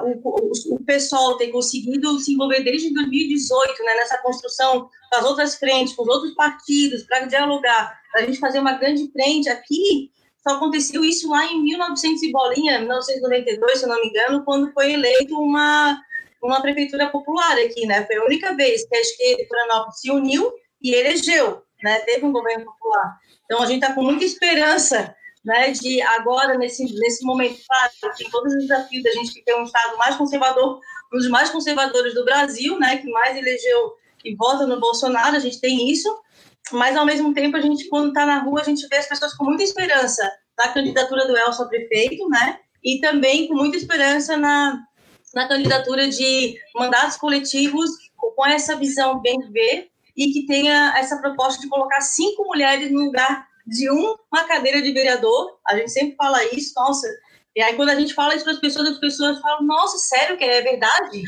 o, 0.04 0.76
o, 0.76 0.84
pessoal 0.84 1.38
ter 1.38 1.50
conseguido 1.50 2.20
se 2.20 2.34
envolver 2.34 2.62
desde 2.64 2.94
2018 2.94 3.84
né, 3.84 3.96
nessa 3.96 4.18
construção 4.20 4.90
com 5.10 5.18
as 5.18 5.26
outras 5.26 5.56
frentes, 5.56 5.94
com 5.94 6.04
os 6.04 6.10
outros 6.10 6.34
partidos, 6.34 7.04
para 7.04 7.26
dialogar, 7.26 8.00
para 8.12 8.22
a 8.22 8.26
gente 8.26 8.40
fazer 8.40 8.60
uma 8.60 8.74
grande 8.74 9.12
frente 9.12 9.50
aqui, 9.50 10.12
só 10.48 10.56
aconteceu 10.56 11.04
isso 11.04 11.30
lá 11.30 11.46
em 11.46 11.62
1900 11.62 12.24
e 12.24 12.32
bolinha, 12.32 12.80
1992, 12.80 13.80
se 13.80 13.86
eu 13.86 13.90
não 13.90 14.02
me 14.02 14.08
engano, 14.08 14.46
quando 14.46 14.72
foi 14.72 14.94
eleito 14.94 15.36
uma, 15.36 16.00
uma 16.42 16.62
prefeitura 16.62 17.10
popular 17.10 17.58
aqui, 17.58 17.86
né? 17.86 18.06
Foi 18.06 18.16
a 18.16 18.24
única 18.24 18.56
vez 18.56 18.88
que 18.88 18.96
a 18.96 19.02
esquerda 19.02 19.44
de 19.44 19.48
Florianópolis 19.48 20.00
se 20.00 20.10
uniu 20.10 20.54
e 20.82 20.94
elegeu, 20.94 21.64
né? 21.84 22.00
Teve 22.00 22.26
um 22.26 22.32
governo 22.32 22.66
popular. 22.66 23.18
Então, 23.44 23.62
a 23.62 23.66
gente 23.66 23.84
está 23.84 23.94
com 23.94 24.04
muita 24.04 24.24
esperança 24.24 25.14
né, 25.48 25.72
de 25.72 26.02
agora, 26.02 26.58
nesse, 26.58 26.84
nesse 27.00 27.26
momento, 27.26 27.58
claro, 27.66 28.16
tem 28.18 28.30
todos 28.30 28.54
os 28.54 28.64
desafios 28.64 29.02
da 29.02 29.12
gente 29.12 29.42
ter 29.44 29.56
um 29.56 29.64
Estado 29.64 29.98
mais 29.98 30.18
conservador, 30.18 30.82
um 31.14 31.18
dos 31.18 31.30
mais 31.30 31.50
conservadores 31.50 32.14
do 32.14 32.26
Brasil, 32.26 32.78
né, 32.78 32.98
que 32.98 33.10
mais 33.10 33.38
elegeu 33.38 33.94
e 34.26 34.36
vota 34.36 34.68
no 34.68 34.78
Bolsonaro, 34.78 35.38
a 35.38 35.40
gente 35.40 35.62
tem 35.62 35.90
isso, 35.90 36.14
mas 36.74 36.98
ao 36.98 37.06
mesmo 37.06 37.34
tempo, 37.34 37.56
a 37.56 37.62
gente, 37.62 37.88
quando 37.88 38.10
está 38.10 38.26
na 38.26 38.40
rua, 38.40 38.60
a 38.60 38.64
gente 38.66 38.86
vê 38.90 38.98
as 38.98 39.08
pessoas 39.08 39.34
com 39.36 39.46
muita 39.46 39.64
esperança 39.64 40.30
na 40.58 40.68
candidatura 40.68 41.26
do 41.26 41.38
Elson 41.38 41.64
a 41.64 41.68
prefeito, 41.70 42.28
né, 42.28 42.60
e 42.84 43.00
também 43.00 43.48
com 43.48 43.54
muita 43.54 43.78
esperança 43.78 44.36
na, 44.36 44.84
na 45.34 45.48
candidatura 45.48 46.10
de 46.10 46.58
mandatos 46.76 47.16
coletivos 47.16 47.90
com 48.18 48.46
essa 48.46 48.76
visão 48.76 49.22
bem 49.22 49.40
ver 49.50 49.90
e 50.14 50.34
que 50.34 50.46
tenha 50.46 50.94
essa 50.98 51.22
proposta 51.22 51.62
de 51.62 51.70
colocar 51.70 52.02
cinco 52.02 52.44
mulheres 52.44 52.92
no 52.92 53.06
lugar 53.06 53.47
de 53.68 53.90
uma 53.90 54.44
cadeira 54.48 54.82
de 54.82 54.92
vereador. 54.92 55.60
A 55.68 55.76
gente 55.76 55.92
sempre 55.92 56.16
fala 56.16 56.44
isso, 56.46 56.74
nossa. 56.76 57.08
E 57.56 57.62
aí, 57.62 57.76
quando 57.76 57.90
a 57.90 58.00
gente 58.00 58.14
fala 58.14 58.36
isso 58.36 58.44
para 58.44 58.54
as 58.54 58.60
pessoas, 58.60 58.90
as 58.90 59.00
pessoas 59.00 59.40
falam: 59.40 59.66
Nossa, 59.66 59.98
sério 59.98 60.38
que 60.38 60.44
é 60.46 60.62
verdade? 60.62 61.24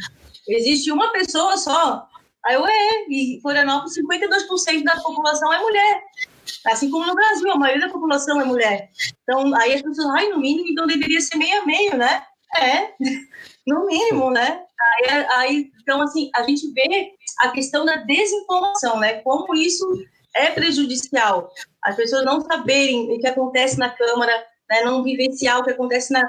Existe 0.48 0.92
uma 0.92 1.12
pessoa 1.12 1.58
só. 1.58 2.08
Aí 2.46 2.56
eu, 2.56 2.66
é, 2.66 3.06
e 3.10 3.40
Florianópolis, 3.42 3.98
52% 3.98 4.84
da 4.84 4.96
população 5.02 5.52
é 5.54 5.60
mulher. 5.60 6.04
Assim 6.66 6.90
como 6.90 7.06
no 7.06 7.14
Brasil, 7.14 7.52
a 7.52 7.58
maioria 7.58 7.88
da 7.88 7.94
população 7.94 8.40
é 8.42 8.46
mulher. 8.46 8.90
Então, 9.24 9.54
aí 9.56 9.74
as 9.74 9.82
pessoas, 9.82 10.08
ai, 10.16 10.30
no 10.30 10.40
mínimo, 10.40 10.70
então 10.70 10.88
deveria 10.88 11.20
ser 11.20 11.38
meio 11.38 11.62
a 11.62 11.66
meio, 11.66 11.98
né? 11.98 12.24
É, 12.58 12.94
no 13.68 13.86
mínimo, 13.86 14.32
né? 14.32 14.64
Aí, 14.82 15.26
aí, 15.32 15.72
então, 15.82 16.02
assim, 16.02 16.32
a 16.36 16.44
gente 16.44 16.72
vê 16.72 17.12
a 17.42 17.50
questão 17.50 17.86
da 17.86 17.98
desinformação, 17.98 19.00
né? 19.00 19.22
Como 19.22 19.54
isso 19.54 19.86
é 20.36 20.50
prejudicial. 20.52 21.52
As 21.84 21.96
pessoas 21.96 22.26
não 22.26 22.42
saberem 22.42 23.12
o 23.12 23.20
que 23.20 23.28
acontece 23.28 23.78
na 23.78 23.90
Câmara, 23.90 24.34
né, 24.70 24.82
não 24.84 25.04
vivenciar 25.04 25.60
o 25.60 25.64
que 25.64 25.72
acontece 25.72 26.12
na, 26.12 26.22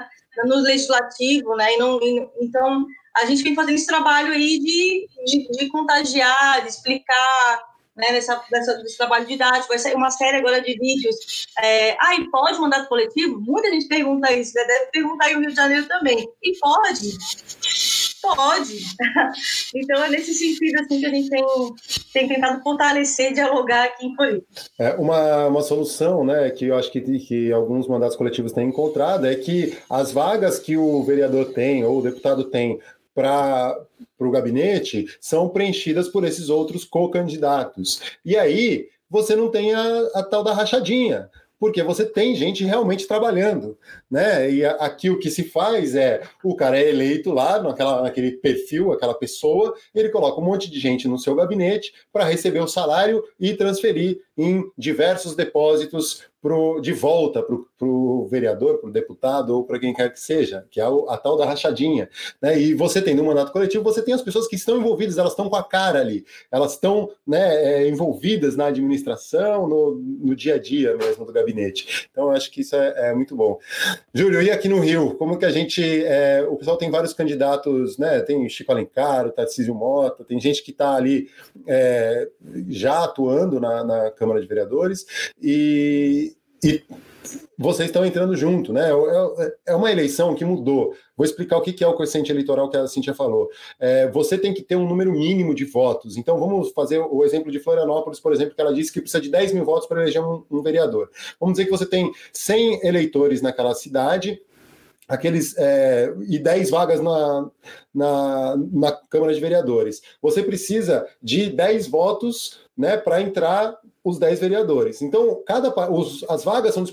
no 0.45 0.55
Legislativo, 0.57 1.55
né, 1.55 1.73
e 1.73 1.77
não, 1.77 2.01
e, 2.01 2.27
então 2.41 2.85
a 3.15 3.25
gente 3.25 3.43
vem 3.43 3.55
fazendo 3.55 3.75
esse 3.75 3.87
trabalho 3.87 4.31
aí 4.31 4.59
de, 4.59 5.07
de, 5.25 5.51
de 5.51 5.67
contagiar, 5.69 6.61
de 6.61 6.69
explicar, 6.69 7.71
né, 7.95 8.07
nessa, 8.11 8.41
nessa, 8.51 8.77
nesse 8.77 8.97
trabalho 8.97 9.25
didático. 9.25 9.67
Vai 9.67 9.79
sair 9.79 9.95
uma 9.95 10.11
série 10.11 10.37
agora 10.37 10.61
de 10.61 10.73
vídeos. 10.77 11.47
É, 11.61 11.97
ah, 11.99 12.15
e 12.15 12.29
pode 12.29 12.59
mandato 12.59 12.87
coletivo? 12.87 13.39
Muita 13.41 13.69
gente 13.69 13.87
pergunta 13.87 14.31
isso, 14.31 14.53
né? 14.55 14.63
deve 14.63 14.85
perguntar 14.91 15.25
aí 15.25 15.35
o 15.35 15.39
Rio 15.39 15.49
de 15.49 15.55
Janeiro 15.55 15.87
também. 15.87 16.27
E 16.41 16.57
pode. 16.59 17.17
Pode. 18.21 18.77
então 19.75 20.03
é 20.03 20.09
nesse 20.09 20.33
sentido 20.33 20.79
assim 20.81 20.99
que 20.99 21.05
a 21.05 21.09
gente 21.09 21.29
tem, 21.29 21.43
tem 22.13 22.27
tentado 22.27 22.61
fortalecer, 22.61 23.33
dialogar 23.33 23.85
aqui 23.85 24.05
em 24.05 24.15
Floripa. 24.15 24.45
É 24.77 24.93
uma, 24.93 25.47
uma 25.47 25.61
solução, 25.61 26.23
né, 26.23 26.49
que 26.51 26.67
eu 26.67 26.75
acho 26.75 26.91
que, 26.91 27.01
que 27.01 27.51
alguns 27.51 27.87
mandatos 27.87 28.15
coletivos 28.15 28.51
têm 28.51 28.67
encontrado 28.67 29.25
é 29.25 29.35
que 29.35 29.77
as 29.89 30.11
vagas 30.11 30.59
que 30.59 30.77
o 30.77 31.03
vereador 31.03 31.53
tem 31.53 31.83
ou 31.83 31.99
o 31.99 32.03
deputado 32.03 32.45
tem 32.45 32.79
para 33.13 33.77
o 34.19 34.31
gabinete 34.31 35.05
são 35.19 35.49
preenchidas 35.49 36.07
por 36.07 36.23
esses 36.23 36.49
outros 36.49 36.85
co-candidatos. 36.85 38.01
E 38.23 38.37
aí 38.37 38.87
você 39.09 39.35
não 39.35 39.49
tem 39.49 39.73
a, 39.73 40.07
a 40.15 40.23
tal 40.23 40.43
da 40.43 40.53
rachadinha 40.53 41.29
porque 41.61 41.83
você 41.83 42.03
tem 42.03 42.35
gente 42.35 42.65
realmente 42.65 43.05
trabalhando, 43.05 43.77
né? 44.09 44.51
E 44.51 44.65
aqui 44.65 45.11
o 45.11 45.19
que 45.19 45.29
se 45.29 45.43
faz 45.43 45.93
é 45.93 46.23
o 46.43 46.55
cara 46.55 46.79
é 46.79 46.89
eleito 46.89 47.31
lá 47.31 47.61
naquela, 47.61 48.01
naquele 48.01 48.31
perfil, 48.31 48.91
aquela 48.91 49.13
pessoa, 49.13 49.75
ele 49.93 50.09
coloca 50.09 50.41
um 50.41 50.43
monte 50.43 50.71
de 50.71 50.79
gente 50.79 51.07
no 51.07 51.19
seu 51.19 51.35
gabinete 51.35 51.93
para 52.11 52.25
receber 52.25 52.61
o 52.61 52.67
salário 52.67 53.23
e 53.39 53.53
transferir 53.53 54.19
em 54.41 54.71
diversos 54.77 55.35
depósitos 55.35 56.23
pro, 56.41 56.81
de 56.81 56.91
volta 56.91 57.43
para 57.43 57.55
o 57.87 58.27
vereador, 58.27 58.79
para 58.79 58.89
o 58.89 58.91
deputado 58.91 59.55
ou 59.55 59.63
para 59.63 59.79
quem 59.79 59.93
quer 59.93 60.11
que 60.11 60.19
seja, 60.19 60.65
que 60.71 60.81
é 60.81 60.83
a, 60.83 60.89
a 61.09 61.17
tal 61.17 61.37
da 61.37 61.45
rachadinha. 61.45 62.09
Né? 62.41 62.59
E 62.59 62.73
você 62.73 63.01
tem 63.01 63.13
no 63.13 63.23
mandato 63.23 63.51
coletivo, 63.51 63.83
você 63.83 64.01
tem 64.01 64.13
as 64.13 64.21
pessoas 64.21 64.47
que 64.47 64.55
estão 64.55 64.77
envolvidas, 64.77 65.17
elas 65.17 65.33
estão 65.33 65.49
com 65.49 65.55
a 65.55 65.63
cara 65.63 65.99
ali, 65.99 66.25
elas 66.51 66.73
estão 66.73 67.11
né, 67.25 67.83
é, 67.83 67.87
envolvidas 67.87 68.55
na 68.55 68.65
administração, 68.65 69.67
no, 69.67 69.95
no, 69.95 70.35
dia 70.35 70.55
a 70.55 70.57
dia 70.57 70.97
mesmo 70.97 71.25
do 71.25 71.31
gabinete. 71.31 72.07
Então, 72.11 72.25
eu 72.25 72.31
acho 72.31 72.49
que 72.51 72.61
isso 72.61 72.75
é, 72.75 73.09
é 73.09 73.13
muito 73.13 73.35
bom. 73.35 73.59
Júlio, 74.13 74.41
e 74.41 74.49
aqui 74.49 74.67
no 74.67 74.79
Rio, 74.79 75.13
como 75.15 75.37
que 75.37 75.45
a 75.45 75.51
gente. 75.51 76.03
É, 76.05 76.43
o 76.49 76.55
pessoal 76.55 76.77
tem 76.77 76.89
vários 76.89 77.13
candidatos, 77.13 77.97
né? 77.97 78.21
Tem 78.21 78.47
Chico 78.49 78.71
Alencar, 78.71 79.31
Tarcísio 79.31 79.75
Mota, 79.75 80.23
tem 80.23 80.39
gente 80.39 80.63
que 80.63 80.71
está 80.71 80.95
ali 80.95 81.29
é, 81.67 82.27
já 82.69 83.03
atuando 83.03 83.59
na, 83.59 83.83
na 83.83 84.11
Câmara 84.11 84.30
de 84.39 84.47
Vereadores 84.47 85.05
e, 85.41 86.35
e 86.63 86.83
vocês 87.57 87.89
estão 87.89 88.05
entrando 88.05 88.35
junto, 88.35 88.73
né? 88.73 88.89
É, 88.89 89.71
é 89.71 89.75
uma 89.75 89.91
eleição 89.91 90.33
que 90.33 90.43
mudou. 90.43 90.95
Vou 91.15 91.25
explicar 91.25 91.57
o 91.57 91.61
que 91.61 91.83
é 91.83 91.87
o 91.87 91.93
coeficiente 91.93 92.31
eleitoral 92.31 92.69
que 92.69 92.77
a 92.77 92.87
Cintia 92.87 93.13
falou. 93.13 93.49
É, 93.79 94.09
você 94.09 94.37
tem 94.37 94.53
que 94.53 94.63
ter 94.63 94.75
um 94.75 94.87
número 94.87 95.11
mínimo 95.11 95.53
de 95.53 95.65
votos. 95.65 96.17
Então, 96.17 96.39
vamos 96.39 96.71
fazer 96.71 96.99
o 96.99 97.23
exemplo 97.23 97.51
de 97.51 97.59
Florianópolis, 97.59 98.19
por 98.19 98.33
exemplo, 98.33 98.55
que 98.55 98.61
ela 98.61 98.73
disse 98.73 98.91
que 98.91 99.01
precisa 99.01 99.21
de 99.21 99.29
10 99.29 99.53
mil 99.53 99.63
votos 99.63 99.87
para 99.87 100.01
eleger 100.01 100.23
um, 100.23 100.43
um 100.49 100.61
vereador. 100.61 101.09
Vamos 101.39 101.53
dizer 101.53 101.65
que 101.65 101.71
você 101.71 101.85
tem 101.85 102.11
100 102.33 102.87
eleitores 102.87 103.41
naquela 103.41 103.75
cidade, 103.75 104.41
aqueles 105.07 105.55
é, 105.57 106.13
e 106.27 106.39
10 106.39 106.69
vagas 106.69 107.01
na, 107.01 107.49
na, 107.93 108.55
na 108.71 108.91
Câmara 109.09 109.33
de 109.33 109.39
Vereadores. 109.39 110.01
Você 110.21 110.41
precisa 110.41 111.05
de 111.21 111.49
10 111.49 111.87
votos 111.87 112.59
né, 112.77 112.97
para 112.97 113.21
entrar 113.21 113.77
os 114.03 114.17
10 114.17 114.39
vereadores. 114.39 115.01
Então, 115.01 115.41
cada 115.45 115.69
os, 115.91 116.23
as 116.27 116.43
vagas 116.43 116.73
são 116.73 116.83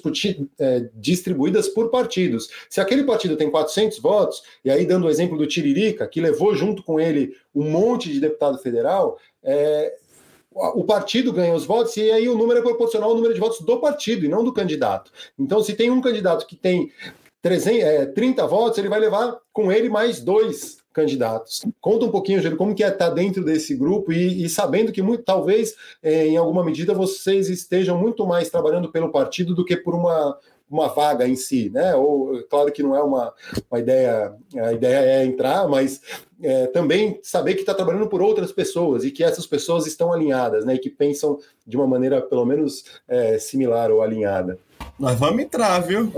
é, 0.59 0.89
distribuídas 0.95 1.69
por 1.69 1.91
partidos. 1.91 2.49
Se 2.69 2.81
aquele 2.81 3.05
partido 3.05 3.37
tem 3.37 3.51
400 3.51 3.99
votos, 3.99 4.43
e 4.65 4.71
aí 4.71 4.85
dando 4.85 5.07
o 5.07 5.11
exemplo 5.11 5.39
do 5.39 5.47
Tiririca, 5.47 6.07
que 6.07 6.21
levou 6.21 6.55
junto 6.55 6.83
com 6.83 7.01
ele 7.01 7.35
um 7.55 7.71
monte 7.71 8.13
de 8.13 8.21
deputado 8.21 8.59
federal, 8.59 9.19
é, 9.43 9.97
o 10.51 10.85
partido 10.85 11.33
ganha 11.33 11.55
os 11.55 11.65
votos 11.65 11.97
e 11.97 12.11
aí 12.11 12.29
o 12.29 12.37
número 12.37 12.59
é 12.59 12.63
proporcional 12.63 13.11
ao 13.11 13.15
número 13.17 13.33
de 13.33 13.41
votos 13.41 13.61
do 13.61 13.81
partido 13.81 14.25
e 14.25 14.29
não 14.29 14.43
do 14.43 14.53
candidato. 14.53 15.13
Então, 15.39 15.63
se 15.63 15.75
tem 15.75 15.91
um 15.91 16.01
candidato 16.01 16.47
que 16.47 16.57
tem 16.57 16.91
300, 17.43 17.83
é, 17.83 18.07
30 18.07 18.47
votos, 18.47 18.79
ele 18.79 18.89
vai 18.89 18.99
levar 18.99 19.39
com 19.53 19.71
ele 19.71 19.89
mais 19.89 20.21
dois 20.21 20.79
candidatos. 20.93 21.65
Conta 21.81 22.07
um 22.07 22.11
pouquinho, 22.11 22.43
Júlio, 22.43 22.57
como 22.57 22.75
que 22.75 22.83
é 22.83 22.89
estar 22.89 23.11
dentro 23.11 23.45
desse 23.45 23.75
grupo 23.77 24.13
e, 24.13 24.45
e 24.45 24.49
sabendo 24.49 24.91
que 24.91 25.01
muito, 25.01 25.23
talvez, 25.23 25.77
é, 26.03 26.27
em 26.27 26.37
alguma 26.37 26.65
medida, 26.65 26.93
vocês 26.93 27.49
estejam 27.49 27.97
muito 27.97 28.27
mais 28.27 28.51
trabalhando 28.51 28.91
pelo 28.91 29.13
partido 29.13 29.55
do 29.55 29.65
que 29.65 29.77
por 29.77 29.95
uma, 29.95 30.37
uma 30.71 30.89
vaga 30.89 31.27
em 31.27 31.37
si, 31.37 31.71
né? 31.71 31.95
Ou 31.95 32.43
claro 32.45 32.73
que 32.73 32.83
não 32.83 32.97
é 32.97 33.03
uma, 33.03 33.33
uma 33.71 33.79
ideia, 33.79 34.35
a 34.57 34.73
ideia 34.73 34.99
é 34.99 35.25
entrar, 35.25 35.69
mas 35.69 36.01
é, 36.43 36.67
também 36.67 37.21
saber 37.23 37.55
que 37.55 37.61
está 37.61 37.75
trabalhando 37.75 38.09
por 38.09 38.21
outras 38.21 38.53
pessoas 38.53 39.05
e 39.05 39.11
que 39.11 39.23
essas 39.23 39.47
pessoas 39.47 39.87
estão 39.87 40.13
alinhadas, 40.13 40.65
né? 40.65 40.75
E 40.75 40.79
que 40.79 40.91
pensam 40.91 41.39
de 41.67 41.77
uma 41.77 41.87
maneira 41.87 42.21
pelo 42.21 42.45
menos 42.45 42.85
é, 43.07 43.39
similar 43.39 43.91
ou 43.91 44.03
alinhada. 44.03 44.59
Nós 44.99 45.19
vamos 45.19 45.43
entrar, 45.43 45.79
viu? 45.81 46.13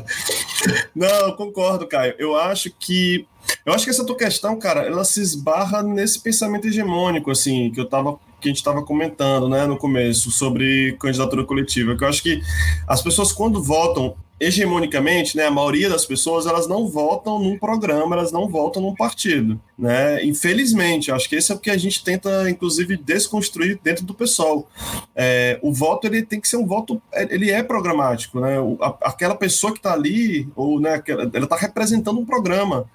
Não, 0.94 1.32
concordo, 1.36 1.86
Caio. 1.86 2.14
Eu 2.18 2.36
acho 2.36 2.70
que 2.70 3.26
eu 3.64 3.74
acho 3.74 3.84
que 3.84 3.90
essa 3.90 4.04
tua 4.04 4.16
questão, 4.16 4.58
cara, 4.58 4.82
ela 4.82 5.04
se 5.04 5.20
esbarra 5.20 5.82
nesse 5.82 6.18
pensamento 6.20 6.66
hegemônico, 6.66 7.30
assim, 7.30 7.70
que 7.70 7.80
eu 7.80 7.86
tava 7.86 8.18
que 8.40 8.48
a 8.48 8.50
gente 8.50 8.58
estava 8.58 8.82
comentando, 8.82 9.48
né, 9.48 9.66
no 9.66 9.78
começo 9.78 10.30
sobre 10.30 10.96
candidatura 11.00 11.44
coletiva, 11.44 11.96
que 11.96 12.04
eu 12.04 12.08
acho 12.08 12.22
que 12.22 12.42
as 12.86 13.00
pessoas 13.00 13.32
quando 13.32 13.62
votam 13.62 14.14
hegemonicamente, 14.44 15.36
né, 15.36 15.46
a 15.46 15.50
maioria 15.50 15.88
das 15.88 16.04
pessoas 16.04 16.46
elas 16.46 16.66
não 16.66 16.86
votam 16.86 17.38
num 17.38 17.58
programa, 17.58 18.14
elas 18.14 18.30
não 18.30 18.48
votam 18.48 18.82
num 18.82 18.94
partido, 18.94 19.60
né? 19.78 20.24
Infelizmente, 20.24 21.10
acho 21.10 21.28
que 21.28 21.36
esse 21.36 21.50
é 21.50 21.54
o 21.54 21.58
que 21.58 21.70
a 21.70 21.76
gente 21.76 22.04
tenta, 22.04 22.48
inclusive, 22.50 22.96
desconstruir 22.96 23.78
dentro 23.82 24.04
do 24.04 24.14
pessoal. 24.14 24.68
É, 25.14 25.58
o 25.62 25.72
voto 25.72 26.06
ele 26.06 26.22
tem 26.22 26.40
que 26.40 26.48
ser 26.48 26.56
um 26.56 26.66
voto, 26.66 27.00
ele 27.30 27.50
é 27.50 27.62
programático, 27.62 28.40
né? 28.40 28.60
O, 28.60 28.76
a, 28.80 28.96
aquela 29.02 29.34
pessoa 29.34 29.72
que 29.72 29.78
está 29.78 29.92
ali, 29.92 30.48
ou 30.54 30.80
né, 30.80 31.02
ela 31.08 31.44
está 31.44 31.56
representando 31.56 32.18
um 32.20 32.24
programa. 32.24 32.86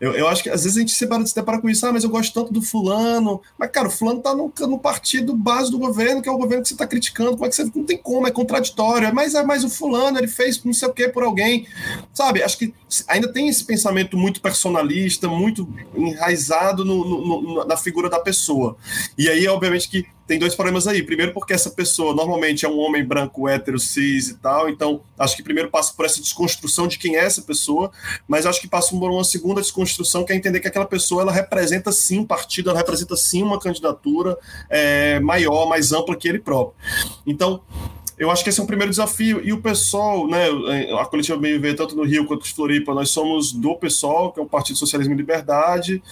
Eu, 0.00 0.12
eu, 0.12 0.28
acho 0.28 0.42
que 0.42 0.50
às 0.50 0.64
vezes 0.64 0.76
a 0.76 0.80
gente 0.80 0.92
se 0.92 1.34
depara 1.34 1.60
com 1.60 1.68
isso, 1.68 1.86
ah, 1.86 1.92
mas 1.92 2.04
eu 2.04 2.10
gosto 2.10 2.34
tanto 2.34 2.52
do 2.52 2.62
fulano, 2.62 3.40
mas 3.58 3.70
cara, 3.70 3.88
o 3.88 3.90
fulano 3.90 4.18
está 4.18 4.34
no, 4.34 4.52
no 4.60 4.78
partido 4.78 5.34
base 5.34 5.70
do 5.70 5.78
governo, 5.78 6.20
que 6.20 6.28
é 6.28 6.32
o 6.32 6.38
governo 6.38 6.62
que 6.62 6.68
você 6.68 6.74
está 6.74 6.86
criticando, 6.86 7.32
como 7.32 7.46
é 7.46 7.48
que 7.48 7.56
você 7.56 7.70
não 7.74 7.84
tem 7.84 7.96
como, 7.96 8.26
é 8.26 8.30
contraditório, 8.30 9.14
mas 9.14 9.34
é 9.34 9.42
mais 9.42 9.64
o 9.64 9.70
fulano, 9.70 10.18
ele 10.18 10.28
fez 10.28 10.62
não 10.64 10.72
sei 10.72 10.88
o 10.96 11.06
que 11.06 11.08
por 11.08 11.22
alguém, 11.22 11.66
sabe? 12.14 12.42
Acho 12.42 12.56
que 12.56 12.74
ainda 13.06 13.30
tem 13.30 13.48
esse 13.48 13.64
pensamento 13.64 14.16
muito 14.16 14.40
personalista, 14.40 15.28
muito 15.28 15.68
enraizado 15.94 16.84
no, 16.84 17.04
no, 17.04 17.64
na 17.64 17.76
figura 17.76 18.08
da 18.08 18.18
pessoa. 18.18 18.76
E 19.18 19.28
aí, 19.28 19.46
obviamente, 19.46 19.88
que 19.88 20.06
tem 20.26 20.38
dois 20.38 20.54
problemas 20.54 20.86
aí. 20.86 21.02
Primeiro, 21.02 21.32
porque 21.32 21.52
essa 21.52 21.70
pessoa 21.70 22.14
normalmente 22.14 22.64
é 22.64 22.68
um 22.68 22.78
homem 22.78 23.04
branco, 23.04 23.48
hétero, 23.48 23.78
cis 23.78 24.28
e 24.28 24.34
tal. 24.34 24.68
Então, 24.68 25.02
acho 25.18 25.36
que 25.36 25.42
primeiro 25.42 25.70
passa 25.70 25.92
por 25.94 26.04
essa 26.04 26.20
desconstrução 26.20 26.88
de 26.88 26.98
quem 26.98 27.16
é 27.16 27.24
essa 27.24 27.42
pessoa, 27.42 27.92
mas 28.26 28.44
acho 28.44 28.60
que 28.60 28.68
passa 28.68 28.90
por 28.90 29.10
uma 29.10 29.24
segunda 29.24 29.60
desconstrução, 29.60 30.24
que 30.24 30.32
é 30.32 30.36
entender 30.36 30.60
que 30.60 30.68
aquela 30.68 30.86
pessoa 30.86 31.22
ela 31.22 31.32
representa 31.32 31.92
sim 31.92 32.18
um 32.18 32.26
partido, 32.26 32.70
ela 32.70 32.78
representa 32.78 33.16
sim 33.16 33.42
uma 33.42 33.60
candidatura 33.60 34.36
é, 34.68 35.20
maior, 35.20 35.68
mais 35.68 35.92
ampla 35.92 36.16
que 36.16 36.28
ele 36.28 36.40
próprio. 36.40 36.74
Então, 37.26 37.62
eu 38.18 38.30
acho 38.30 38.42
que 38.42 38.50
esse 38.50 38.58
é 38.58 38.62
um 38.62 38.66
primeiro 38.66 38.90
desafio. 38.90 39.40
E 39.44 39.52
o 39.52 39.60
PSOL, 39.60 40.28
né, 40.28 40.46
a 40.98 41.04
coletiva 41.04 41.36
BMV, 41.38 41.74
tanto 41.74 41.94
no 41.94 42.04
Rio 42.04 42.26
quanto 42.26 42.46
em 42.46 42.50
Floripa, 42.50 42.94
nós 42.94 43.10
somos 43.10 43.52
do 43.52 43.76
PSOL, 43.76 44.32
que 44.32 44.40
é 44.40 44.42
o 44.42 44.46
Partido 44.46 44.78
Socialismo 44.78 45.14
e 45.14 45.16
Liberdade, 45.16 46.02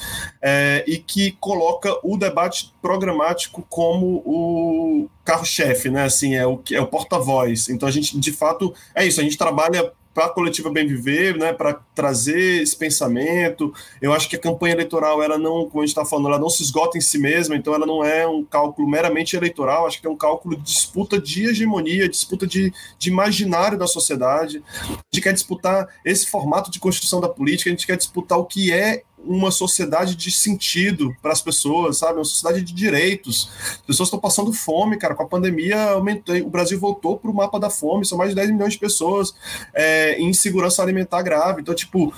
é, 0.40 0.84
e 0.86 0.98
que 0.98 1.32
coloca 1.40 1.94
o 2.02 2.16
debate 2.16 2.72
programático 2.82 3.64
como 3.68 4.22
o 4.24 5.08
carro-chefe, 5.24 5.88
né? 5.88 6.04
Assim, 6.04 6.34
é 6.34 6.46
o, 6.46 6.60
é 6.72 6.80
o 6.80 6.86
porta-voz. 6.86 7.68
Então 7.68 7.88
a 7.88 7.92
gente, 7.92 8.18
de 8.18 8.32
fato, 8.32 8.74
é 8.94 9.06
isso, 9.06 9.20
a 9.20 9.24
gente 9.24 9.38
trabalha 9.38 9.90
para 10.14 10.26
a 10.26 10.28
coletiva 10.28 10.70
Bem 10.70 10.86
Viver, 10.86 11.36
né, 11.36 11.52
para 11.52 11.74
trazer 11.94 12.62
esse 12.62 12.76
pensamento. 12.76 13.74
Eu 14.00 14.12
acho 14.12 14.28
que 14.28 14.36
a 14.36 14.38
campanha 14.38 14.74
eleitoral, 14.74 15.20
ela 15.20 15.36
não, 15.36 15.68
como 15.68 15.82
a 15.82 15.86
gente 15.86 15.88
está 15.88 16.04
falando, 16.04 16.28
ela 16.28 16.38
não 16.38 16.48
se 16.48 16.62
esgota 16.62 16.96
em 16.96 17.00
si 17.00 17.18
mesma, 17.18 17.56
então 17.56 17.74
ela 17.74 17.84
não 17.84 18.04
é 18.04 18.26
um 18.26 18.44
cálculo 18.44 18.88
meramente 18.88 19.36
eleitoral, 19.36 19.86
acho 19.86 20.00
que 20.00 20.06
é 20.06 20.10
um 20.10 20.16
cálculo 20.16 20.56
de 20.56 20.62
disputa 20.62 21.20
de 21.20 21.46
hegemonia, 21.46 22.08
disputa 22.08 22.46
de, 22.46 22.72
de 22.96 23.10
imaginário 23.10 23.76
da 23.76 23.88
sociedade. 23.88 24.62
A 24.80 24.94
gente 25.12 25.22
quer 25.22 25.32
disputar 25.32 25.88
esse 26.04 26.28
formato 26.28 26.70
de 26.70 26.78
construção 26.78 27.20
da 27.20 27.28
política, 27.28 27.68
a 27.68 27.72
gente 27.72 27.86
quer 27.86 27.96
disputar 27.96 28.38
o 28.38 28.44
que 28.44 28.72
é 28.72 29.02
uma 29.26 29.50
sociedade 29.50 30.14
de 30.14 30.30
sentido 30.30 31.14
para 31.22 31.32
as 31.32 31.40
pessoas, 31.40 31.98
sabe? 31.98 32.18
Uma 32.18 32.24
sociedade 32.24 32.62
de 32.62 32.72
direitos. 32.72 33.50
As 33.60 33.86
pessoas 33.86 34.06
estão 34.08 34.20
passando 34.20 34.52
fome, 34.52 34.96
cara. 34.96 35.14
Com 35.14 35.22
a 35.22 35.26
pandemia, 35.26 35.90
aumentou, 35.90 36.36
o 36.36 36.50
Brasil 36.50 36.78
voltou 36.78 37.18
para 37.18 37.30
o 37.30 37.34
mapa 37.34 37.58
da 37.58 37.70
fome. 37.70 38.04
São 38.04 38.18
mais 38.18 38.30
de 38.30 38.36
10 38.36 38.50
milhões 38.50 38.74
de 38.74 38.78
pessoas 38.78 39.34
é, 39.74 40.18
em 40.18 40.28
insegurança 40.28 40.82
alimentar 40.82 41.22
grave. 41.22 41.60
Então, 41.60 41.74
tipo, 41.74 42.12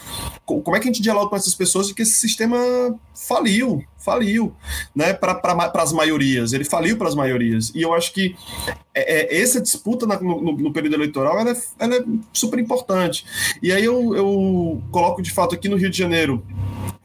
como 0.45 0.77
é 0.77 0.81
que 0.81 0.89
a 0.89 0.93
gente 0.93 1.03
dialoga 1.03 1.31
com 1.31 1.37
essas 1.37 1.55
pessoas 1.55 1.89
de 1.89 1.95
que 1.95 2.03
esse 2.03 2.15
sistema 2.15 2.59
faliu? 3.15 3.85
Faliu, 3.99 4.55
né? 4.95 5.12
Para 5.12 5.41
as 5.74 5.93
maiorias. 5.93 6.53
Ele 6.53 6.65
faliu 6.65 6.97
para 6.97 7.09
as 7.09 7.15
maiorias. 7.15 7.73
E 7.74 7.83
eu 7.83 7.93
acho 7.93 8.12
que 8.12 8.37
é, 8.95 9.37
é, 9.37 9.43
essa 9.43 9.61
disputa 9.61 10.07
na, 10.07 10.19
no, 10.20 10.41
no, 10.41 10.73
período 10.73 10.95
eleitoral 10.95 11.39
ela 11.39 11.51
é, 11.51 11.57
ela 11.78 11.97
é 11.97 12.05
super 12.33 12.59
importante. 12.59 13.27
E 13.62 13.73
aí 13.73 13.85
eu, 13.85 14.15
eu 14.15 14.83
coloco 14.91 15.20
de 15.20 15.31
fato 15.31 15.55
aqui 15.55 15.69
no 15.69 15.77
Rio 15.77 15.91
de 15.91 15.99
Janeiro 15.99 16.43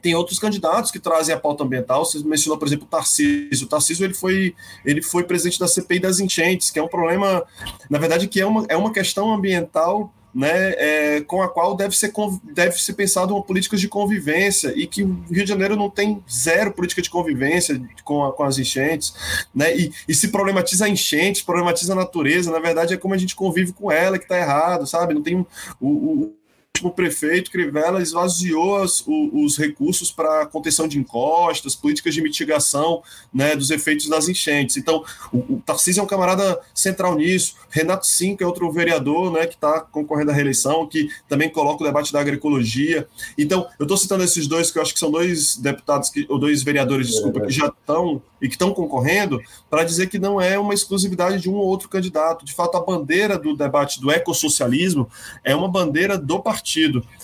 tem 0.01 0.15
outros 0.15 0.39
candidatos 0.39 0.91
que 0.91 0.99
trazem 0.99 1.33
a 1.33 1.39
pauta 1.39 1.63
ambiental. 1.63 2.03
Você 2.03 2.19
mencionou, 2.23 2.57
por 2.57 2.67
exemplo, 2.67 2.85
o 2.85 2.89
Tarcísio. 2.89 3.65
O 3.65 3.69
Tarcísio 3.69 4.05
ele 4.05 4.13
foi, 4.13 4.55
ele 4.85 5.01
foi 5.01 5.23
presidente 5.23 5.59
da 5.59 5.67
CPI 5.67 5.99
das 5.99 6.19
enchentes, 6.19 6.69
que 6.69 6.79
é 6.79 6.83
um 6.83 6.87
problema, 6.87 7.43
na 7.89 7.99
verdade, 7.99 8.27
que 8.27 8.41
é 8.41 8.45
uma, 8.45 8.65
é 8.67 8.75
uma 8.75 8.91
questão 8.91 9.33
ambiental 9.33 10.13
né, 10.33 10.71
é, 10.77 11.21
com 11.21 11.41
a 11.41 11.49
qual 11.49 11.75
deve 11.75 11.95
ser, 11.95 12.13
deve 12.53 12.81
ser 12.81 12.93
pensado 12.93 13.33
uma 13.33 13.43
política 13.43 13.75
de 13.75 13.87
convivência 13.87 14.73
e 14.75 14.87
que 14.87 15.03
o 15.03 15.23
Rio 15.29 15.43
de 15.43 15.49
Janeiro 15.49 15.75
não 15.75 15.89
tem 15.89 16.23
zero 16.31 16.71
política 16.71 17.01
de 17.01 17.09
convivência 17.09 17.81
com, 18.03 18.23
a, 18.23 18.31
com 18.31 18.43
as 18.43 18.57
enchentes, 18.57 19.13
né, 19.53 19.75
e, 19.75 19.91
e 20.07 20.15
se 20.15 20.29
problematiza 20.29 20.85
a 20.85 20.89
enchente, 20.89 21.43
problematiza 21.43 21.93
a 21.93 21.97
natureza, 21.97 22.51
na 22.51 22.59
verdade 22.59 22.93
é 22.93 22.97
como 22.97 23.13
a 23.13 23.17
gente 23.17 23.35
convive 23.35 23.73
com 23.73 23.91
ela 23.91 24.17
que 24.17 24.25
está 24.25 24.37
errado, 24.37 24.87
sabe, 24.87 25.13
não 25.13 25.21
tem 25.21 25.45
o 25.79 26.33
último 26.81 26.91
prefeito, 26.91 27.51
Crivella, 27.51 28.01
esvaziou 28.01 28.83
os, 28.83 29.57
recursos 29.57 30.11
para 30.11 30.45
contenção 30.47 30.87
de 30.87 30.97
encostas, 30.97 31.75
políticas 31.75 32.13
de 32.13 32.21
mitigação 32.21 33.03
né, 33.33 33.55
dos 33.55 33.69
efeitos 33.69 34.09
das 34.09 34.27
enchentes. 34.27 34.77
Então, 34.77 35.03
o, 35.31 35.55
o 35.55 35.63
Tarcísio 35.65 36.01
é 36.01 36.03
um 36.03 36.07
camarada 36.07 36.59
central 36.73 37.15
nisso. 37.15 37.55
Renato 37.69 38.07
Cinco 38.07 38.43
é 38.43 38.47
outro 38.47 38.71
vereador 38.71 39.31
né, 39.31 39.45
que 39.45 39.55
está 39.55 39.79
concorrendo 39.79 40.31
à 40.31 40.33
reeleição, 40.33 40.87
que 40.87 41.09
também 41.27 41.49
coloca 41.49 41.83
o 41.83 41.85
debate 41.85 42.11
da 42.11 42.19
agroecologia. 42.19 43.07
Então, 43.37 43.67
eu 43.77 43.83
estou 43.83 43.97
citando 43.97 44.23
esses 44.23 44.47
dois, 44.47 44.71
que 44.71 44.77
eu 44.77 44.81
acho 44.81 44.93
que 44.93 44.99
são 44.99 45.11
dois 45.11 45.55
deputados, 45.57 46.09
que, 46.09 46.25
ou 46.29 46.39
dois 46.39 46.63
vereadores, 46.63 47.07
desculpa, 47.07 47.41
que 47.41 47.51
já 47.51 47.67
estão 47.67 48.21
e 48.41 48.47
que 48.47 48.55
estão 48.55 48.73
concorrendo, 48.73 49.39
para 49.69 49.83
dizer 49.83 50.07
que 50.07 50.17
não 50.17 50.41
é 50.41 50.57
uma 50.57 50.73
exclusividade 50.73 51.39
de 51.39 51.47
um 51.47 51.53
ou 51.53 51.67
outro 51.67 51.87
candidato. 51.87 52.43
De 52.43 52.53
fato, 52.53 52.75
a 52.75 52.81
bandeira 52.81 53.37
do 53.37 53.55
debate 53.55 54.01
do 54.01 54.09
ecossocialismo 54.09 55.07
é 55.43 55.55
uma 55.55 55.67
bandeira 55.67 56.17
do 56.17 56.41
partido. 56.41 56.70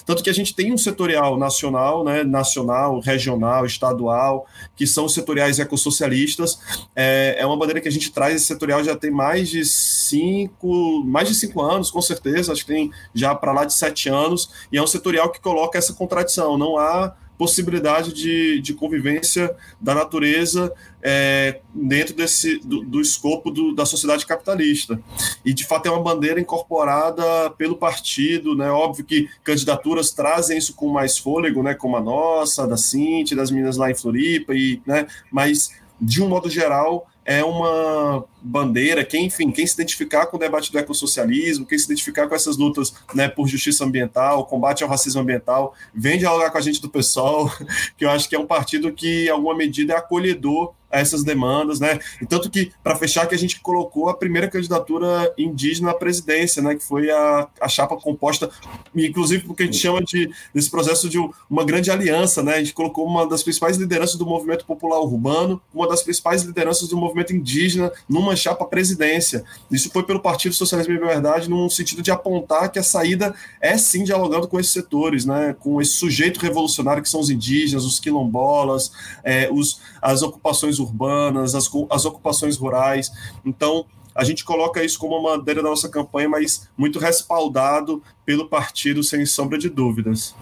Tanto 0.06 0.24
que 0.24 0.30
a 0.30 0.34
gente 0.34 0.54
tem 0.54 0.72
um 0.72 0.78
setorial 0.78 1.38
nacional, 1.38 2.04
né, 2.04 2.24
nacional, 2.24 3.00
regional, 3.00 3.66
estadual, 3.66 4.46
que 4.76 4.86
são 4.86 5.08
setoriais 5.08 5.60
ecossocialistas. 5.60 6.60
É, 6.96 7.38
é 7.40 7.46
uma 7.46 7.58
bandeira 7.58 7.82
que 7.82 7.88
a 7.88 7.92
gente 7.92 8.12
traz, 8.12 8.36
esse 8.36 8.46
setorial 8.46 8.84
já 8.84 8.96
tem 8.96 9.12
mais 9.12 9.50
de 9.50 9.64
cinco, 9.66 11.04
mais 11.06 11.28
de 11.28 11.36
cinco 11.36 11.62
anos, 11.62 11.92
com 11.92 12.02
certeza, 12.02 12.52
acho 12.52 12.66
que 12.66 12.74
tem 12.74 12.92
já 13.14 13.34
para 13.36 13.52
lá 13.52 13.66
de 13.66 13.74
sete 13.74 14.10
anos, 14.10 14.50
e 14.72 14.78
é 14.78 14.82
um 14.82 14.88
setorial 14.88 15.32
que 15.32 15.40
coloca 15.40 15.78
essa 15.78 15.94
contradição. 15.94 16.58
Não 16.58 16.78
há 16.78 17.14
possibilidade 17.38 18.14
de, 18.14 18.60
de 18.62 18.74
convivência 18.74 19.56
da 19.80 19.94
natureza 19.94 20.74
é, 21.02 21.60
dentro 21.74 22.16
desse, 22.16 22.58
do, 22.60 22.84
do 22.84 23.00
escopo 23.00 23.52
do, 23.52 23.74
da 23.74 23.86
sociedade 23.86 24.26
capitalista. 24.26 25.00
E, 25.46 25.54
de 25.54 25.66
fato, 25.66 25.88
é 25.88 25.92
uma 25.92 26.02
bandeira 26.02 26.40
incorporada 26.40 27.50
pelo 27.52 27.78
partido. 27.78 28.56
Né? 28.56 28.70
Óbvio 28.70 29.06
que 29.06 29.30
candidaturas 29.44 30.12
trazem 30.12 30.58
isso 30.58 30.74
com 30.74 30.90
mais 30.90 31.18
fôlego, 31.18 31.62
né? 31.62 31.76
como 31.76 31.96
a 31.96 32.02
nossa, 32.02 32.68
da 32.68 32.78
Cinti, 32.78 33.36
das 33.36 33.52
meninas 33.52 33.78
lá 33.78 33.92
em 33.92 33.96
Floripa, 33.96 34.54
e, 34.54 34.82
né? 34.86 35.08
mas, 35.32 35.72
de 36.02 36.22
um 36.24 36.28
modo 36.28 36.50
geral, 36.50 37.08
é 37.28 37.44
uma 37.44 38.24
bandeira, 38.42 39.04
quem, 39.04 39.26
enfim, 39.26 39.52
quem 39.52 39.68
se 39.68 39.74
identificar 39.74 40.28
com 40.28 40.38
o 40.38 40.40
debate 40.40 40.72
do 40.72 40.80
ecossocialismo, 40.80 41.66
quem 41.66 41.78
se 41.78 41.84
identificar 41.84 42.26
com 42.26 42.34
essas 42.34 42.56
lutas 42.56 42.94
né, 43.14 43.28
por 43.28 43.50
justiça 43.50 43.84
ambiental, 43.84 44.46
combate 44.46 44.82
ao 44.82 44.90
racismo 44.90 45.20
ambiental, 45.20 45.76
vem 45.94 46.18
dialogar 46.18 46.50
com 46.52 46.58
a 46.58 46.62
gente 46.62 46.82
do 46.82 46.90
PSOL, 46.90 47.52
que 47.98 48.06
eu 48.06 48.10
acho 48.10 48.30
que 48.30 48.36
é 48.36 48.40
um 48.40 48.48
partido 48.48 48.94
que, 48.94 49.26
em 49.26 49.30
alguma 49.30 49.54
medida, 49.54 49.94
é 49.94 49.98
acolhedor 49.98 50.74
a 50.92 51.00
essas 51.00 51.24
demandas, 51.24 51.80
né? 51.80 52.00
E 52.22 52.26
tanto 52.26 52.50
que, 52.50 52.72
para 52.84 52.96
fechar, 52.96 53.28
que 53.28 53.36
a 53.36 53.38
gente 53.38 53.60
colocou 53.60 54.10
a 54.10 54.14
primeira 54.14 54.48
candidatura 54.48 55.34
indígena 55.38 55.92
à 55.92 55.94
presidência, 55.94 56.62
né? 56.62 56.76
Que 56.76 56.84
foi 56.84 57.10
a, 57.10 57.48
a 57.60 57.68
chapa 57.68 57.98
composta, 57.98 58.50
inclusive 58.96 59.44
porque 59.44 59.64
a 59.64 59.66
gente 59.66 59.78
chama 59.78 60.02
de 60.02 60.30
desse 60.54 60.70
processo 60.70 61.10
de 61.10 61.18
uma 61.50 61.66
grande 61.66 61.92
aliança, 61.92 62.42
né? 62.42 62.56
A 62.56 62.60
gente 62.60 62.74
colocou 62.74 63.06
uma 63.06 63.28
das 63.28 63.44
principais 63.44 63.78
lideranças 63.78 64.16
do 64.16 64.26
movimento 64.26 64.66
popular 64.66 65.00
urbano, 65.00 65.62
uma 65.74 65.88
das 65.88 66.04
principais 66.04 66.44
lideranças 66.44 66.88
do 66.88 66.98
movimento 66.98 67.36
indígena 67.36 67.92
numa 68.08 68.36
chapa 68.36 68.66
presidência. 68.66 69.44
Isso 69.70 69.90
foi 69.90 70.04
pelo 70.04 70.20
Partido 70.22 70.56
Socialismo 70.56 70.94
e 70.94 70.98
Liberdade, 70.98 71.50
num 71.50 71.70
sentido 71.70 72.02
de 72.02 72.12
apontar 72.12 72.72
que 72.72 72.80
a 72.80 72.84
saída 72.84 73.36
é 73.62 73.78
sim 73.78 74.04
dialogando 74.04 74.48
com 74.48 74.60
esses 74.60 74.72
setores, 74.72 75.26
né? 75.26 75.56
Com 75.60 75.82
esse 75.82 75.94
sujeito 75.94 76.40
revolucionário 76.40 77.04
que 77.04 77.10
são 77.10 77.20
os 77.20 77.30
indígenas, 77.30 77.86
os 77.86 78.00
quilombolas, 78.00 78.92
é, 79.24 79.50
os, 79.52 79.82
as 80.02 80.22
ocupações 80.22 80.77
urbanas, 80.80 81.56
as, 81.56 81.70
as 81.90 82.06
ocupações 82.06 82.58
rurais. 82.58 83.12
Então, 83.46 83.86
a 84.18 84.24
gente 84.24 84.44
coloca 84.44 84.84
isso 84.84 84.98
como 84.98 85.16
uma 85.16 85.38
bandeira 85.38 85.62
da 85.62 85.70
nossa 85.70 85.88
campanha, 85.88 86.28
mas 86.28 86.68
muito 86.76 86.98
respaldado 86.98 88.02
pelo 88.26 88.50
partido, 88.50 89.04
sem 89.04 89.24
sombra 89.28 89.60
de 89.60 89.70
dúvidas. 89.70 90.34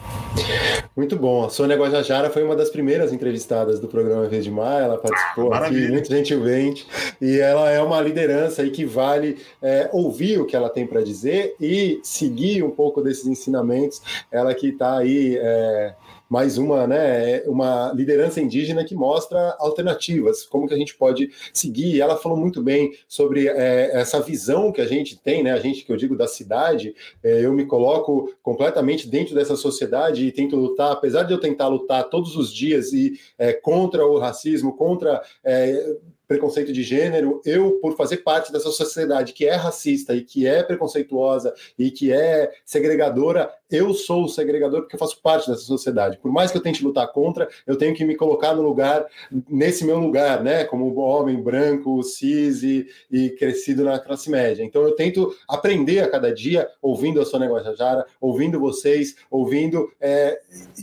Muito 0.96 1.18
bom. 1.18 1.44
A 1.44 1.50
Sônia 1.50 1.76
Guajajara 1.76 2.30
foi 2.30 2.42
uma 2.42 2.56
das 2.56 2.70
primeiras 2.70 3.12
entrevistadas 3.12 3.78
do 3.78 3.90
programa 3.90 4.30
Vez 4.30 4.46
de 4.46 4.50
Mar, 4.50 4.82
ela 4.82 4.98
participou 4.98 5.54
ah, 5.54 5.58
aqui 5.58 5.90
muito 5.90 6.08
gentilmente, 6.10 6.88
e 7.20 7.38
ela 7.38 7.70
é 7.70 7.82
uma 7.82 8.00
liderança 8.00 8.62
aí 8.62 8.72
que 8.72 8.86
vale 8.86 9.38
é, 9.62 9.90
ouvir 9.92 10.40
o 10.40 10.46
que 10.46 10.56
ela 10.56 10.70
tem 10.70 10.88
para 10.88 11.02
dizer 11.02 11.58
e 11.60 12.00
seguir 12.02 12.64
um 12.64 12.72
pouco 12.72 13.02
desses 13.02 13.26
ensinamentos. 13.26 14.02
Ela 14.32 14.56
que 14.56 14.70
está 14.70 15.00
aí. 15.00 15.38
É, 15.38 15.96
mais 16.30 16.58
uma, 16.58 16.88
né, 16.88 17.42
uma 17.44 17.92
liderança 17.94 18.42
indígena 18.42 18.84
que 18.84 18.96
mostra 18.96 19.56
alternativas, 19.60 20.44
como 20.44 20.68
que 20.68 20.74
a 20.74 20.78
gente 20.78 20.96
pode 20.96 21.30
seguir. 21.54 22.02
Ela 22.02 22.18
falou 22.18 22.38
muito 22.38 22.62
bem 22.62 22.94
sobre 23.08 23.48
é, 23.48 23.92
essa 23.94 24.20
visão 24.20 24.72
que 24.72 24.82
a 24.82 24.88
gente 24.88 25.18
tem, 25.18 25.44
né, 25.44 25.52
a 25.52 25.60
gente 25.60 25.84
que 25.84 25.92
eu 25.92 25.98
digo 25.98 26.16
da 26.16 26.28
cidade, 26.28 26.96
é, 27.24 27.46
eu 27.46 27.54
me 27.54 27.66
coloco 27.66 28.34
completamente 28.42 29.08
dentro 29.08 29.36
dessa 29.36 29.56
sociedade 29.56 30.26
e 30.26 30.32
tento 30.32 30.56
lutar, 30.56 30.92
apesar 30.92 31.24
de 31.24 31.34
eu 31.34 31.40
tentar 31.40 31.68
lutar 31.68 32.10
todos 32.10 32.36
os 32.36 32.54
dias 32.54 32.94
e 32.94 33.20
é, 33.38 33.54
contra 33.54 34.06
o 34.06 34.18
racismo, 34.18 34.76
contra 34.76 35.22
é, 35.44 35.96
preconceito 36.28 36.74
de 36.74 36.84
gênero, 36.84 37.42
eu, 37.46 37.74
por 37.82 37.96
fazer 37.96 38.18
parte 38.18 38.52
dessa 38.52 38.72
sociedade 38.72 39.34
que 39.34 39.46
é 39.46 39.56
racista 39.56 40.16
e 40.16 40.22
que 40.22 40.48
é 40.48 40.64
preconceituosa 40.64 41.54
e 41.78 41.92
que 41.92 42.12
é 42.12 42.52
segregadora, 42.66 43.52
eu 43.70 43.94
sou 43.94 44.26
o 44.26 44.30
segregador 44.30 44.82
porque 44.82 44.96
eu 44.96 45.00
faço 45.00 45.20
parte 45.22 45.50
dessa 45.50 45.64
sociedade. 45.64 46.18
Por 46.18 46.32
mais 46.32 46.52
que 46.52 46.58
eu 46.58 46.62
tente 46.62 46.84
lutar 46.84 47.12
contra, 47.12 47.50
eu 47.66 47.76
tenho 47.78 47.96
que 47.96 48.06
me 48.06 48.16
colocar 48.16 48.54
no 48.54 48.62
lugar, 48.62 49.06
nesse 49.50 49.84
meu 49.84 50.00
lugar, 50.00 50.44
né? 50.44 50.64
Como 50.66 50.94
homem 50.96 51.42
branco, 51.42 52.02
cis 52.04 52.64
e, 52.64 52.88
e 53.12 53.32
crescido 53.32 53.84
na 53.84 54.00
classe 54.00 54.30
média. 54.30 54.64
Então 54.64 54.84
eu 54.84 54.96
tento 54.96 55.36
aprender 55.48 56.02
a 56.02 56.10
cada 56.10 56.34
dia, 56.34 56.68
ouvindo 56.82 57.20
a 57.20 57.26
Sônia 57.26 57.50
Guajajara, 57.50 58.06
ouvindo 58.22 58.60
vocês, 58.60 59.16
ouvindo, 59.30 59.92
é, 60.00 60.40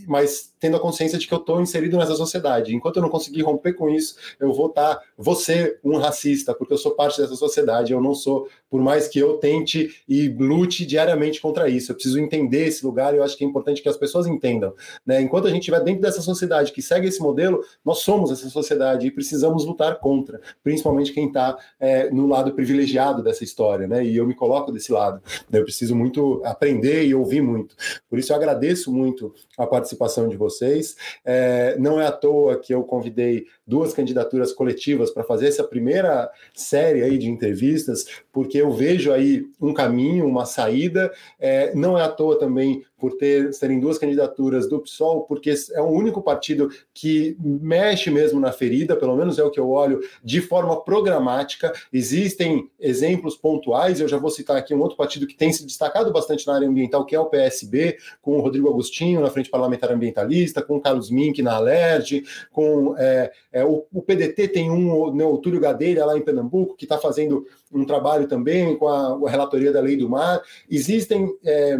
mas 0.07 0.53
tendo 0.59 0.77
a 0.77 0.81
consciência 0.81 1.19
de 1.19 1.27
que 1.27 1.35
eu 1.35 1.39
estou 1.39 1.61
inserido 1.61 1.97
nessa 1.99 2.15
sociedade. 2.15 2.75
Enquanto 2.75 2.97
eu 2.97 3.03
não 3.03 3.09
conseguir 3.09 3.43
romper 3.43 3.73
com 3.73 3.91
isso, 3.91 4.15
eu 4.39 4.53
vou 4.53 4.69
estar, 4.69 4.95
tá, 4.95 5.35
ser 5.35 5.81
um 5.83 5.97
racista, 5.97 6.55
porque 6.55 6.73
eu 6.73 6.79
sou 6.79 6.93
parte 6.93 7.21
dessa 7.21 7.35
sociedade, 7.35 7.93
eu 7.93 8.01
não 8.01 8.15
sou, 8.15 8.49
por 8.71 8.81
mais 8.81 9.09
que 9.09 9.19
eu 9.19 9.39
tente 9.39 10.03
e 10.09 10.29
lute 10.29 10.87
diariamente 10.87 11.41
contra 11.41 11.69
isso. 11.69 11.91
Eu 11.91 11.97
preciso 11.97 12.21
entender 12.21 12.72
esse 12.73 12.85
lugar 12.85 13.15
e 13.15 13.19
eu 13.19 13.23
acho 13.23 13.37
que 13.37 13.45
é 13.45 13.47
importante 13.47 13.83
que 13.83 13.89
as 13.89 13.97
pessoas 13.97 14.27
entendam. 14.27 14.75
Né? 15.07 15.21
Enquanto 15.21 15.47
a 15.47 15.51
gente 15.51 15.61
estiver 15.61 15.81
dentro 15.81 16.03
dessa 16.03 16.21
sociedade 16.21 16.73
que 16.73 16.83
segue 16.83 17.09
esse 17.09 17.21
modelo, 17.21 17.61
nós 17.85 17.99
somos 17.99 18.31
essa 18.31 18.49
sociedade 18.49 19.07
e 19.07 19.11
precisamos 19.11 19.65
lutar 19.65 19.99
contra, 20.01 20.41
principalmente 20.63 21.13
quem 21.13 21.29
está 21.29 21.57
é, 21.79 22.11
no 22.11 22.27
lado 22.27 22.53
privilegiado 22.53 23.23
dessa 23.23 23.45
história, 23.45 23.87
né? 23.87 24.05
E 24.05 24.17
eu 24.17 24.27
me 24.27 24.35
coloco 24.35 24.73
desse 24.73 24.93
lado. 24.93 25.23
Eu 25.53 25.63
preciso 25.65 25.95
muito 25.95 26.41
aprender 26.45 27.05
e 27.05 27.15
ouvir 27.15 27.43
muito. 27.43 27.77
Por 28.09 28.19
isso 28.19 28.33
eu 28.33 28.37
agradeço 28.37 28.93
muito 28.93 29.35
a 29.59 29.67
participação 29.67 30.29
de 30.29 30.37
vocês. 30.37 30.97
É, 31.25 31.77
não 31.79 32.01
é 32.01 32.07
à 32.07 32.13
toa 32.13 32.57
que 32.59 32.75
eu 32.75 32.83
convidei 32.83 33.47
duas 33.73 33.95
candidaturas 33.95 34.53
coletivas 34.53 35.11
para 35.11 35.25
fazer 35.25 35.49
essa 35.49 35.65
primeira 35.65 36.31
série 36.53 37.03
aí 37.03 37.17
de 37.17 37.27
entrevistas, 37.27 38.05
porque 38.31 38.59
eu 38.59 38.71
vejo 38.71 39.11
aí 39.11 39.47
um 39.59 39.73
caminho, 39.73 40.27
uma 40.27 40.45
saída. 40.45 41.11
É, 41.41 41.75
não 41.75 41.99
é 41.99 42.03
à 42.03 42.09
toa 42.11 42.39
também 42.39 42.85
por 43.03 43.17
ter 43.17 43.53
serem 43.53 43.81
duas 43.81 43.99
candidaturas 43.99 44.69
do 44.69 44.79
PSOL, 44.79 45.23
porque 45.23 45.53
é 45.73 45.81
o 45.81 45.89
único 45.89 46.23
partido 46.23 46.71
que 46.95 47.37
mexe 47.41 48.13
mesmo 48.13 48.39
na 48.39 48.53
ferida, 48.53 48.95
pelo 48.95 49.17
menos 49.17 49.41
é 49.41 49.43
o 49.43 49.51
que 49.51 49.59
eu 49.59 49.69
olho, 49.71 49.99
de 50.23 50.41
forma 50.41 50.81
programática. 50.85 51.73
Existem 51.93 52.71
exemplos 52.79 53.37
pontuais, 53.37 53.99
eu 53.99 54.07
já 54.07 54.19
vou 54.19 54.31
citar 54.31 54.57
aqui 54.57 54.73
um 54.73 54.81
outro 54.81 54.97
partido 54.97 55.27
que 55.27 55.35
tem 55.35 55.53
se 55.53 55.67
destacado 55.67 56.13
bastante 56.13 56.47
na 56.47 56.55
área 56.55 56.69
ambiental, 56.69 57.05
que 57.05 57.17
é 57.17 57.19
o 57.19 57.27
PSB, 57.27 57.99
com 58.23 58.37
o 58.37 58.41
Rodrigo 58.41 58.69
Agostinho 58.69 59.21
na 59.21 59.31
Frente 59.31 59.51
Parlamentar 59.51 59.91
Ambientalista, 59.91 60.63
com 60.63 60.77
o 60.77 60.81
Carlos 60.81 61.11
Mink 61.11 61.43
na 61.43 61.57
Alerj, 61.57 62.23
com 62.53 62.95
é, 62.97 63.33
é, 63.51 63.65
o, 63.65 63.85
o, 63.93 64.01
PDT 64.01 64.47
tem 64.47 64.71
um, 64.71 65.13
né, 65.13 65.25
o 65.25 65.39
Túlio 65.39 65.59
Gadeira 65.59 66.05
lá 66.05 66.17
em 66.17 66.23
Pernambuco, 66.23 66.77
que 66.77 66.85
está 66.85 66.99
fazendo 66.99 67.45
um 67.73 67.85
trabalho 67.85 68.29
também 68.29 68.77
com 68.77 68.87
a, 68.87 69.19
a, 69.27 69.29
relatoria 69.29 69.73
da 69.73 69.81
Lei 69.81 69.97
do 69.97 70.09
Mar. 70.09 70.41
Existem. 70.71 71.37
É, 71.45 71.77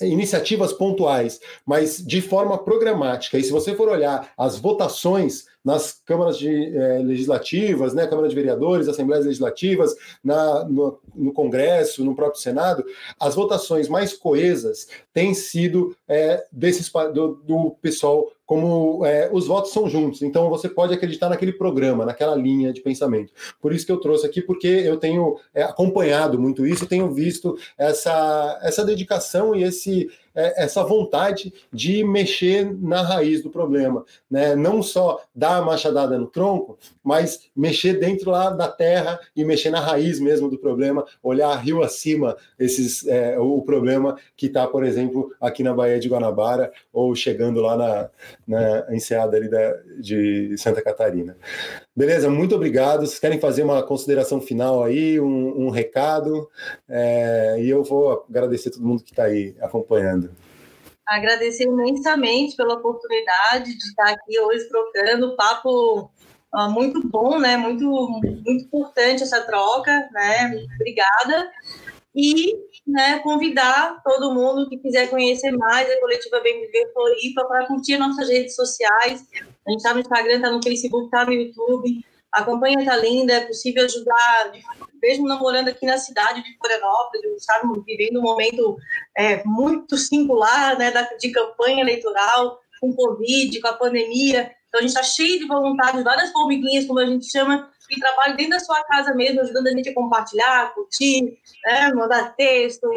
iniciativas 0.00 0.72
pontuais, 0.72 1.40
mas 1.64 1.98
de 1.98 2.20
forma 2.20 2.58
programática. 2.58 3.38
E 3.38 3.42
se 3.42 3.50
você 3.50 3.74
for 3.74 3.88
olhar 3.88 4.32
as 4.36 4.58
votações 4.58 5.46
nas 5.64 6.00
câmaras 6.04 6.36
de, 6.36 6.76
eh, 6.76 6.98
legislativas, 6.98 7.94
né, 7.94 8.06
Câmara 8.06 8.28
de 8.28 8.34
Vereadores, 8.34 8.86
Assembleias 8.86 9.24
Legislativas, 9.24 9.94
na, 10.22 10.64
no, 10.64 10.98
no, 11.14 11.32
Congresso, 11.32 12.04
no 12.04 12.14
próprio 12.14 12.40
Senado, 12.40 12.84
as 13.18 13.34
votações 13.34 13.88
mais 13.88 14.12
coesas 14.12 14.86
têm 15.12 15.32
sido 15.32 15.96
eh, 16.06 16.44
desses, 16.52 16.92
do, 17.14 17.40
do 17.44 17.70
pessoal 17.80 18.30
como 18.46 19.04
é, 19.06 19.30
os 19.32 19.46
votos 19.46 19.72
são 19.72 19.88
juntos, 19.88 20.22
então 20.22 20.50
você 20.50 20.68
pode 20.68 20.92
acreditar 20.92 21.28
naquele 21.28 21.52
programa, 21.52 22.04
naquela 22.04 22.34
linha 22.34 22.72
de 22.72 22.80
pensamento. 22.80 23.32
Por 23.60 23.72
isso 23.72 23.86
que 23.86 23.92
eu 23.92 24.00
trouxe 24.00 24.26
aqui, 24.26 24.42
porque 24.42 24.66
eu 24.66 24.98
tenho 24.98 25.36
é, 25.54 25.62
acompanhado 25.62 26.38
muito 26.38 26.66
isso, 26.66 26.86
tenho 26.86 27.12
visto 27.12 27.56
essa, 27.78 28.58
essa 28.62 28.84
dedicação 28.84 29.54
e 29.54 29.62
esse 29.62 30.10
é, 30.34 30.64
essa 30.64 30.82
vontade 30.82 31.54
de 31.72 32.02
mexer 32.02 32.76
na 32.80 33.02
raiz 33.02 33.42
do 33.42 33.50
problema, 33.50 34.04
né? 34.28 34.56
Não 34.56 34.82
só 34.82 35.22
dar 35.34 35.58
a 35.58 35.62
machadada 35.62 36.18
no 36.18 36.26
tronco, 36.26 36.76
mas 37.02 37.48
mexer 37.54 37.94
dentro 37.94 38.30
lá 38.30 38.50
da 38.50 38.68
terra 38.68 39.20
e 39.36 39.44
mexer 39.44 39.70
na 39.70 39.80
raiz 39.80 40.18
mesmo 40.18 40.50
do 40.50 40.58
problema, 40.58 41.04
olhar 41.22 41.54
rio 41.56 41.82
acima 41.82 42.36
esses 42.58 43.06
é, 43.06 43.38
o 43.38 43.62
problema 43.62 44.16
que 44.36 44.46
está, 44.46 44.66
por 44.66 44.84
exemplo, 44.84 45.32
aqui 45.40 45.62
na 45.62 45.72
Baía 45.72 46.00
de 46.00 46.08
Guanabara 46.08 46.72
ou 46.92 47.14
chegando 47.14 47.60
lá 47.60 47.76
na, 47.76 48.10
na 48.46 48.86
enseada 48.94 49.36
ali 49.36 49.48
da, 49.48 49.72
de 50.00 50.56
Santa 50.58 50.82
Catarina. 50.82 51.36
Beleza, 51.94 52.28
muito 52.28 52.54
obrigado. 52.54 53.00
Vocês 53.00 53.18
querem 53.18 53.40
fazer 53.40 53.62
uma 53.62 53.82
consideração 53.82 54.40
final 54.40 54.82
aí, 54.82 55.20
um, 55.20 55.66
um 55.66 55.70
recado? 55.70 56.48
É, 56.88 57.56
e 57.60 57.68
eu 57.68 57.82
vou 57.82 58.24
agradecer 58.28 58.70
todo 58.70 58.86
mundo 58.86 59.02
que 59.02 59.12
está 59.12 59.24
aí 59.24 59.54
acompanhando. 59.60 60.30
Agradecer 61.06 61.64
imensamente 61.64 62.56
pela 62.56 62.74
oportunidade 62.74 63.76
de 63.76 63.84
estar 63.84 64.10
aqui 64.10 64.40
hoje 64.40 64.66
trocando 64.68 65.36
papo 65.36 66.10
uh, 66.54 66.70
muito 66.70 67.06
bom, 67.06 67.38
né? 67.38 67.56
Muito, 67.56 67.84
muito 67.84 68.50
importante 68.50 69.22
essa 69.22 69.42
troca, 69.42 70.08
né? 70.12 70.66
Obrigada. 70.76 71.50
E 72.14 72.54
né, 72.86 73.18
convidar 73.18 74.00
todo 74.04 74.32
mundo 74.32 74.68
que 74.68 74.78
quiser 74.78 75.10
conhecer 75.10 75.50
mais 75.50 75.90
a 75.90 76.00
coletiva 76.00 76.40
Bem 76.40 76.60
Viver 76.60 76.92
Floripa 76.92 77.44
para 77.46 77.66
curtir 77.66 77.98
nossas 77.98 78.28
redes 78.28 78.54
sociais. 78.54 79.26
A 79.66 79.70
gente 79.70 79.78
está 79.78 79.92
no 79.92 80.00
Instagram, 80.00 80.36
está 80.36 80.50
no 80.50 80.62
Facebook, 80.62 81.06
está 81.06 81.24
no 81.24 81.32
YouTube. 81.32 82.04
A 82.30 82.44
campanha 82.44 82.80
está 82.80 82.96
linda, 82.96 83.32
é 83.32 83.46
possível 83.46 83.84
ajudar, 83.84 84.52
mesmo 85.00 85.28
não 85.28 85.38
morando 85.38 85.68
aqui 85.68 85.86
na 85.86 85.98
cidade 85.98 86.42
de 86.42 86.56
Florianópolis, 86.56 87.36
estamos 87.36 87.84
vivendo 87.86 88.18
um 88.18 88.22
momento 88.22 88.76
é, 89.16 89.44
muito 89.44 89.96
singular 89.96 90.76
né, 90.76 90.92
de 91.20 91.30
campanha 91.30 91.82
eleitoral, 91.82 92.58
com 92.80 92.92
Covid, 92.92 93.60
com 93.60 93.68
a 93.68 93.74
pandemia. 93.74 94.50
Então, 94.68 94.80
a 94.80 94.82
gente 94.82 94.90
está 94.90 95.02
cheio 95.02 95.38
de 95.38 95.46
voluntários, 95.46 96.02
várias 96.02 96.32
formiguinhas, 96.32 96.86
como 96.86 96.98
a 96.98 97.06
gente 97.06 97.30
chama, 97.30 97.70
que 97.88 98.00
trabalham 98.00 98.36
dentro 98.36 98.52
da 98.52 98.60
sua 98.60 98.82
casa 98.84 99.14
mesmo, 99.14 99.40
ajudando 99.40 99.66
a 99.66 99.70
gente 99.70 99.88
a 99.88 99.94
compartilhar, 99.94 100.74
curtir, 100.74 101.38
né, 101.64 101.92
mandar 101.92 102.34
texto, 102.36 102.88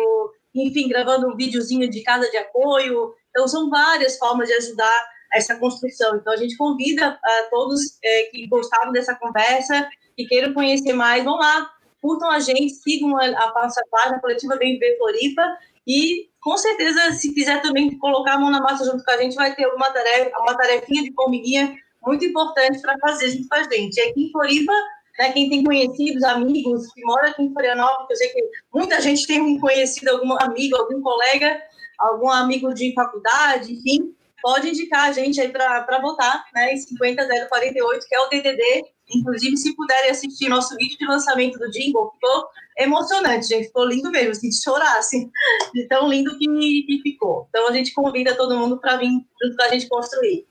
enfim, 0.53 0.87
gravando 0.87 1.27
um 1.27 1.35
videozinho 1.35 1.89
de 1.89 2.01
casa 2.01 2.29
de 2.29 2.37
apoio. 2.37 3.13
Então, 3.29 3.47
são 3.47 3.69
várias 3.69 4.17
formas 4.17 4.47
de 4.47 4.53
ajudar 4.55 5.07
essa 5.33 5.55
construção. 5.55 6.15
Então, 6.15 6.33
a 6.33 6.37
gente 6.37 6.57
convida 6.57 7.19
a 7.23 7.47
todos 7.49 7.99
é, 8.03 8.23
que 8.23 8.47
gostaram 8.47 8.91
dessa 8.91 9.15
conversa 9.15 9.87
e 10.17 10.25
queiram 10.25 10.53
conhecer 10.53 10.93
mais, 10.93 11.23
vão 11.23 11.35
lá, 11.35 11.69
curtam 12.01 12.29
a 12.31 12.39
gente, 12.39 12.69
sigam 12.69 13.17
a, 13.17 13.53
nossa 13.53 13.81
página 13.91 14.19
coletiva 14.19 14.57
Viver 14.57 14.97
Floripa 14.97 15.43
e, 15.85 16.29
com 16.41 16.57
certeza, 16.57 17.11
se 17.11 17.33
quiser 17.33 17.61
também 17.61 17.97
colocar 17.97 18.33
a 18.33 18.39
mão 18.39 18.49
na 18.49 18.61
massa 18.61 18.85
junto 18.85 19.03
com 19.03 19.11
a 19.11 19.17
gente, 19.17 19.35
vai 19.35 19.53
ter 19.55 19.67
uma 19.67 19.91
tarefa, 19.91 20.37
uma 20.39 20.55
tarefinha 20.55 21.03
de 21.03 21.13
formiguinha 21.13 21.75
muito 22.05 22.25
importante 22.25 22.81
para 22.81 22.97
fazer 22.99 23.29
junto 23.31 23.47
com 23.47 23.55
a 23.55 23.63
gente. 23.63 23.99
Aqui 23.99 24.25
em 24.25 24.31
Floripa, 24.31 24.73
né, 25.19 25.31
quem 25.31 25.49
tem 25.49 25.63
conhecidos, 25.63 26.23
amigos 26.23 26.91
que 26.93 27.01
moram 27.03 27.29
aqui 27.29 27.43
em 27.43 27.51
Florianópolis, 27.51 28.09
eu 28.09 28.15
sei 28.17 28.29
que 28.29 28.49
muita 28.73 29.01
gente 29.01 29.25
tem 29.25 29.41
um 29.41 29.59
conhecido, 29.59 30.11
algum 30.11 30.33
amigo, 30.39 30.75
algum 30.77 31.01
colega, 31.01 31.61
algum 31.97 32.29
amigo 32.29 32.73
de 32.73 32.93
faculdade, 32.93 33.73
enfim, 33.73 34.13
pode 34.41 34.69
indicar 34.69 35.09
a 35.09 35.11
gente 35.11 35.41
aí 35.41 35.49
para 35.49 35.99
votar, 36.01 36.45
né, 36.53 36.73
em 36.73 36.77
50048, 36.77 38.05
que 38.07 38.15
é 38.15 38.19
o 38.19 38.29
DDD. 38.29 38.85
Inclusive, 39.15 39.55
se 39.55 39.75
puderem 39.75 40.11
assistir 40.11 40.49
nosso 40.49 40.75
vídeo 40.75 40.97
de 40.97 41.05
lançamento 41.05 41.57
do 41.57 41.69
Jingle, 41.71 42.11
ficou 42.11 42.45
emocionante, 42.77 43.47
gente. 43.47 43.67
Ficou 43.67 43.85
lindo 43.85 44.11
mesmo, 44.11 44.31
assim, 44.31 44.49
de 44.49 44.61
chorar, 44.61 44.97
assim, 44.97 45.29
de 45.73 45.87
tão 45.87 46.09
lindo 46.09 46.37
que, 46.37 46.45
que 46.45 47.01
ficou. 47.01 47.47
Então, 47.49 47.67
a 47.67 47.71
gente 47.71 47.93
convida 47.93 48.35
todo 48.35 48.57
mundo 48.57 48.79
para 48.79 48.97
vir 48.97 49.09
junto 49.41 49.55
com 49.55 49.63
a 49.63 49.69
gente 49.69 49.87
construir. 49.87 50.45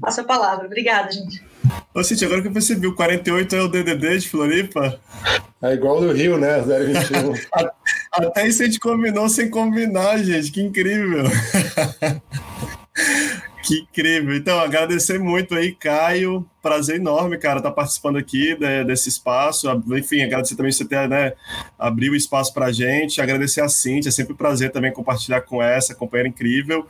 Passa 0.00 0.22
a 0.22 0.24
palavra. 0.24 0.66
Obrigada, 0.66 1.10
gente. 1.10 1.42
Ô, 1.94 2.02
Cintia, 2.02 2.26
agora 2.26 2.40
que 2.42 2.48
eu 2.48 2.52
percebi, 2.52 2.86
o 2.86 2.94
48 2.94 3.56
é 3.56 3.62
o 3.62 3.68
DDD 3.68 4.18
de 4.18 4.28
Floripa? 4.28 5.00
É 5.60 5.74
igual 5.74 6.00
do 6.00 6.12
Rio, 6.12 6.38
né? 6.38 6.60
021. 6.60 7.34
Até 8.12 8.46
isso 8.46 8.62
a 8.62 8.66
gente 8.66 8.78
combinou 8.78 9.28
sem 9.28 9.50
combinar, 9.50 10.18
gente. 10.18 10.52
Que 10.52 10.62
incrível. 10.62 11.24
que 13.64 13.80
incrível. 13.80 14.36
Então, 14.36 14.58
agradecer 14.60 15.18
muito 15.18 15.54
aí, 15.54 15.74
Caio, 15.74 16.48
prazer 16.62 16.96
enorme, 16.96 17.38
cara, 17.38 17.58
estar 17.58 17.70
tá 17.70 17.74
participando 17.74 18.16
aqui 18.16 18.54
de, 18.56 18.84
desse 18.84 19.08
espaço. 19.08 19.68
Enfim, 19.96 20.22
agradecer 20.22 20.56
também 20.56 20.72
você 20.72 20.84
ter, 20.84 21.08
né, 21.08 21.32
abrir 21.78 22.10
o 22.10 22.16
espaço 22.16 22.52
para 22.52 22.66
a 22.66 22.72
gente. 22.72 23.20
Agradecer 23.20 23.60
a 23.60 23.68
Cintia, 23.68 24.08
é 24.08 24.12
sempre 24.12 24.32
um 24.32 24.36
prazer 24.36 24.70
também 24.70 24.92
compartilhar 24.92 25.40
com 25.42 25.62
essa 25.62 25.94
companheira 25.94 26.28
incrível. 26.28 26.86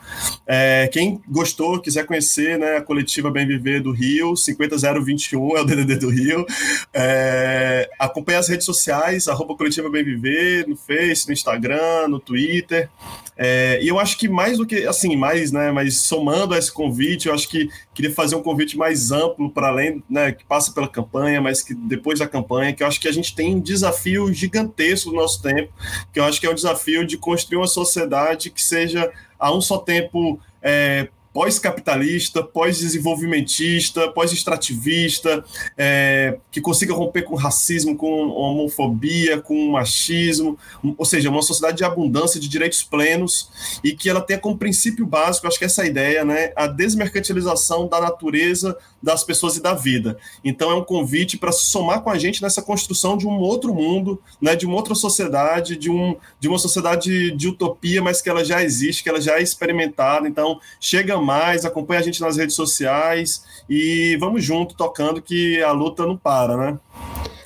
É, 0.47 0.89
quem 0.93 1.20
gostou, 1.28 1.81
quiser 1.81 2.07
conhecer, 2.07 2.59
né, 2.59 2.77
a 2.77 2.82
coletiva 2.82 3.31
Bem 3.31 3.47
Viver 3.47 3.82
do 3.82 3.93
Rio, 3.93 4.35
50021 4.36 5.57
é 5.57 5.61
o 5.61 5.65
DDD 5.65 5.97
do 5.97 6.09
Rio. 6.09 6.47
É, 6.93 7.89
acompanhe 7.99 8.39
as 8.39 8.49
redes 8.49 8.65
sociais, 8.65 9.28
arroba 9.28 9.55
coletiva 9.55 9.90
Bem 9.90 10.05
Viver, 10.05 10.66
no 10.66 10.77
Face, 10.77 11.27
no 11.27 11.32
Instagram, 11.32 12.09
no 12.09 12.19
Twitter. 12.19 12.89
É, 13.36 13.78
e 13.81 13.89
eu 13.89 13.99
acho 14.01 14.19
que 14.19 14.28
mais 14.28 14.59
do 14.59 14.66
que, 14.66 14.86
assim, 14.86 15.15
mais, 15.15 15.53
né, 15.53 15.70
mas 15.70 16.01
somando 16.01 16.55
a 16.55 16.59
esse 16.59 16.73
convite, 16.73 17.28
eu 17.28 17.35
acho 17.35 17.49
que 17.49 17.69
queria 17.95 18.12
fazer 18.12 18.35
um 18.35 18.43
convite 18.43 18.77
mais 18.77 19.12
amplo 19.12 19.51
para 19.59 19.70
além, 19.70 20.01
né, 20.09 20.30
que 20.30 20.44
passa 20.44 20.70
pela 20.70 20.86
campanha, 20.86 21.40
mas 21.40 21.62
que 21.62 21.74
depois 21.74 22.20
da 22.20 22.28
campanha, 22.28 22.72
que 22.72 22.80
eu 22.80 22.86
acho 22.86 23.01
que 23.01 23.09
a 23.09 23.12
gente 23.12 23.35
tem 23.35 23.56
um 23.56 23.60
desafio 23.60 24.32
gigantesco 24.32 25.10
no 25.10 25.16
nosso 25.16 25.43
tempo, 25.43 25.72
que 26.12 26.20
eu 26.20 26.24
acho 26.24 26.40
que 26.40 26.47
é 26.47 26.51
o 26.51 26.55
desafio 26.55 27.05
de 27.05 27.18
construir 27.18 27.59
uma 27.59 27.66
sociedade 27.66 28.51
que 28.51 28.62
seja 28.62 29.10
a 29.36 29.52
um 29.52 29.60
só 29.60 29.78
tempo 29.78 30.39
é, 30.62 31.09
pós-capitalista, 31.32 32.43
pós-desenvolvimentista, 32.43 34.10
pós-extrativista, 34.10 35.44
é, 35.76 36.36
que 36.51 36.60
consiga 36.60 36.94
romper 36.94 37.22
com 37.22 37.36
racismo, 37.36 37.97
com 37.97 38.28
homofobia, 38.28 39.40
com 39.40 39.70
machismo, 39.70 40.59
ou 40.97 41.05
seja, 41.05 41.30
uma 41.30 41.43
sociedade 41.43 41.78
de 41.78 41.85
abundância 41.85 42.40
de 42.40 42.48
direitos 42.48 42.82
plenos 42.82 43.78
e 43.85 43.93
que 43.93 44.09
ela 44.09 44.20
tenha 44.20 44.40
como 44.40 44.59
princípio 44.59 45.06
básico, 45.06 45.47
acho 45.47 45.59
que 45.59 45.64
essa 45.64 45.85
é 45.85 45.86
ideia, 45.86 46.24
né, 46.24 46.52
a 46.56 46.66
desmercantilização 46.66 47.86
da 47.86 48.01
natureza, 48.01 48.76
das 49.02 49.24
pessoas 49.24 49.56
e 49.56 49.62
da 49.62 49.74
vida. 49.74 50.18
Então 50.44 50.70
é 50.70 50.74
um 50.74 50.84
convite 50.84 51.36
para 51.36 51.52
somar 51.52 52.02
com 52.02 52.10
a 52.10 52.18
gente 52.18 52.42
nessa 52.42 52.62
construção 52.62 53.16
de 53.16 53.26
um 53.26 53.38
outro 53.38 53.74
mundo, 53.74 54.20
né, 54.40 54.56
de 54.56 54.66
uma 54.66 54.76
outra 54.76 54.94
sociedade, 54.94 55.76
de, 55.76 55.90
um, 55.90 56.16
de 56.40 56.48
uma 56.48 56.58
sociedade 56.58 57.30
de 57.32 57.48
utopia, 57.48 58.02
mas 58.02 58.20
que 58.20 58.28
ela 58.28 58.44
já 58.44 58.62
existe, 58.62 59.02
que 59.02 59.08
ela 59.08 59.20
já 59.20 59.38
é 59.38 59.42
experimentada. 59.42 60.28
Então 60.28 60.60
chega 60.80 61.20
mais, 61.20 61.64
acompanha 61.64 62.00
a 62.00 62.04
gente 62.04 62.20
nas 62.20 62.36
redes 62.36 62.56
sociais 62.56 63.44
e 63.68 64.16
vamos 64.18 64.44
junto 64.44 64.74
tocando 64.74 65.22
que 65.22 65.62
a 65.62 65.72
luta 65.72 66.06
não 66.06 66.16
para, 66.16 66.56
né? 66.56 66.78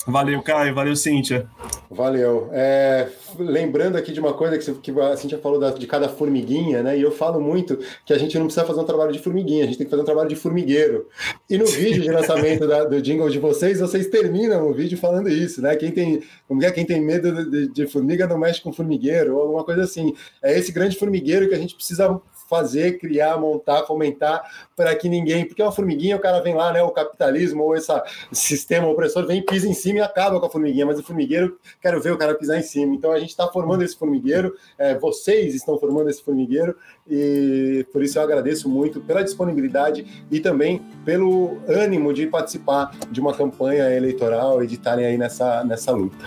Valeu, 0.06 0.42
Caio. 0.42 0.74
Valeu, 0.74 0.96
Cíntia. 0.96 1.48
Valeu. 1.90 2.48
É, 2.52 3.08
lembrando 3.38 3.96
aqui 3.96 4.12
de 4.12 4.18
uma 4.18 4.32
coisa 4.32 4.58
que, 4.58 4.92
que 4.92 5.00
a 5.00 5.16
Cíntia 5.16 5.38
falou 5.38 5.60
da, 5.60 5.70
de 5.70 5.86
cada 5.86 6.08
formiguinha, 6.08 6.82
né? 6.82 6.98
E 6.98 7.02
eu 7.02 7.12
falo 7.12 7.40
muito 7.40 7.78
que 8.04 8.12
a 8.12 8.18
gente 8.18 8.36
não 8.36 8.46
precisa 8.46 8.66
fazer 8.66 8.80
um 8.80 8.84
trabalho 8.84 9.12
de 9.12 9.20
formiguinha, 9.20 9.64
a 9.64 9.66
gente 9.66 9.78
tem 9.78 9.86
que 9.86 9.90
fazer 9.90 10.02
um 10.02 10.06
trabalho 10.06 10.28
de 10.28 10.36
formigueiro. 10.36 11.08
E 11.48 11.56
no 11.56 11.66
vídeo 11.66 12.02
de 12.02 12.10
lançamento 12.10 12.66
da, 12.66 12.84
do 12.84 13.00
jingle 13.00 13.28
de 13.28 13.38
vocês, 13.38 13.78
vocês 13.78 14.08
terminam 14.08 14.68
o 14.68 14.74
vídeo 14.74 14.98
falando 14.98 15.28
isso, 15.28 15.62
né? 15.62 15.76
Quem 15.76 15.92
tem, 15.92 16.22
como 16.48 16.62
é, 16.64 16.70
quem 16.72 16.84
tem 16.84 17.00
medo 17.00 17.48
de, 17.48 17.68
de 17.68 17.86
formiga 17.86 18.26
não 18.26 18.38
mexe 18.38 18.60
com 18.60 18.72
formigueiro, 18.72 19.36
ou 19.36 19.42
alguma 19.42 19.64
coisa 19.64 19.84
assim. 19.84 20.14
É 20.42 20.58
esse 20.58 20.72
grande 20.72 20.96
formigueiro 20.96 21.48
que 21.48 21.54
a 21.54 21.58
gente 21.58 21.74
precisa 21.74 22.20
fazer, 22.52 22.98
criar, 22.98 23.38
montar, 23.38 23.84
fomentar 23.84 24.44
para 24.76 24.94
que 24.94 25.08
ninguém, 25.08 25.46
porque 25.46 25.62
uma 25.62 25.72
formiguinha, 25.72 26.16
o 26.16 26.20
cara 26.20 26.38
vem 26.42 26.54
lá, 26.54 26.70
né, 26.70 26.82
o 26.82 26.90
capitalismo 26.90 27.62
ou 27.62 27.74
esse 27.74 27.90
sistema 28.30 28.86
opressor 28.88 29.26
vem, 29.26 29.42
pisa 29.42 29.66
em 29.66 29.72
cima 29.72 30.00
e 30.00 30.02
acaba 30.02 30.38
com 30.38 30.44
a 30.44 30.50
formiguinha, 30.50 30.84
mas 30.84 30.98
o 30.98 31.02
formigueiro, 31.02 31.58
quero 31.80 31.98
ver 31.98 32.12
o 32.12 32.18
cara 32.18 32.34
pisar 32.34 32.58
em 32.58 32.62
cima. 32.62 32.94
Então 32.94 33.10
a 33.10 33.18
gente 33.18 33.30
está 33.30 33.48
formando 33.48 33.82
esse 33.82 33.96
formigueiro, 33.96 34.54
é, 34.76 34.98
vocês 34.98 35.54
estão 35.54 35.78
formando 35.78 36.10
esse 36.10 36.22
formigueiro 36.22 36.76
e 37.08 37.86
por 37.90 38.02
isso 38.02 38.18
eu 38.18 38.22
agradeço 38.22 38.68
muito 38.68 39.00
pela 39.00 39.24
disponibilidade 39.24 40.26
e 40.30 40.38
também 40.38 40.82
pelo 41.06 41.56
ânimo 41.66 42.12
de 42.12 42.26
participar 42.26 42.90
de 43.10 43.18
uma 43.18 43.32
campanha 43.32 43.90
eleitoral 43.90 44.62
e 44.62 44.66
de 44.66 44.74
estarem 44.74 45.06
aí 45.06 45.16
nessa, 45.16 45.64
nessa 45.64 45.90
luta. 45.90 46.18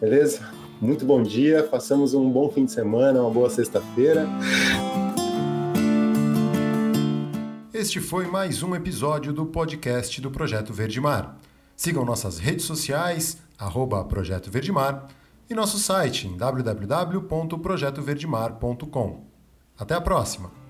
Beleza? 0.00 0.40
Muito 0.80 1.04
bom 1.04 1.20
dia, 1.20 1.66
façamos 1.68 2.14
um 2.14 2.30
bom 2.30 2.48
fim 2.48 2.64
de 2.64 2.72
semana, 2.72 3.20
uma 3.20 3.30
boa 3.30 3.50
sexta-feira. 3.50 4.28
Este 7.74 8.00
foi 8.00 8.26
mais 8.28 8.62
um 8.62 8.74
episódio 8.76 9.32
do 9.32 9.46
podcast 9.46 10.20
do 10.20 10.30
Projeto 10.30 10.72
Verde 10.72 11.00
Mar. 11.00 11.40
Sigam 11.74 12.04
nossas 12.04 12.38
redes 12.38 12.66
sociais, 12.66 13.38
arroba 13.58 14.04
Projeto 14.04 14.48
e 15.50 15.54
nosso 15.54 15.80
site 15.80 16.28
em 16.28 16.36
www.projetoverdemar.com. 16.36 19.24
Até 19.76 19.96
a 19.96 20.00
próxima! 20.00 20.63